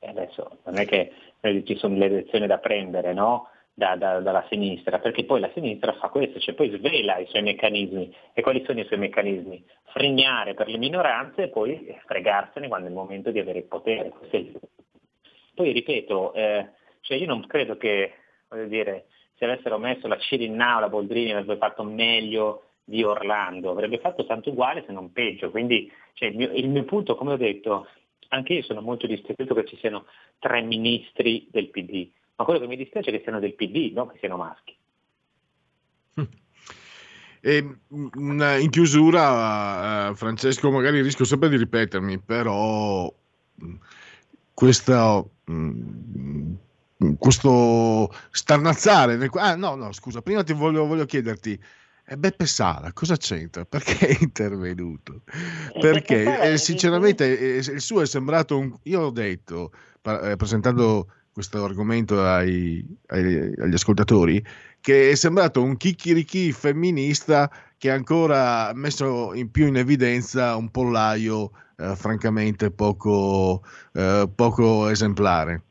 E 0.00 0.08
adesso 0.08 0.58
non 0.64 0.78
è 0.78 0.86
che 0.86 1.12
ci 1.64 1.76
sono 1.76 1.96
le 1.96 2.08
lezioni 2.08 2.46
da 2.46 2.58
prendere 2.58 3.12
no? 3.12 3.48
Da, 3.78 3.94
da, 3.94 4.18
dalla 4.18 4.44
sinistra, 4.48 4.98
perché 4.98 5.22
poi 5.24 5.38
la 5.38 5.50
sinistra 5.54 5.92
fa 5.92 6.08
questo, 6.08 6.40
cioè 6.40 6.56
poi 6.56 6.68
svela 6.68 7.18
i 7.18 7.26
suoi 7.26 7.42
meccanismi. 7.42 8.12
E 8.32 8.42
quali 8.42 8.64
sono 8.66 8.80
i 8.80 8.84
suoi 8.86 8.98
meccanismi? 8.98 9.64
Fregnare 9.92 10.54
per 10.54 10.66
le 10.66 10.78
minoranze 10.78 11.44
e 11.44 11.48
poi 11.48 11.96
fregarsene 12.04 12.66
quando 12.66 12.88
è 12.88 12.90
il 12.90 12.96
momento 12.96 13.30
di 13.30 13.38
avere 13.38 13.60
il 13.60 13.66
potere. 13.66 14.12
Poi 15.54 15.70
ripeto, 15.70 16.34
eh, 16.34 16.70
cioè 17.02 17.16
io 17.16 17.26
non 17.26 17.46
credo 17.46 17.76
che, 17.76 18.14
voglio 18.48 18.66
dire, 18.66 19.06
se 19.36 19.44
avessero 19.44 19.78
messo 19.78 20.08
la 20.08 20.18
Cirinna 20.18 20.80
la 20.80 20.88
Boldrini 20.88 21.30
avrebbe 21.30 21.56
fatto 21.56 21.84
meglio 21.84 22.64
di 22.82 23.04
Orlando, 23.04 23.70
avrebbe 23.70 23.98
fatto 23.98 24.26
tanto 24.26 24.50
uguale 24.50 24.82
se 24.86 24.92
non 24.92 25.12
peggio. 25.12 25.52
Quindi 25.52 25.88
cioè, 26.14 26.30
il, 26.30 26.36
mio, 26.36 26.50
il, 26.50 26.68
mio, 26.68 26.82
punto, 26.82 27.14
come 27.14 27.34
ho 27.34 27.36
detto, 27.36 27.86
anche 28.30 28.54
io 28.54 28.62
sono 28.62 28.80
molto 28.80 29.06
dispiaciuto 29.06 29.54
che 29.54 29.66
ci 29.66 29.76
siano 29.76 30.06
tre 30.40 30.62
ministri 30.62 31.46
del 31.48 31.68
PD, 31.68 32.10
ma 32.38 32.44
quello 32.44 32.60
che 32.60 32.68
mi 32.68 32.76
dispiace 32.76 33.10
è 33.10 33.12
che 33.12 33.22
siano 33.22 33.40
del 33.40 33.54
PD, 33.54 33.92
non 33.92 34.08
che 34.08 34.18
siano 34.18 34.36
maschi. 34.36 34.76
E 37.40 37.58
in 37.88 38.68
chiusura, 38.68 40.10
uh, 40.10 40.14
Francesco, 40.16 40.72
magari 40.72 41.00
rischio 41.02 41.24
sempre 41.24 41.48
di 41.48 41.56
ripetermi, 41.56 42.18
però 42.18 43.10
questo, 44.52 45.30
um, 45.44 46.58
questo 47.16 48.12
starnazzare, 48.32 49.30
ah 49.34 49.54
no, 49.54 49.76
no, 49.76 49.92
scusa, 49.92 50.20
prima 50.20 50.42
ti 50.42 50.52
voglio, 50.52 50.84
voglio 50.84 51.04
chiederti, 51.04 51.58
e 52.04 52.16
Beppe 52.16 52.46
Sala 52.46 52.92
cosa 52.92 53.16
c'entra? 53.16 53.64
Perché 53.70 54.08
è 54.08 54.16
intervenuto? 54.20 55.20
Perché 55.78 56.40
eh, 56.40 56.58
sinceramente 56.58 57.38
eh, 57.38 57.58
il 57.58 57.80
suo 57.80 58.00
è 58.00 58.06
sembrato 58.06 58.58
un... 58.58 58.76
Io 58.82 59.02
ho 59.02 59.10
detto, 59.10 59.70
eh, 60.02 60.34
presentando 60.36 61.12
questo 61.38 61.62
argomento 61.62 62.20
ai, 62.20 62.84
ai, 63.10 63.54
agli 63.60 63.72
ascoltatori, 63.72 64.44
che 64.80 65.10
è 65.10 65.14
sembrato 65.14 65.62
un 65.62 65.76
chicchirichì 65.76 66.50
femminista 66.50 67.48
che 67.78 67.92
ha 67.92 67.94
ancora 67.94 68.72
messo 68.74 69.32
in 69.34 69.48
più 69.52 69.68
in 69.68 69.76
evidenza 69.76 70.56
un 70.56 70.68
pollaio 70.72 71.52
eh, 71.76 71.94
francamente 71.94 72.72
poco, 72.72 73.62
eh, 73.94 74.28
poco 74.34 74.88
esemplare. 74.88 75.62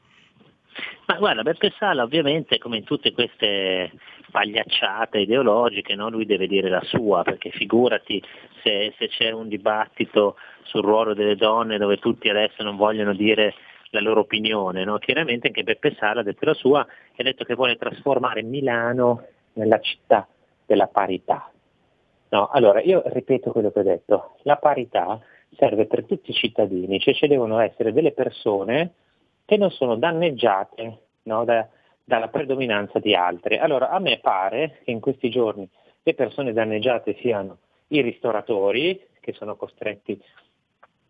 Ma 1.08 1.18
guarda, 1.18 1.44
Beppe 1.44 1.74
Sala 1.78 2.04
ovviamente 2.04 2.60
come 2.60 2.78
in 2.78 2.86
tutte 2.86 3.12
queste 3.12 3.92
pagliacciate 4.32 5.20
ideologiche, 5.20 5.96
no? 5.96 6.10
lui 6.10 6.26
deve 6.26 6.48
dire 6.48 6.70
la 6.70 6.84
sua, 6.86 7.24
perché 7.24 7.50
figurati 7.50 8.24
se, 8.64 8.94
se, 8.98 9.10
c'è 9.10 9.32
un 9.32 9.50
dibattito 9.50 10.38
sul 10.64 10.84
ruolo 10.84 11.14
delle 11.14 11.36
donne 11.36 11.78
dove 11.78 11.98
tutti 11.98 12.30
adesso 12.30 12.64
non 12.64 12.78
vogliono 12.78 13.14
dire 13.14 13.54
la 13.98 14.08
loro 14.08 14.22
opinione, 14.22 14.84
no? 14.84 14.98
chiaramente 14.98 15.48
anche 15.48 15.64
Beppe 15.64 15.96
Sala 15.96 16.22
ha 16.22 16.24
detto 16.24 16.46
la 16.46 16.54
sua 16.54 16.86
e 16.86 17.22
ha 17.22 17.24
detto 17.24 17.44
che 17.44 17.56
vuole 17.56 17.76
trasformare 17.76 18.44
Milano 18.44 19.24
nella 19.54 19.80
città 19.80 20.28
della 20.66 20.88
parità. 20.88 21.52
No, 22.30 22.48
allora 22.48 22.82
io 22.82 23.02
ripeto 23.06 23.52
quello 23.52 23.72
che 23.72 23.80
ho 23.80 23.84
detto, 23.84 24.36
la 24.44 24.58
parità 24.58 25.20
serve 25.56 25.86
per 25.86 26.04
tutti 26.04 26.32
i 26.32 26.34
cittadini, 26.34 27.00
cioè 27.00 27.14
ci 27.14 27.28
devono 27.28 27.60
essere 27.60 27.94
delle 27.94 28.12
persone 28.12 28.94
che 29.46 29.58
non 29.58 29.72
sono 29.72 29.96
danneggiate 29.96 31.00
no, 31.24 31.46
da, 31.46 31.68
dalla 32.04 32.28
predominanza 32.28 33.00
di 33.00 33.16
altre. 33.16 33.60
Allora 33.60 33.90
a 33.90 34.00
me 34.00 34.20
pare 34.20 34.80
che 34.84 34.92
in 34.92 35.00
questi 35.00 35.30
giorni 35.30 35.68
le 36.04 36.14
persone 36.14 36.54
danneggiate 36.54 37.16
siano 37.22 37.60
i 37.88 38.02
ristoratori 38.02 39.02
che 39.22 39.34
sono 39.34 39.56
costretti 39.56 40.22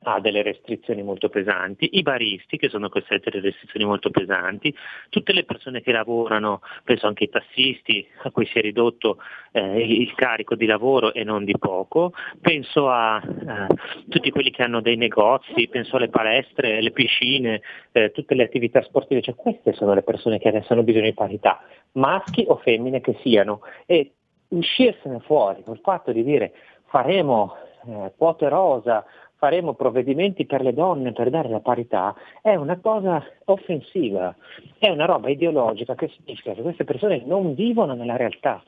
ha 0.08 0.22
delle 0.22 0.42
restrizioni 0.42 1.04
molto 1.04 1.28
pesanti, 1.28 1.98
i 1.98 2.02
baristi 2.02 2.58
che 2.58 2.70
sono 2.70 2.88
costretti 2.88 3.28
a 3.28 3.32
delle 3.32 3.50
restrizioni 3.50 3.86
molto 3.86 4.10
pesanti, 4.10 4.74
tutte 5.10 5.34
le 5.34 5.44
persone 5.44 5.82
che 5.82 5.92
lavorano, 5.92 6.62
penso 6.86 7.08
anche 7.08 7.26
ai 7.26 7.30
tassisti 7.30 8.08
a 8.24 8.32
cui 8.32 8.46
si 8.46 8.58
è 8.58 8.62
ridotto 8.62 9.18
eh, 9.52 9.82
il 9.82 10.14
carico 10.16 10.56
di 10.56 10.66
lavoro 10.66 11.14
e 11.14 11.26
non 11.26 11.44
di 11.44 11.58
poco, 11.60 12.14
penso 12.40 12.88
a 12.90 13.22
eh, 13.22 13.68
tutti 14.08 14.32
quelli 14.32 14.50
che 14.50 14.64
hanno 14.64 14.80
dei 14.80 14.96
negozi, 14.96 15.68
penso 15.68 15.98
alle 15.98 16.08
palestre, 16.08 16.78
alle 16.78 16.92
piscine, 16.92 17.62
eh, 17.92 18.12
tutte 18.12 18.34
le 18.34 18.44
attività 18.44 18.82
sportive, 18.84 19.22
cioè 19.22 19.36
queste 19.36 19.74
sono 19.74 19.94
le 19.94 20.04
persone 20.04 20.40
che 20.40 20.48
adesso 20.48 20.72
hanno 20.72 20.84
bisogno 20.84 21.06
di 21.06 21.14
parità, 21.14 21.62
maschi 21.94 22.46
o 22.48 22.56
femmine 22.56 23.02
che 23.02 23.18
siano, 23.22 23.60
e 23.86 24.14
uscirsene 24.50 25.20
fuori 25.20 25.64
col 25.64 25.80
fatto 25.80 26.14
di 26.14 26.24
dire 26.24 26.54
faremo 26.86 27.56
eh, 27.86 28.14
quote 28.18 28.50
rosa, 28.50 29.06
faremo 29.38 29.74
provvedimenti 29.74 30.46
per 30.46 30.62
le 30.62 30.74
donne 30.74 31.14
per 31.14 31.30
dare 31.30 31.50
la 31.50 31.60
parità, 31.60 32.16
è 32.42 32.56
una 32.56 32.78
cosa 32.80 33.24
offensiva, 33.46 34.36
è 34.78 34.90
una 34.90 35.06
roba 35.06 35.30
ideologica 35.30 35.96
che 35.96 36.10
significa 36.10 36.54
che 36.54 36.62
queste 36.62 36.84
persone 36.84 37.24
non 37.26 37.54
vivono 37.54 37.94
nella 37.94 38.18
realtà. 38.18 38.64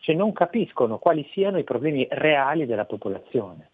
cioè 0.00 0.14
non 0.14 0.32
capiscono 0.32 0.98
quali 0.98 1.26
siano 1.32 1.58
i 1.58 1.64
problemi 1.64 2.06
reali 2.10 2.66
della 2.66 2.84
popolazione. 2.84 3.70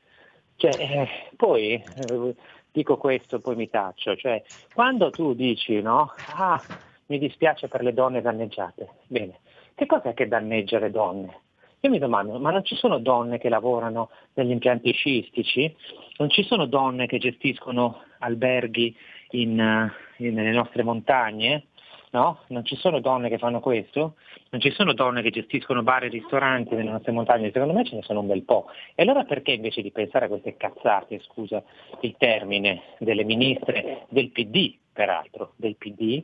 Cioè, 0.55 0.71
eh, 0.79 1.09
poi 1.37 1.73
eh, 1.73 2.35
dico 2.71 2.97
questo, 2.99 3.41
poi 3.41 3.57
mi 3.57 3.69
taccio, 3.69 4.15
cioè, 4.15 4.43
quando 4.73 5.11
tu 5.11 5.35
dici 5.35 5.81
no, 5.81 6.13
ah, 6.37 6.61
mi 7.07 7.19
dispiace 7.19 7.67
per 7.67 7.83
le 7.83 7.93
donne 7.93 8.21
danneggiate, 8.21 8.89
bene, 9.09 9.41
che 9.75 9.87
cos'è 9.87 10.15
che 10.15 10.29
danneggia 10.29 10.79
le 10.79 10.91
donne? 10.91 11.41
Io 11.83 11.89
mi 11.89 11.99
domando, 11.99 12.39
ma 12.39 12.51
non 12.51 12.63
ci 12.63 12.77
sono 12.77 12.99
donne 12.99 13.39
che 13.39 13.49
lavorano 13.49 14.11
negli 14.35 14.51
impianti 14.51 14.93
sciistici? 14.93 15.75
Non 16.19 16.29
ci 16.29 16.43
sono 16.45 16.67
donne 16.67 17.07
che 17.07 17.17
gestiscono 17.17 18.03
alberghi 18.19 18.95
in, 19.31 19.59
eh, 19.59 19.93
in, 20.19 20.35
nelle 20.35 20.51
nostre 20.51 20.83
montagne? 20.83 21.69
No? 22.11 22.41
Non 22.49 22.67
ci 22.67 22.77
sono 22.77 23.01
donne 23.01 23.31
che 23.31 23.39
fanno 23.39 23.61
questo? 23.61 24.17
Non 24.51 24.61
ci 24.61 24.71
sono 24.73 24.93
donne 24.93 25.23
che 25.23 25.31
gestiscono 25.31 25.83
bar 25.83 26.05
e 26.05 26.09
ristoranti 26.09 26.75
nelle 26.75 26.91
nostre 26.91 27.13
montagne? 27.13 27.51
Secondo 27.51 27.73
me 27.73 27.85
ce 27.85 27.95
ne 27.95 28.03
sono 28.03 28.21
un 28.21 28.27
bel 28.27 28.43
po'. 28.43 28.67
E 28.95 29.03
allora 29.03 29.25
perché 29.25 29.53
invece 29.53 29.81
di 29.81 29.91
pensare 29.91 30.27
a 30.27 30.29
queste 30.29 30.59
cazzate, 30.59 31.19
scusa 31.21 31.63
il 32.01 32.15
termine, 32.19 32.83
delle 32.99 33.25
ministre 33.25 34.05
del 34.11 34.29
PD, 34.31 34.77
peraltro, 34.93 35.53
del 35.57 35.77
PD, 35.77 36.23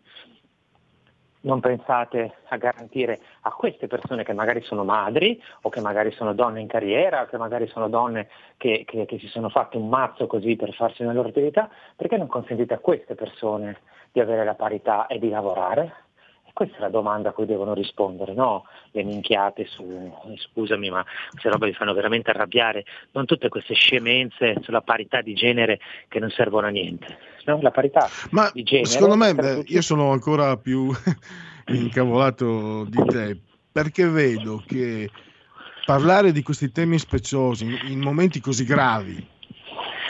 non 1.47 1.61
pensate 1.61 2.35
a 2.49 2.57
garantire 2.57 3.21
a 3.43 3.51
queste 3.53 3.87
persone 3.87 4.25
che 4.25 4.35
magari 4.35 4.63
sono 4.63 4.85
madri 4.85 5.41
o 5.63 5.69
che 5.69 5.81
magari 5.81 6.11
sono 6.11 6.35
donne 6.35 6.61
in 6.61 6.67
carriera 6.67 7.23
o 7.23 7.27
che 7.27 7.39
magari 7.39 7.69
sono 7.69 7.89
donne 7.89 8.29
che, 8.57 8.85
che, 8.85 9.07
che 9.07 9.19
si 9.19 9.29
sono 9.29 9.49
fatte 9.49 9.77
un 9.77 9.89
mazzo 9.89 10.27
così 10.27 10.57
per 10.57 10.75
farsi 10.75 11.03
una 11.03 11.13
loro 11.13 11.29
attività, 11.29 11.71
perché 11.95 12.17
non 12.17 12.27
consentite 12.27 12.75
a 12.75 12.79
queste 12.79 13.15
persone 13.15 13.79
di 14.13 14.21
avere 14.21 14.45
la 14.45 14.55
parità 14.55 15.07
e 15.07 15.19
di 15.19 15.29
lavorare? 15.29 16.06
Questa 16.57 16.79
è 16.79 16.81
la 16.81 16.89
domanda 16.89 17.29
a 17.29 17.33
cui 17.33 17.45
devono 17.45 17.75
rispondere, 17.75 18.33
no? 18.33 18.65
Le 18.93 19.03
minchiate 19.03 19.67
su, 19.67 20.11
scusami, 20.39 20.89
ma 20.89 21.05
queste 21.29 21.51
robe 21.51 21.67
mi 21.67 21.75
fanno 21.75 21.93
veramente 21.93 22.31
arrabbiare, 22.31 22.87
non 23.13 23.27
tutte 23.27 23.51
queste 23.51 23.75
scemenze 23.75 24.55
sulla 24.63 24.81
parità 24.81 25.21
di 25.21 25.35
genere 25.35 25.81
che 26.09 26.19
non 26.19 26.31
servono 26.31 26.67
a 26.67 26.71
niente. 26.71 27.19
No? 27.45 27.59
La 27.61 27.73
parità 27.73 28.09
ma 28.31 28.51
di 28.55 28.63
genere. 28.63 28.89
Secondo 28.89 29.17
me, 29.17 29.35
beh, 29.35 29.65
io 29.67 29.83
sono 29.83 30.13
ancora 30.13 30.57
più 30.57 30.91
incavolato 31.69 32.87
di 32.87 33.05
te, 33.05 33.39
perché 33.71 34.09
vedo 34.09 34.63
che 34.67 35.11
parlare 35.85 36.33
di 36.33 36.43
questi 36.43 36.73
temi 36.73 36.99
speciosi 36.99 37.67
in 37.89 38.01
momenti 38.01 38.41
così 38.41 38.65
gravi 38.65 39.35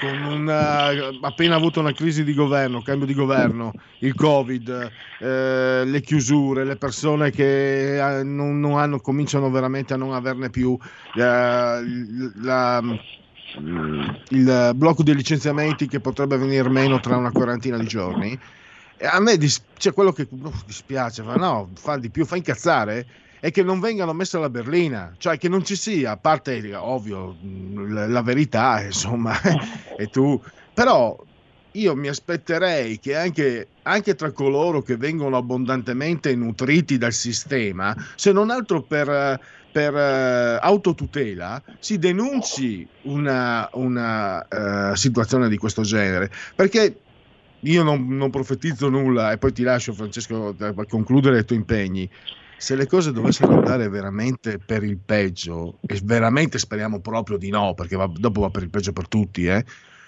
con 0.01 0.23
una, 0.23 0.89
appena 1.20 1.56
avuto 1.56 1.81
una 1.81 1.93
crisi 1.93 2.24
di 2.24 2.35
governo, 2.35 2.82
cambio 2.82 3.06
di 3.06 3.14
governo, 3.14 3.73
il 4.01 4.14
Covid, 4.14 4.90
eh, 5.20 5.82
le 5.85 6.01
chiusure, 6.01 6.64
le 6.64 6.77
persone 6.77 7.31
che 7.31 7.97
eh, 7.97 8.23
non, 8.23 8.60
non 8.60 8.78
hanno, 8.78 9.01
cominciano 9.01 9.51
veramente 9.51 9.94
a 9.94 9.97
non 9.97 10.12
averne 10.12 10.51
più, 10.51 10.77
eh, 11.14 11.20
la, 12.43 12.82
il 14.28 14.73
blocco 14.74 15.02
dei 15.02 15.14
licenziamenti 15.14 15.86
che 15.86 16.01
potrebbe 16.01 16.36
venire 16.36 16.68
meno 16.68 17.01
tra 17.01 17.16
una 17.16 17.31
quarantina 17.31 17.78
di 17.78 17.86
giorni. 17.86 18.39
A 19.02 19.20
me 19.20 19.36
dis- 19.36 19.62
c'è 19.77 19.93
quello 19.93 20.12
che 20.12 20.27
oh, 20.31 20.52
dispiace, 20.64 21.23
fa 21.23 21.35
no, 21.35 21.70
fa 21.74 21.98
di 21.98 22.10
più, 22.10 22.24
fa 22.24 22.36
incazzare 22.36 23.06
è 23.40 23.50
che 23.50 23.62
non 23.62 23.80
vengano 23.80 24.12
messe 24.12 24.36
alla 24.36 24.50
berlina, 24.50 25.14
cioè 25.18 25.38
che 25.38 25.48
non 25.48 25.64
ci 25.64 25.76
sia, 25.76 26.12
a 26.12 26.16
parte 26.16 26.74
ovvio 26.74 27.36
la, 27.88 28.06
la 28.06 28.22
verità, 28.22 28.82
insomma, 28.84 29.34
e 29.96 30.06
tu, 30.08 30.40
però 30.74 31.16
io 31.72 31.94
mi 31.94 32.08
aspetterei 32.08 32.98
che 32.98 33.16
anche, 33.16 33.68
anche, 33.82 34.14
tra 34.14 34.30
coloro 34.32 34.82
che 34.82 34.96
vengono 34.96 35.36
abbondantemente 35.36 36.34
nutriti 36.34 36.98
dal 36.98 37.12
sistema, 37.12 37.94
se 38.14 38.32
non 38.32 38.50
altro 38.50 38.82
per, 38.82 39.40
per 39.70 39.94
uh, 39.94 40.58
autotutela, 40.60 41.62
si 41.78 41.98
denunci 41.98 42.86
una, 43.02 43.68
una 43.74 44.38
uh, 44.38 44.94
situazione 44.94 45.48
di 45.48 45.58
questo 45.58 45.82
genere. 45.82 46.30
Perché 46.54 47.00
io 47.60 47.82
non, 47.82 48.06
non 48.08 48.30
profetizzo 48.30 48.88
nulla 48.88 49.32
e 49.32 49.38
poi 49.38 49.52
ti 49.52 49.62
lascio, 49.62 49.92
Francesco, 49.92 50.54
per 50.54 50.86
concludere 50.88 51.40
i 51.40 51.44
tuoi 51.44 51.58
impegni 51.58 52.08
se 52.56 52.74
le 52.74 52.86
cose 52.86 53.12
dovessero 53.12 53.54
andare 53.54 53.88
veramente 53.88 54.58
per 54.58 54.82
il 54.82 54.98
peggio, 54.98 55.78
e 55.86 56.00
veramente 56.02 56.58
speriamo 56.58 57.00
proprio 57.00 57.36
di 57.36 57.50
no, 57.50 57.74
perché 57.74 57.96
va, 57.96 58.10
dopo 58.12 58.40
va 58.40 58.50
per 58.50 58.62
il 58.62 58.70
peggio 58.70 58.92
per 58.92 59.08
tutti, 59.08 59.46
eh? 59.46 59.64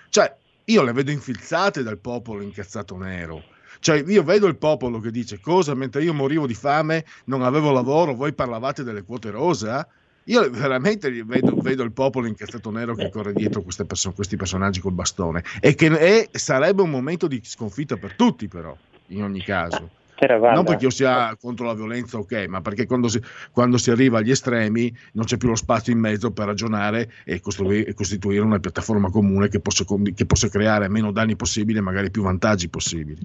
cioè 0.08 0.34
io 0.64 0.82
le 0.82 0.92
vedo 0.92 1.10
infilzate 1.10 1.82
dal 1.82 1.98
popolo 1.98 2.42
incazzato 2.42 2.96
nero. 2.96 3.42
Cioè, 3.80 4.02
io 4.06 4.22
vedo 4.22 4.46
il 4.46 4.56
popolo 4.56 4.98
che 4.98 5.10
dice 5.10 5.40
cosa 5.40 5.74
mentre 5.74 6.02
io 6.02 6.12
morivo 6.12 6.46
di 6.46 6.54
fame, 6.54 7.04
non 7.24 7.42
avevo 7.42 7.70
lavoro, 7.70 8.14
voi 8.14 8.32
parlavate 8.32 8.82
delle 8.82 9.02
quote 9.02 9.30
rosa? 9.30 9.86
Io 10.24 10.50
veramente 10.50 11.10
vedo, 11.24 11.54
vedo 11.56 11.82
il 11.84 11.92
popolo 11.92 12.26
incazzato 12.26 12.70
nero 12.70 12.94
che 12.94 13.08
corre 13.08 13.32
dietro 13.32 13.64
perso- 13.86 14.12
questi 14.12 14.36
personaggi 14.36 14.80
col 14.80 14.92
bastone 14.92 15.42
e 15.60 15.74
che 15.74 15.88
è, 15.96 16.28
sarebbe 16.32 16.82
un 16.82 16.90
momento 16.90 17.26
di 17.26 17.40
sconfitta 17.42 17.96
per 17.96 18.14
tutti, 18.14 18.46
però, 18.46 18.76
in 19.08 19.22
ogni 19.22 19.42
caso. 19.42 19.90
Non 20.26 20.64
perché 20.64 20.84
io 20.84 20.90
sia 20.90 21.36
contro 21.40 21.66
la 21.66 21.74
violenza, 21.74 22.18
ok, 22.18 22.46
ma 22.48 22.60
perché 22.60 22.86
quando 22.86 23.06
si, 23.06 23.20
quando 23.52 23.78
si, 23.78 23.92
arriva 23.92 24.18
agli 24.18 24.30
estremi 24.30 24.92
non 25.12 25.26
c'è 25.26 25.36
più 25.36 25.48
lo 25.48 25.54
spazio 25.54 25.92
in 25.92 26.00
mezzo 26.00 26.32
per 26.32 26.46
ragionare 26.46 27.08
e, 27.24 27.40
e 27.40 27.94
costituire 27.94 28.44
una 28.44 28.58
piattaforma 28.58 29.10
comune 29.10 29.48
che 29.48 29.60
possa, 29.60 29.84
che 30.14 30.26
possa, 30.26 30.48
creare 30.48 30.88
meno 30.88 31.12
danni 31.12 31.36
possibili 31.36 31.78
e 31.78 31.82
magari 31.82 32.10
più 32.10 32.22
vantaggi 32.22 32.68
possibili. 32.68 33.20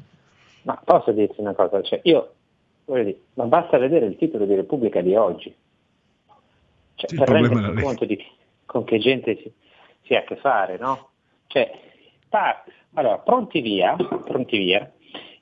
Ma 0.64 0.80
posso 0.84 1.12
dirti 1.12 1.42
una 1.42 1.54
cosa? 1.54 1.82
Cioè, 1.82 2.00
io 2.04 2.34
voglio 2.86 3.04
dire, 3.04 3.20
ma 3.34 3.46
basta 3.46 3.80
vedere 3.80 4.06
il 4.06 4.16
titolo 4.16 4.46
di 4.46 4.54
Repubblica 4.54 5.02
di 5.02 5.16
oggi. 5.16 5.56
Cioè, 6.94 7.10
sì, 7.10 7.16
per 7.16 7.30
rendersi 7.30 7.82
conto 7.82 8.06
di 8.06 8.24
con 8.66 8.84
che 8.84 9.00
gente 9.00 9.36
si, 9.38 9.52
si, 10.04 10.14
ha 10.14 10.20
a 10.20 10.24
che 10.24 10.36
fare, 10.36 10.78
no? 10.78 11.10
Cioè, 11.48 11.72
par- 12.30 12.64
allora, 12.94 13.18
pronti 13.18 13.62
via, 13.62 13.96
pronti 13.96 14.58
via, 14.58 14.92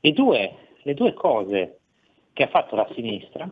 i 0.01 0.13
due 0.13 0.55
le 0.83 0.93
due 0.93 1.13
cose 1.13 1.79
che 2.33 2.43
ha 2.43 2.47
fatto 2.47 2.75
la 2.75 2.87
sinistra 2.93 3.49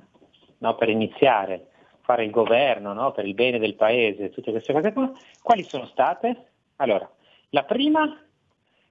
no, 0.59 0.75
per 0.75 0.89
iniziare 0.89 1.53
a 1.91 1.97
fare 2.01 2.23
il 2.23 2.31
governo, 2.31 2.93
no, 2.93 3.11
per 3.11 3.25
il 3.25 3.33
bene 3.33 3.59
del 3.59 3.75
paese, 3.75 4.29
tutte 4.29 4.51
queste 4.51 4.73
cose 4.73 4.93
qua, 4.93 5.11
quali 5.41 5.63
sono 5.63 5.85
state? 5.87 6.51
Allora, 6.77 7.09
la 7.49 7.63
prima, 7.63 8.19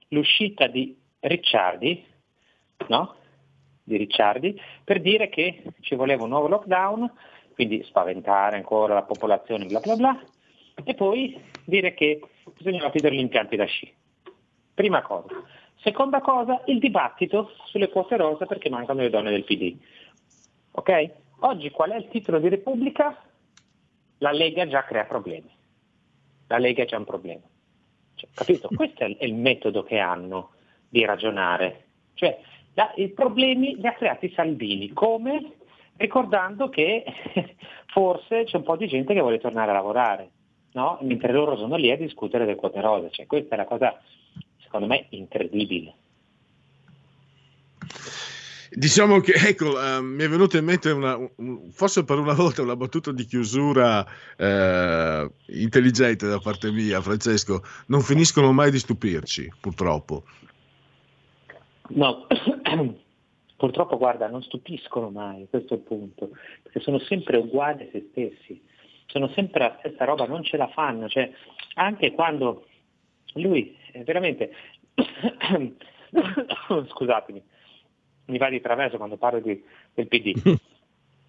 l'uscita 0.09 0.67
di 0.67 0.97
Ricciardi, 1.19 2.05
no? 2.87 3.15
di 3.83 3.97
Ricciardi, 3.97 4.59
per 4.83 5.01
dire 5.01 5.29
che 5.29 5.63
ci 5.81 5.95
voleva 5.95 6.23
un 6.23 6.29
nuovo 6.29 6.47
lockdown, 6.47 7.11
quindi 7.53 7.83
spaventare 7.83 8.55
ancora 8.55 8.93
la 8.93 9.03
popolazione, 9.03 9.65
bla 9.65 9.79
bla 9.79 9.95
bla, 9.95 10.23
e 10.83 10.93
poi 10.93 11.41
dire 11.65 11.93
che 11.93 12.21
bisognava 12.55 12.91
chiudere 12.91 13.15
gli 13.15 13.19
impianti 13.19 13.55
da 13.55 13.65
sci. 13.65 13.91
Prima 14.73 15.01
cosa. 15.01 15.27
Seconda 15.81 16.19
cosa, 16.19 16.61
il 16.65 16.79
dibattito 16.79 17.51
sulle 17.65 17.89
quote 17.89 18.17
rosa 18.17 18.45
perché 18.45 18.69
mancano 18.69 18.99
le 19.01 19.09
donne 19.09 19.31
del 19.31 19.45
PD. 19.45 19.77
Ok? 20.71 21.11
Oggi 21.39 21.71
qual 21.71 21.91
è 21.91 21.95
il 21.95 22.09
titolo 22.09 22.39
di 22.39 22.49
Repubblica? 22.49 23.15
La 24.17 24.31
Lega 24.31 24.67
già 24.67 24.83
crea 24.83 25.05
problemi. 25.05 25.49
La 26.47 26.57
Lega 26.57 26.83
è 26.83 26.85
già 26.85 26.97
un 26.97 27.05
problema. 27.05 27.47
Cioè, 28.15 28.29
capito? 28.33 28.67
Questo 28.75 29.05
è 29.05 29.23
il 29.23 29.35
metodo 29.35 29.83
che 29.83 29.99
hanno 29.99 30.51
di 30.89 31.05
ragionare. 31.05 31.85
Cioè, 32.13 32.37
la, 32.73 32.91
i 32.95 33.07
problemi 33.09 33.77
li 33.77 33.87
ha 33.87 33.93
creati 33.93 34.29
Salvini. 34.31 34.89
Come? 34.89 35.53
Ricordando 35.95 36.67
che 36.67 37.05
forse 37.87 38.43
c'è 38.43 38.57
un 38.57 38.63
po' 38.63 38.75
di 38.75 38.87
gente 38.87 39.13
che 39.13 39.21
vuole 39.21 39.39
tornare 39.39 39.71
a 39.71 39.75
lavorare, 39.75 40.29
no? 40.73 40.97
mentre 41.01 41.31
loro 41.31 41.55
sono 41.55 41.77
lì 41.77 41.89
a 41.89 41.97
discutere 41.97 42.45
del 42.45 42.57
quote 42.57 42.81
rosa. 42.81 43.09
Cioè, 43.09 43.25
questa 43.25 43.55
è 43.55 43.57
la 43.57 43.65
cosa 43.65 43.97
secondo 44.69 44.85
me 44.85 45.07
incredibile. 45.09 45.93
Diciamo 48.71 49.19
che 49.19 49.33
ecco, 49.33 49.71
uh, 49.79 50.03
mi 50.03 50.23
è 50.23 50.29
venuta 50.29 50.59
in 50.59 50.65
mente 50.65 50.91
una, 50.91 51.17
un, 51.37 51.71
forse 51.71 52.03
per 52.03 52.19
una 52.19 52.33
volta 52.33 52.61
una 52.61 52.75
battuta 52.75 53.11
di 53.11 53.25
chiusura 53.25 54.01
uh, 54.01 55.31
intelligente 55.47 56.27
da 56.27 56.37
parte 56.37 56.71
mia, 56.71 57.01
Francesco. 57.01 57.63
Non 57.87 58.01
finiscono 58.01 58.51
mai 58.51 58.69
di 58.69 58.77
stupirci, 58.77 59.51
purtroppo. 59.59 60.23
No, 61.89 62.27
purtroppo 63.57 63.97
guarda, 63.97 64.27
non 64.27 64.43
stupiscono 64.43 65.09
mai, 65.09 65.47
questo 65.49 65.73
è 65.73 65.77
il 65.77 65.83
punto, 65.83 66.29
perché 66.61 66.79
sono 66.79 66.99
sempre 66.99 67.37
uguali 67.37 67.83
a 67.83 67.87
se 67.91 68.09
stessi, 68.11 68.61
sono 69.07 69.29
sempre 69.33 69.61
la 69.61 69.75
stessa 69.79 70.05
roba, 70.05 70.27
non 70.27 70.43
ce 70.43 70.57
la 70.57 70.67
fanno, 70.67 71.09
cioè 71.09 71.31
anche 71.73 72.11
quando 72.11 72.67
lui 73.41 73.75
eh, 73.91 74.03
veramente, 74.03 74.51
scusatemi, 76.87 77.43
mi 78.25 78.37
va 78.37 78.49
di 78.49 78.61
traverso 78.61 78.97
quando 78.97 79.17
parlo 79.17 79.39
di, 79.39 79.63
del 79.93 80.07
PD. 80.07 80.33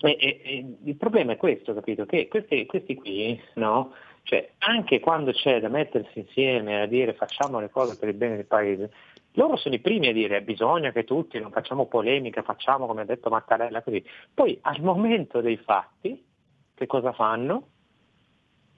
e, 0.00 0.16
e, 0.18 0.40
e 0.42 0.76
il 0.84 0.96
problema 0.96 1.32
è 1.32 1.36
questo, 1.36 1.74
capito? 1.74 2.06
Che 2.06 2.28
questi, 2.28 2.66
questi 2.66 2.94
qui, 2.94 3.40
no? 3.54 3.92
Cioè, 4.22 4.52
anche 4.58 5.00
quando 5.00 5.32
c'è 5.32 5.60
da 5.60 5.68
mettersi 5.68 6.20
insieme 6.20 6.82
a 6.82 6.86
dire 6.86 7.14
facciamo 7.14 7.58
le 7.58 7.70
cose 7.70 7.98
per 7.98 8.08
il 8.10 8.14
bene 8.14 8.36
del 8.36 8.46
paese, 8.46 8.92
loro 9.34 9.56
sono 9.56 9.74
i 9.74 9.80
primi 9.80 10.08
a 10.08 10.12
dire 10.12 10.42
bisogna 10.42 10.90
che 10.92 11.04
tutti 11.04 11.38
non 11.38 11.50
facciamo 11.50 11.86
polemica, 11.86 12.42
facciamo 12.42 12.86
come 12.86 13.02
ha 13.02 13.04
detto 13.04 13.30
Mattarella 13.30 13.82
così. 13.82 14.04
Poi 14.32 14.58
al 14.62 14.80
momento 14.82 15.40
dei 15.40 15.56
fatti 15.56 16.24
che 16.74 16.86
cosa 16.86 17.12
fanno? 17.12 17.68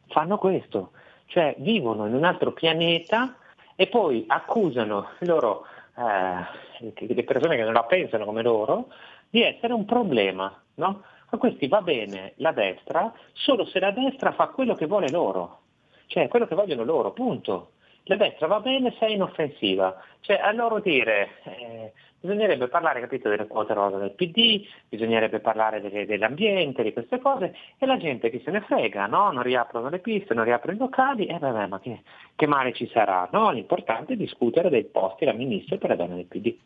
Fanno 0.09 0.36
questo, 0.36 0.92
cioè 1.32 1.54
vivono 1.59 2.06
in 2.06 2.14
un 2.14 2.24
altro 2.24 2.52
pianeta 2.52 3.36
e 3.74 3.86
poi 3.86 4.24
accusano 4.26 5.09
loro, 5.20 5.64
eh, 5.96 6.94
le 6.94 7.24
persone 7.24 7.56
che 7.56 7.62
non 7.62 7.72
la 7.72 7.84
pensano 7.84 8.26
come 8.26 8.42
loro 8.42 8.88
di 9.30 9.42
essere 9.42 9.72
un 9.72 9.86
problema. 9.86 10.54
No? 10.74 11.02
A 11.30 11.36
questi 11.38 11.68
va 11.68 11.80
bene 11.80 12.34
la 12.36 12.52
destra 12.52 13.10
solo 13.32 13.64
se 13.64 13.80
la 13.80 13.90
destra 13.92 14.32
fa 14.32 14.48
quello 14.48 14.74
che 14.74 14.86
vuole 14.86 15.09
loro, 15.09 15.60
cioè 16.06 16.28
quello 16.28 16.46
che 16.46 16.54
vogliono 16.54 16.84
loro, 16.84 17.12
punto. 17.12 17.70
La 18.05 18.16
destra 18.16 18.47
va 18.49 18.61
bene 18.61 18.95
se 18.99 19.07
è 19.07 19.11
inoffensiva, 19.11 19.97
cioè 20.20 20.37
a 20.37 20.51
loro 20.53 20.81
dire 20.81 21.29
eh, 21.45 21.93
bisognerebbe 22.23 22.69
parlare 22.69 23.01
capito, 23.01 23.29
delle 23.29 23.47
quote 23.47 23.74
rosa 23.74 23.99
del 23.99 24.12
PD, 24.12 24.65
bisognerebbe 24.89 25.41
parlare 25.41 25.81
delle, 25.81 26.07
dell'ambiente, 26.07 26.83
di 26.83 26.93
queste 26.93 27.20
cose 27.20 27.55
e 27.79 27.87
la 27.87 27.99
gente 27.99 28.31
che 28.31 28.41
se 28.45 28.51
ne 28.51 28.61
frega, 28.61 29.07
no? 29.07 29.31
non 29.31 29.43
riaprono 29.43 29.89
le 29.89 29.99
piste, 29.99 30.35
non 30.35 30.45
riaprono 30.45 30.77
i 30.77 30.81
locali 30.81 31.27
e 31.27 31.35
eh, 31.35 31.39
vabbè 31.39 31.66
ma 31.66 31.81
che, 31.81 32.03
che 32.35 32.47
male 32.47 32.73
ci 32.73 32.89
sarà? 32.93 33.29
No? 33.33 33.51
L'importante 33.51 34.15
è 34.15 34.16
discutere 34.16 34.69
dei 34.69 34.85
posti 34.85 35.24
da 35.24 35.33
ministro 35.33 35.79
per 35.79 35.91
le 35.91 35.97
donne 35.97 36.15
del 36.16 36.27
PD. 36.27 36.57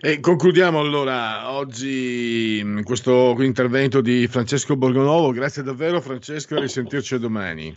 E 0.00 0.20
concludiamo 0.20 0.78
allora 0.78 1.50
oggi 1.50 2.60
mm, 2.62 2.82
questo 2.82 3.34
intervento 3.40 4.00
di 4.00 4.28
Francesco 4.28 4.76
Borgonovo. 4.76 5.32
Grazie 5.32 5.62
davvero 5.62 6.00
Francesco 6.00 6.56
e 6.56 6.60
risentirci 6.60 7.18
domani. 7.18 7.76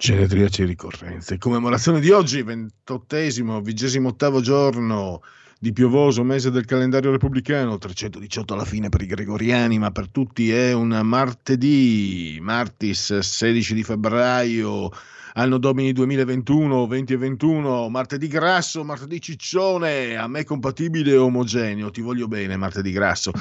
Genetriaci 0.00 0.64
ricorrenze. 0.64 1.36
Commemorazione 1.36 2.00
di 2.00 2.08
oggi, 2.08 2.40
ventottesimo, 2.40 3.60
vigesimo 3.60 4.08
ottavo 4.08 4.40
giorno 4.40 5.20
di 5.58 5.74
piovoso 5.74 6.24
mese 6.24 6.50
del 6.50 6.64
calendario 6.64 7.10
repubblicano, 7.10 7.76
318 7.76 8.54
alla 8.54 8.64
fine 8.64 8.88
per 8.88 9.02
i 9.02 9.06
gregoriani, 9.06 9.78
ma 9.78 9.90
per 9.90 10.08
tutti 10.08 10.50
è 10.50 10.72
un 10.72 10.98
martedì, 11.04 12.38
martis 12.40 13.18
16 13.18 13.74
di 13.74 13.82
febbraio, 13.82 14.88
anno 15.34 15.58
domini 15.58 15.92
2021, 15.92 16.86
20 16.86 17.12
e 17.12 17.16
21, 17.18 17.88
martedì 17.90 18.26
grasso, 18.26 18.82
martedì 18.82 19.20
ciccione, 19.20 20.16
a 20.16 20.26
me 20.28 20.44
compatibile 20.44 21.12
e 21.12 21.18
omogeneo, 21.18 21.90
ti 21.90 22.00
voglio 22.00 22.26
bene 22.26 22.56
martedì 22.56 22.90
grasso. 22.90 23.32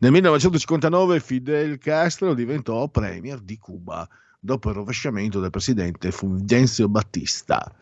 Nel 0.00 0.10
1959 0.10 1.20
Fidel 1.20 1.78
Castro 1.78 2.34
diventò 2.34 2.88
premier 2.88 3.38
di 3.38 3.56
Cuba 3.56 4.08
dopo 4.38 4.68
il 4.68 4.76
rovesciamento 4.76 5.40
del 5.40 5.50
presidente 5.50 6.10
Fulgencio 6.10 6.88
Battista. 6.88 7.72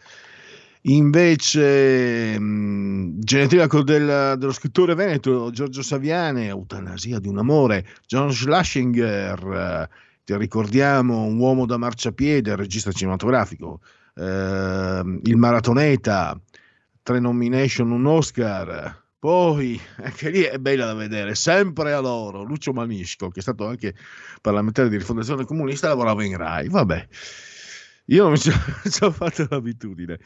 Invece, 0.82 2.38
mh, 2.38 3.18
genetriaco 3.18 3.82
del, 3.82 4.36
dello 4.38 4.52
scrittore 4.52 4.94
veneto 4.94 5.50
Giorgio 5.50 5.82
Saviane, 5.82 6.46
Eutanasia 6.46 7.18
di 7.18 7.26
un 7.28 7.38
amore, 7.38 7.84
John 8.06 8.32
Schlesinger, 8.32 9.88
ti 10.24 10.36
ricordiamo, 10.36 11.24
un 11.24 11.38
uomo 11.38 11.66
da 11.66 11.76
marciapiede, 11.76 12.54
regista 12.54 12.92
cinematografico, 12.92 13.80
eh, 14.14 15.20
il 15.22 15.36
maratoneta, 15.36 16.40
tre 17.02 17.18
nomination, 17.18 17.90
un 17.90 18.06
Oscar, 18.06 19.04
poi, 19.18 19.80
anche 19.96 20.30
lì 20.30 20.42
è 20.42 20.58
bella 20.58 20.86
da 20.86 20.94
vedere, 20.94 21.34
sempre 21.34 21.92
a 21.92 22.00
loro, 22.00 22.42
Lucio 22.42 22.72
Manisco, 22.72 23.28
che 23.28 23.40
è 23.40 23.42
stato 23.42 23.66
anche 23.66 23.94
parlamentare 24.40 24.88
di 24.88 24.96
rifondazione 24.96 25.44
comunista, 25.44 25.88
lavorava 25.88 26.24
in 26.24 26.36
Rai. 26.36 26.68
Vabbè, 26.68 27.08
io 28.06 28.24
non 28.24 28.36
ci 28.38 28.50
ho 29.00 29.10
fatto 29.10 29.46
l'abitudine. 29.48 30.18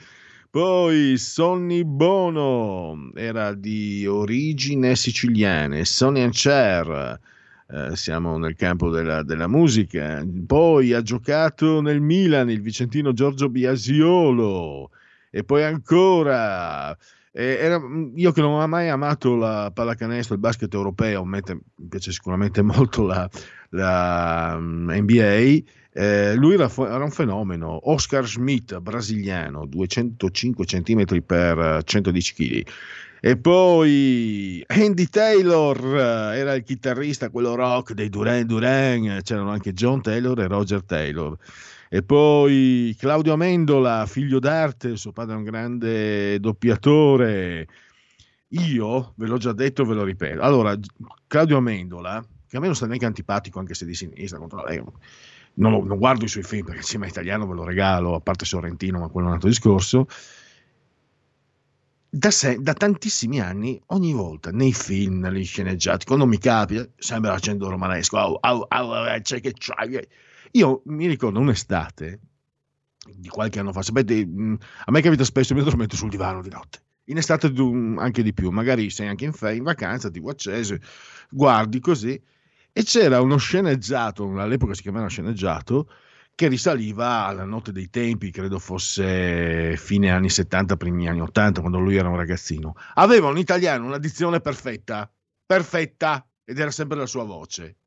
Poi 0.51 1.17
Sonny 1.17 1.85
Bono 1.85 3.13
era 3.15 3.55
di 3.55 4.05
origine 4.07 4.97
siciliane, 4.97 5.85
Sonny 5.85 6.23
and 6.23 6.33
Cher, 6.33 7.21
eh, 7.69 7.95
siamo 7.95 8.37
nel 8.37 8.57
campo 8.57 8.91
della, 8.91 9.23
della, 9.23 9.47
musica. 9.47 10.27
Poi 10.47 10.93
ha 10.93 11.03
giocato 11.03 11.81
nel 11.81 12.01
Milan 12.01 12.51
il 12.51 12.63
vicentino 12.63 13.13
Giorgio 13.13 13.49
Biasiolo 13.49 14.91
e 15.31 15.45
poi 15.45 15.63
ancora 15.63 16.97
eh, 17.33 17.59
era, 17.61 17.79
mm, 17.79 18.17
io 18.17 18.33
che 18.33 18.41
non 18.41 18.61
ho 18.61 18.67
mai 18.67 18.89
amato 18.89 19.37
la 19.37 19.71
pallacanestro, 19.73 20.35
il 20.35 20.41
basket 20.41 20.73
europeo, 20.75 21.25
mi 21.25 21.41
piace 21.89 22.13
sicuramente 22.13 22.63
molto 22.63 23.07
la, 23.07 23.29
la 23.71 24.57
NBA, 24.59 25.01
mm, 25.03 25.59
eh, 25.93 26.35
lui 26.35 26.55
era, 26.55 26.71
era, 26.77 27.05
un 27.05 27.11
fenomeno. 27.11 27.91
Oscar 27.91 28.27
Schmidt, 28.27 28.79
brasiliano, 28.79 29.67
205 29.67 30.65
cm 30.65 31.23
per 31.25 31.83
110 31.85 32.35
kg. 32.35 32.69
E 33.23 33.37
poi 33.37 34.65
Andy 34.67 35.07
Taylor 35.07 35.77
eh, 35.79 36.39
era 36.39 36.55
il 36.55 36.63
chitarrista, 36.63 37.29
quello 37.29 37.55
rock 37.55 37.93
dei 37.93 38.09
Duran 38.09 38.47
Duran, 38.47 39.21
c'erano 39.23 39.51
anche 39.51 39.75
John 39.75 40.01
Taylor 40.01 40.41
e 40.41 40.47
Roger 40.47 40.83
Taylor. 40.83 41.37
E 41.93 42.05
poi 42.05 42.95
Claudio 42.97 43.33
Amendola, 43.33 44.07
figlio 44.07 44.39
d'arte, 44.39 44.97
suo 44.97 45.11
padre 45.11 45.35
è 45.35 45.37
un 45.37 45.43
grande 45.43 46.39
doppiatore. 46.39 47.67
Io, 48.51 49.13
ve 49.17 49.27
l'ho 49.27 49.39
già 49.39 49.53
detto, 49.53 49.85
ve 49.85 49.95
lo 49.95 50.05
ripeto. 50.05 50.41
Allora, 50.41 50.79
Claudio 51.27 51.57
Amendola, 51.57 52.25
che 52.47 52.57
a 52.57 52.61
me 52.61 52.67
non 52.67 52.77
sta 52.77 52.87
neanche 52.87 53.07
antipatico, 53.07 53.59
anche 53.59 53.75
se 53.75 53.87
di 53.87 53.95
sinistra, 53.95 54.39
contro 54.39 54.63
lei, 54.65 54.81
non, 55.55 55.85
non, 55.85 55.99
guardo 55.99 56.25
i 56.25 56.29
suoi 56.29 56.45
film 56.45 56.65
perché 56.65 56.83
insieme 56.83 57.07
a 57.07 57.09
italiano 57.09 57.45
ve 57.49 57.55
lo 57.55 57.65
regalo, 57.65 58.15
a 58.15 58.21
parte 58.21 58.45
Sorrentino, 58.45 59.01
ma 59.01 59.09
quello 59.09 59.27
è 59.27 59.31
un 59.31 59.35
altro 59.35 59.49
discorso. 59.49 60.07
Da, 62.09 62.31
se, 62.31 62.59
da, 62.61 62.73
tantissimi 62.73 63.41
anni, 63.41 63.83
ogni 63.87 64.13
volta 64.13 64.53
nei 64.53 64.73
film, 64.73 65.19
negli 65.19 65.45
sceneggiati, 65.45 66.07
quando 66.07 66.25
mi 66.25 66.39
capita, 66.39 66.87
sembra 66.97 67.33
l'accento 67.33 67.69
romanesco. 67.69 68.17
Au, 68.17 68.37
au, 68.39 68.65
au, 68.69 69.07
eh, 69.13 69.21
c'è 69.23 69.41
che 69.41 69.53
c'hai 69.59 70.07
io 70.53 70.83
mi 70.87 71.07
ricordo 71.07 71.39
un'estate 71.39 72.21
di 73.17 73.29
qualche 73.29 73.59
anno 73.59 73.73
fa, 73.73 73.83
sapete, 73.83 74.25
mm, 74.27 74.55
a 74.85 74.91
me 74.91 75.01
capita 75.01 75.25
spesso, 75.25 75.55
mi 75.55 75.61
addormento 75.61 75.97
sul 75.97 76.11
divano 76.11 76.43
di 76.43 76.51
notte. 76.51 76.81
In 77.05 77.17
estate 77.17 77.53
anche 77.97 78.23
di 78.23 78.33
più, 78.33 78.51
magari 78.51 78.91
sei 78.91 79.09
anche 79.09 79.25
in, 79.25 79.33
fe- 79.33 79.55
in 79.55 79.65
vacanza, 79.65 80.11
TV 80.11 80.29
acceso, 80.29 80.77
guardi 81.29 81.81
così. 81.81 82.21
E 82.73 82.85
c'era 82.85 83.21
uno 83.21 83.37
sceneggiato, 83.37 84.25
all'epoca 84.39 84.75
si 84.75 84.83
chiamava 84.83 85.09
sceneggiato, 85.09 85.91
che 86.35 86.47
risaliva 86.49 87.27
alla 87.27 87.45
notte 87.45 87.73
dei 87.73 87.91
tempi, 87.91 88.31
credo 88.31 88.59
fosse 88.61 89.77
fine 89.77 90.11
anni 90.11 90.31
70, 90.31 90.77
primi 90.77 91.09
anni 91.09 91.21
80, 91.21 91.61
quando 91.61 91.81
lui 91.81 91.97
era 91.97 92.09
un 92.09 92.17
ragazzino. 92.17 92.75
Aveva 92.95 93.29
un 93.29 93.39
italiano, 93.39 93.87
una 93.87 93.99
dizione 93.99 94.41
perfetta, 94.41 95.13
perfetta, 95.45 96.25
ed 96.45 96.59
era 96.59 96.71
sempre 96.71 96.99
la 96.99 97.07
sua 97.07 97.25
voce 97.25 97.80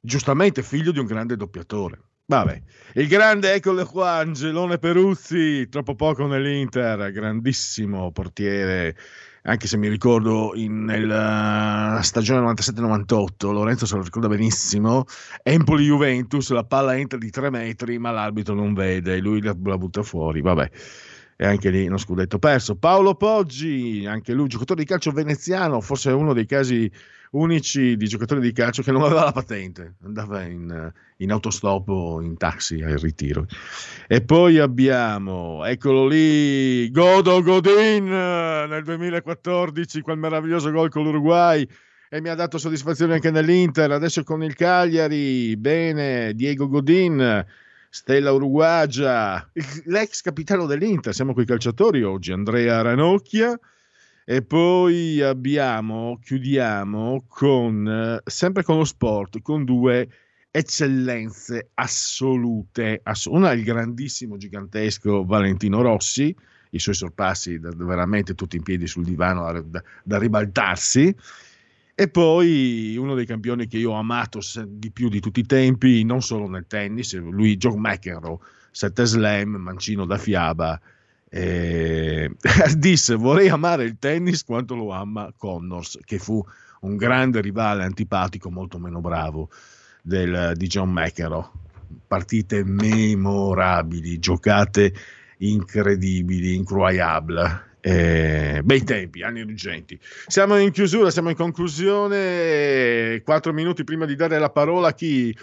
giustamente 0.00 0.62
figlio 0.62 0.92
di 0.92 0.98
un 0.98 1.06
grande 1.06 1.36
doppiatore. 1.36 2.00
Vabbè, 2.30 2.62
il 2.94 3.08
grande, 3.08 3.54
eccolo 3.54 3.84
qua, 3.84 4.18
Angelone 4.18 4.78
Peruzzi, 4.78 5.68
troppo 5.68 5.96
poco 5.96 6.28
nell'Inter, 6.28 7.10
grandissimo 7.10 8.12
portiere, 8.12 8.96
anche 9.42 9.66
se 9.66 9.76
mi 9.76 9.88
ricordo 9.88 10.52
in, 10.54 10.84
nella 10.84 11.98
stagione 12.02 12.52
97-98, 12.52 13.50
Lorenzo 13.50 13.84
se 13.84 13.96
lo 13.96 14.02
ricorda 14.02 14.28
benissimo, 14.28 15.06
Empoli-Juventus, 15.42 16.50
la 16.50 16.62
palla 16.62 16.96
entra 16.96 17.18
di 17.18 17.30
tre 17.30 17.50
metri, 17.50 17.98
ma 17.98 18.12
l'arbitro 18.12 18.54
non 18.54 18.74
vede, 18.74 19.18
lui 19.18 19.42
la, 19.42 19.56
la 19.64 19.76
butta 19.76 20.04
fuori, 20.04 20.40
vabbè 20.40 20.70
e 21.40 21.46
anche 21.46 21.70
lì 21.70 21.86
uno 21.86 21.96
scudetto 21.96 22.38
perso. 22.38 22.76
Paolo 22.76 23.14
Poggi, 23.14 24.04
anche 24.06 24.34
lui 24.34 24.46
giocatore 24.46 24.82
di 24.82 24.86
calcio 24.86 25.10
veneziano, 25.10 25.80
forse 25.80 26.10
uno 26.10 26.34
dei 26.34 26.44
casi 26.44 26.92
unici 27.30 27.96
di 27.96 28.06
giocatori 28.06 28.40
di 28.40 28.52
calcio 28.52 28.82
che 28.82 28.90
non 28.90 29.02
aveva 29.02 29.24
la 29.24 29.32
patente, 29.32 29.94
andava 30.02 30.42
in, 30.42 30.92
in 31.18 31.30
autostop 31.30 31.88
o 31.88 32.20
in 32.20 32.36
taxi 32.36 32.82
al 32.82 32.98
ritiro. 32.98 33.46
E 34.08 34.22
poi 34.22 34.58
abbiamo, 34.58 35.64
eccolo 35.64 36.06
lì, 36.06 36.90
Godo 36.90 37.42
Godin 37.42 38.04
nel 38.04 38.82
2014, 38.82 40.00
quel 40.00 40.18
meraviglioso 40.18 40.70
gol 40.70 40.90
con 40.90 41.04
l'Uruguay 41.04 41.66
e 42.12 42.20
mi 42.20 42.28
ha 42.28 42.34
dato 42.34 42.58
soddisfazione 42.58 43.14
anche 43.14 43.30
nell'Inter. 43.30 43.92
Adesso 43.92 44.24
con 44.24 44.42
il 44.42 44.54
Cagliari, 44.54 45.56
bene, 45.56 46.34
Diego 46.34 46.66
Godin, 46.68 47.46
Stella 47.88 48.32
Uruguagia, 48.32 49.48
l'ex 49.84 50.20
capitano 50.20 50.66
dell'Inter, 50.66 51.14
siamo 51.14 51.32
con 51.32 51.44
i 51.44 51.46
calciatori 51.46 52.02
oggi, 52.02 52.32
Andrea 52.32 52.82
Ranocchia. 52.82 53.56
E 54.30 54.42
poi 54.42 55.20
abbiamo, 55.20 56.20
chiudiamo 56.22 57.24
con, 57.26 58.20
sempre 58.24 58.62
con 58.62 58.76
lo 58.76 58.84
sport, 58.84 59.42
con 59.42 59.64
due 59.64 60.08
eccellenze 60.52 61.70
assolute. 61.74 63.02
Una 63.24 63.50
è 63.50 63.56
il 63.56 63.64
grandissimo, 63.64 64.36
gigantesco 64.36 65.24
Valentino 65.24 65.82
Rossi, 65.82 66.32
i 66.70 66.78
suoi 66.78 66.94
sorpassi 66.94 67.58
da, 67.58 67.70
veramente 67.74 68.36
tutti 68.36 68.54
in 68.54 68.62
piedi 68.62 68.86
sul 68.86 69.02
divano 69.02 69.50
da, 69.62 69.82
da, 70.04 70.18
ribaltarsi. 70.18 71.12
E 71.92 72.08
poi 72.08 72.96
uno 72.96 73.16
dei 73.16 73.26
campioni 73.26 73.66
che 73.66 73.78
io 73.78 73.90
ho 73.90 73.98
amato 73.98 74.38
di 74.64 74.92
più 74.92 75.08
di 75.08 75.18
tutti 75.18 75.40
i 75.40 75.44
tempi, 75.44 76.04
non 76.04 76.22
solo 76.22 76.48
nel 76.48 76.66
tennis, 76.68 77.18
lui 77.18 77.56
John 77.56 77.80
McEnroe, 77.80 78.38
sette 78.70 79.04
slam, 79.06 79.56
mancino 79.56 80.06
da 80.06 80.18
fiaba 80.18 80.80
eh, 81.32 82.28
disse 82.76 83.14
vorrei 83.14 83.48
amare 83.48 83.84
il 83.84 83.96
tennis 83.98 84.44
quanto 84.44 84.74
lo 84.74 84.90
ama 84.90 85.32
Connors, 85.36 85.98
che 86.04 86.18
fu 86.18 86.44
un 86.80 86.96
grande 86.96 87.40
rivale 87.40 87.84
antipatico, 87.84 88.50
molto 88.50 88.78
meno 88.78 89.00
bravo 89.00 89.48
del, 90.02 90.52
di 90.56 90.66
John 90.66 90.90
McEnroe. 90.90 91.48
Partite 92.06 92.64
memorabili, 92.64 94.18
giocate 94.18 94.92
incredibili, 95.38 96.54
incroyable. 96.54 97.68
Eh, 97.80 98.60
bei 98.62 98.84
tempi, 98.84 99.22
anni 99.22 99.40
urgenti. 99.40 99.98
Siamo 100.26 100.56
in 100.56 100.70
chiusura, 100.70 101.10
siamo 101.10 101.30
in 101.30 101.36
conclusione. 101.36 103.22
Quattro 103.24 103.52
minuti 103.52 103.84
prima 103.84 104.04
di 104.04 104.16
dare 104.16 104.38
la 104.38 104.50
parola 104.50 104.88
a 104.88 104.94
chi 104.94 105.34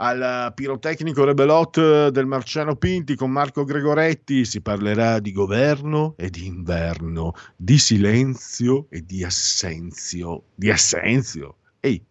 al 0.00 0.52
pirotecnico 0.54 1.24
Rebelot 1.24 2.08
del 2.08 2.26
Marciano 2.26 2.76
Pinti 2.76 3.14
con 3.14 3.30
Marco 3.30 3.64
Gregoretti. 3.64 4.44
Si 4.44 4.60
parlerà 4.60 5.18
di 5.18 5.32
governo 5.32 6.14
e 6.16 6.30
di 6.30 6.46
inverno, 6.46 7.32
di 7.56 7.78
silenzio 7.78 8.86
e 8.90 9.04
di 9.04 9.24
assenzio, 9.24 10.44
di 10.54 10.70
assenzio, 10.70 11.56
ehi, 11.80 12.02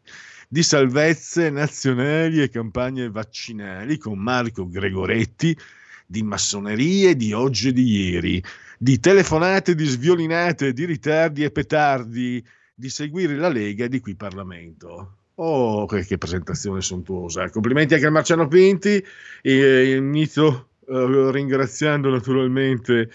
di 0.47 0.63
salvezze 0.63 1.49
nazionali 1.49 2.41
e 2.41 2.49
campagne 2.49 3.09
vaccinali 3.09 3.97
con 3.97 4.19
Marco 4.19 4.67
Gregoretti, 4.67 5.57
di 6.05 6.23
massonerie 6.23 7.15
di 7.15 7.33
oggi 7.33 7.69
e 7.69 7.73
di 7.73 7.83
ieri, 7.83 8.43
di 8.77 8.99
telefonate, 8.99 9.75
di 9.75 9.85
sviolinate, 9.85 10.73
di 10.73 10.85
ritardi 10.85 11.43
e 11.43 11.51
petardi, 11.51 12.45
di 12.73 12.89
seguire 12.89 13.35
la 13.35 13.49
Lega 13.49 13.85
e 13.85 13.89
di 13.89 13.99
qui 13.99 14.15
Parlamento. 14.15 15.16
Oh, 15.39 15.85
che, 15.85 16.03
che, 16.03 16.17
presentazione 16.17 16.81
sontuosa. 16.81 17.49
Complimenti 17.49 17.93
anche 17.93 18.07
a 18.07 18.11
Marciano 18.11 18.47
Pinti. 18.47 19.03
E, 19.41 19.95
inizio 19.95 20.69
uh, 20.85 21.29
ringraziando 21.29 22.09
naturalmente 22.09 23.09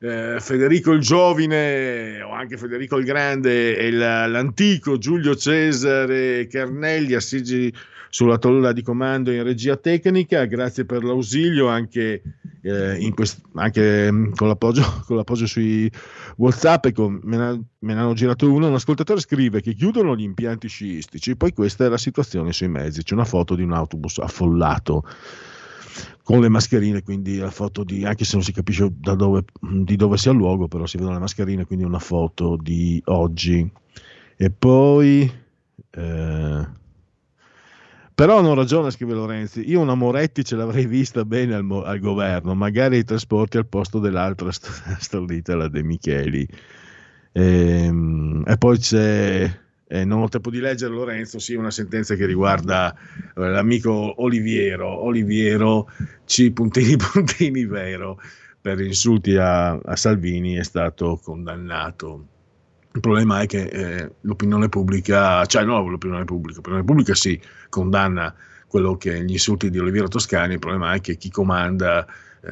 eh, 0.00 0.38
Federico 0.40 0.92
il 0.92 1.00
Giovine 1.00 2.22
o 2.22 2.32
anche 2.32 2.56
Federico 2.56 2.96
il 2.96 3.04
Grande 3.04 3.76
e 3.76 3.90
la, 3.92 4.26
l'antico 4.26 4.98
Giulio 4.98 5.36
Cesare 5.36 6.46
Carnelli 6.48 7.14
assigi 7.14 7.72
sulla 8.10 8.38
tolla 8.38 8.72
di 8.72 8.82
comando 8.82 9.30
in 9.30 9.44
regia 9.44 9.76
tecnica. 9.76 10.44
Grazie 10.44 10.84
per 10.84 11.04
l'ausilio 11.04 11.68
anche, 11.68 12.22
eh, 12.60 13.12
quest- 13.14 13.40
anche 13.54 14.10
mm, 14.10 14.32
con, 14.32 14.48
l'appoggio, 14.48 14.82
con, 15.06 15.16
l'appoggio, 15.16 15.46
sui 15.46 15.90
WhatsApp. 16.36 16.86
Ecco, 16.86 17.08
me, 17.08 17.36
ne, 17.36 17.62
me 17.78 17.94
ne 17.94 18.00
hanno 18.00 18.12
girato 18.12 18.52
uno. 18.52 18.66
Un 18.66 18.74
ascoltatore 18.74 19.20
scrive 19.20 19.62
che 19.62 19.74
chiudono 19.74 20.16
gli 20.16 20.22
impianti 20.22 20.68
sciistici. 20.68 21.36
Poi 21.36 21.52
questa 21.52 21.86
è 21.86 21.88
la 21.88 21.96
situazione 21.96 22.52
sui 22.52 22.68
mezzi. 22.68 23.02
C'è 23.04 23.14
una 23.14 23.24
foto 23.24 23.54
di 23.54 23.62
un 23.62 23.72
autobus 23.72 24.18
affollato 24.18 25.04
con 26.22 26.40
le 26.40 26.48
mascherine, 26.48 27.02
quindi 27.02 27.38
la 27.38 27.50
foto 27.50 27.82
di, 27.82 28.04
anche 28.04 28.24
se 28.24 28.34
non 28.34 28.44
si 28.44 28.52
capisce 28.52 28.88
dove, 28.92 29.44
di 29.60 29.96
dove 29.96 30.16
sia 30.16 30.32
il 30.32 30.36
luogo, 30.36 30.68
però 30.68 30.86
si 30.86 30.96
vedono 30.96 31.14
le 31.14 31.20
mascherine, 31.20 31.64
quindi 31.64 31.84
una 31.84 31.98
foto 32.00 32.58
di 32.60 33.00
oggi. 33.06 33.70
E 34.36 34.50
poi... 34.50 35.38
Eh, 35.92 36.78
però 38.20 38.36
hanno 38.36 38.52
ragione, 38.52 38.90
scrive 38.90 39.14
Lorenzi. 39.14 39.66
Io 39.70 39.80
una 39.80 39.94
Moretti 39.94 40.44
ce 40.44 40.54
l'avrei 40.54 40.84
vista 40.84 41.24
bene 41.24 41.54
al, 41.54 41.66
al 41.86 41.98
governo, 42.00 42.54
magari 42.54 42.98
i 42.98 43.04
trasporti 43.04 43.56
al 43.56 43.64
posto 43.66 43.98
dell'altra 43.98 44.52
st- 44.52 44.68
stordita, 45.00 45.56
la 45.56 45.68
De 45.68 45.82
Micheli. 45.82 46.46
E, 47.32 47.42
ehm, 47.42 48.44
e 48.46 48.58
poi 48.58 48.76
c'è, 48.76 49.50
eh, 49.88 50.04
non 50.04 50.20
ho 50.20 50.28
tempo 50.28 50.50
di 50.50 50.60
leggere 50.60 50.92
Lorenzo, 50.92 51.38
sì, 51.38 51.54
una 51.54 51.70
sentenza 51.70 52.14
che 52.14 52.26
riguarda 52.26 52.94
eh, 52.94 53.48
l'amico 53.48 54.22
Oliviero. 54.22 55.02
Oliviero, 55.02 55.88
C. 56.26 56.50
puntini 56.50 56.96
puntini 57.00 57.64
vero, 57.64 58.20
per 58.60 58.82
insulti 58.82 59.36
a, 59.36 59.70
a 59.70 59.96
Salvini 59.96 60.56
è 60.56 60.62
stato 60.62 61.18
condannato 61.22 62.26
il 62.92 63.00
problema 63.00 63.40
è 63.40 63.46
che 63.46 63.62
eh, 63.62 64.12
l'opinione 64.22 64.68
pubblica, 64.68 65.44
cioè 65.46 65.64
no 65.64 65.86
l'opinione 65.86 66.24
pubblica, 66.24 66.56
l'opinione 66.56 66.84
pubblica 66.84 67.14
sì, 67.14 67.40
condanna 67.68 68.34
quello 68.66 68.96
che 68.96 69.24
gli 69.24 69.32
insulti 69.32 69.70
di 69.70 69.78
Oliviero 69.78 70.08
Toscani, 70.08 70.54
il 70.54 70.58
problema 70.58 70.94
è 70.94 71.00
che 71.00 71.16
chi 71.16 71.30
comanda 71.30 72.06
eh, 72.42 72.50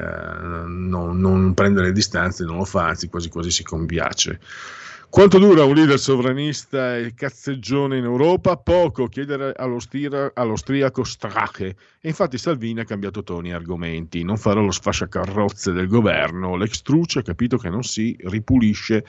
non, 0.65 1.19
non, 1.19 1.53
prende 1.53 1.81
le 1.81 1.91
distanze, 1.91 2.43
non 2.43 2.57
lo 2.57 2.65
fa, 2.65 2.87
anzi 2.87 3.09
quasi 3.09 3.29
quasi 3.29 3.51
si 3.51 3.63
compiace. 3.63 4.39
Quanto 5.09 5.39
dura 5.39 5.63
un 5.63 5.73
leader 5.73 5.97
sovranista 5.97 6.95
e 6.95 7.15
cazzeggione 7.15 7.97
in 7.97 8.03
Europa? 8.03 8.57
Poco, 8.57 9.07
chiedere 9.07 9.53
all'austriaco 9.55 11.03
Strache. 11.03 11.75
E 11.99 12.09
infatti 12.09 12.37
Salvini 12.37 12.81
ha 12.81 12.85
cambiato 12.85 13.23
toni 13.23 13.49
e 13.49 13.53
argomenti. 13.53 14.23
Non 14.23 14.37
farò 14.37 14.61
lo 14.61 14.69
sfasciacarrozze 14.69 15.71
del 15.71 15.87
governo. 15.87 16.55
L'ex 16.55 16.83
truce 16.83 17.19
ha 17.19 17.23
capito 17.23 17.57
che 17.57 17.69
non 17.69 17.81
si 17.81 18.15
ripulisce 18.25 19.03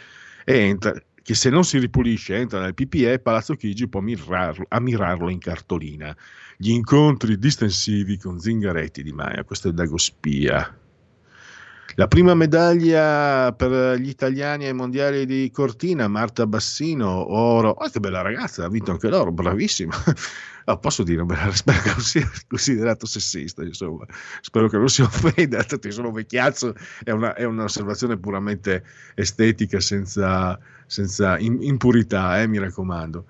e 0.45 0.55
entra 0.55 0.95
che 1.23 1.35
se 1.35 1.51
non 1.51 1.65
si 1.65 1.79
ripulisce 1.79 2.37
entra 2.37 2.61
nel 2.61 2.75
PPE, 2.75 3.21
Palazzo 3.21 3.55
Chigi 3.55 3.89
può 3.89 4.01
ammirarlo, 4.01 4.67
ammirarlo 4.69 5.29
in 5.29 5.39
cartolina. 5.39 6.17
Gli 6.57 6.71
incontri 6.71 7.39
distensivi 7.39 8.19
con 8.19 8.39
Zingaretti 8.39 9.03
di 9.03 9.13
Maia, 9.13 9.45
questo 9.45 9.69
è 9.69 9.73
Dago 9.73 9.99
Spia. 9.99 10.79
La 11.97 12.07
prima 12.07 12.35
medaglia 12.35 13.53
per 13.53 13.99
gli 13.99 14.09
italiani 14.09 14.67
ai 14.67 14.73
mondiali 14.73 15.27
di 15.27 15.51
Cortina, 15.53 16.07
Marta 16.07 16.47
Bassino, 16.47 17.35
oro. 17.35 17.71
Oh, 17.71 17.89
che 17.91 17.99
bella 17.99 18.23
ragazza, 18.23 18.65
ha 18.65 18.69
vinto 18.69 18.93
anche 18.93 19.09
l'oro, 19.09 19.33
bravissima. 19.33 19.93
Oh, 20.67 20.79
posso 20.81 21.03
dire, 21.03 21.25
spero 21.53 21.81
che 21.81 21.89
non 21.91 22.01
sia 22.01 22.31
considerato 22.47 23.07
sessista, 23.07 23.63
insomma. 23.65 24.07
Spero 24.41 24.69
che 24.69 24.79
non 24.79 24.89
si 24.89 25.03
offenda, 25.03 25.63
tanto 25.65 25.91
sono 25.91 26.13
vecchiazzo, 26.13 26.75
è, 27.03 27.11
una, 27.11 27.35
è 27.35 27.45
un'osservazione 27.45 28.17
puramente 28.19 28.85
estetica, 29.15 29.81
senza, 29.81 30.59
senza 30.91 31.39
impurità, 31.39 32.41
eh, 32.43 32.49
mi 32.49 32.59
raccomando. 32.59 33.25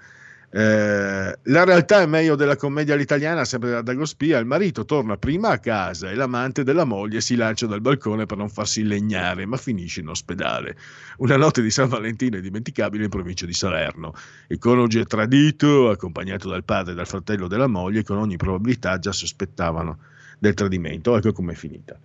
Eh, 0.53 1.39
la 1.43 1.65
realtà 1.65 2.01
è 2.01 2.07
meglio 2.07 2.35
della 2.35 2.57
commedia 2.57 2.95
all'italiana, 2.95 3.45
sempre 3.45 3.71
da 3.71 3.83
Dagospia. 3.83 4.39
Il 4.39 4.47
marito 4.47 4.87
torna 4.87 5.19
prima 5.19 5.51
a 5.51 5.59
casa 5.59 6.11
e 6.11 6.15
l'amante 6.15 6.65
della 6.65 6.85
moglie 6.85 7.21
si 7.21 7.37
lancia 7.37 7.67
dal 7.67 7.83
balcone 7.83 8.25
per 8.25 8.39
non 8.39 8.49
farsi 8.49 8.83
legnare, 8.83 9.45
ma 9.45 9.59
finisce 9.59 10.01
in 10.01 10.09
ospedale. 10.09 10.75
Una 11.19 11.37
notte 11.37 11.61
di 11.61 11.71
San 11.71 11.89
Valentino 11.89 12.37
indimenticabile 12.37 13.05
in 13.05 13.11
provincia 13.11 13.45
di 13.45 13.53
Salerno. 13.53 14.15
Il 14.49 14.59
coniuge 14.59 15.03
è 15.03 15.05
tradito, 15.05 15.91
accompagnato 15.91 16.49
dal 16.49 16.65
padre 16.65 16.93
e 16.93 16.95
dal 16.95 17.07
fratello 17.07 17.47
della 17.47 17.69
moglie, 17.69 18.05
con 18.05 18.17
ogni 18.17 18.39
probabilità 18.39 18.99
già 18.99 19.13
sospettavano 19.13 19.99
del 20.39 20.55
tradimento. 20.55 21.15
Ecco 21.15 21.33
com'è 21.33 21.55
finita. 21.55 21.97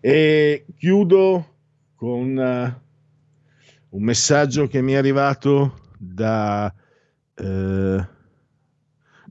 E 0.00 0.64
chiudo 0.78 1.48
con 1.94 2.36
uh, 2.36 2.80
un 3.92 4.02
messaggio 4.02 4.66
che 4.66 4.80
mi 4.82 4.92
è 4.92 4.96
arrivato 4.96 5.80
da 5.98 6.72
eh, 7.34 8.06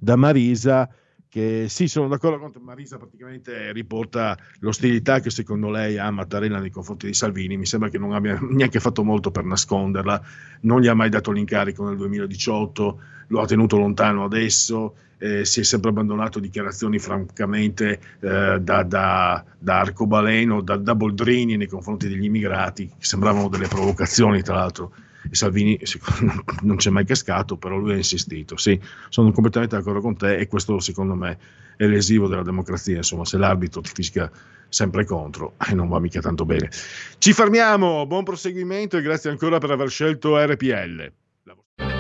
da 0.02 0.16
Marisa 0.16 0.90
che 1.32 1.68
sì, 1.70 1.88
sono 1.88 2.10
d'accordo 2.10 2.52
con 2.52 2.62
Marisa 2.62 2.98
praticamente 2.98 3.72
riporta 3.72 4.38
l'ostilità 4.60 5.22
che 5.22 5.30
secondo 5.30 5.70
lei 5.70 5.98
ha 5.98 6.12
Mattarella 6.12 6.60
nei 6.60 6.72
confronti 6.72 7.06
di 7.06 7.14
Salvini, 7.14 7.56
mi 7.56 7.66
sembra 7.66 7.88
che 7.88 7.98
non 7.98 8.12
abbia 8.12 8.38
neanche 8.42 8.82
fatto 8.82 9.02
molto 9.02 9.32
per 9.32 9.46
nasconderla, 9.46 10.22
non 10.64 10.82
gli 10.82 10.88
ha 10.88 10.94
mai 10.94 11.08
dato 11.08 11.32
l'incarico 11.32 11.86
nel 11.86 11.96
2018, 11.96 13.02
lo 13.28 13.40
ha 13.40 13.46
tenuto 13.46 13.78
lontano 13.78 14.26
adesso, 14.26 14.96
eh, 15.20 15.46
si 15.46 15.62
è 15.62 15.64
sempre 15.64 15.92
abbandonato 15.92 16.40
a 16.40 16.42
dichiarazioni 16.42 17.00
francamente 17.00 18.02
eh, 18.20 18.60
da, 18.60 18.84
da, 18.84 19.46
da, 19.58 19.80
arcobaleno, 19.80 20.62
da, 20.62 20.76
da 20.76 20.96
Boldrini 20.96 21.56
nei 21.56 21.68
confronti 21.68 22.10
degli 22.10 22.26
immigrati, 22.26 22.88
che 22.88 23.06
sembravano 23.06 23.48
delle 23.48 23.70
provocazioni 23.70 24.42
tra 24.42 24.56
l'altro 24.56 24.94
e 25.30 25.36
Salvini 25.36 25.80
non 26.64 26.78
c'è 26.78 26.90
mai 26.90 27.06
cascato, 27.06 27.58
però 27.58 27.78
lui 27.78 27.94
ha 27.94 27.98
insistito. 27.98 28.58
Sì, 28.58 28.80
sono 29.10 29.32
completamente 29.32 29.76
d'accordo 29.76 30.02
con 30.02 30.16
te 30.16 30.38
e 30.38 30.48
questo 30.48 30.80
secondo 30.80 31.16
me 31.16 31.38
è 31.78 31.86
lesivo 31.86 32.28
della 32.28 32.44
democrazia, 32.44 32.98
insomma, 32.98 33.26
se 33.26 33.38
l'arbitro 33.38 33.82
ti 33.82 33.92
fischia 33.94 34.30
sempre 34.70 35.06
contro 35.06 35.56
e 35.60 35.72
eh, 35.72 35.76
non 35.76 35.90
va 35.90 36.00
mica 36.00 36.22
tanto 36.22 36.46
bene. 36.46 36.70
Ci 37.18 37.34
fermiamo, 37.34 38.06
buon 38.06 38.24
proseguimento 38.24 38.98
e 38.98 39.02
grazie 39.02 39.30
ancora 39.30 39.58
per 39.58 39.72
aver 39.72 39.90
scelto 39.90 40.38
RPL. 40.38 41.12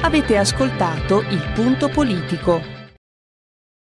Avete 0.03 0.38
ascoltato 0.38 1.22
Il 1.22 1.52
punto 1.53 1.89
politico. 1.89 2.81